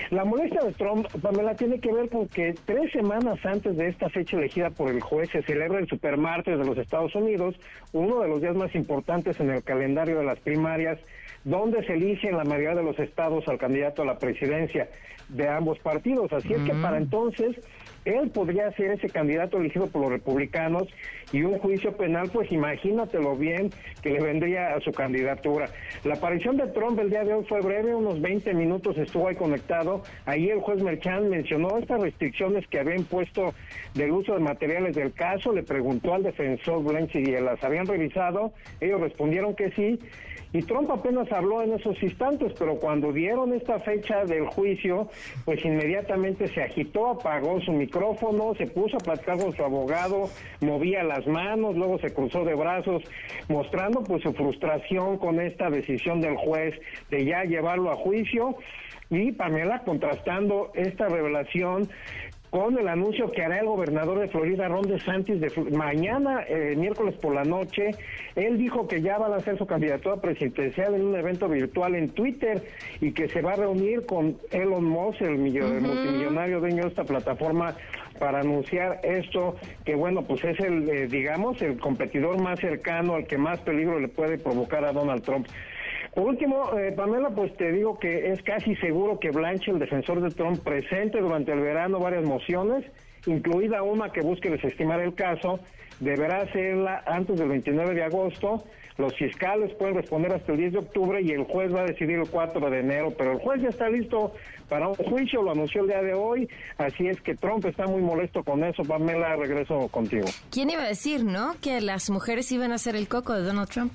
La 0.09 0.25
molestia 0.25 0.61
de 0.61 0.73
Trump, 0.73 1.07
Pamela, 1.21 1.55
tiene 1.55 1.79
que 1.79 1.91
ver 1.91 2.09
con 2.09 2.27
que 2.27 2.55
tres 2.65 2.91
semanas 2.91 3.39
antes 3.45 3.75
de 3.75 3.87
esta 3.87 4.09
fecha 4.09 4.37
elegida 4.37 4.69
por 4.69 4.89
el 4.89 5.01
juez 5.01 5.29
se 5.31 5.41
celebra 5.43 5.79
el 5.79 5.87
Supermartes 5.87 6.57
de 6.57 6.65
los 6.65 6.77
Estados 6.77 7.13
Unidos, 7.15 7.55
uno 7.93 8.21
de 8.21 8.27
los 8.27 8.41
días 8.41 8.55
más 8.55 8.73
importantes 8.75 9.39
en 9.41 9.49
el 9.49 9.63
calendario 9.63 10.19
de 10.19 10.25
las 10.25 10.39
primarias, 10.39 10.99
donde 11.43 11.85
se 11.85 11.93
elige 11.93 12.29
en 12.29 12.37
la 12.37 12.43
mayoría 12.43 12.75
de 12.75 12.83
los 12.83 12.97
estados 12.99 13.47
al 13.47 13.57
candidato 13.57 14.03
a 14.03 14.05
la 14.05 14.17
presidencia 14.17 14.89
de 15.29 15.47
ambos 15.47 15.79
partidos. 15.79 16.31
Así 16.33 16.53
es 16.53 16.61
que 16.61 16.73
para 16.75 16.97
entonces 16.97 17.57
él 18.05 18.29
podría 18.31 18.71
ser 18.73 18.91
ese 18.91 19.09
candidato 19.09 19.57
elegido 19.57 19.87
por 19.87 20.01
los 20.01 20.11
republicanos 20.11 20.87
y 21.31 21.43
un 21.43 21.59
juicio 21.59 21.95
penal, 21.95 22.29
pues 22.31 22.51
imagínatelo 22.51 23.35
bien 23.35 23.69
que 24.01 24.09
le 24.09 24.21
vendría 24.21 24.75
a 24.75 24.81
su 24.81 24.91
candidatura. 24.91 25.69
La 26.03 26.15
aparición 26.15 26.57
de 26.57 26.67
Trump 26.67 26.99
el 26.99 27.09
día 27.09 27.23
de 27.23 27.33
hoy 27.33 27.45
fue 27.47 27.61
breve, 27.61 27.95
unos 27.95 28.21
20 28.21 28.53
minutos 28.53 28.97
estuvo 28.97 29.27
ahí 29.27 29.35
conectado. 29.35 30.03
Ahí 30.25 30.49
el 30.49 30.59
juez 30.59 30.81
Merchan 30.81 31.29
mencionó 31.29 31.77
estas 31.77 32.01
restricciones 32.01 32.67
que 32.67 32.79
había 32.79 32.95
impuesto 32.95 33.53
del 33.93 34.11
uso 34.11 34.33
de 34.33 34.39
materiales 34.39 34.95
del 34.95 35.13
caso, 35.13 35.53
le 35.53 35.63
preguntó 35.63 36.13
al 36.13 36.23
defensor 36.23 36.83
Blanche 36.83 37.23
si 37.23 37.31
las 37.31 37.63
habían 37.63 37.85
revisado, 37.85 38.53
ellos 38.79 39.01
respondieron 39.01 39.55
que 39.55 39.71
sí 39.71 39.99
y 40.53 40.61
Trump 40.63 40.91
apenas 40.91 41.31
habló 41.31 41.61
en 41.61 41.73
esos 41.73 42.01
instantes, 42.03 42.53
pero 42.59 42.75
cuando 42.75 43.13
dieron 43.13 43.53
esta 43.53 43.79
fecha 43.79 44.25
del 44.25 44.47
juicio, 44.47 45.09
pues 45.45 45.63
inmediatamente 45.63 46.47
se 46.49 46.61
agitó, 46.61 47.07
apagó 47.07 47.61
su 47.61 47.71
micrófono, 47.71 48.53
se 48.55 48.67
puso 48.67 48.97
a 48.97 48.99
platicar 48.99 49.37
con 49.37 49.55
su 49.55 49.63
abogado, 49.63 50.29
movía 50.59 51.03
las 51.03 51.25
manos, 51.25 51.75
luego 51.75 51.99
se 51.99 52.13
cruzó 52.13 52.43
de 52.43 52.55
brazos, 52.55 53.03
mostrando 53.47 54.03
pues 54.03 54.23
su 54.23 54.33
frustración 54.33 55.17
con 55.17 55.39
esta 55.39 55.69
decisión 55.69 56.19
del 56.19 56.35
juez 56.35 56.75
de 57.09 57.25
ya 57.25 57.43
llevarlo 57.43 57.91
a 57.91 57.95
juicio. 57.95 58.57
Y 59.09 59.33
Pamela 59.33 59.79
contrastando 59.83 60.71
esta 60.73 61.09
revelación 61.09 61.89
con 62.51 62.77
el 62.77 62.89
anuncio 62.89 63.31
que 63.31 63.43
hará 63.43 63.59
el 63.59 63.65
gobernador 63.65 64.19
de 64.19 64.27
Florida, 64.27 64.67
Ron 64.67 64.81
DeSantis, 64.81 65.39
de 65.39 65.49
mañana, 65.71 66.43
eh, 66.49 66.75
miércoles 66.77 67.15
por 67.15 67.33
la 67.33 67.45
noche. 67.45 67.91
Él 68.35 68.57
dijo 68.57 68.89
que 68.89 69.01
ya 69.01 69.17
va 69.17 69.27
a 69.27 69.37
hacer 69.37 69.57
su 69.57 69.65
candidatura 69.65 70.17
presidencial 70.17 70.93
en 70.93 71.05
un 71.05 71.15
evento 71.15 71.47
virtual 71.47 71.95
en 71.95 72.09
Twitter 72.09 72.61
y 72.99 73.13
que 73.13 73.29
se 73.29 73.41
va 73.41 73.53
a 73.53 73.55
reunir 73.55 74.05
con 74.05 74.37
Elon 74.51 74.83
Musk, 74.83 75.21
el, 75.21 75.37
multimillonario 75.37 76.59
dueño 76.59 76.83
de 76.83 76.89
esta 76.89 77.05
plataforma, 77.05 77.73
para 78.19 78.41
anunciar 78.41 78.99
esto, 79.03 79.55
que 79.85 79.95
bueno, 79.95 80.23
pues 80.23 80.43
es 80.43 80.59
el, 80.59 80.89
eh, 80.89 81.07
digamos, 81.07 81.61
el 81.61 81.79
competidor 81.79 82.39
más 82.41 82.59
cercano 82.59 83.15
al 83.15 83.25
que 83.25 83.37
más 83.37 83.61
peligro 83.61 83.97
le 83.97 84.09
puede 84.09 84.37
provocar 84.37 84.83
a 84.83 84.91
Donald 84.91 85.23
Trump. 85.23 85.47
Por 86.13 86.25
último, 86.25 86.77
eh, 86.77 86.91
Pamela, 86.91 87.29
pues 87.29 87.55
te 87.55 87.71
digo 87.71 87.97
que 87.97 88.31
es 88.31 88.41
casi 88.43 88.75
seguro 88.75 89.17
que 89.19 89.31
Blanche, 89.31 89.71
el 89.71 89.79
defensor 89.79 90.21
de 90.21 90.29
Trump, 90.29 90.61
presente 90.61 91.21
durante 91.21 91.53
el 91.53 91.61
verano 91.61 91.99
varias 91.99 92.25
mociones, 92.25 92.83
incluida 93.25 93.81
una 93.81 94.11
que 94.11 94.21
busque 94.21 94.49
desestimar 94.49 94.99
el 94.99 95.15
caso, 95.15 95.59
deberá 96.01 96.41
hacerla 96.41 97.03
antes 97.05 97.39
del 97.39 97.47
29 97.47 97.95
de 97.95 98.03
agosto. 98.03 98.63
Los 98.97 99.15
fiscales 99.15 99.73
pueden 99.75 99.95
responder 99.95 100.33
hasta 100.33 100.51
el 100.51 100.57
10 100.57 100.73
de 100.73 100.79
octubre 100.79 101.21
y 101.21 101.31
el 101.31 101.45
juez 101.45 101.73
va 101.73 101.81
a 101.81 101.85
decidir 101.85 102.19
el 102.19 102.29
4 102.29 102.69
de 102.69 102.79
enero, 102.79 103.13
pero 103.17 103.31
el 103.31 103.39
juez 103.39 103.61
ya 103.61 103.69
está 103.69 103.89
listo 103.89 104.33
para 104.67 104.89
un 104.89 104.95
juicio, 104.95 105.41
lo 105.41 105.51
anunció 105.51 105.81
el 105.81 105.87
día 105.87 106.01
de 106.01 106.13
hoy, 106.13 106.49
así 106.77 107.07
es 107.07 107.21
que 107.21 107.35
Trump 107.35 107.65
está 107.65 107.87
muy 107.87 108.01
molesto 108.01 108.43
con 108.43 108.63
eso. 108.63 108.83
Pamela, 108.83 109.37
regreso 109.37 109.87
contigo. 109.87 110.27
¿Quién 110.51 110.69
iba 110.69 110.83
a 110.83 110.87
decir, 110.87 111.23
no? 111.23 111.55
Que 111.61 111.79
las 111.79 112.09
mujeres 112.09 112.51
iban 112.51 112.73
a 112.73 112.77
ser 112.77 112.97
el 112.97 113.07
coco 113.07 113.33
de 113.33 113.43
Donald 113.43 113.69
Trump. 113.69 113.93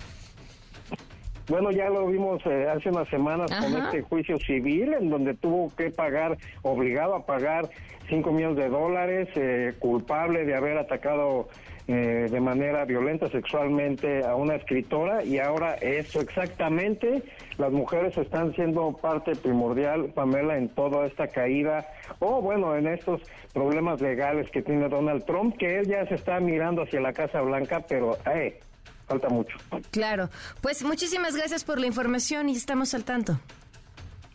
Bueno, 1.49 1.71
ya 1.71 1.89
lo 1.89 2.07
vimos 2.09 2.45
eh, 2.47 2.67
hace 2.69 2.89
unas 2.89 3.09
semanas 3.09 3.51
con 3.51 3.83
este 3.83 4.03
juicio 4.03 4.37
civil 4.39 4.95
en 4.95 5.11
donde 5.11 5.35
tuvo 5.35 5.73
que 5.77 5.91
pagar, 5.91 6.37
obligado 6.63 7.15
a 7.15 7.25
pagar 7.25 7.69
5 8.09 8.33
millones 8.33 8.57
de 8.57 8.69
dólares, 8.69 9.29
eh, 9.37 9.73
culpable 9.79 10.45
de 10.45 10.57
haber 10.57 10.77
atacado 10.79 11.49
eh, 11.89 12.27
de 12.29 12.41
manera 12.41 12.85
violenta 12.85 13.29
sexualmente 13.29 14.25
a 14.25 14.35
una 14.35 14.57
escritora 14.57 15.23
y 15.23 15.39
ahora 15.39 15.75
eso 15.75 16.21
exactamente, 16.21 17.23
las 17.59 17.71
mujeres 17.71 18.19
están 18.19 18.53
siendo 18.55 18.93
parte 19.01 19.37
primordial, 19.37 20.11
Pamela, 20.13 20.57
en 20.57 20.69
toda 20.69 21.07
esta 21.07 21.29
caída 21.29 21.87
o 22.19 22.43
bueno, 22.43 22.75
en 22.75 22.89
estos 22.89 23.23
problemas 23.53 24.01
legales 24.01 24.51
que 24.51 24.63
tiene 24.63 24.89
Donald 24.89 25.25
Trump, 25.27 25.57
que 25.59 25.79
él 25.79 25.87
ya 25.87 26.05
se 26.07 26.17
está 26.17 26.41
mirando 26.41 26.83
hacia 26.83 27.01
la 27.01 27.13
Casa 27.13 27.41
Blanca, 27.41 27.85
pero 27.89 28.17
eh, 28.35 28.59
falta 29.07 29.29
mucho. 29.29 29.57
Claro, 29.91 30.31
pues 30.61 30.83
muchísimas 30.83 31.37
gracias 31.37 31.65
por 31.65 31.79
la 31.81 31.87
información 31.87 32.49
y 32.49 32.57
estamos 32.57 32.95
al 32.95 33.05
tanto. 33.05 33.39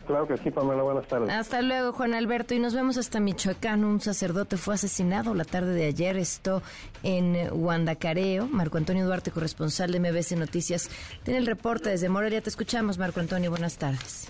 Claro 0.08 0.28
que 0.28 0.38
sí, 0.38 0.52
Pamela, 0.52 0.82
buenas 0.82 1.08
tardes. 1.08 1.30
Hasta 1.30 1.62
luego, 1.62 1.94
Juan 1.94 2.14
Alberto. 2.14 2.54
Y 2.54 2.60
nos 2.60 2.74
vemos 2.74 2.98
hasta 2.98 3.20
Michoacán. 3.20 3.84
Un 3.84 4.02
sacerdote 4.02 4.58
fue 4.58 4.74
asesinado 4.74 5.34
la 5.36 5.46
tarde 5.46 5.74
de 5.74 5.86
ayer. 5.86 6.18
Esto 6.18 6.64
en 7.04 7.50
Guandacareo. 7.50 8.48
Marco 8.48 8.78
Antonio 8.78 9.06
Duarte, 9.06 9.32
corresponsal 9.32 9.92
de 9.92 10.00
MBC 10.00 10.34
Noticias, 10.34 10.90
tiene 11.24 11.40
el 11.40 11.46
reporte 11.46 11.90
desde 11.92 12.10
Morelia. 12.10 12.42
Te 12.42 12.50
escuchamos, 12.50 12.98
Marco 12.98 13.20
Antonio. 13.20 13.52
Buenas 13.52 13.78
tardes. 13.78 14.28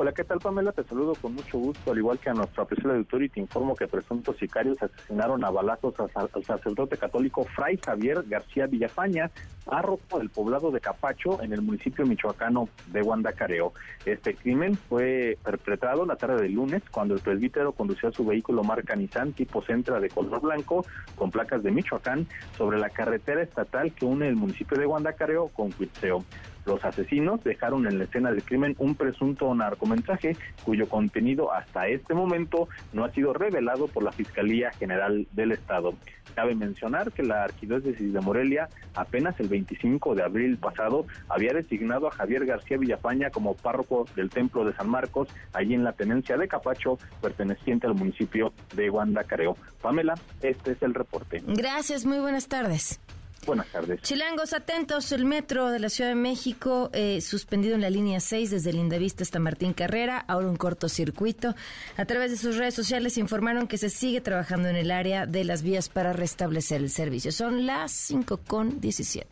Hola, 0.00 0.12
¿qué 0.12 0.22
tal 0.22 0.38
Pamela? 0.38 0.70
Te 0.70 0.84
saludo 0.84 1.14
con 1.20 1.34
mucho 1.34 1.58
gusto, 1.58 1.90
al 1.90 1.98
igual 1.98 2.20
que 2.20 2.30
a 2.30 2.32
nuestro 2.32 2.62
apreciado 2.62 2.94
auditorio 2.94 3.26
y 3.26 3.30
te 3.30 3.40
informo 3.40 3.74
que 3.74 3.88
presuntos 3.88 4.36
sicarios 4.36 4.80
asesinaron 4.80 5.44
a 5.44 5.50
balazos 5.50 5.92
al 6.14 6.44
sacerdote 6.44 6.96
católico 6.96 7.42
Fray 7.42 7.80
Javier 7.84 8.22
García 8.28 8.68
Villafaña, 8.68 9.28
párroco 9.64 10.20
del 10.20 10.30
poblado 10.30 10.70
de 10.70 10.80
Capacho, 10.80 11.42
en 11.42 11.52
el 11.52 11.62
municipio 11.62 12.06
michoacano 12.06 12.68
de 12.92 13.02
Guandacareo. 13.02 13.72
Este 14.06 14.36
crimen 14.36 14.76
fue 14.76 15.36
perpetrado 15.42 16.06
la 16.06 16.14
tarde 16.14 16.42
del 16.42 16.52
lunes, 16.52 16.84
cuando 16.92 17.14
el 17.14 17.20
presbítero 17.20 17.72
conducía 17.72 18.12
su 18.12 18.24
vehículo 18.24 18.62
marca 18.62 18.94
Nissan 18.94 19.32
tipo 19.32 19.62
Centra 19.62 19.98
de 19.98 20.10
color 20.10 20.40
blanco, 20.40 20.86
con 21.16 21.32
placas 21.32 21.64
de 21.64 21.72
Michoacán, 21.72 22.28
sobre 22.56 22.78
la 22.78 22.90
carretera 22.90 23.42
estatal 23.42 23.92
que 23.92 24.04
une 24.04 24.28
el 24.28 24.36
municipio 24.36 24.78
de 24.78 24.86
Guandacareo 24.86 25.48
con 25.48 25.72
Cuitseo. 25.72 26.24
Los 26.68 26.84
asesinos 26.84 27.42
dejaron 27.42 27.86
en 27.86 27.96
la 27.96 28.04
escena 28.04 28.30
del 28.30 28.42
crimen 28.42 28.76
un 28.78 28.94
presunto 28.94 29.54
narcomensaje 29.54 30.36
cuyo 30.64 30.86
contenido 30.86 31.50
hasta 31.50 31.88
este 31.88 32.12
momento 32.12 32.68
no 32.92 33.06
ha 33.06 33.10
sido 33.12 33.32
revelado 33.32 33.88
por 33.88 34.02
la 34.02 34.12
Fiscalía 34.12 34.70
General 34.72 35.26
del 35.32 35.52
Estado. 35.52 35.94
Cabe 36.34 36.54
mencionar 36.54 37.10
que 37.10 37.22
la 37.22 37.44
Arquidiócesis 37.44 38.12
de 38.12 38.20
Morelia 38.20 38.68
apenas 38.94 39.40
el 39.40 39.48
25 39.48 40.14
de 40.14 40.22
abril 40.22 40.58
pasado 40.58 41.06
había 41.30 41.54
designado 41.54 42.06
a 42.06 42.10
Javier 42.10 42.44
García 42.44 42.76
Villafaña 42.76 43.30
como 43.30 43.54
párroco 43.54 44.04
del 44.14 44.28
Templo 44.28 44.66
de 44.66 44.74
San 44.74 44.90
Marcos, 44.90 45.28
allí 45.54 45.72
en 45.72 45.84
la 45.84 45.94
tenencia 45.94 46.36
de 46.36 46.48
Capacho, 46.48 46.98
perteneciente 47.22 47.86
al 47.86 47.94
municipio 47.94 48.52
de 48.76 48.90
Guandacareo. 48.90 49.56
Pamela, 49.80 50.16
este 50.42 50.72
es 50.72 50.82
el 50.82 50.92
reporte. 50.92 51.42
Gracias, 51.46 52.04
muy 52.04 52.18
buenas 52.18 52.46
tardes. 52.46 53.00
Buenas 53.46 53.66
tardes. 53.68 54.02
Chilangos, 54.02 54.52
atentos. 54.52 55.10
El 55.12 55.24
metro 55.24 55.70
de 55.70 55.78
la 55.78 55.88
Ciudad 55.88 56.10
de 56.10 56.16
México 56.16 56.90
eh, 56.92 57.20
suspendido 57.20 57.74
en 57.74 57.80
la 57.80 57.90
línea 57.90 58.20
6 58.20 58.50
desde 58.50 58.72
Lindavista 58.72 59.22
hasta 59.22 59.38
Martín 59.38 59.72
Carrera, 59.72 60.24
ahora 60.28 60.48
un 60.48 60.56
cortocircuito. 60.56 61.54
A 61.96 62.04
través 62.04 62.30
de 62.30 62.36
sus 62.36 62.56
redes 62.56 62.74
sociales 62.74 63.18
informaron 63.18 63.66
que 63.66 63.78
se 63.78 63.90
sigue 63.90 64.20
trabajando 64.20 64.68
en 64.68 64.76
el 64.76 64.90
área 64.90 65.26
de 65.26 65.44
las 65.44 65.62
vías 65.62 65.88
para 65.88 66.12
restablecer 66.12 66.80
el 66.80 66.90
servicio. 66.90 67.32
Son 67.32 67.66
las 67.66 67.92
5 67.92 68.40
con 68.46 68.80
17. 68.80 69.26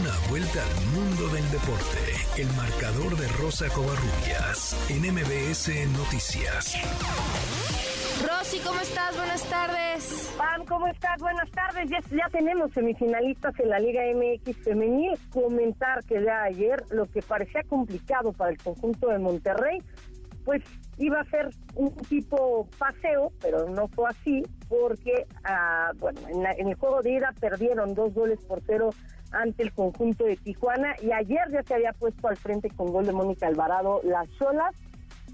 Una 0.00 0.28
vuelta 0.30 0.62
al 0.64 0.86
mundo 0.86 1.28
del 1.34 1.50
deporte. 1.50 1.98
El 2.38 2.46
marcador 2.56 3.16
de 3.16 3.28
Rosa 3.28 3.68
Covarrubias 3.68 4.74
en 4.88 5.02
MBS 5.12 5.68
Noticias. 5.98 6.76
Rosy, 8.22 8.60
¿cómo 8.60 8.78
estás? 8.80 9.16
Buenas 9.16 9.42
tardes. 9.48 10.34
Pam, 10.38 10.64
¿cómo 10.66 10.86
estás? 10.86 11.20
Buenas 11.20 11.50
tardes. 11.50 11.90
Ya, 11.90 12.28
tenemos 12.30 12.72
semifinalistas 12.72 13.58
en 13.58 13.68
la 13.68 13.80
Liga 13.80 14.02
MX 14.14 14.56
femenil. 14.58 15.18
Comentar 15.32 16.04
que 16.04 16.22
ya 16.22 16.44
ayer 16.44 16.84
lo 16.90 17.06
que 17.06 17.20
parecía 17.20 17.62
complicado 17.64 18.32
para 18.32 18.52
el 18.52 18.58
conjunto 18.58 19.08
de 19.08 19.18
Monterrey, 19.18 19.82
pues 20.44 20.62
iba 20.98 21.20
a 21.20 21.24
ser 21.24 21.50
un 21.74 21.92
tipo 21.96 22.68
paseo, 22.78 23.32
pero 23.40 23.68
no 23.68 23.88
fue 23.88 24.08
así, 24.10 24.42
porque 24.68 25.26
ah, 25.44 25.90
bueno, 25.98 26.20
en, 26.28 26.46
en, 26.46 26.68
el 26.68 26.74
juego 26.74 27.02
de 27.02 27.14
ida 27.14 27.34
perdieron 27.40 27.94
dos 27.94 28.14
goles 28.14 28.38
por 28.46 28.62
cero 28.64 28.90
ante 29.32 29.64
el 29.64 29.72
conjunto 29.72 30.24
de 30.24 30.36
Tijuana 30.36 30.94
y 31.02 31.10
ayer 31.10 31.50
ya 31.50 31.62
se 31.64 31.74
había 31.74 31.92
puesto 31.92 32.28
al 32.28 32.36
frente 32.36 32.70
con 32.70 32.92
gol 32.92 33.06
de 33.06 33.12
Mónica 33.12 33.48
Alvarado 33.48 34.00
las 34.04 34.28
solas, 34.38 34.74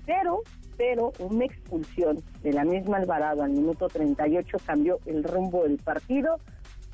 pero 0.06 0.42
pero 0.78 1.12
una 1.18 1.44
expulsión 1.44 2.22
de 2.42 2.52
la 2.52 2.64
misma 2.64 2.98
Alvarado 2.98 3.42
al 3.42 3.50
minuto 3.50 3.88
38 3.88 4.58
cambió 4.64 5.00
el 5.04 5.24
rumbo 5.24 5.64
del 5.64 5.76
partido. 5.76 6.38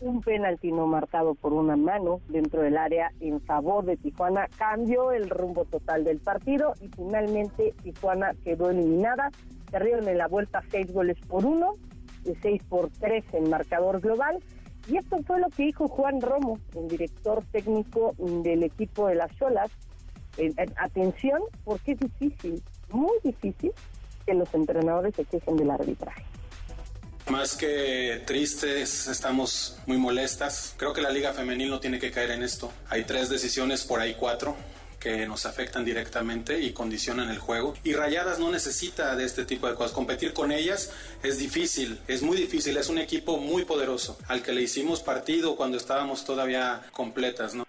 Un 0.01 0.23
penalti 0.23 0.73
no 0.73 0.87
marcado 0.87 1.35
por 1.35 1.53
una 1.53 1.77
mano 1.77 2.21
dentro 2.29 2.63
del 2.63 2.77
área 2.77 3.13
en 3.21 3.41
favor 3.43 3.85
de 3.85 3.97
Tijuana 3.97 4.49
cambió 4.59 5.13
el 5.13 5.31
rumbo 5.31 5.67
total 5.67 6.03
del 6.03 6.19
partido 6.19 6.73
y 6.81 6.89
finalmente 6.89 7.75
Tijuana 7.83 8.33
quedó 8.43 8.71
eliminada. 8.71 9.31
Perdieron 9.71 10.09
en 10.09 10.19
la 10.19 10.29
vuelta 10.29 10.63
seis 10.71 10.91
goles 10.93 11.19
por 11.29 11.45
uno, 11.45 11.77
de 12.25 12.35
seis 12.41 12.63
por 12.65 12.89
tres 12.89 13.25
en 13.33 13.51
marcador 13.51 14.01
global. 14.01 14.43
Y 14.89 14.97
esto 14.97 15.19
fue 15.27 15.41
lo 15.41 15.49
que 15.51 15.65
dijo 15.65 15.89
Juan 15.89 16.21
Romo, 16.21 16.59
el 16.75 16.89
director 16.89 17.43
técnico 17.53 18.15
del 18.19 18.63
equipo 18.63 19.09
de 19.09 19.15
las 19.15 19.31
Solas. 19.37 19.71
atención, 20.77 21.43
porque 21.65 21.93
es 21.93 22.01
difícil 22.01 22.63
muy 22.95 23.19
difícil 23.23 23.73
que 24.25 24.35
los 24.35 24.53
entrenadores 24.55 25.15
se 25.15 25.25
quejen 25.25 25.57
del 25.57 25.71
arbitraje. 25.71 26.25
Más 27.29 27.57
que 27.57 28.23
tristes, 28.27 29.09
estamos 29.09 29.79
muy 29.87 29.97
molestas. 29.97 30.75
Creo 30.77 30.93
que 30.93 31.01
la 31.01 31.11
Liga 31.11 31.33
Femenil 31.33 31.71
no 31.71 31.81
tiene 31.81 31.99
que 31.99 32.11
caer 32.11 32.33
en 32.33 32.43
esto. 32.43 32.71
Hay 32.91 33.05
tres 33.05 33.31
decisiones, 33.31 33.85
por 33.85 34.01
ahí 34.01 34.15
cuatro, 34.15 34.57
que 35.01 35.27
nos 35.27 35.47
afectan 35.47 35.87
directamente 35.87 36.61
y 36.61 36.73
condicionan 36.73 37.31
el 37.31 37.39
juego. 37.39 37.75
Y 37.83 37.95
Rayadas 37.95 38.39
no 38.39 38.51
necesita 38.51 39.17
de 39.17 39.25
este 39.25 39.47
tipo 39.47 39.67
de 39.69 39.75
cosas. 39.75 39.93
Competir 39.93 40.35
con 40.35 40.53
ellas 40.53 40.93
es 41.23 41.39
difícil, 41.39 41.99
es 42.09 42.23
muy 42.23 42.37
difícil. 42.37 42.77
Es 42.77 42.91
un 42.91 42.99
equipo 42.99 43.39
muy 43.39 43.65
poderoso, 43.65 44.19
al 44.29 44.43
que 44.43 44.53
le 44.53 44.61
hicimos 44.61 45.03
partido 45.03 45.57
cuando 45.57 45.79
estábamos 45.79 46.27
todavía 46.27 46.83
completas, 46.93 47.55
¿no? 47.55 47.67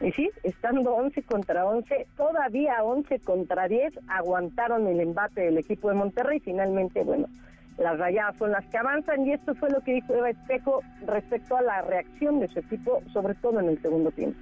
Y 0.00 0.12
sí, 0.12 0.30
estando 0.42 0.94
11 0.94 1.22
contra 1.22 1.64
11, 1.64 2.06
todavía 2.16 2.84
11 2.84 3.20
contra 3.20 3.66
10, 3.66 3.94
aguantaron 4.08 4.86
el 4.86 5.00
embate 5.00 5.42
del 5.42 5.58
equipo 5.58 5.88
de 5.88 5.94
Monterrey. 5.94 6.38
Finalmente, 6.40 7.02
bueno, 7.02 7.28
las 7.78 7.98
rayadas 7.98 8.36
son 8.36 8.52
las 8.52 8.64
que 8.66 8.76
avanzan 8.76 9.26
y 9.26 9.32
esto 9.32 9.54
fue 9.54 9.70
lo 9.70 9.80
que 9.80 9.94
dijo 9.94 10.14
Eva 10.14 10.30
Espejo 10.30 10.80
respecto 11.06 11.56
a 11.56 11.62
la 11.62 11.82
reacción 11.82 12.40
de 12.40 12.48
su 12.48 12.58
equipo, 12.58 13.02
sobre 13.12 13.34
todo 13.34 13.60
en 13.60 13.68
el 13.68 13.80
segundo 13.80 14.10
tiempo. 14.10 14.38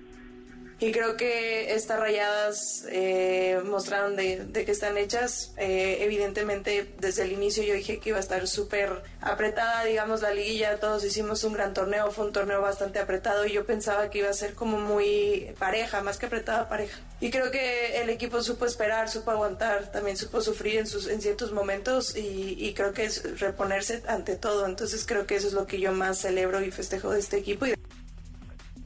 Y 0.84 0.92
creo 0.92 1.16
que 1.16 1.74
estas 1.74 1.98
rayadas 1.98 2.84
eh, 2.90 3.58
mostraron 3.64 4.16
de, 4.16 4.44
de, 4.44 4.66
que 4.66 4.72
están 4.72 4.98
hechas. 4.98 5.54
Eh, 5.56 6.00
evidentemente, 6.02 6.92
desde 7.00 7.22
el 7.22 7.32
inicio 7.32 7.62
yo 7.62 7.72
dije 7.72 8.00
que 8.00 8.10
iba 8.10 8.18
a 8.18 8.20
estar 8.20 8.46
súper 8.46 9.02
apretada, 9.22 9.82
digamos, 9.86 10.20
la 10.20 10.34
liguilla. 10.34 10.78
Todos 10.80 11.02
hicimos 11.02 11.42
un 11.44 11.54
gran 11.54 11.72
torneo, 11.72 12.10
fue 12.10 12.26
un 12.26 12.32
torneo 12.34 12.60
bastante 12.60 12.98
apretado 12.98 13.46
y 13.46 13.52
yo 13.52 13.64
pensaba 13.64 14.10
que 14.10 14.18
iba 14.18 14.28
a 14.28 14.34
ser 14.34 14.52
como 14.52 14.78
muy 14.78 15.54
pareja, 15.58 16.02
más 16.02 16.18
que 16.18 16.26
apretada, 16.26 16.68
pareja. 16.68 17.00
Y 17.18 17.30
creo 17.30 17.50
que 17.50 18.02
el 18.02 18.10
equipo 18.10 18.42
supo 18.42 18.66
esperar, 18.66 19.08
supo 19.08 19.30
aguantar, 19.30 19.90
también 19.90 20.18
supo 20.18 20.42
sufrir 20.42 20.76
en, 20.76 20.86
sus, 20.86 21.08
en 21.08 21.22
ciertos 21.22 21.52
momentos 21.52 22.14
y, 22.14 22.56
y 22.58 22.74
creo 22.74 22.92
que 22.92 23.06
es 23.06 23.40
reponerse 23.40 24.02
ante 24.06 24.36
todo. 24.36 24.66
Entonces 24.66 25.06
creo 25.06 25.26
que 25.26 25.36
eso 25.36 25.48
es 25.48 25.54
lo 25.54 25.66
que 25.66 25.80
yo 25.80 25.92
más 25.92 26.18
celebro 26.18 26.60
y 26.60 26.70
festejo 26.70 27.10
de 27.10 27.20
este 27.20 27.38
equipo. 27.38 27.64
Y 27.64 27.74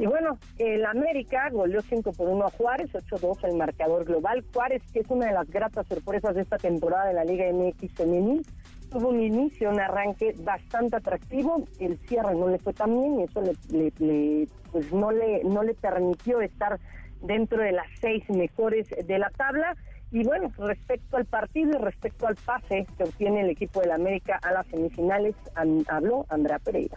bueno, 0.07 0.39
el 0.59 0.87
América 0.87 1.49
goleó 1.51 1.81
5 1.83 2.13
por 2.13 2.29
1 2.29 2.47
a 2.47 2.51
Juárez, 2.51 2.93
8-2 2.93 3.45
el 3.49 3.57
marcador 3.57 4.05
global. 4.05 4.45
Juárez, 4.53 4.83
que 4.93 5.01
es 5.01 5.11
una 5.11 5.27
de 5.27 5.33
las 5.33 5.51
gratas 5.51 5.87
sorpresas 5.89 6.37
de 6.37 6.43
esta 6.43 6.57
temporada 6.57 7.09
de 7.09 7.15
la 7.15 7.25
Liga 7.25 7.47
MX 7.53 7.93
femenil, 7.95 8.47
tuvo 8.91 9.09
un 9.09 9.21
inicio, 9.21 9.71
un 9.71 9.81
arranque 9.81 10.35
bastante 10.39 10.97
atractivo. 10.97 11.65
El 11.81 11.99
cierre 12.07 12.35
no 12.35 12.49
le 12.49 12.59
fue 12.59 12.73
tan 12.73 12.95
bien 12.95 13.21
y 13.21 13.23
eso 13.25 13.41
le, 13.41 14.49
pues 14.71 14.93
no 14.93 15.11
le, 15.11 15.43
no 15.45 15.63
le 15.63 15.75
permitió 15.75 16.41
estar 16.41 16.79
dentro 17.23 17.61
de 17.63 17.73
las 17.73 17.87
seis 18.01 18.23
mejores 18.31 18.89
de 19.05 19.19
la 19.19 19.31
tabla. 19.31 19.77
Y 20.11 20.25
bueno, 20.25 20.51
respecto 20.57 21.17
al 21.17 21.27
partido 21.27 21.79
y 21.79 21.83
respecto 21.83 22.27
al 22.27 22.37
pase 22.37 22.87
que 22.97 23.05
obtiene 23.05 23.43
el 23.43 23.51
equipo 23.51 23.81
del 23.81 23.93
América 23.93 24.39
a 24.43 24.53
las 24.53 24.67
semifinales, 24.69 25.35
habló 25.89 26.25
Andrea 26.31 26.59
Pereira. 26.59 26.97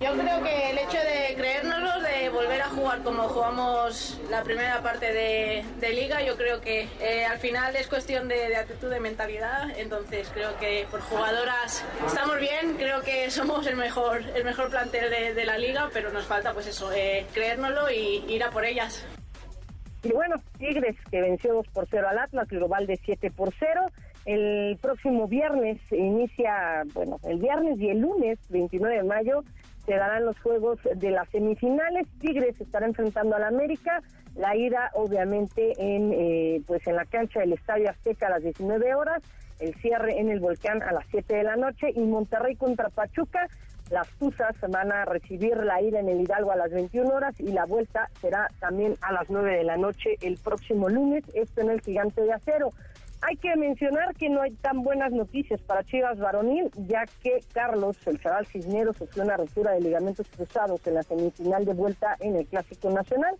Yo 0.00 0.12
creo 0.12 0.42
que 0.44 0.70
el 0.70 0.78
hecho 0.78 0.96
de 0.96 1.34
creérnoslo, 1.34 2.00
de 2.02 2.28
volver 2.28 2.62
a 2.62 2.68
jugar 2.68 3.02
como 3.02 3.24
jugamos 3.24 4.20
la 4.30 4.44
primera 4.44 4.80
parte 4.80 5.12
de, 5.12 5.92
liga, 5.92 6.22
yo 6.22 6.36
creo 6.36 6.60
que 6.60 6.86
eh, 7.00 7.24
al 7.24 7.38
final 7.38 7.74
es 7.74 7.88
cuestión 7.88 8.28
de, 8.28 8.54
actitud, 8.54 8.90
de 8.90 9.00
mentalidad. 9.00 9.76
Entonces 9.76 10.30
creo 10.32 10.56
que 10.60 10.86
por 10.88 11.00
jugadoras 11.00 11.84
estamos 12.06 12.38
bien, 12.38 12.76
creo 12.76 13.02
que 13.02 13.28
somos 13.32 13.66
el 13.66 13.74
mejor, 13.74 14.22
el 14.36 14.44
mejor 14.44 14.70
plantel 14.70 15.10
de, 15.34 15.44
la 15.44 15.58
liga, 15.58 15.90
pero 15.92 16.12
nos 16.12 16.26
falta 16.26 16.52
pues 16.52 16.68
eso, 16.68 16.92
eh, 16.92 17.26
creérnoslo 17.34 17.90
y 17.90 18.24
ir 18.28 18.44
a 18.44 18.50
por 18.50 18.64
ellas. 18.64 19.04
Y 20.04 20.12
bueno, 20.12 20.36
Tigres 20.58 20.94
que 21.10 21.20
venció 21.20 21.54
2 21.54 21.66
por 21.74 21.88
0 21.90 22.06
al 22.08 22.18
Atlas, 22.20 22.46
global 22.46 22.86
de 22.86 23.00
7 23.04 23.32
por 23.32 23.52
0. 23.58 23.90
El 24.26 24.78
próximo 24.80 25.26
viernes 25.26 25.80
inicia, 25.90 26.84
bueno, 26.94 27.18
el 27.24 27.38
viernes 27.38 27.80
y 27.80 27.88
el 27.88 27.98
lunes 27.98 28.38
29 28.50 28.98
de 28.98 29.02
mayo 29.02 29.42
se 29.88 29.94
darán 29.94 30.26
los 30.26 30.38
juegos 30.40 30.78
de 30.96 31.10
las 31.10 31.26
semifinales. 31.30 32.06
Tigres 32.20 32.60
estará 32.60 32.86
enfrentando 32.86 33.36
al 33.36 33.44
América. 33.44 34.02
La 34.36 34.54
ida, 34.54 34.90
obviamente, 34.92 35.72
en 35.78 36.12
eh, 36.12 36.60
pues 36.66 36.86
en 36.86 36.96
la 36.96 37.06
cancha 37.06 37.40
del 37.40 37.54
Estadio 37.54 37.88
Azteca 37.88 38.26
a 38.26 38.30
las 38.30 38.42
19 38.42 38.94
horas. 38.94 39.22
El 39.58 39.74
cierre 39.76 40.20
en 40.20 40.28
el 40.28 40.40
Volcán 40.40 40.82
a 40.82 40.92
las 40.92 41.06
7 41.10 41.36
de 41.36 41.42
la 41.42 41.56
noche. 41.56 41.90
Y 41.94 42.00
Monterrey 42.00 42.54
contra 42.54 42.90
Pachuca. 42.90 43.48
Las 43.90 44.06
Tuzas 44.18 44.54
van 44.68 44.92
a 44.92 45.06
recibir 45.06 45.56
la 45.56 45.80
ida 45.80 46.00
en 46.00 46.10
el 46.10 46.20
Hidalgo 46.20 46.52
a 46.52 46.56
las 46.56 46.70
21 46.70 47.08
horas 47.08 47.40
y 47.40 47.52
la 47.52 47.64
vuelta 47.64 48.10
será 48.20 48.46
también 48.60 48.96
a 49.00 49.12
las 49.12 49.30
9 49.30 49.56
de 49.56 49.64
la 49.64 49.78
noche 49.78 50.16
el 50.20 50.36
próximo 50.36 50.90
lunes, 50.90 51.24
esto 51.32 51.62
en 51.62 51.70
el 51.70 51.80
Gigante 51.80 52.20
de 52.20 52.34
Acero. 52.34 52.74
Hay 53.20 53.36
que 53.36 53.54
mencionar 53.56 54.14
que 54.14 54.28
no 54.28 54.40
hay 54.40 54.52
tan 54.52 54.82
buenas 54.82 55.10
noticias 55.10 55.60
para 55.62 55.82
Chivas 55.82 56.18
Varonil, 56.18 56.70
ya 56.86 57.04
que 57.22 57.40
Carlos, 57.52 57.96
el 58.06 58.20
chaval 58.20 58.46
Cisneros, 58.46 58.96
sufrió 58.96 59.24
una 59.24 59.36
ruptura 59.36 59.72
de 59.72 59.80
ligamentos 59.80 60.28
cruzados 60.28 60.86
en 60.86 60.94
la 60.94 61.02
semifinal 61.02 61.64
de 61.64 61.74
vuelta 61.74 62.16
en 62.20 62.36
el 62.36 62.46
Clásico 62.46 62.90
Nacional. 62.90 63.34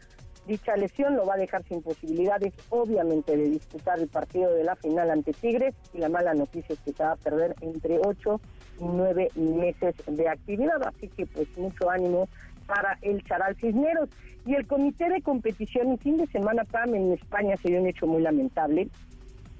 Dicha 0.48 0.76
lesión 0.76 1.14
lo 1.14 1.26
va 1.26 1.34
a 1.34 1.38
dejar 1.38 1.62
sin 1.64 1.80
posibilidades, 1.82 2.54
obviamente, 2.70 3.36
de 3.36 3.50
disputar 3.50 4.00
el 4.00 4.08
partido 4.08 4.52
de 4.52 4.64
la 4.64 4.74
final 4.74 5.10
ante 5.10 5.32
Tigres 5.32 5.74
y 5.94 5.98
la 5.98 6.08
mala 6.08 6.34
noticia 6.34 6.72
es 6.72 6.80
que 6.80 6.92
se 6.92 7.02
va 7.04 7.12
a 7.12 7.16
perder 7.16 7.54
entre 7.60 8.00
ocho 8.04 8.40
y 8.80 8.84
nueve 8.84 9.28
meses 9.36 9.94
de 10.06 10.28
actividad, 10.28 10.82
así 10.82 11.08
que 11.08 11.26
pues 11.26 11.46
mucho 11.56 11.88
ánimo 11.88 12.28
para 12.66 12.98
el 13.02 13.22
Charal 13.24 13.54
Cisneros. 13.56 14.08
Y 14.44 14.54
el 14.54 14.66
comité 14.66 15.08
de 15.08 15.22
competición, 15.22 15.92
el 15.92 15.98
fin 15.98 16.16
de 16.16 16.26
semana, 16.28 16.64
PAM, 16.64 16.94
en 16.94 17.12
España 17.12 17.56
se 17.58 17.68
dio 17.68 17.80
un 17.80 17.86
hecho 17.86 18.06
muy 18.06 18.22
lamentable 18.22 18.88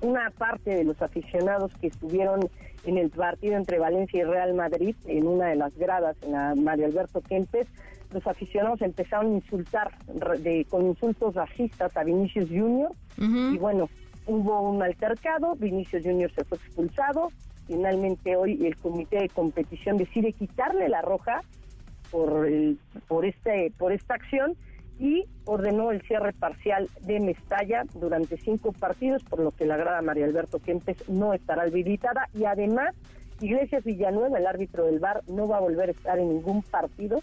una 0.01 0.31
parte 0.31 0.71
de 0.71 0.85
los 0.85 1.01
aficionados 1.03 1.73
que 1.81 1.89
estuvieron 1.89 2.49
en 2.85 2.99
el 2.99 3.11
partido 3.11 3.57
entre 3.57 3.79
Valencia 3.79 4.21
y 4.21 4.25
Real 4.25 4.55
Madrid, 4.55 4.95
en 5.07 5.27
una 5.27 5.47
de 5.47 5.57
las 5.57 5.77
gradas, 5.77 6.17
en 6.23 6.33
la 6.33 6.55
Mario 6.55 6.87
Alberto 6.87 7.21
Kempes, 7.21 7.67
los 8.13 8.27
aficionados 8.27 8.81
empezaron 8.81 9.33
a 9.33 9.35
insultar 9.37 9.91
de, 10.39 10.67
con 10.71 10.87
insultos 10.87 11.35
racistas 11.35 11.95
a 11.97 12.05
Vinicius 12.05 12.49
Junior. 12.49 12.93
Y 13.19 13.59
bueno, 13.59 13.91
hubo 14.27 14.63
un 14.63 14.83
altercado, 14.83 15.57
Vinicius 15.57 16.05
Junior 16.05 16.33
se 16.33 16.45
fue 16.45 16.57
expulsado, 16.59 17.31
finalmente 17.67 18.37
hoy 18.37 18.65
el 18.65 18.77
comité 18.77 19.21
de 19.21 19.29
competición 19.29 19.99
decide 19.99 20.33
quitarle 20.33 20.89
la 20.89 21.03
roja 21.03 21.43
por 22.11 22.47
el, 22.47 22.79
por 23.07 23.27
este 23.27 23.71
por 23.77 23.93
esta 23.93 24.15
acción 24.15 24.57
y 24.99 25.27
ordenó 25.45 25.91
el 25.91 26.03
cierre 26.03 26.33
parcial 26.33 26.89
de 27.03 27.21
Mestalla 27.21 27.85
durante 27.95 28.37
cinco 28.37 28.73
partidos, 28.73 29.23
por 29.25 29.41
lo 29.41 29.53
que 29.53 29.65
la 29.65 29.77
grada 29.77 30.03
María 30.03 30.25
Alberto 30.25 30.59
Kempes 30.59 31.09
no 31.09 31.35
estará 31.35 31.63
habilitada 31.63 32.29
y 32.35 32.45
además 32.45 32.95
Iglesias 33.41 33.85
Villanueva, 33.85 34.39
el 34.39 34.47
árbitro 34.47 34.85
del 34.85 34.99
VAR, 34.99 35.23
no 35.29 35.47
va 35.47 35.59
a 35.59 35.61
volver 35.61 35.89
a 35.89 35.93
estar 35.93 36.19
en 36.19 36.29
ningún 36.29 36.63
partido 36.63 37.21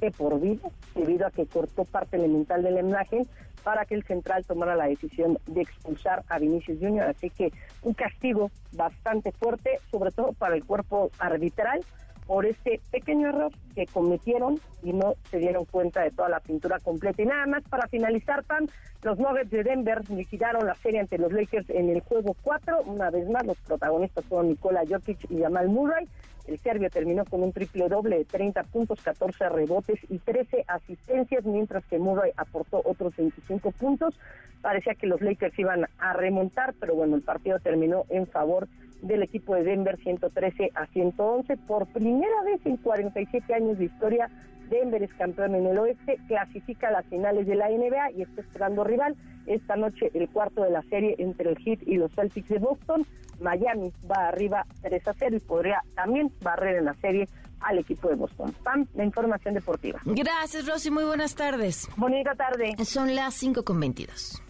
de 0.00 0.10
por 0.10 0.40
vida 0.40 0.68
debido 0.94 1.26
a 1.26 1.30
que 1.30 1.46
cortó 1.46 1.84
parte 1.84 2.16
elemental 2.16 2.62
de 2.62 2.70
la 2.70 2.80
imagen 2.80 3.26
para 3.64 3.84
que 3.84 3.94
el 3.94 4.04
central 4.04 4.44
tomara 4.46 4.76
la 4.76 4.86
decisión 4.86 5.38
de 5.46 5.62
expulsar 5.62 6.22
a 6.28 6.38
Vinicius 6.38 6.78
Junior. 6.78 7.08
Así 7.08 7.30
que 7.30 7.52
un 7.82 7.94
castigo 7.94 8.52
bastante 8.72 9.32
fuerte, 9.32 9.80
sobre 9.90 10.12
todo 10.12 10.34
para 10.34 10.54
el 10.54 10.64
cuerpo 10.64 11.10
arbitral 11.18 11.80
por 12.26 12.44
este 12.46 12.80
pequeño 12.90 13.28
error 13.28 13.52
que 13.74 13.86
cometieron 13.86 14.60
y 14.82 14.92
no 14.92 15.14
se 15.30 15.38
dieron 15.38 15.64
cuenta 15.64 16.02
de 16.02 16.10
toda 16.10 16.28
la 16.28 16.40
pintura 16.40 16.78
completa. 16.80 17.22
Y 17.22 17.26
nada 17.26 17.46
más 17.46 17.62
para 17.64 17.86
finalizar, 17.88 18.44
Pam, 18.44 18.66
los 19.02 19.18
Nuggets 19.18 19.50
de 19.50 19.62
Denver 19.62 20.08
liquidaron 20.10 20.66
la 20.66 20.74
serie 20.74 21.00
ante 21.00 21.18
los 21.18 21.32
Lakers 21.32 21.70
en 21.70 21.88
el 21.90 22.00
juego 22.00 22.34
4. 22.42 22.82
Una 22.82 23.10
vez 23.10 23.28
más, 23.28 23.46
los 23.46 23.58
protagonistas 23.58 24.24
fueron 24.24 24.48
Nikola 24.48 24.82
Jokic 24.88 25.30
y 25.30 25.40
Jamal 25.40 25.68
Murray. 25.68 26.08
El 26.46 26.58
serbio 26.58 26.90
terminó 26.90 27.24
con 27.24 27.42
un 27.42 27.52
triple 27.52 27.88
doble 27.88 28.18
de 28.18 28.24
30 28.24 28.62
puntos, 28.64 29.00
14 29.02 29.48
rebotes 29.48 29.98
y 30.08 30.18
13 30.18 30.64
asistencias, 30.68 31.44
mientras 31.44 31.84
que 31.86 31.98
Murray 31.98 32.30
aportó 32.36 32.82
otros 32.84 33.16
25 33.16 33.72
puntos. 33.72 34.18
Parecía 34.62 34.94
que 34.94 35.08
los 35.08 35.20
Lakers 35.20 35.58
iban 35.58 35.86
a 35.98 36.12
remontar, 36.12 36.74
pero 36.78 36.94
bueno, 36.94 37.16
el 37.16 37.22
partido 37.22 37.58
terminó 37.58 38.04
en 38.10 38.26
favor 38.26 38.68
del 39.02 39.22
equipo 39.22 39.54
de 39.54 39.64
Denver 39.64 39.96
113 40.02 40.72
a 40.74 40.86
111. 40.86 41.56
Por 41.58 41.86
primera 41.86 42.42
vez 42.44 42.60
en 42.64 42.76
47 42.76 43.54
años 43.54 43.78
de 43.78 43.86
historia, 43.86 44.28
Denver 44.68 45.02
es 45.02 45.12
campeón 45.14 45.54
en 45.54 45.66
el 45.66 45.78
oeste, 45.78 46.18
clasifica 46.26 46.88
a 46.88 46.92
las 46.92 47.06
finales 47.06 47.46
de 47.46 47.54
la 47.54 47.68
NBA 47.68 48.12
y 48.16 48.22
está 48.22 48.40
esperando 48.40 48.84
rival. 48.84 49.16
Esta 49.46 49.76
noche 49.76 50.10
el 50.14 50.28
cuarto 50.28 50.62
de 50.62 50.70
la 50.70 50.82
serie 50.82 51.14
entre 51.18 51.50
el 51.50 51.58
Heat 51.58 51.80
y 51.86 51.96
los 51.96 52.12
Celtics 52.14 52.48
de 52.48 52.58
Boston. 52.58 53.06
Miami 53.40 53.92
va 54.10 54.28
arriba 54.28 54.66
3 54.82 55.08
a 55.08 55.14
0 55.14 55.36
y 55.36 55.40
podría 55.40 55.82
también 55.94 56.32
barrer 56.42 56.76
en 56.76 56.86
la 56.86 56.94
serie 56.94 57.28
al 57.60 57.78
equipo 57.78 58.08
de 58.08 58.16
Boston. 58.16 58.54
Pam, 58.62 58.86
la 58.94 59.04
información 59.04 59.54
deportiva. 59.54 60.00
Gracias, 60.04 60.66
Rosy. 60.66 60.90
Muy 60.90 61.04
buenas 61.04 61.34
tardes. 61.34 61.88
Bonita 61.96 62.34
tarde. 62.34 62.74
Son 62.84 63.14
las 63.14 63.34
5 63.34 63.64
con 63.64 63.80
22. 63.80 64.42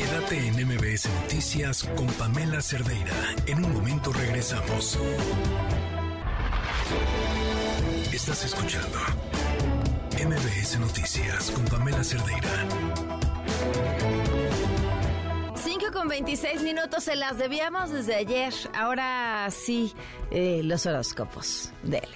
Quédate 0.00 0.46
en 0.46 0.54
MBS 0.66 1.10
Noticias 1.20 1.84
con 1.94 2.06
Pamela 2.06 2.62
Cerdeira. 2.62 3.12
En 3.46 3.62
un 3.62 3.74
momento 3.74 4.10
regresamos. 4.14 4.98
Estás 8.10 8.46
escuchando 8.46 8.98
MBS 10.14 10.78
Noticias 10.80 11.50
con 11.50 11.66
Pamela 11.66 12.02
Cerdeira. 12.02 12.48
5 15.54 15.86
con 15.92 16.08
26 16.08 16.62
minutos 16.62 17.04
se 17.04 17.14
las 17.14 17.36
debíamos 17.36 17.90
desde 17.90 18.14
ayer. 18.14 18.54
Ahora 18.74 19.50
sí, 19.50 19.92
eh, 20.30 20.62
los 20.64 20.86
horóscopos. 20.86 21.74
Dele. 21.82 22.08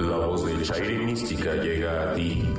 La 0.00 0.26
voz 0.26 0.46
de 0.46 0.62
Chairi 0.62 0.98
Mística 0.98 1.54
llega 1.54 2.12
a 2.12 2.14
ti. 2.14 2.54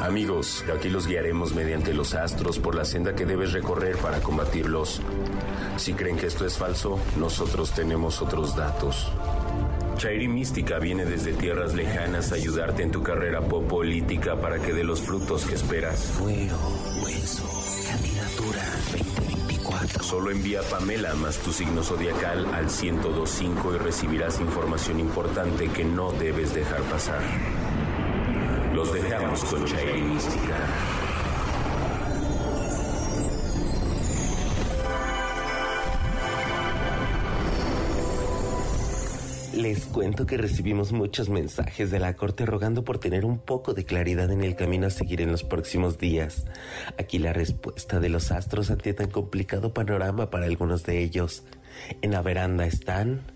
Amigos, 0.00 0.64
aquí 0.74 0.88
los 0.88 1.06
guiaremos 1.06 1.54
mediante 1.54 1.94
los 1.94 2.14
astros 2.14 2.58
por 2.58 2.74
la 2.74 2.84
senda 2.84 3.14
que 3.14 3.26
debes 3.26 3.52
recorrer 3.52 3.96
para 3.96 4.20
combatirlos. 4.20 5.00
Si 5.78 5.94
creen 5.94 6.16
que 6.16 6.26
esto 6.26 6.46
es 6.46 6.58
falso, 6.58 6.98
nosotros 7.16 7.72
tenemos 7.72 8.20
otros 8.20 8.54
datos. 8.54 9.10
Chairi 9.96 10.28
Mística 10.28 10.78
viene 10.78 11.06
desde 11.06 11.32
tierras 11.32 11.74
lejanas 11.74 12.30
a 12.30 12.34
ayudarte 12.34 12.82
en 12.82 12.90
tu 12.90 13.02
carrera 13.02 13.40
política 13.40 14.38
para 14.38 14.58
que 14.58 14.74
dé 14.74 14.84
los 14.84 15.00
frutos 15.00 15.46
que 15.46 15.54
esperas. 15.54 16.04
Fuego, 16.04 16.58
hueso, 17.02 17.44
candidatura 17.90 18.62
2024. 18.92 20.02
Solo 20.02 20.30
envía 20.30 20.60
Pamela 20.62 21.14
más 21.14 21.38
tu 21.38 21.52
signo 21.52 21.82
zodiacal 21.82 22.46
al 22.54 22.66
1025 22.66 23.74
y 23.74 23.78
recibirás 23.78 24.40
información 24.40 25.00
importante 25.00 25.68
que 25.68 25.84
no 25.84 26.12
debes 26.12 26.54
dejar 26.54 26.82
pasar. 26.82 27.22
Dejamos 28.92 29.44
con 29.44 29.64
Chairi 29.64 30.00
Mística. 30.00 30.56
Les 39.54 39.86
cuento 39.86 40.26
que 40.26 40.36
recibimos 40.36 40.92
muchos 40.92 41.28
mensajes 41.28 41.90
de 41.90 41.98
la 41.98 42.14
corte 42.14 42.46
rogando 42.46 42.84
por 42.84 42.98
tener 42.98 43.24
un 43.24 43.38
poco 43.38 43.74
de 43.74 43.84
claridad 43.84 44.30
en 44.30 44.42
el 44.42 44.54
camino 44.54 44.86
a 44.86 44.90
seguir 44.90 45.20
en 45.20 45.32
los 45.32 45.42
próximos 45.42 45.98
días. 45.98 46.44
Aquí 46.98 47.18
la 47.18 47.32
respuesta 47.32 47.98
de 47.98 48.08
los 48.08 48.30
astros 48.30 48.70
ante 48.70 48.94
tan 48.94 49.10
complicado 49.10 49.72
panorama 49.72 50.30
para 50.30 50.46
algunos 50.46 50.84
de 50.84 51.02
ellos. 51.02 51.42
En 52.02 52.12
la 52.12 52.22
veranda 52.22 52.66
están... 52.66 53.35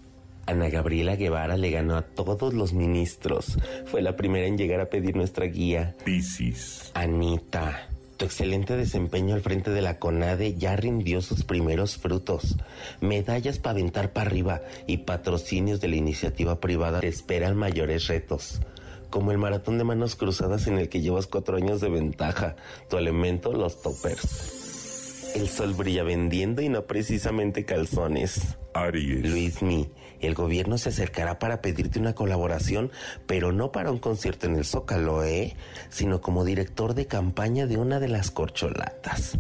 Ana 0.51 0.68
Gabriela 0.68 1.14
Guevara 1.14 1.56
le 1.56 1.70
ganó 1.70 1.97
a 1.97 2.02
todos 2.02 2.55
los 2.55 2.72
ministros. 2.72 3.56
Fue 3.86 4.02
la 4.02 4.16
primera 4.16 4.48
en 4.48 4.59
llegar 4.59 4.81
a 4.81 4.90
pedir 4.90 5.14
nuestra 5.14 5.47
guía. 5.47 5.94
Piscis. 6.05 6.90
Anita. 6.93 7.89
Tu 8.16 8.24
excelente 8.24 8.77
desempeño 8.77 9.36
al 9.36 9.43
frente 9.43 9.70
de 9.70 9.81
la 9.81 10.01
CONADE 10.01 10.56
ya 10.56 10.74
rindió 10.74 11.22
sus 11.22 11.44
primeros 11.44 11.97
frutos. 11.97 12.56
Medallas 13.01 13.60
para 13.60 13.78
aventar 13.78 14.12
para 14.12 14.28
arriba 14.28 14.60
y 14.89 14.98
patrocinios 14.98 15.81
de 15.81 15.86
la 15.86 15.97
iniciativa 15.97 16.59
privada 16.59 16.98
te 17.01 17.06
esperan 17.06 17.56
mayores 17.56 18.09
retos. 18.09 18.60
Como 19.09 19.31
el 19.31 19.39
maratón 19.39 19.78
de 19.78 19.85
manos 19.85 20.16
cruzadas 20.16 20.66
en 20.66 20.78
el 20.78 20.89
que 20.89 21.01
llevas 21.01 21.28
cuatro 21.28 21.59
años 21.59 21.81
de 21.81 21.90
ventaja. 21.90 22.56
Tu 22.89 22.97
elemento, 22.97 23.52
los 23.52 23.81
toppers. 23.82 25.31
El 25.36 25.48
sol 25.48 25.74
brilla 25.74 26.02
vendiendo 26.02 26.60
y 26.60 26.68
no 26.68 26.86
precisamente 26.86 27.64
calzones. 27.64 28.59
Aries. 28.74 29.31
Luismi, 29.31 29.89
el 30.20 30.34
gobierno 30.34 30.78
se 30.78 30.90
acercará 30.90 31.38
para 31.38 31.60
pedirte 31.60 31.98
una 31.98 32.14
colaboración, 32.14 32.90
pero 33.26 33.52
no 33.52 33.72
para 33.72 33.90
un 33.90 33.98
concierto 33.98 34.47
en 34.47 34.56
el 34.56 34.64
Zócalo, 34.64 35.24
¿eh? 35.24 35.56
Sino 35.88 36.20
como 36.20 36.44
director 36.44 36.94
de 36.94 37.06
campaña 37.06 37.66
de 37.66 37.76
una 37.76 38.01
de 38.01 38.09
las 38.09 38.30
corcholatas. 38.30 39.38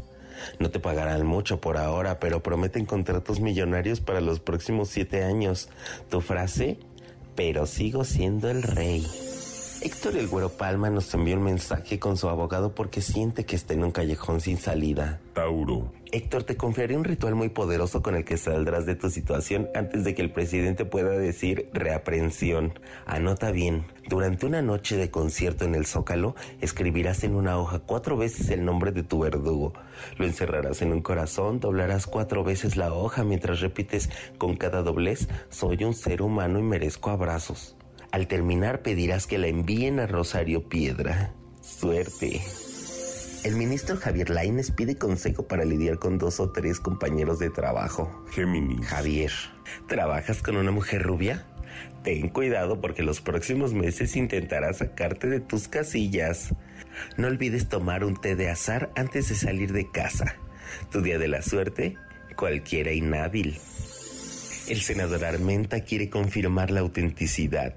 No 0.58 0.70
te 0.70 0.80
pagarán 0.80 1.26
mucho 1.26 1.60
por 1.60 1.76
ahora, 1.76 2.18
pero 2.18 2.42
prometen 2.42 2.86
contratos 2.86 3.40
millonarios 3.40 4.00
para 4.00 4.20
los 4.20 4.40
próximos 4.40 4.88
siete 4.88 5.22
años. 5.24 5.68
Tu 6.08 6.20
frase, 6.20 6.78
pero 7.34 7.66
sigo 7.66 8.04
siendo 8.04 8.50
el 8.50 8.62
rey. 8.62 9.06
Héctor 9.82 10.14
El 10.18 10.28
Güero 10.28 10.50
Palma 10.50 10.90
nos 10.90 11.14
envió 11.14 11.36
un 11.36 11.42
mensaje 11.42 11.98
con 11.98 12.18
su 12.18 12.28
abogado 12.28 12.74
porque 12.74 13.00
siente 13.00 13.46
que 13.46 13.56
está 13.56 13.72
en 13.72 13.82
un 13.82 13.92
callejón 13.92 14.42
sin 14.42 14.58
salida. 14.58 15.20
Tauro. 15.32 15.90
Héctor, 16.12 16.42
te 16.42 16.58
confiaré 16.58 16.98
un 16.98 17.04
ritual 17.04 17.34
muy 17.34 17.48
poderoso 17.48 18.02
con 18.02 18.14
el 18.14 18.26
que 18.26 18.36
saldrás 18.36 18.84
de 18.84 18.94
tu 18.94 19.08
situación 19.08 19.70
antes 19.74 20.04
de 20.04 20.14
que 20.14 20.20
el 20.20 20.32
presidente 20.32 20.84
pueda 20.84 21.12
decir 21.12 21.70
reaprensión. 21.72 22.78
Anota 23.06 23.52
bien, 23.52 23.86
durante 24.06 24.44
una 24.44 24.60
noche 24.60 24.98
de 24.98 25.10
concierto 25.10 25.64
en 25.64 25.74
el 25.74 25.86
Zócalo, 25.86 26.34
escribirás 26.60 27.24
en 27.24 27.34
una 27.34 27.58
hoja 27.58 27.78
cuatro 27.78 28.18
veces 28.18 28.50
el 28.50 28.66
nombre 28.66 28.92
de 28.92 29.02
tu 29.02 29.20
verdugo. 29.20 29.72
Lo 30.18 30.26
encerrarás 30.26 30.82
en 30.82 30.92
un 30.92 31.00
corazón, 31.00 31.58
doblarás 31.58 32.06
cuatro 32.06 32.44
veces 32.44 32.76
la 32.76 32.92
hoja 32.92 33.24
mientras 33.24 33.60
repites 33.60 34.10
con 34.36 34.56
cada 34.56 34.82
doblez, 34.82 35.26
soy 35.48 35.84
un 35.84 35.94
ser 35.94 36.20
humano 36.20 36.58
y 36.58 36.62
merezco 36.62 37.08
abrazos. 37.08 37.76
Al 38.12 38.26
terminar 38.26 38.82
pedirás 38.82 39.26
que 39.26 39.38
la 39.38 39.46
envíen 39.46 40.00
a 40.00 40.06
Rosario 40.06 40.68
Piedra. 40.68 41.32
Suerte. 41.60 42.40
El 43.44 43.54
ministro 43.54 43.96
Javier 43.96 44.30
Laines 44.30 44.72
pide 44.72 44.96
consejo 44.96 45.46
para 45.46 45.64
lidiar 45.64 45.98
con 45.98 46.18
dos 46.18 46.40
o 46.40 46.50
tres 46.50 46.80
compañeros 46.80 47.38
de 47.38 47.50
trabajo. 47.50 48.24
Géminis. 48.32 48.86
Javier, 48.86 49.30
¿trabajas 49.86 50.42
con 50.42 50.56
una 50.56 50.72
mujer 50.72 51.02
rubia? 51.02 51.46
Ten 52.02 52.28
cuidado 52.30 52.80
porque 52.80 53.02
los 53.04 53.20
próximos 53.20 53.74
meses 53.74 54.16
intentará 54.16 54.72
sacarte 54.72 55.28
de 55.28 55.40
tus 55.40 55.68
casillas. 55.68 56.54
No 57.16 57.28
olvides 57.28 57.68
tomar 57.68 58.04
un 58.04 58.16
té 58.16 58.34
de 58.34 58.50
azar 58.50 58.90
antes 58.96 59.28
de 59.28 59.36
salir 59.36 59.72
de 59.72 59.88
casa. 59.88 60.34
Tu 60.90 61.00
día 61.00 61.18
de 61.18 61.28
la 61.28 61.42
suerte, 61.42 61.96
cualquiera 62.36 62.92
inhábil. 62.92 63.58
El 64.70 64.82
senador 64.82 65.24
Armenta 65.24 65.80
quiere 65.80 66.08
confirmar 66.08 66.70
la 66.70 66.78
autenticidad 66.78 67.74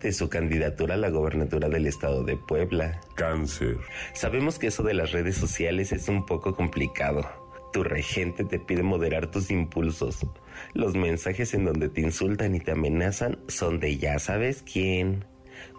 de 0.00 0.12
su 0.12 0.28
candidatura 0.28 0.94
a 0.94 0.96
la 0.96 1.10
gobernatura 1.10 1.68
del 1.68 1.86
estado 1.86 2.24
de 2.24 2.36
Puebla. 2.36 3.00
Cáncer. 3.14 3.76
Sabemos 4.14 4.58
que 4.58 4.66
eso 4.66 4.82
de 4.82 4.94
las 4.94 5.12
redes 5.12 5.36
sociales 5.36 5.92
es 5.92 6.08
un 6.08 6.26
poco 6.26 6.56
complicado. 6.56 7.24
Tu 7.72 7.84
regente 7.84 8.42
te 8.42 8.58
pide 8.58 8.82
moderar 8.82 9.30
tus 9.30 9.52
impulsos. 9.52 10.26
Los 10.74 10.96
mensajes 10.96 11.54
en 11.54 11.64
donde 11.64 11.88
te 11.88 12.00
insultan 12.00 12.56
y 12.56 12.58
te 12.58 12.72
amenazan 12.72 13.38
son 13.46 13.78
de 13.78 13.96
ya 13.96 14.18
sabes 14.18 14.64
quién. 14.64 15.24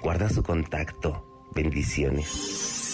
Guarda 0.01 0.29
su 0.29 0.41
contacto. 0.41 1.49
Bendiciones. 1.53 2.88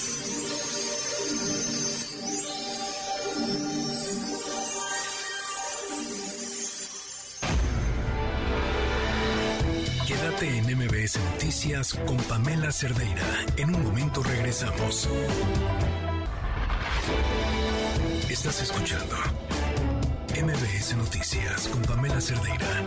En 10.48 10.64
MBS 10.78 11.20
Noticias 11.32 11.96
con 12.06 12.18
Pamela 12.18 12.72
Cerdeira. 12.72 13.24
En 13.58 13.74
un 13.74 13.84
momento 13.84 14.22
regresamos. 14.22 15.10
Estás 18.30 18.62
escuchando 18.62 19.16
MBS 20.40 20.98
Noticias 20.98 21.68
con 21.70 21.82
Pamela 21.82 22.22
Cerdeira. 22.22 22.86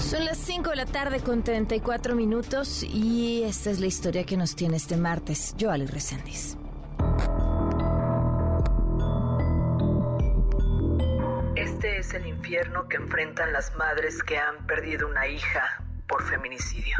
Son 0.00 0.24
las 0.24 0.38
5 0.38 0.70
de 0.70 0.76
la 0.76 0.86
tarde 0.86 1.20
con 1.20 1.44
34 1.44 2.14
minutos 2.14 2.82
y 2.82 3.42
esta 3.42 3.70
es 3.70 3.78
la 3.78 3.86
historia 3.86 4.24
que 4.24 4.38
nos 4.38 4.56
tiene 4.56 4.78
este 4.78 4.96
martes. 4.96 5.54
Yo, 5.58 5.70
Ali 5.70 5.84
Reséndiz. 5.84 6.56
Que 12.94 13.02
enfrentan 13.02 13.52
las 13.52 13.74
madres 13.74 14.22
que 14.22 14.38
han 14.38 14.68
perdido 14.68 15.08
una 15.08 15.26
hija 15.26 15.82
por 16.06 16.22
feminicidio. 16.22 16.96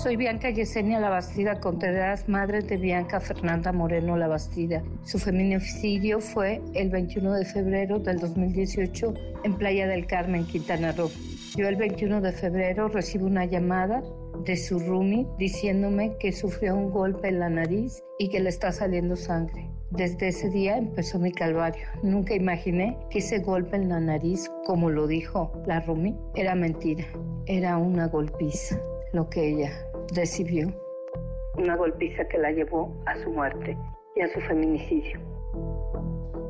Soy 0.00 0.14
Bianca 0.14 0.50
Yesenia 0.50 1.00
Labastida 1.00 1.58
Contreras, 1.58 2.28
madre 2.28 2.60
de 2.60 2.76
Bianca 2.76 3.18
Fernanda 3.18 3.72
Moreno 3.72 4.16
Labastida. 4.16 4.84
Su 5.02 5.18
feminicidio 5.18 6.20
fue 6.20 6.62
el 6.74 6.90
21 6.90 7.34
de 7.34 7.44
febrero 7.44 7.98
del 7.98 8.20
2018 8.20 9.14
en 9.42 9.54
Playa 9.54 9.88
del 9.88 10.06
Carmen, 10.06 10.46
Quintana 10.46 10.92
Roo. 10.92 11.10
Yo 11.56 11.66
el 11.66 11.74
21 11.74 12.20
de 12.20 12.30
febrero 12.30 12.86
recibo 12.86 13.26
una 13.26 13.46
llamada 13.46 14.00
de 14.44 14.56
su 14.56 14.78
roomie 14.78 15.26
diciéndome 15.38 16.16
que 16.20 16.30
sufrió 16.30 16.76
un 16.76 16.92
golpe 16.92 17.28
en 17.28 17.40
la 17.40 17.50
nariz 17.50 18.00
y 18.20 18.30
que 18.30 18.38
le 18.38 18.50
está 18.50 18.70
saliendo 18.70 19.16
sangre. 19.16 19.69
Desde 19.90 20.28
ese 20.28 20.48
día 20.50 20.76
empezó 20.76 21.18
mi 21.18 21.32
calvario. 21.32 21.84
Nunca 22.04 22.32
imaginé 22.32 22.96
que 23.10 23.18
ese 23.18 23.40
golpe 23.40 23.74
en 23.74 23.88
la 23.88 23.98
nariz, 23.98 24.48
como 24.64 24.88
lo 24.88 25.08
dijo 25.08 25.50
la 25.66 25.80
Rumi, 25.80 26.16
era 26.36 26.54
mentira. 26.54 27.04
Era 27.46 27.76
una 27.76 28.06
golpiza, 28.06 28.78
lo 29.12 29.28
que 29.28 29.48
ella 29.48 29.72
recibió. 30.14 30.72
Una 31.58 31.74
golpiza 31.74 32.24
que 32.28 32.38
la 32.38 32.52
llevó 32.52 32.94
a 33.06 33.16
su 33.16 33.30
muerte 33.30 33.76
y 34.14 34.20
a 34.20 34.32
su 34.32 34.40
feminicidio. 34.42 35.18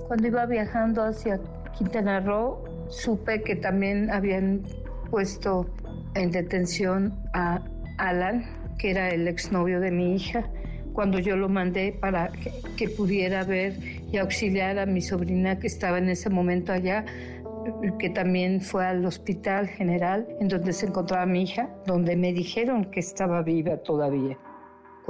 Cuando 0.07 0.27
iba 0.27 0.45
viajando 0.45 1.03
hacia 1.03 1.41
Quintana 1.79 2.21
Roo, 2.21 2.63
supe 2.89 3.43
que 3.43 3.57
también 3.57 4.11
habían 4.11 4.67
puesto 5.11 5.67
en 6.15 6.31
detención 6.31 7.19
a 7.33 7.65
Alan, 7.97 8.45
que 8.79 8.91
era 8.91 9.09
el 9.09 9.27
exnovio 9.27 9.81
de 9.81 9.91
mi 9.91 10.15
hija 10.17 10.45
cuando 10.93 11.19
yo 11.19 11.37
lo 11.37 11.49
mandé 11.49 11.93
para 11.93 12.31
que, 12.77 12.89
pudiera 12.89 13.45
ver 13.45 13.75
y 14.13 14.17
auxiliar 14.17 14.79
a 14.79 14.87
mi 14.87 15.01
sobrina 15.01 15.59
que 15.59 15.67
estaba 15.67 15.99
en 15.99 16.09
ese 16.09 16.31
momento 16.31 16.73
allá, 16.73 17.05
que 17.99 18.11
también 18.11 18.61
fue 18.61 18.87
al 18.87 19.05
hospital 19.05 19.69
general 19.69 20.27
en 20.41 20.49
donde 20.49 20.73
se 20.73 20.87
encontraba 20.87 21.27
mi 21.27 21.43
hija, 21.43 21.69
donde 21.87 22.17
me 22.17 22.33
dijeron 22.33 22.87
que 22.91 23.01
estaba 23.01 23.43
viva 23.43 23.77
todavía. 23.79 24.39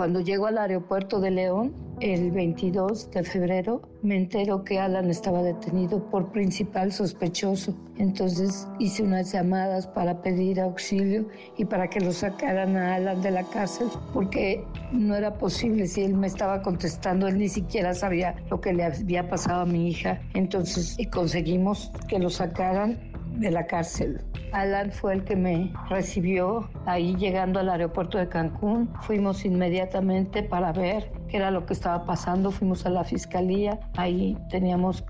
Cuando 0.00 0.20
llego 0.20 0.46
al 0.46 0.56
aeropuerto 0.56 1.20
de 1.20 1.30
León, 1.30 1.74
el 2.00 2.30
22 2.30 3.10
de 3.10 3.22
febrero, 3.22 3.82
me 4.00 4.16
entero 4.16 4.64
que 4.64 4.78
Alan 4.78 5.10
estaba 5.10 5.42
detenido 5.42 6.02
por 6.08 6.32
principal 6.32 6.90
sospechoso. 6.90 7.76
Entonces 7.98 8.66
hice 8.78 9.02
unas 9.02 9.30
llamadas 9.30 9.86
para 9.86 10.22
pedir 10.22 10.58
auxilio 10.58 11.28
y 11.58 11.66
para 11.66 11.90
que 11.90 12.00
lo 12.00 12.12
sacaran 12.12 12.78
a 12.78 12.94
Alan 12.94 13.20
de 13.20 13.30
la 13.30 13.44
cárcel, 13.44 13.88
porque 14.14 14.64
no 14.90 15.14
era 15.14 15.34
posible 15.34 15.86
si 15.86 16.00
él 16.00 16.14
me 16.14 16.28
estaba 16.28 16.62
contestando, 16.62 17.28
él 17.28 17.36
ni 17.36 17.50
siquiera 17.50 17.92
sabía 17.92 18.36
lo 18.48 18.58
que 18.58 18.72
le 18.72 18.84
había 18.84 19.28
pasado 19.28 19.60
a 19.60 19.66
mi 19.66 19.90
hija. 19.90 20.22
Entonces 20.32 20.96
conseguimos 21.12 21.92
que 22.08 22.18
lo 22.18 22.30
sacaran 22.30 23.09
de 23.40 23.50
la 23.50 23.66
cárcel. 23.66 24.22
Alan 24.52 24.92
fue 24.92 25.14
el 25.14 25.24
que 25.24 25.36
me 25.36 25.72
recibió 25.88 26.68
ahí 26.86 27.16
llegando 27.16 27.60
al 27.60 27.68
aeropuerto 27.68 28.18
de 28.18 28.28
Cancún. 28.28 28.92
Fuimos 29.02 29.44
inmediatamente 29.44 30.42
para 30.42 30.72
ver 30.72 31.10
qué 31.28 31.38
era 31.38 31.50
lo 31.50 31.66
que 31.66 31.72
estaba 31.72 32.04
pasando. 32.04 32.50
Fuimos 32.50 32.84
a 32.86 32.90
la 32.90 33.04
fiscalía. 33.04 33.80
Ahí 33.96 34.36
teníamos 34.50 35.04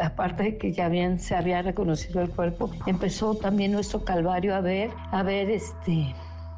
aparte 0.00 0.42
de 0.44 0.58
que 0.58 0.72
ya 0.72 0.88
bien 0.88 1.18
se 1.18 1.34
había 1.34 1.62
reconocido 1.62 2.20
el 2.20 2.30
cuerpo, 2.30 2.70
empezó 2.86 3.34
también 3.34 3.72
nuestro 3.72 4.04
calvario 4.04 4.54
a 4.54 4.60
ver, 4.60 4.90
a 5.10 5.22
ver 5.22 5.50
este 5.50 6.14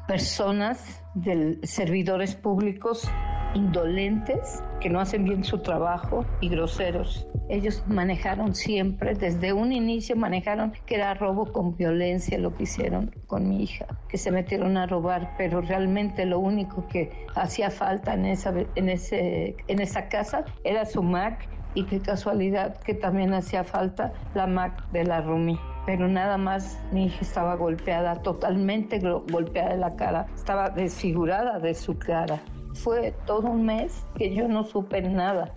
personas 0.07 1.03
de 1.13 1.59
servidores 1.63 2.35
públicos 2.35 3.09
indolentes 3.53 4.63
que 4.79 4.89
no 4.89 4.99
hacen 4.99 5.23
bien 5.23 5.43
su 5.43 5.59
trabajo 5.59 6.25
y 6.41 6.49
groseros. 6.49 7.27
Ellos 7.49 7.83
manejaron 7.87 8.55
siempre, 8.55 9.15
desde 9.15 9.53
un 9.53 9.73
inicio 9.73 10.15
manejaron 10.15 10.73
que 10.85 10.95
era 10.95 11.13
robo 11.15 11.51
con 11.51 11.75
violencia 11.75 12.37
lo 12.37 12.53
que 12.55 12.63
hicieron 12.63 13.11
con 13.27 13.49
mi 13.49 13.63
hija, 13.63 13.87
que 14.07 14.17
se 14.17 14.31
metieron 14.31 14.77
a 14.77 14.85
robar, 14.85 15.33
pero 15.37 15.61
realmente 15.61 16.25
lo 16.25 16.39
único 16.39 16.87
que 16.87 17.25
hacía 17.35 17.71
falta 17.71 18.13
en 18.13 18.25
esa, 18.25 18.53
en 18.75 18.89
ese, 18.89 19.57
en 19.67 19.81
esa 19.81 20.07
casa 20.09 20.45
era 20.63 20.85
su 20.85 21.01
Mac 21.03 21.49
y 21.73 21.85
qué 21.85 21.99
casualidad 21.99 22.77
que 22.81 22.93
también 22.93 23.33
hacía 23.33 23.63
falta 23.63 24.13
la 24.33 24.47
Mac 24.47 24.87
de 24.91 25.03
la 25.03 25.21
Rumi 25.21 25.59
pero 25.89 26.07
nada 26.07 26.37
más 26.37 26.79
mi 26.91 27.07
hija 27.07 27.17
estaba 27.21 27.55
golpeada, 27.55 28.21
totalmente 28.21 28.99
golpeada 28.99 29.71
de 29.71 29.77
la 29.77 29.95
cara, 29.95 30.27
estaba 30.35 30.69
desfigurada 30.69 31.57
de 31.57 31.73
su 31.73 31.97
cara. 31.97 32.39
Fue 32.75 33.11
todo 33.25 33.49
un 33.49 33.65
mes 33.65 34.05
que 34.15 34.31
yo 34.35 34.47
no 34.47 34.63
supe 34.63 35.01
nada. 35.01 35.51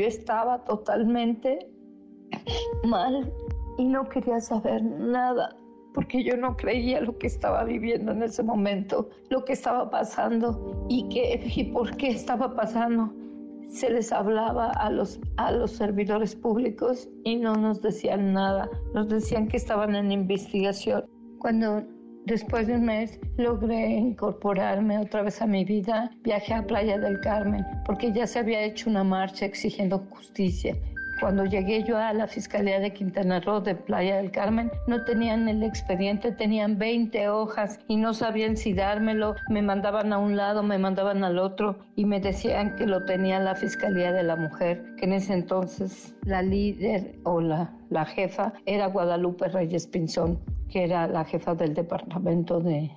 Yo 0.00 0.06
estaba 0.06 0.64
totalmente 0.64 1.58
mal 2.84 3.30
y 3.76 3.84
no 3.84 4.08
quería 4.08 4.40
saber 4.40 4.82
nada 4.82 5.54
porque 5.92 6.24
yo 6.24 6.38
no 6.38 6.56
creía 6.56 7.02
lo 7.02 7.18
que 7.18 7.26
estaba 7.26 7.64
viviendo 7.64 8.12
en 8.12 8.22
ese 8.22 8.42
momento, 8.42 9.10
lo 9.28 9.44
que 9.44 9.52
estaba 9.52 9.90
pasando 9.90 10.86
y, 10.88 11.06
qué, 11.10 11.42
y 11.54 11.64
por 11.64 11.94
qué 11.98 12.08
estaba 12.08 12.56
pasando. 12.56 13.12
Se 13.68 13.90
les 13.90 14.10
hablaba 14.10 14.70
a 14.70 14.88
los, 14.88 15.20
a 15.36 15.52
los 15.52 15.72
servidores 15.72 16.34
públicos 16.34 17.10
y 17.24 17.36
no 17.36 17.54
nos 17.56 17.82
decían 17.82 18.32
nada, 18.32 18.70
nos 18.94 19.06
decían 19.10 19.48
que 19.48 19.58
estaban 19.58 19.94
en 19.94 20.12
investigación. 20.12 21.04
Cuando 21.40 21.84
Después 22.30 22.68
de 22.68 22.74
un 22.74 22.84
mes 22.84 23.18
logré 23.38 23.88
incorporarme 23.88 24.98
otra 24.98 25.22
vez 25.22 25.42
a 25.42 25.48
mi 25.48 25.64
vida. 25.64 26.12
Viajé 26.22 26.54
a 26.54 26.64
Playa 26.64 26.96
del 26.96 27.18
Carmen 27.18 27.66
porque 27.84 28.12
ya 28.12 28.24
se 28.24 28.38
había 28.38 28.62
hecho 28.62 28.88
una 28.88 29.02
marcha 29.02 29.46
exigiendo 29.46 29.98
justicia. 29.98 30.76
Cuando 31.20 31.44
llegué 31.44 31.84
yo 31.84 31.98
a 31.98 32.14
la 32.14 32.26
Fiscalía 32.26 32.80
de 32.80 32.94
Quintana 32.94 33.40
Roo 33.40 33.60
de 33.60 33.74
Playa 33.74 34.16
del 34.16 34.30
Carmen, 34.30 34.70
no 34.86 35.04
tenían 35.04 35.48
el 35.50 35.62
expediente, 35.62 36.32
tenían 36.32 36.78
20 36.78 37.28
hojas 37.28 37.78
y 37.88 37.96
no 37.96 38.14
sabían 38.14 38.56
si 38.56 38.72
dármelo. 38.72 39.36
Me 39.50 39.60
mandaban 39.60 40.14
a 40.14 40.18
un 40.18 40.38
lado, 40.38 40.62
me 40.62 40.78
mandaban 40.78 41.22
al 41.22 41.38
otro 41.38 41.78
y 41.94 42.06
me 42.06 42.20
decían 42.20 42.74
que 42.76 42.86
lo 42.86 43.04
tenía 43.04 43.38
la 43.38 43.54
Fiscalía 43.54 44.12
de 44.12 44.22
la 44.22 44.36
Mujer, 44.36 44.94
que 44.96 45.04
en 45.04 45.12
ese 45.12 45.34
entonces 45.34 46.14
la 46.24 46.40
líder 46.40 47.18
o 47.24 47.42
la, 47.42 47.70
la 47.90 48.06
jefa 48.06 48.54
era 48.64 48.86
Guadalupe 48.86 49.48
Reyes 49.48 49.86
Pinzón, 49.86 50.40
que 50.70 50.84
era 50.84 51.06
la 51.06 51.26
jefa 51.26 51.54
del 51.54 51.74
Departamento 51.74 52.60
de, 52.60 52.90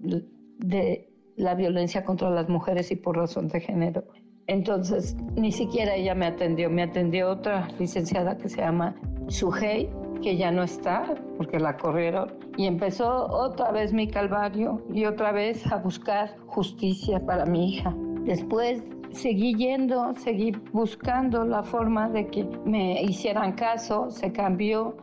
de 0.00 1.10
la 1.36 1.54
Violencia 1.54 2.06
contra 2.06 2.30
las 2.30 2.48
Mujeres 2.48 2.90
y 2.90 2.96
por 2.96 3.18
razón 3.18 3.48
de 3.48 3.60
género. 3.60 4.04
Entonces, 4.48 5.16
ni 5.34 5.50
siquiera 5.50 5.94
ella 5.94 6.14
me 6.14 6.26
atendió, 6.26 6.70
me 6.70 6.82
atendió 6.82 7.30
otra 7.30 7.68
licenciada 7.78 8.36
que 8.36 8.48
se 8.48 8.60
llama 8.60 8.94
Sujei, 9.28 9.90
que 10.22 10.36
ya 10.36 10.50
no 10.50 10.62
está 10.62 11.14
porque 11.36 11.58
la 11.58 11.76
corrieron, 11.76 12.32
y 12.56 12.66
empezó 12.66 13.26
otra 13.26 13.72
vez 13.72 13.92
mi 13.92 14.08
calvario 14.08 14.82
y 14.92 15.04
otra 15.04 15.32
vez 15.32 15.66
a 15.70 15.76
buscar 15.76 16.36
justicia 16.46 17.24
para 17.26 17.44
mi 17.44 17.74
hija. 17.74 17.94
Después 18.24 18.82
seguí 19.16 19.54
yendo, 19.54 20.14
seguí 20.16 20.52
buscando 20.72 21.44
la 21.44 21.62
forma 21.62 22.08
de 22.08 22.26
que 22.28 22.44
me 22.64 23.02
hicieran 23.02 23.52
caso, 23.52 24.10
se 24.10 24.30
cambió, 24.32 24.96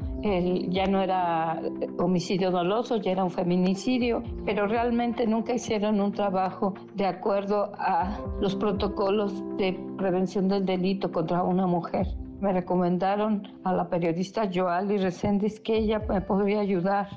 ya 0.70 0.86
no 0.86 1.02
era 1.02 1.62
homicidio 1.98 2.52
doloso, 2.52 2.98
ya 2.98 3.12
era 3.12 3.24
un 3.24 3.32
feminicidio, 3.32 4.24
pero 4.46 4.68
realmente 4.68 5.26
nunca 5.26 5.54
hicieron 5.54 6.00
un 6.00 6.12
trabajo 6.12 6.74
de 6.94 7.06
acuerdo 7.06 7.72
a 7.78 8.18
los 8.40 8.56
protocolos 8.56 9.44
de 9.58 9.78
prevención 9.98 10.48
del 10.48 10.66
delito 10.66 11.12
contra 11.12 11.44
una 11.44 11.68
mujer. 11.68 12.08
Me 12.40 12.54
recomendaron 12.54 13.48
a 13.64 13.74
la 13.74 13.90
periodista 13.90 14.50
Joali 14.54 14.98
Reséndiz 14.98 15.60
que 15.60 15.78
ella 15.78 16.00
me 16.08 16.22
podría 16.22 16.60
ayudar. 16.60 17.08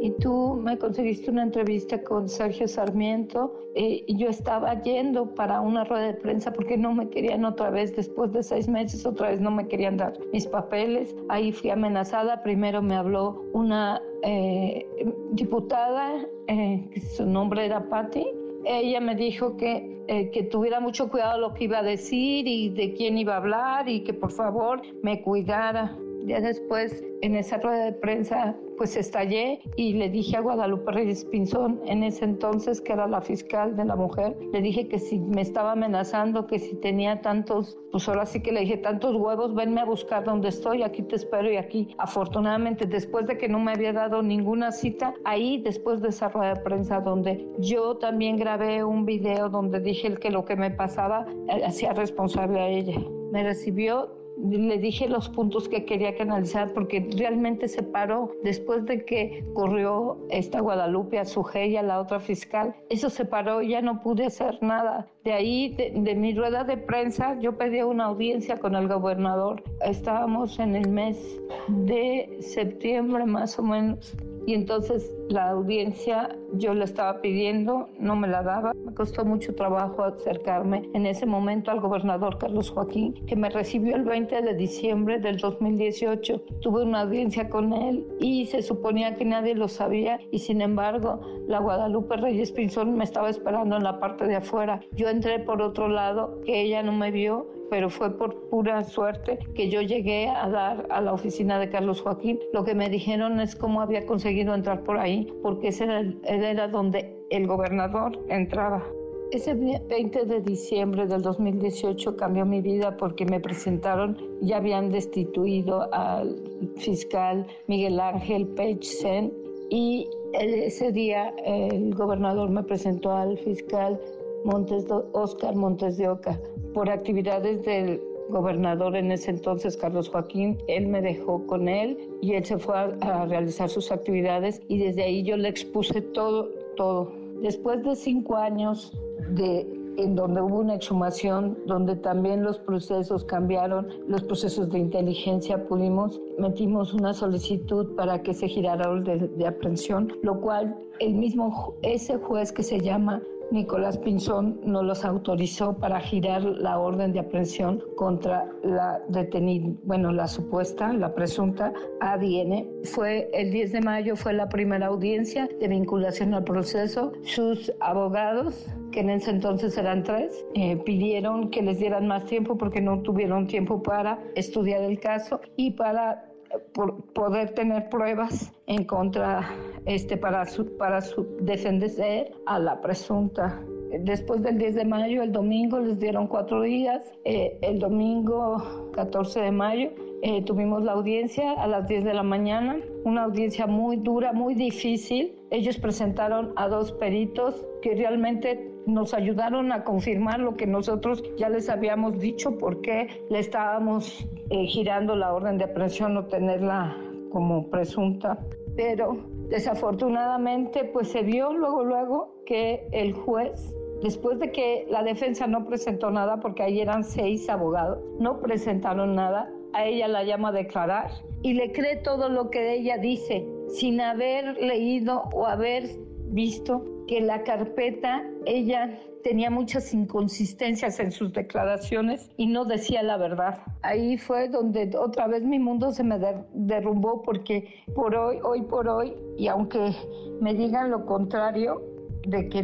Y 0.00 0.12
tú 0.12 0.58
me 0.62 0.78
conseguiste 0.78 1.30
una 1.30 1.42
entrevista 1.42 2.02
con 2.02 2.28
Sergio 2.28 2.66
Sarmiento 2.66 3.52
eh, 3.74 4.02
y 4.06 4.16
yo 4.16 4.30
estaba 4.30 4.80
yendo 4.82 5.34
para 5.34 5.60
una 5.60 5.84
rueda 5.84 6.06
de 6.06 6.14
prensa 6.14 6.52
porque 6.52 6.78
no 6.78 6.94
me 6.94 7.10
querían 7.10 7.44
otra 7.44 7.70
vez, 7.70 7.94
después 7.94 8.32
de 8.32 8.42
seis 8.42 8.66
meses 8.66 9.04
otra 9.04 9.28
vez 9.28 9.40
no 9.40 9.50
me 9.50 9.68
querían 9.68 9.98
dar 9.98 10.18
mis 10.32 10.46
papeles. 10.46 11.14
Ahí 11.28 11.52
fui 11.52 11.70
amenazada, 11.70 12.42
primero 12.42 12.80
me 12.80 12.96
habló 12.96 13.44
una 13.52 14.00
eh, 14.22 14.86
diputada, 15.32 16.26
eh, 16.48 16.88
su 17.14 17.26
nombre 17.26 17.66
era 17.66 17.88
Patti, 17.88 18.26
ella 18.64 19.00
me 19.00 19.14
dijo 19.14 19.56
que, 19.56 20.30
que 20.32 20.42
tuviera 20.50 20.80
mucho 20.80 21.08
cuidado 21.08 21.38
lo 21.38 21.54
que 21.54 21.64
iba 21.64 21.78
a 21.78 21.82
decir 21.82 22.46
y 22.46 22.68
de 22.70 22.92
quién 22.94 23.16
iba 23.16 23.34
a 23.34 23.36
hablar 23.38 23.88
y 23.88 24.00
que 24.00 24.12
por 24.12 24.32
favor 24.32 24.82
me 25.02 25.22
cuidara. 25.22 25.96
Ya 26.26 26.40
después, 26.40 27.02
en 27.22 27.36
esa 27.36 27.58
rueda 27.58 27.86
de 27.86 27.92
prensa, 27.92 28.56
pues 28.76 28.96
estallé 28.96 29.60
y 29.76 29.92
le 29.92 30.08
dije 30.08 30.38
a 30.38 30.40
Guadalupe 30.40 30.90
Reyes 30.92 31.24
Pinzón, 31.26 31.80
en 31.86 32.02
ese 32.02 32.24
entonces 32.24 32.80
que 32.80 32.94
era 32.94 33.06
la 33.06 33.20
fiscal 33.20 33.76
de 33.76 33.84
la 33.84 33.94
mujer, 33.94 34.36
le 34.52 34.62
dije 34.62 34.88
que 34.88 34.98
si 34.98 35.18
me 35.18 35.42
estaba 35.42 35.72
amenazando, 35.72 36.46
que 36.46 36.58
si 36.58 36.76
tenía 36.76 37.20
tantos, 37.20 37.76
pues 37.92 38.08
ahora 38.08 38.24
sí 38.24 38.40
que 38.40 38.52
le 38.52 38.60
dije, 38.60 38.78
tantos 38.78 39.16
huevos, 39.16 39.54
venme 39.54 39.82
a 39.82 39.84
buscar 39.84 40.24
donde 40.24 40.48
estoy, 40.48 40.82
aquí 40.82 41.02
te 41.02 41.16
espero 41.16 41.50
y 41.50 41.56
aquí. 41.56 41.94
Afortunadamente, 41.98 42.86
después 42.86 43.26
de 43.26 43.36
que 43.36 43.48
no 43.48 43.60
me 43.60 43.72
había 43.72 43.92
dado 43.92 44.22
ninguna 44.22 44.72
cita, 44.72 45.12
ahí 45.24 45.60
después 45.62 46.00
de 46.00 46.08
esa 46.08 46.30
rueda 46.30 46.54
de 46.54 46.60
prensa 46.62 47.00
donde 47.00 47.46
yo 47.58 47.98
también 47.98 48.38
grabé 48.38 48.82
un 48.82 49.04
video 49.04 49.50
donde 49.50 49.80
dije 49.80 50.14
que 50.16 50.30
lo 50.30 50.44
que 50.44 50.56
me 50.56 50.70
pasaba 50.70 51.26
eh, 51.48 51.62
hacía 51.64 51.92
responsable 51.92 52.60
a 52.60 52.68
ella. 52.68 52.98
Me 53.30 53.44
recibió 53.44 54.19
le 54.48 54.78
dije 54.78 55.08
los 55.08 55.28
puntos 55.28 55.68
que 55.68 55.84
quería 55.84 56.16
canalizar 56.16 56.72
porque 56.72 57.08
realmente 57.16 57.68
se 57.68 57.82
paró 57.82 58.32
después 58.42 58.84
de 58.86 59.04
que 59.04 59.44
corrió 59.54 60.18
esta 60.30 60.60
Guadalupe 60.60 61.18
a 61.18 61.24
su 61.24 61.40
a 61.50 61.82
la 61.82 62.00
otra 62.00 62.20
fiscal. 62.20 62.74
Eso 62.88 63.10
se 63.10 63.24
paró, 63.24 63.62
ya 63.62 63.82
no 63.82 64.00
pude 64.00 64.26
hacer 64.26 64.62
nada. 64.62 65.08
De 65.24 65.32
ahí, 65.32 65.74
de, 65.74 65.92
de, 65.94 66.14
mi 66.14 66.34
rueda 66.34 66.64
de 66.64 66.76
prensa, 66.76 67.38
yo 67.40 67.56
pedí 67.56 67.82
una 67.82 68.06
audiencia 68.06 68.56
con 68.56 68.74
el 68.74 68.88
gobernador. 68.88 69.62
Estábamos 69.84 70.58
en 70.58 70.76
el 70.76 70.88
mes 70.88 71.40
de 71.68 72.38
septiembre 72.40 73.26
más 73.26 73.58
o 73.58 73.62
menos 73.62 74.16
y 74.50 74.54
entonces 74.54 75.14
la 75.28 75.50
audiencia 75.50 76.36
yo 76.54 76.74
la 76.74 76.82
estaba 76.82 77.20
pidiendo, 77.20 77.88
no 78.00 78.16
me 78.16 78.26
la 78.26 78.42
daba. 78.42 78.74
Me 78.84 78.92
costó 78.92 79.24
mucho 79.24 79.54
trabajo 79.54 80.02
acercarme 80.02 80.90
en 80.92 81.06
ese 81.06 81.24
momento 81.24 81.70
al 81.70 81.78
gobernador 81.78 82.36
Carlos 82.36 82.68
Joaquín, 82.70 83.14
que 83.28 83.36
me 83.36 83.48
recibió 83.48 83.94
el 83.94 84.02
20 84.02 84.42
de 84.42 84.54
diciembre 84.54 85.20
del 85.20 85.36
2018. 85.36 86.42
Tuve 86.62 86.82
una 86.82 87.02
audiencia 87.02 87.48
con 87.48 87.72
él 87.72 88.04
y 88.18 88.46
se 88.46 88.62
suponía 88.62 89.14
que 89.14 89.24
nadie 89.24 89.54
lo 89.54 89.68
sabía 89.68 90.18
y 90.32 90.40
sin 90.40 90.62
embargo 90.62 91.20
la 91.46 91.60
Guadalupe 91.60 92.16
Reyes 92.16 92.50
Pinzón 92.50 92.96
me 92.96 93.04
estaba 93.04 93.30
esperando 93.30 93.76
en 93.76 93.84
la 93.84 94.00
parte 94.00 94.26
de 94.26 94.34
afuera. 94.34 94.80
Yo 94.96 95.08
entré 95.08 95.38
por 95.38 95.62
otro 95.62 95.86
lado, 95.86 96.40
que 96.44 96.60
ella 96.60 96.82
no 96.82 96.90
me 96.90 97.12
vio 97.12 97.46
pero 97.70 97.88
fue 97.88 98.10
por 98.18 98.48
pura 98.50 98.82
suerte 98.84 99.38
que 99.54 99.70
yo 99.70 99.80
llegué 99.80 100.28
a 100.28 100.48
dar 100.48 100.86
a 100.90 101.00
la 101.00 101.12
oficina 101.12 101.58
de 101.58 101.70
Carlos 101.70 102.02
Joaquín. 102.02 102.38
Lo 102.52 102.64
que 102.64 102.74
me 102.74 102.90
dijeron 102.90 103.40
es 103.40 103.54
cómo 103.54 103.80
había 103.80 104.04
conseguido 104.04 104.54
entrar 104.54 104.82
por 104.82 104.98
ahí, 104.98 105.32
porque 105.42 105.68
ese 105.68 105.84
era, 105.84 106.04
era 106.24 106.68
donde 106.68 107.16
el 107.30 107.46
gobernador 107.46 108.18
entraba. 108.28 108.84
Ese 109.30 109.54
20 109.54 110.24
de 110.24 110.40
diciembre 110.40 111.06
del 111.06 111.22
2018 111.22 112.16
cambió 112.16 112.44
mi 112.44 112.60
vida 112.60 112.96
porque 112.96 113.24
me 113.24 113.38
presentaron, 113.38 114.18
ya 114.40 114.56
habían 114.56 114.90
destituido 114.90 115.88
al 115.94 116.42
fiscal 116.78 117.46
Miguel 117.68 118.00
Ángel 118.00 118.48
Page 118.48 119.30
y 119.70 120.08
ese 120.32 120.90
día 120.90 121.32
el 121.44 121.94
gobernador 121.94 122.50
me 122.50 122.64
presentó 122.64 123.12
al 123.12 123.38
fiscal 123.38 124.00
Montes 124.44 124.86
Oscar 125.12 125.54
Montes 125.54 125.96
de 125.96 126.08
Oca 126.08 126.40
por 126.74 126.88
actividades 126.90 127.62
del 127.64 128.00
gobernador 128.30 128.96
en 128.96 129.10
ese 129.10 129.30
entonces, 129.30 129.76
Carlos 129.76 130.08
Joaquín, 130.08 130.56
él 130.68 130.86
me 130.86 131.02
dejó 131.02 131.46
con 131.46 131.68
él 131.68 131.98
y 132.22 132.34
él 132.34 132.44
se 132.44 132.58
fue 132.58 132.76
a, 132.76 133.26
realizar 133.26 133.68
sus 133.68 133.90
actividades 133.90 134.60
y 134.68 134.78
desde 134.78 135.02
ahí 135.02 135.22
yo 135.22 135.36
le 135.36 135.48
expuse 135.48 136.00
todo, 136.00 136.48
todo. 136.76 137.12
Después 137.42 137.82
de 137.82 137.96
cinco 137.96 138.36
años 138.36 138.96
de 139.30 139.66
en 139.96 140.14
donde 140.14 140.40
hubo 140.40 140.60
una 140.60 140.76
exhumación, 140.76 141.58
donde 141.66 141.96
también 141.96 142.42
los 142.42 142.58
procesos 142.60 143.24
cambiaron, 143.24 143.88
los 144.06 144.22
procesos 144.22 144.70
de 144.70 144.78
inteligencia 144.78 145.66
pudimos, 145.66 146.20
metimos 146.38 146.94
una 146.94 147.12
solicitud 147.12 147.94
para 147.96 148.22
que 148.22 148.32
se 148.32 148.48
girara 148.48 148.88
orden 148.88 149.36
de 149.36 149.46
aprehensión, 149.46 150.12
lo 150.22 150.40
cual 150.40 150.78
el 151.00 151.14
mismo, 151.14 151.74
ese 151.82 152.16
juez 152.18 152.52
que 152.52 152.62
se 152.62 152.80
llama 152.80 153.22
Nicolás 153.50 153.98
Pinzón 153.98 154.60
no 154.64 154.82
los 154.82 155.04
autorizó 155.04 155.76
para 155.76 156.00
girar 156.00 156.42
la 156.42 156.78
orden 156.78 157.12
de 157.12 157.20
aprehensión 157.20 157.82
contra 157.96 158.48
la 158.62 159.00
detenida, 159.08 159.74
bueno, 159.84 160.12
la 160.12 160.28
supuesta, 160.28 160.92
la 160.92 161.14
presunta 161.14 161.72
ADN. 162.00 162.66
Fue 162.84 163.28
el 163.32 163.50
10 163.50 163.72
de 163.72 163.80
mayo, 163.80 164.16
fue 164.16 164.32
la 164.32 164.48
primera 164.48 164.86
audiencia 164.86 165.48
de 165.60 165.68
vinculación 165.68 166.34
al 166.34 166.44
proceso. 166.44 167.12
Sus 167.22 167.72
abogados, 167.80 168.66
que 168.92 169.00
en 169.00 169.10
ese 169.10 169.30
entonces 169.30 169.76
eran 169.76 170.02
tres, 170.02 170.44
eh, 170.54 170.76
pidieron 170.76 171.50
que 171.50 171.62
les 171.62 171.78
dieran 171.78 172.06
más 172.06 172.24
tiempo 172.26 172.56
porque 172.56 172.80
no 172.80 173.02
tuvieron 173.02 173.46
tiempo 173.46 173.82
para 173.82 174.22
estudiar 174.34 174.82
el 174.82 175.00
caso 175.00 175.40
y 175.56 175.72
para 175.72 176.29
por 176.72 177.04
poder 177.12 177.50
tener 177.54 177.88
pruebas 177.88 178.52
en 178.66 178.84
contra 178.84 179.48
este 179.86 180.16
para 180.16 180.46
su, 180.46 180.76
para 180.76 181.00
su 181.00 181.26
defenderse 181.40 182.32
a 182.46 182.58
la 182.58 182.80
presunta. 182.80 183.60
Después 184.00 184.42
del 184.42 184.58
10 184.58 184.76
de 184.76 184.84
mayo 184.84 185.22
el 185.22 185.32
domingo 185.32 185.80
les 185.80 185.98
dieron 185.98 186.28
cuatro 186.28 186.62
días. 186.62 187.12
Eh, 187.24 187.58
el 187.62 187.80
domingo 187.80 188.90
14 188.92 189.40
de 189.40 189.50
mayo 189.50 189.90
eh, 190.22 190.42
tuvimos 190.42 190.84
la 190.84 190.92
audiencia 190.92 191.52
a 191.52 191.66
las 191.66 191.88
10 191.88 192.04
de 192.04 192.14
la 192.14 192.22
mañana 192.22 192.78
una 193.04 193.24
audiencia 193.24 193.66
muy 193.66 193.96
dura 193.96 194.32
muy 194.32 194.54
difícil. 194.54 195.34
Ellos 195.50 195.78
presentaron 195.78 196.52
a 196.56 196.68
dos 196.68 196.92
peritos 196.92 197.66
que 197.82 197.94
realmente 197.94 198.69
nos 198.86 199.14
ayudaron 199.14 199.72
a 199.72 199.84
confirmar 199.84 200.40
lo 200.40 200.56
que 200.56 200.66
nosotros 200.66 201.22
ya 201.36 201.48
les 201.48 201.68
habíamos 201.68 202.18
dicho, 202.18 202.58
porque 202.58 203.24
le 203.30 203.38
estábamos 203.38 204.26
eh, 204.50 204.66
girando 204.66 205.14
la 205.14 205.32
orden 205.32 205.58
de 205.58 205.64
aprehensión 205.64 206.16
o 206.16 206.26
tenerla 206.26 206.96
como 207.30 207.68
presunta. 207.70 208.38
Pero 208.76 209.18
desafortunadamente, 209.48 210.84
pues 210.84 211.08
se 211.08 211.22
vio 211.22 211.52
luego, 211.52 211.84
luego 211.84 212.42
que 212.46 212.86
el 212.92 213.12
juez 213.12 213.74
Después 214.02 214.38
de 214.38 214.50
que 214.50 214.86
la 214.88 215.02
defensa 215.02 215.46
no 215.46 215.66
presentó 215.66 216.10
nada, 216.10 216.40
porque 216.40 216.62
ahí 216.62 216.80
eran 216.80 217.04
seis 217.04 217.50
abogados, 217.50 217.98
no 218.18 218.40
presentaron 218.40 219.14
nada, 219.14 219.52
a 219.72 219.84
ella 219.84 220.08
la 220.08 220.24
llama 220.24 220.48
a 220.48 220.52
declarar 220.52 221.10
y 221.42 221.54
le 221.54 221.72
cree 221.72 221.96
todo 221.96 222.28
lo 222.28 222.50
que 222.50 222.74
ella 222.74 222.98
dice 222.98 223.46
sin 223.68 224.00
haber 224.00 224.56
leído 224.60 225.24
o 225.32 225.46
haber 225.46 225.84
visto 226.26 226.84
que 227.10 227.20
la 227.20 227.42
carpeta 227.42 228.22
ella 228.46 228.96
tenía 229.24 229.50
muchas 229.50 229.92
inconsistencias 229.92 231.00
en 231.00 231.10
sus 231.10 231.32
declaraciones 231.32 232.30
y 232.36 232.46
no 232.46 232.64
decía 232.64 233.02
la 233.02 233.16
verdad. 233.16 233.62
Ahí 233.82 234.16
fue 234.16 234.48
donde 234.48 234.96
otra 234.96 235.26
vez 235.26 235.42
mi 235.42 235.58
mundo 235.58 235.90
se 235.90 236.04
me 236.04 236.20
derrumbó 236.54 237.22
porque 237.22 237.82
por 237.96 238.14
hoy, 238.14 238.38
hoy 238.44 238.62
por 238.62 238.88
hoy, 238.88 239.16
y 239.36 239.48
aunque 239.48 239.92
me 240.40 240.54
digan 240.54 240.92
lo 240.92 241.04
contrario, 241.04 241.82
de 242.28 242.48
que 242.48 242.62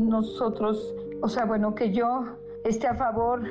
nosotros, 0.00 0.92
o 1.22 1.28
sea, 1.28 1.44
bueno, 1.44 1.76
que 1.76 1.92
yo 1.92 2.24
esté 2.64 2.88
a 2.88 2.94
favor 2.96 3.44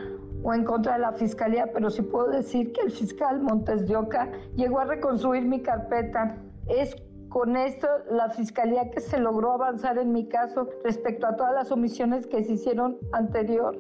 o 0.44 0.54
en 0.54 0.66
contra 0.66 0.96
de 0.96 1.00
la 1.00 1.14
fiscalía, 1.14 1.72
pero 1.72 1.90
sí 1.90 2.02
puedo 2.02 2.28
decir 2.28 2.74
que 2.74 2.82
el 2.82 2.92
fiscal 2.92 3.42
Montes 3.42 3.88
de 3.88 3.96
Oca 3.96 4.30
llegó 4.58 4.80
a 4.80 4.84
reconstruir 4.84 5.46
mi 5.46 5.62
carpeta. 5.62 6.36
Es 6.68 6.94
con 7.30 7.56
esto 7.56 7.88
la 8.10 8.30
fiscalía 8.30 8.90
que 8.90 9.00
se 9.00 9.20
logró 9.20 9.54
avanzar 9.54 9.98
en 9.98 10.12
mi 10.12 10.28
caso 10.28 10.68
respecto 10.84 11.28
a 11.28 11.36
todas 11.36 11.54
las 11.54 11.72
omisiones 11.72 12.28
que 12.28 12.44
se 12.44 12.54
hicieron 12.54 12.98
anterior 13.12 13.78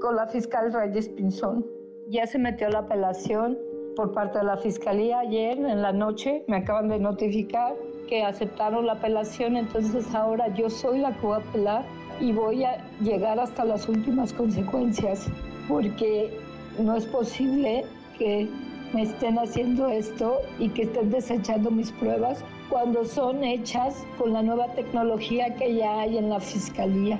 con 0.00 0.16
la 0.16 0.26
fiscal 0.26 0.72
Reyes 0.72 1.08
Pinzón. 1.10 1.66
Ya 2.08 2.26
se 2.26 2.38
metió 2.38 2.68
la 2.70 2.80
apelación 2.80 3.58
por 3.96 4.12
parte 4.12 4.38
de 4.38 4.44
la 4.44 4.56
fiscalía 4.56 5.18
ayer 5.20 5.58
en 5.58 5.82
la 5.82 5.92
noche, 5.92 6.44
me 6.46 6.58
acaban 6.58 6.88
de 6.88 6.98
notificar 6.98 7.74
que 8.08 8.22
aceptaron 8.22 8.86
la 8.86 8.92
apelación, 8.92 9.56
entonces 9.56 10.14
ahora 10.14 10.48
yo 10.54 10.70
soy 10.70 11.00
la 11.00 11.12
que 11.14 11.26
voy 11.26 11.34
a 11.34 11.48
apelar 11.48 11.84
y 12.20 12.32
voy 12.32 12.64
a 12.64 12.78
llegar 13.00 13.38
hasta 13.38 13.64
las 13.64 13.88
últimas 13.88 14.32
consecuencias, 14.32 15.28
porque 15.68 16.30
no 16.78 16.96
es 16.96 17.06
posible 17.06 17.84
que 18.18 18.48
me 18.92 19.02
estén 19.02 19.38
haciendo 19.38 19.88
esto 19.88 20.40
y 20.58 20.68
que 20.70 20.82
estén 20.82 21.10
desechando 21.10 21.70
mis 21.70 21.92
pruebas 21.92 22.44
cuando 22.68 23.04
son 23.04 23.44
hechas 23.44 24.04
con 24.16 24.32
la 24.32 24.42
nueva 24.42 24.72
tecnología 24.74 25.54
que 25.56 25.74
ya 25.74 26.00
hay 26.00 26.18
en 26.18 26.30
la 26.30 26.40
fiscalía. 26.40 27.18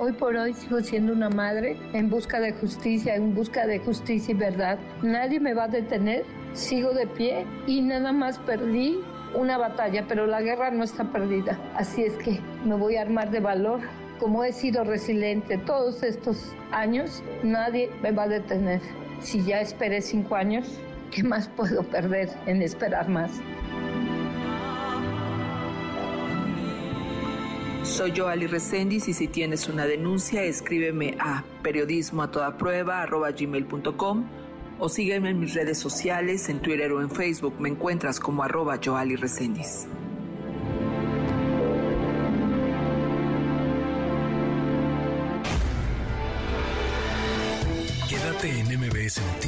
Hoy 0.00 0.12
por 0.12 0.36
hoy 0.36 0.54
sigo 0.54 0.80
siendo 0.80 1.12
una 1.12 1.28
madre 1.28 1.76
en 1.92 2.08
busca 2.08 2.38
de 2.38 2.52
justicia, 2.52 3.16
en 3.16 3.34
busca 3.34 3.66
de 3.66 3.80
justicia 3.80 4.32
y 4.32 4.36
verdad. 4.36 4.78
Nadie 5.02 5.40
me 5.40 5.54
va 5.54 5.64
a 5.64 5.68
detener, 5.68 6.24
sigo 6.52 6.92
de 6.92 7.06
pie 7.06 7.44
y 7.66 7.82
nada 7.82 8.12
más 8.12 8.38
perdí 8.38 9.00
una 9.34 9.58
batalla, 9.58 10.04
pero 10.06 10.26
la 10.26 10.40
guerra 10.40 10.70
no 10.70 10.84
está 10.84 11.10
perdida. 11.10 11.58
Así 11.74 12.04
es 12.04 12.14
que 12.14 12.40
me 12.64 12.76
voy 12.76 12.96
a 12.96 13.02
armar 13.02 13.30
de 13.30 13.40
valor. 13.40 13.80
Como 14.20 14.44
he 14.44 14.52
sido 14.52 14.84
resiliente 14.84 15.58
todos 15.58 16.02
estos 16.02 16.52
años, 16.70 17.22
nadie 17.42 17.90
me 18.02 18.12
va 18.12 18.24
a 18.24 18.28
detener. 18.28 18.80
Si 19.20 19.42
ya 19.44 19.60
esperé 19.60 20.00
cinco 20.00 20.36
años, 20.36 20.66
¿qué 21.10 21.22
más 21.22 21.48
puedo 21.48 21.82
perder 21.82 22.30
en 22.46 22.62
esperar 22.62 23.08
más? 23.08 23.30
Soy 27.82 28.12
yo, 28.12 28.28
Ali 28.28 28.46
Resendiz, 28.46 29.08
y 29.08 29.12
si 29.12 29.28
tienes 29.28 29.68
una 29.68 29.86
denuncia, 29.86 30.44
escríbeme 30.44 31.16
a 31.18 31.42
periodismo 31.62 32.28
o 34.78 34.88
sígueme 34.88 35.30
en 35.30 35.40
mis 35.40 35.54
redes 35.54 35.78
sociales, 35.78 36.48
en 36.48 36.60
Twitter 36.60 36.92
o 36.92 37.00
en 37.00 37.10
Facebook. 37.10 37.54
Me 37.58 37.70
encuentras 37.70 38.20
como 38.20 38.42
arroba 38.44 38.78
Joali 38.82 39.16
Resendiz. 39.16 39.88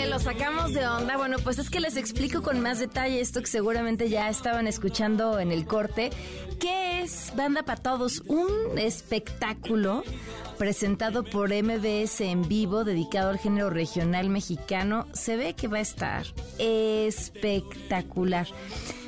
Que 0.00 0.06
lo 0.06 0.18
sacamos 0.18 0.72
de 0.72 0.86
onda. 0.86 1.18
Bueno, 1.18 1.36
pues 1.44 1.58
es 1.58 1.68
que 1.68 1.78
les 1.78 1.96
explico 1.96 2.40
con 2.40 2.60
más 2.60 2.78
detalle 2.78 3.20
esto 3.20 3.40
que 3.40 3.48
seguramente 3.48 4.08
ya 4.08 4.30
estaban 4.30 4.66
escuchando 4.66 5.38
en 5.38 5.52
el 5.52 5.66
corte. 5.66 6.08
¿Qué 6.58 7.02
es 7.02 7.32
Banda 7.36 7.64
para 7.64 7.82
Todos? 7.82 8.22
Un 8.26 8.78
espectáculo 8.78 10.02
presentado 10.56 11.22
por 11.22 11.50
MBS 11.50 12.22
en 12.22 12.48
vivo 12.48 12.84
dedicado 12.84 13.28
al 13.28 13.38
género 13.38 13.68
regional 13.68 14.30
mexicano. 14.30 15.06
Se 15.12 15.36
ve 15.36 15.52
que 15.52 15.68
va 15.68 15.78
a 15.78 15.82
estar 15.82 16.24
espectacular. 16.58 18.46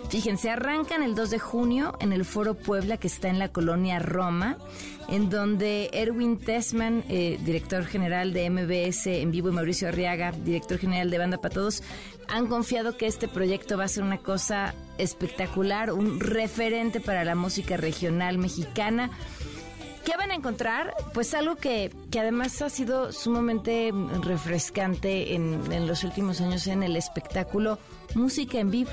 Fíjense, 0.08 0.50
arrancan 0.50 1.02
el 1.02 1.14
2 1.14 1.30
de 1.30 1.38
junio 1.38 1.94
en 2.00 2.12
el 2.12 2.24
Foro 2.24 2.54
Puebla 2.54 2.98
que 2.98 3.06
está 3.06 3.28
en 3.28 3.38
la 3.38 3.48
colonia 3.48 3.98
Roma 3.98 4.58
en 5.08 5.30
donde 5.30 5.90
Erwin 5.92 6.38
Tessman, 6.38 7.04
eh, 7.08 7.38
director 7.44 7.84
general 7.84 8.32
de 8.32 8.48
MBS 8.48 9.06
en 9.06 9.30
vivo, 9.30 9.48
y 9.48 9.52
Mauricio 9.52 9.88
Arriaga, 9.88 10.32
director 10.32 10.78
general 10.78 11.10
de 11.10 11.18
Banda 11.18 11.38
para 11.38 11.54
Todos, 11.54 11.82
han 12.28 12.46
confiado 12.46 12.96
que 12.96 13.06
este 13.06 13.28
proyecto 13.28 13.76
va 13.76 13.84
a 13.84 13.88
ser 13.88 14.04
una 14.04 14.18
cosa 14.18 14.74
espectacular, 14.98 15.92
un 15.92 16.20
referente 16.20 17.00
para 17.00 17.24
la 17.24 17.34
música 17.34 17.76
regional 17.76 18.38
mexicana. 18.38 19.10
¿Qué 20.04 20.16
van 20.16 20.30
a 20.30 20.34
encontrar? 20.34 20.94
Pues 21.14 21.32
algo 21.34 21.56
que, 21.56 21.92
que 22.10 22.18
además 22.18 22.60
ha 22.62 22.70
sido 22.70 23.12
sumamente 23.12 23.92
refrescante 24.22 25.34
en, 25.34 25.60
en 25.70 25.86
los 25.86 26.04
últimos 26.04 26.40
años 26.40 26.66
en 26.66 26.82
el 26.82 26.96
espectáculo, 26.96 27.78
música 28.14 28.58
en 28.58 28.70
vivo 28.70 28.90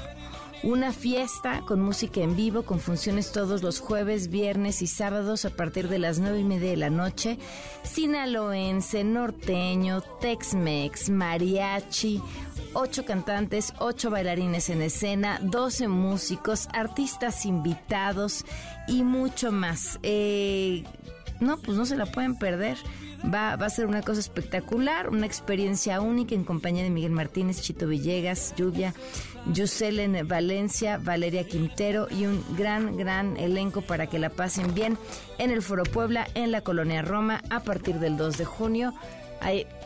una 0.63 0.91
fiesta 0.91 1.61
con 1.61 1.81
música 1.81 2.21
en 2.21 2.35
vivo, 2.35 2.63
con 2.63 2.79
funciones 2.79 3.31
todos 3.31 3.63
los 3.63 3.79
jueves, 3.79 4.29
viernes 4.29 4.81
y 4.81 4.87
sábados 4.87 5.45
a 5.45 5.51
partir 5.51 5.87
de 5.87 5.99
las 5.99 6.19
nueve 6.19 6.39
y 6.39 6.43
media 6.43 6.71
de 6.71 6.77
la 6.77 6.89
noche. 6.89 7.37
Sinaloense, 7.83 9.03
norteño, 9.03 10.01
Tex-Mex, 10.19 11.09
mariachi, 11.09 12.21
ocho 12.73 13.05
cantantes, 13.05 13.73
ocho 13.79 14.09
bailarines 14.09 14.69
en 14.69 14.81
escena, 14.81 15.39
doce 15.41 15.87
músicos, 15.87 16.67
artistas 16.73 17.45
invitados 17.45 18.45
y 18.87 19.03
mucho 19.03 19.51
más. 19.51 19.99
Eh, 20.03 20.83
no, 21.39 21.57
pues 21.57 21.77
no 21.77 21.85
se 21.85 21.95
la 21.95 22.05
pueden 22.05 22.35
perder. 22.35 22.77
Va, 23.21 23.57
va, 23.57 23.65
a 23.65 23.69
ser 23.69 23.85
una 23.85 24.01
cosa 24.01 24.21
espectacular, 24.21 25.09
una 25.09 25.25
experiencia 25.25 25.99
única 25.99 26.35
en 26.35 26.45
compañía 26.45 26.83
de 26.83 26.89
Miguel 26.89 27.11
Martínez, 27.11 27.61
Chito 27.61 27.85
Villegas, 27.85 28.53
Lluvia, 28.55 28.93
Yuselen 29.53 30.27
Valencia, 30.27 30.97
Valeria 30.97 31.45
Quintero 31.45 32.07
y 32.09 32.25
un 32.25 32.43
gran, 32.57 32.97
gran 32.97 33.37
elenco 33.37 33.81
para 33.81 34.07
que 34.07 34.19
la 34.19 34.29
pasen 34.29 34.73
bien 34.73 34.97
en 35.37 35.51
el 35.51 35.61
Foro 35.61 35.83
Puebla, 35.83 36.27
en 36.35 36.51
la 36.51 36.61
Colonia 36.61 37.01
Roma, 37.01 37.41
a 37.49 37.61
partir 37.61 37.99
del 37.99 38.17
2 38.17 38.37
de 38.37 38.45
junio. 38.45 38.93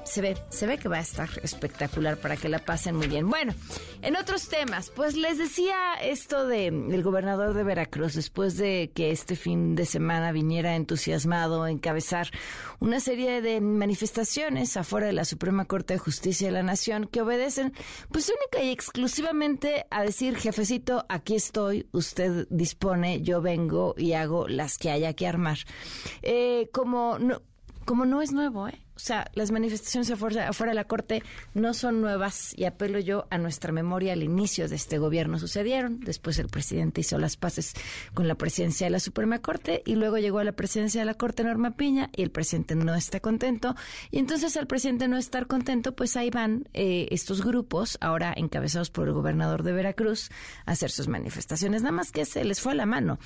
Se 0.05 0.21
ve, 0.21 0.37
se 0.49 0.67
ve 0.67 0.77
que 0.77 0.89
va 0.89 0.97
a 0.97 1.01
estar 1.01 1.29
espectacular 1.41 2.17
para 2.17 2.37
que 2.37 2.49
la 2.49 2.59
pasen 2.59 2.95
muy 2.95 3.07
bien. 3.07 3.29
Bueno, 3.29 3.53
en 4.01 4.15
otros 4.15 4.47
temas, 4.47 4.89
pues 4.89 5.15
les 5.15 5.37
decía 5.37 5.75
esto 6.01 6.47
de 6.47 6.67
el 6.67 7.03
gobernador 7.03 7.53
de 7.53 7.63
Veracruz, 7.63 8.13
después 8.13 8.57
de 8.57 8.91
que 8.93 9.11
este 9.11 9.35
fin 9.35 9.75
de 9.75 9.85
semana 9.85 10.31
viniera 10.31 10.75
entusiasmado 10.75 11.63
a 11.63 11.71
encabezar 11.71 12.29
una 12.79 12.99
serie 12.99 13.41
de 13.41 13.61
manifestaciones 13.61 14.75
afuera 14.77 15.07
de 15.07 15.13
la 15.13 15.25
Suprema 15.25 15.65
Corte 15.65 15.93
de 15.93 15.99
Justicia 15.99 16.47
de 16.47 16.53
la 16.53 16.63
Nación 16.63 17.07
que 17.07 17.21
obedecen, 17.21 17.73
pues 18.11 18.29
única 18.29 18.63
y 18.63 18.71
exclusivamente 18.71 19.85
a 19.89 20.03
decir, 20.03 20.35
jefecito, 20.35 21.05
aquí 21.09 21.35
estoy, 21.35 21.87
usted 21.91 22.47
dispone, 22.49 23.21
yo 23.21 23.41
vengo 23.41 23.95
y 23.97 24.13
hago 24.13 24.47
las 24.47 24.77
que 24.77 24.91
haya 24.91 25.13
que 25.13 25.27
armar. 25.27 25.59
Eh, 26.21 26.69
como 26.71 27.17
no, 27.19 27.41
como 27.85 28.05
no 28.05 28.21
es 28.21 28.31
nuevo, 28.31 28.67
¿eh? 28.67 28.82
O 28.95 28.99
sea, 28.99 29.29
las 29.33 29.51
manifestaciones 29.51 30.11
afuera, 30.11 30.51
de 30.51 30.73
la 30.73 30.83
Corte 30.83 31.23
no 31.53 31.73
son 31.73 32.01
nuevas 32.01 32.53
y 32.55 32.65
apelo 32.65 32.99
yo 32.99 33.25
a 33.31 33.37
nuestra 33.37 33.71
memoria 33.71 34.13
al 34.13 34.23
inicio 34.23 34.69
de 34.69 34.75
este 34.75 34.99
gobierno 34.99 35.39
sucedieron. 35.39 35.99
Después 35.99 36.37
el 36.37 36.47
presidente 36.47 37.01
hizo 37.01 37.17
las 37.17 37.35
paces 37.35 37.73
con 38.13 38.27
la 38.27 38.35
presidencia 38.35 38.85
de 38.85 38.91
la 38.91 38.99
Suprema 38.99 39.39
Corte 39.39 39.81
y 39.85 39.95
luego 39.95 40.17
llegó 40.17 40.39
a 40.39 40.43
la 40.43 40.51
presidencia 40.51 41.01
de 41.01 41.05
la 41.05 41.15
Corte 41.15 41.43
Norma 41.43 41.71
Piña 41.71 42.09
y 42.15 42.21
el 42.21 42.31
presidente 42.31 42.75
no 42.75 42.93
está 42.93 43.19
contento. 43.19 43.75
Y 44.11 44.19
entonces 44.19 44.55
al 44.57 44.67
presidente 44.67 45.07
no 45.07 45.17
estar 45.17 45.47
contento, 45.47 45.95
pues 45.95 46.15
ahí 46.15 46.29
van 46.29 46.69
eh, 46.73 47.07
estos 47.11 47.43
grupos, 47.43 47.97
ahora 47.99 48.33
encabezados 48.35 48.91
por 48.91 49.07
el 49.07 49.13
gobernador 49.13 49.63
de 49.63 49.73
Veracruz, 49.73 50.29
a 50.65 50.71
hacer 50.71 50.91
sus 50.91 51.07
manifestaciones. 51.07 51.81
Nada 51.81 51.93
más 51.93 52.11
que 52.11 52.25
se 52.25 52.43
les 52.43 52.61
fue 52.61 52.73
a 52.73 52.75
la 52.75 52.85
mano. 52.85 53.17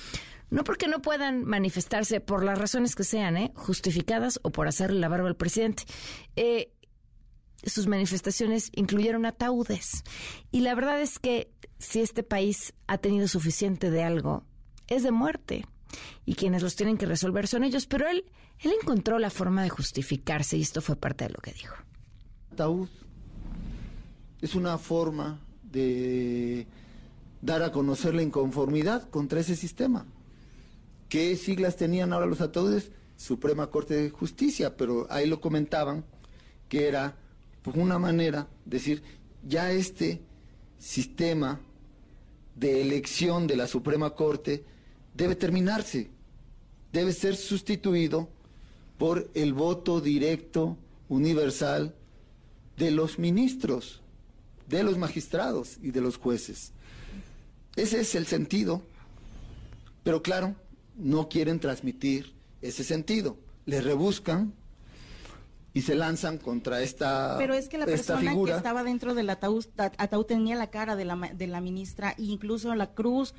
No 0.50 0.64
porque 0.64 0.88
no 0.88 1.02
puedan 1.02 1.44
manifestarse 1.44 2.20
por 2.20 2.44
las 2.44 2.58
razones 2.58 2.94
que 2.94 3.04
sean, 3.04 3.36
¿eh? 3.36 3.52
justificadas 3.54 4.40
o 4.42 4.50
por 4.50 4.66
hacerle 4.66 5.00
la 5.00 5.08
barba 5.08 5.28
al 5.28 5.36
presidente. 5.36 5.84
Eh, 6.36 6.72
sus 7.64 7.86
manifestaciones 7.86 8.70
incluyeron 8.74 9.26
ataúdes. 9.26 10.04
Y 10.50 10.60
la 10.60 10.74
verdad 10.74 11.00
es 11.00 11.18
que 11.18 11.52
si 11.78 12.00
este 12.00 12.22
país 12.22 12.72
ha 12.86 12.98
tenido 12.98 13.28
suficiente 13.28 13.90
de 13.90 14.04
algo, 14.04 14.44
es 14.86 15.02
de 15.02 15.10
muerte. 15.10 15.66
Y 16.24 16.34
quienes 16.34 16.62
los 16.62 16.76
tienen 16.76 16.98
que 16.98 17.06
resolver 17.06 17.46
son 17.46 17.64
ellos. 17.64 17.86
Pero 17.86 18.08
él, 18.08 18.24
él 18.60 18.72
encontró 18.80 19.18
la 19.18 19.30
forma 19.30 19.62
de 19.62 19.70
justificarse 19.70 20.56
y 20.56 20.62
esto 20.62 20.80
fue 20.80 20.96
parte 20.96 21.24
de 21.24 21.30
lo 21.30 21.40
que 21.40 21.52
dijo 21.52 21.74
ataúd. 22.58 22.88
Es 24.40 24.56
una 24.56 24.78
forma 24.78 25.38
de 25.62 26.66
dar 27.40 27.62
a 27.62 27.70
conocer 27.70 28.14
la 28.14 28.22
inconformidad 28.22 29.08
contra 29.10 29.38
ese 29.38 29.54
sistema. 29.54 30.04
¿Qué 31.08 31.36
siglas 31.36 31.76
tenían 31.76 32.12
ahora 32.12 32.26
los 32.26 32.40
ataúdes? 32.40 32.90
Suprema 33.16 33.68
Corte 33.68 33.94
de 33.94 34.10
Justicia, 34.10 34.76
pero 34.76 35.06
ahí 35.10 35.26
lo 35.26 35.40
comentaban 35.40 36.04
que 36.68 36.86
era 36.86 37.16
pues, 37.62 37.76
una 37.76 37.98
manera 37.98 38.46
de 38.64 38.76
decir, 38.78 39.02
ya 39.46 39.72
este 39.72 40.20
sistema 40.78 41.60
de 42.54 42.82
elección 42.82 43.46
de 43.46 43.56
la 43.56 43.66
Suprema 43.66 44.10
Corte 44.10 44.64
debe 45.14 45.34
terminarse, 45.34 46.10
debe 46.92 47.12
ser 47.12 47.36
sustituido 47.36 48.28
por 48.98 49.30
el 49.34 49.54
voto 49.54 50.00
directo, 50.00 50.76
universal, 51.08 51.94
de 52.76 52.90
los 52.90 53.18
ministros, 53.18 54.02
de 54.68 54.82
los 54.82 54.98
magistrados 54.98 55.78
y 55.82 55.90
de 55.90 56.00
los 56.00 56.16
jueces. 56.16 56.72
Ese 57.76 58.00
es 58.00 58.14
el 58.14 58.26
sentido, 58.26 58.82
pero 60.04 60.22
claro, 60.22 60.54
no 60.98 61.28
quieren 61.28 61.60
transmitir 61.60 62.34
ese 62.60 62.84
sentido. 62.84 63.38
Le 63.64 63.80
rebuscan 63.80 64.54
y 65.74 65.82
se 65.82 65.94
lanzan 65.94 66.38
contra 66.38 66.82
esta 66.82 67.36
Pero 67.38 67.54
es 67.54 67.68
que 67.68 67.78
la 67.78 67.86
persona 67.86 68.34
que 68.34 68.50
estaba 68.50 68.82
dentro 68.82 69.14
del 69.14 69.30
ataúd, 69.30 69.66
ataúd 69.76 70.24
tenía 70.24 70.56
la 70.56 70.70
cara 70.70 70.96
de 70.96 71.04
la, 71.04 71.16
de 71.16 71.46
la 71.46 71.60
ministra 71.60 72.14
e 72.18 72.22
incluso 72.22 72.74
la 72.74 72.94
cruz 72.94 73.34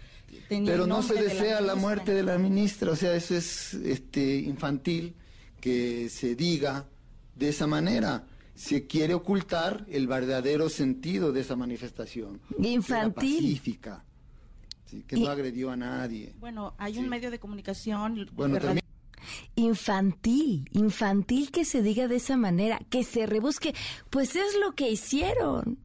tenía 0.47 0.71
Pero 0.71 0.87
no 0.87 1.01
se 1.01 1.21
desea 1.21 1.59
la, 1.59 1.75
muerte 1.75 2.13
de 2.13 2.23
la 2.23 2.37
ministra, 2.37 2.91
o 2.91 2.95
sea, 2.95 3.13
eso 3.13 3.35
es 3.35 3.73
este 3.73 4.37
infantil 4.37 5.15
que 5.59 6.07
se 6.09 6.35
diga 6.35 6.85
de 7.35 7.49
esa 7.49 7.67
manera. 7.67 8.25
Se 8.55 8.87
quiere 8.87 9.13
ocultar 9.13 9.85
el 9.89 10.07
verdadero 10.07 10.69
sentido 10.69 11.31
de 11.31 11.41
esa 11.41 11.55
manifestación. 11.55 12.41
Infantil. 12.59 13.43
pacífica. 13.43 14.03
Que 15.07 15.17
no 15.17 15.29
agredió 15.29 15.71
a 15.71 15.75
nadie. 15.75 16.33
Bueno, 16.39 16.75
hay 16.77 16.97
un 16.97 17.09
medio 17.09 17.31
de 17.31 17.39
comunicación. 17.39 18.29
Bueno, 18.33 18.59
también 18.59 18.83
infantil, 19.55 20.69
infantil 20.71 21.51
que 21.51 21.65
se 21.65 21.81
diga 21.81 22.07
de 22.07 22.17
esa 22.17 22.37
manera, 22.37 22.79
que 22.89 23.03
se 23.03 23.25
rebusque, 23.25 23.75
pues 24.09 24.35
es 24.35 24.57
lo 24.59 24.73
que 24.73 24.89
hicieron, 24.89 25.79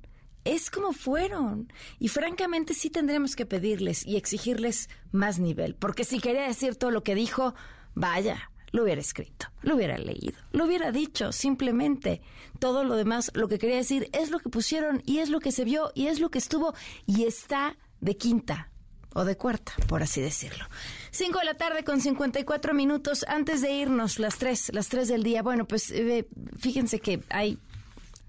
es 0.45 0.71
como 0.71 0.93
fueron. 0.93 1.73
Y 1.99 2.09
francamente 2.09 2.75
sí 2.75 2.91
tendremos 2.91 3.37
que 3.37 3.47
pedirles 3.47 4.07
y 4.07 4.17
exigirles 4.17 4.89
más 5.13 5.39
nivel, 5.39 5.75
porque 5.75 6.05
si 6.05 6.21
quería 6.21 6.43
decir 6.43 6.77
todo 6.77 6.91
lo 6.91 7.03
que 7.03 7.15
dijo, 7.15 7.55
vaya, 7.95 8.51
lo 8.73 8.83
hubiera 8.83 9.01
escrito, 9.01 9.47
lo 9.63 9.77
hubiera 9.77 9.99
leído, 9.99 10.37
lo 10.53 10.65
hubiera 10.65 10.91
dicho, 10.91 11.33
simplemente. 11.33 12.21
Todo 12.59 12.85
lo 12.85 12.97
demás, 12.97 13.31
lo 13.35 13.49
que 13.49 13.59
quería 13.59 13.77
decir, 13.77 14.09
es 14.13 14.31
lo 14.31 14.39
que 14.39 14.49
pusieron 14.49 15.03
y 15.07 15.19
es 15.19 15.31
lo 15.31 15.41
que 15.41 15.53
se 15.53 15.65
vio 15.65 15.93
y 15.95 16.07
es 16.07 16.21
lo 16.21 16.31
que 16.31 16.39
estuvo 16.39 16.75
y 17.07 17.25
está 17.25 17.77
de 18.01 18.17
quinta 18.17 18.71
o 19.15 19.25
de 19.25 19.37
cuarta, 19.37 19.73
por 19.89 20.03
así 20.03 20.21
decirlo. 20.21 20.67
Cinco 21.11 21.39
de 21.39 21.47
la 21.47 21.55
tarde 21.55 21.85
con 21.85 22.01
54 22.01 22.75
minutos 22.75 23.25
antes 23.29 23.63
de 23.63 23.73
irnos, 23.73 24.19
las 24.19 24.37
tres, 24.37 24.71
las 24.75 24.89
tres 24.89 25.09
del 25.09 25.23
día. 25.23 25.43
Bueno, 25.43 25.67
pues 25.67 25.91
eh, 25.91 26.29
fíjense 26.59 27.01
que 27.01 27.23
hay 27.31 27.59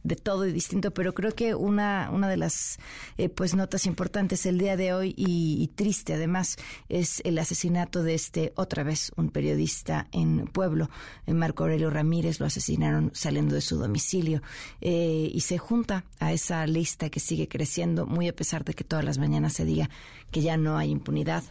de 0.06 0.16
todo 0.16 0.46
y 0.46 0.54
distinto, 0.54 0.92
pero 0.92 1.14
creo 1.14 1.34
que 1.34 1.56
una, 1.56 2.10
una 2.12 2.30
de 2.30 2.38
las 2.38 2.78
eh, 3.18 3.28
pues 3.28 3.56
notas 3.56 3.88
importantes 3.88 4.46
el 4.46 4.60
día 4.60 4.78
de 4.78 4.94
hoy 4.94 5.14
y, 5.18 5.66
triste 5.76 6.14
además 6.14 6.58
es 6.90 7.22
el 7.26 7.38
asesinato 7.40 8.04
de 8.04 8.14
este 8.14 8.54
otra 8.56 8.84
vez 8.84 9.12
un 9.18 9.30
periodista 9.30 10.08
en 10.12 10.46
Pueblo, 10.46 10.90
en 11.26 11.38
Marco 11.38 11.64
Aurelio 11.64 11.90
Ramírez, 11.90 12.40
lo 12.40 12.46
asesinaron 12.46 13.12
saliendo 13.14 13.56
de 13.56 13.62
su 13.62 13.78
domicilio. 13.78 14.42
Eh, 14.80 15.32
y 15.34 15.42
se 15.42 15.58
junta 15.58 16.06
a 16.20 16.32
esa 16.32 16.66
lista 16.68 17.10
que 17.10 17.20
sigue 17.20 17.48
creciendo, 17.48 18.06
muy 18.06 18.28
a 18.28 18.36
pesar 18.36 18.64
de 18.64 18.76
que 18.76 18.84
todas 18.84 19.04
las 19.04 19.18
mañanas 19.18 19.54
se 19.54 19.66
diga 19.66 19.90
que 20.32 20.42
ya 20.42 20.56
no 20.56 20.78
hay 20.78 20.92
impunidad, 20.92 21.44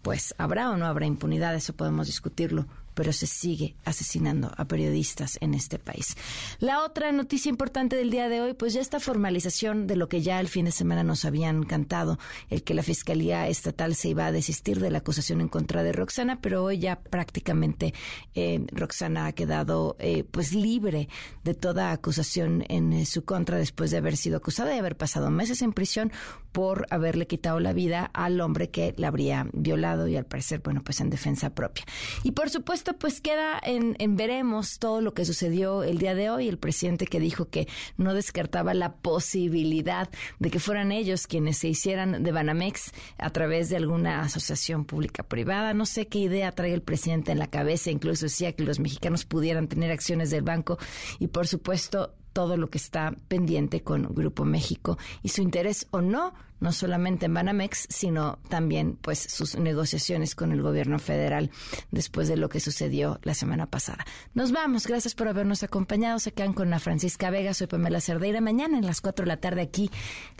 pues 0.00 0.34
habrá 0.38 0.70
o 0.70 0.76
no 0.78 0.86
habrá 0.86 1.06
impunidad, 1.06 1.54
eso 1.54 1.74
podemos 1.74 2.06
discutirlo 2.06 2.66
pero 2.94 3.12
se 3.12 3.26
sigue 3.26 3.76
asesinando 3.84 4.52
a 4.56 4.64
periodistas 4.66 5.38
en 5.40 5.54
este 5.54 5.78
país. 5.78 6.16
La 6.58 6.84
otra 6.84 7.12
noticia 7.12 7.48
importante 7.48 7.96
del 7.96 8.10
día 8.10 8.28
de 8.28 8.40
hoy, 8.40 8.54
pues 8.54 8.74
ya 8.74 8.80
esta 8.80 9.00
formalización 9.00 9.86
de 9.86 9.96
lo 9.96 10.08
que 10.08 10.22
ya 10.22 10.40
el 10.40 10.48
fin 10.48 10.64
de 10.64 10.72
semana 10.72 11.04
nos 11.04 11.24
habían 11.24 11.64
cantado, 11.64 12.18
el 12.48 12.62
que 12.62 12.74
la 12.74 12.82
Fiscalía 12.82 13.48
Estatal 13.48 13.94
se 13.94 14.08
iba 14.08 14.26
a 14.26 14.32
desistir 14.32 14.80
de 14.80 14.90
la 14.90 14.98
acusación 14.98 15.40
en 15.40 15.48
contra 15.48 15.82
de 15.82 15.92
Roxana, 15.92 16.40
pero 16.40 16.64
hoy 16.64 16.78
ya 16.78 17.00
prácticamente 17.00 17.94
eh, 18.34 18.64
Roxana 18.72 19.26
ha 19.26 19.32
quedado 19.32 19.96
eh, 19.98 20.24
pues 20.24 20.52
libre 20.52 21.08
de 21.44 21.54
toda 21.54 21.92
acusación 21.92 22.64
en 22.68 22.92
eh, 22.92 23.06
su 23.06 23.24
contra 23.24 23.58
después 23.58 23.90
de 23.90 23.98
haber 23.98 24.16
sido 24.16 24.38
acusada 24.38 24.70
de 24.70 24.78
haber 24.78 24.96
pasado 24.96 25.30
meses 25.30 25.62
en 25.62 25.72
prisión 25.72 26.12
por 26.52 26.86
haberle 26.90 27.26
quitado 27.26 27.60
la 27.60 27.72
vida 27.72 28.10
al 28.12 28.40
hombre 28.40 28.70
que 28.70 28.94
la 28.96 29.08
habría 29.08 29.46
violado 29.52 30.08
y 30.08 30.16
al 30.16 30.26
parecer, 30.26 30.60
bueno, 30.64 30.82
pues 30.82 31.00
en 31.00 31.10
defensa 31.10 31.50
propia. 31.54 31.84
Y 32.24 32.32
por 32.32 32.50
supuesto, 32.50 32.79
pues 32.84 33.20
queda 33.20 33.60
en, 33.62 33.96
veremos 34.16 34.78
todo 34.78 35.00
lo 35.00 35.14
que 35.14 35.24
sucedió 35.24 35.82
el 35.82 35.98
día 35.98 36.14
de 36.14 36.30
hoy. 36.30 36.48
El 36.48 36.58
presidente 36.58 37.06
que 37.06 37.20
dijo 37.20 37.48
que 37.48 37.68
no 37.96 38.14
descartaba 38.14 38.74
la 38.74 38.94
posibilidad 38.94 40.08
de 40.38 40.50
que 40.50 40.60
fueran 40.60 40.92
ellos 40.92 41.26
quienes 41.26 41.58
se 41.58 41.68
hicieran 41.68 42.22
de 42.22 42.32
Banamex 42.32 42.92
a 43.18 43.30
través 43.30 43.68
de 43.68 43.76
alguna 43.76 44.20
asociación 44.22 44.84
pública 44.84 45.22
privada. 45.22 45.74
No 45.74 45.86
sé 45.86 46.08
qué 46.08 46.18
idea 46.18 46.52
trae 46.52 46.72
el 46.72 46.82
presidente 46.82 47.32
en 47.32 47.38
la 47.38 47.48
cabeza. 47.48 47.90
Incluso 47.90 48.26
decía 48.26 48.52
que 48.52 48.64
los 48.64 48.80
mexicanos 48.80 49.24
pudieran 49.24 49.68
tener 49.68 49.90
acciones 49.90 50.30
del 50.30 50.42
banco 50.42 50.78
y 51.18 51.28
por 51.28 51.46
supuesto 51.46 52.14
todo 52.32 52.56
lo 52.56 52.70
que 52.70 52.78
está 52.78 53.14
pendiente 53.28 53.82
con 53.82 54.14
Grupo 54.14 54.44
México 54.44 54.98
y 55.22 55.30
su 55.30 55.42
interés 55.42 55.86
o 55.90 56.00
no, 56.00 56.34
no 56.60 56.72
solamente 56.72 57.26
en 57.26 57.34
Banamex, 57.34 57.86
sino 57.88 58.38
también 58.48 58.98
pues 59.00 59.18
sus 59.18 59.56
negociaciones 59.56 60.34
con 60.34 60.52
el 60.52 60.62
gobierno 60.62 60.98
federal 60.98 61.50
después 61.90 62.28
de 62.28 62.36
lo 62.36 62.48
que 62.48 62.60
sucedió 62.60 63.18
la 63.22 63.34
semana 63.34 63.66
pasada. 63.66 64.04
Nos 64.34 64.52
vamos, 64.52 64.86
gracias 64.86 65.14
por 65.14 65.28
habernos 65.28 65.62
acompañado. 65.62 66.18
Se 66.18 66.32
quedan 66.32 66.52
con 66.52 66.70
la 66.70 66.78
Francisca 66.78 67.30
Vega, 67.30 67.54
soy 67.54 67.66
Pamela 67.66 68.00
Cerdeira. 68.00 68.40
Mañana 68.40 68.78
en 68.78 68.86
las 68.86 69.00
4 69.00 69.24
de 69.24 69.28
la 69.28 69.38
tarde 69.38 69.62
aquí 69.62 69.90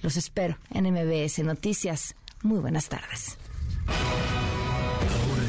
los 0.03 0.17
espero 0.17 0.59
en 0.71 0.93
MBS 0.93 1.41
Noticias. 1.41 2.15
Muy 2.43 2.59
buenas 2.61 2.89
tardes. 2.89 3.39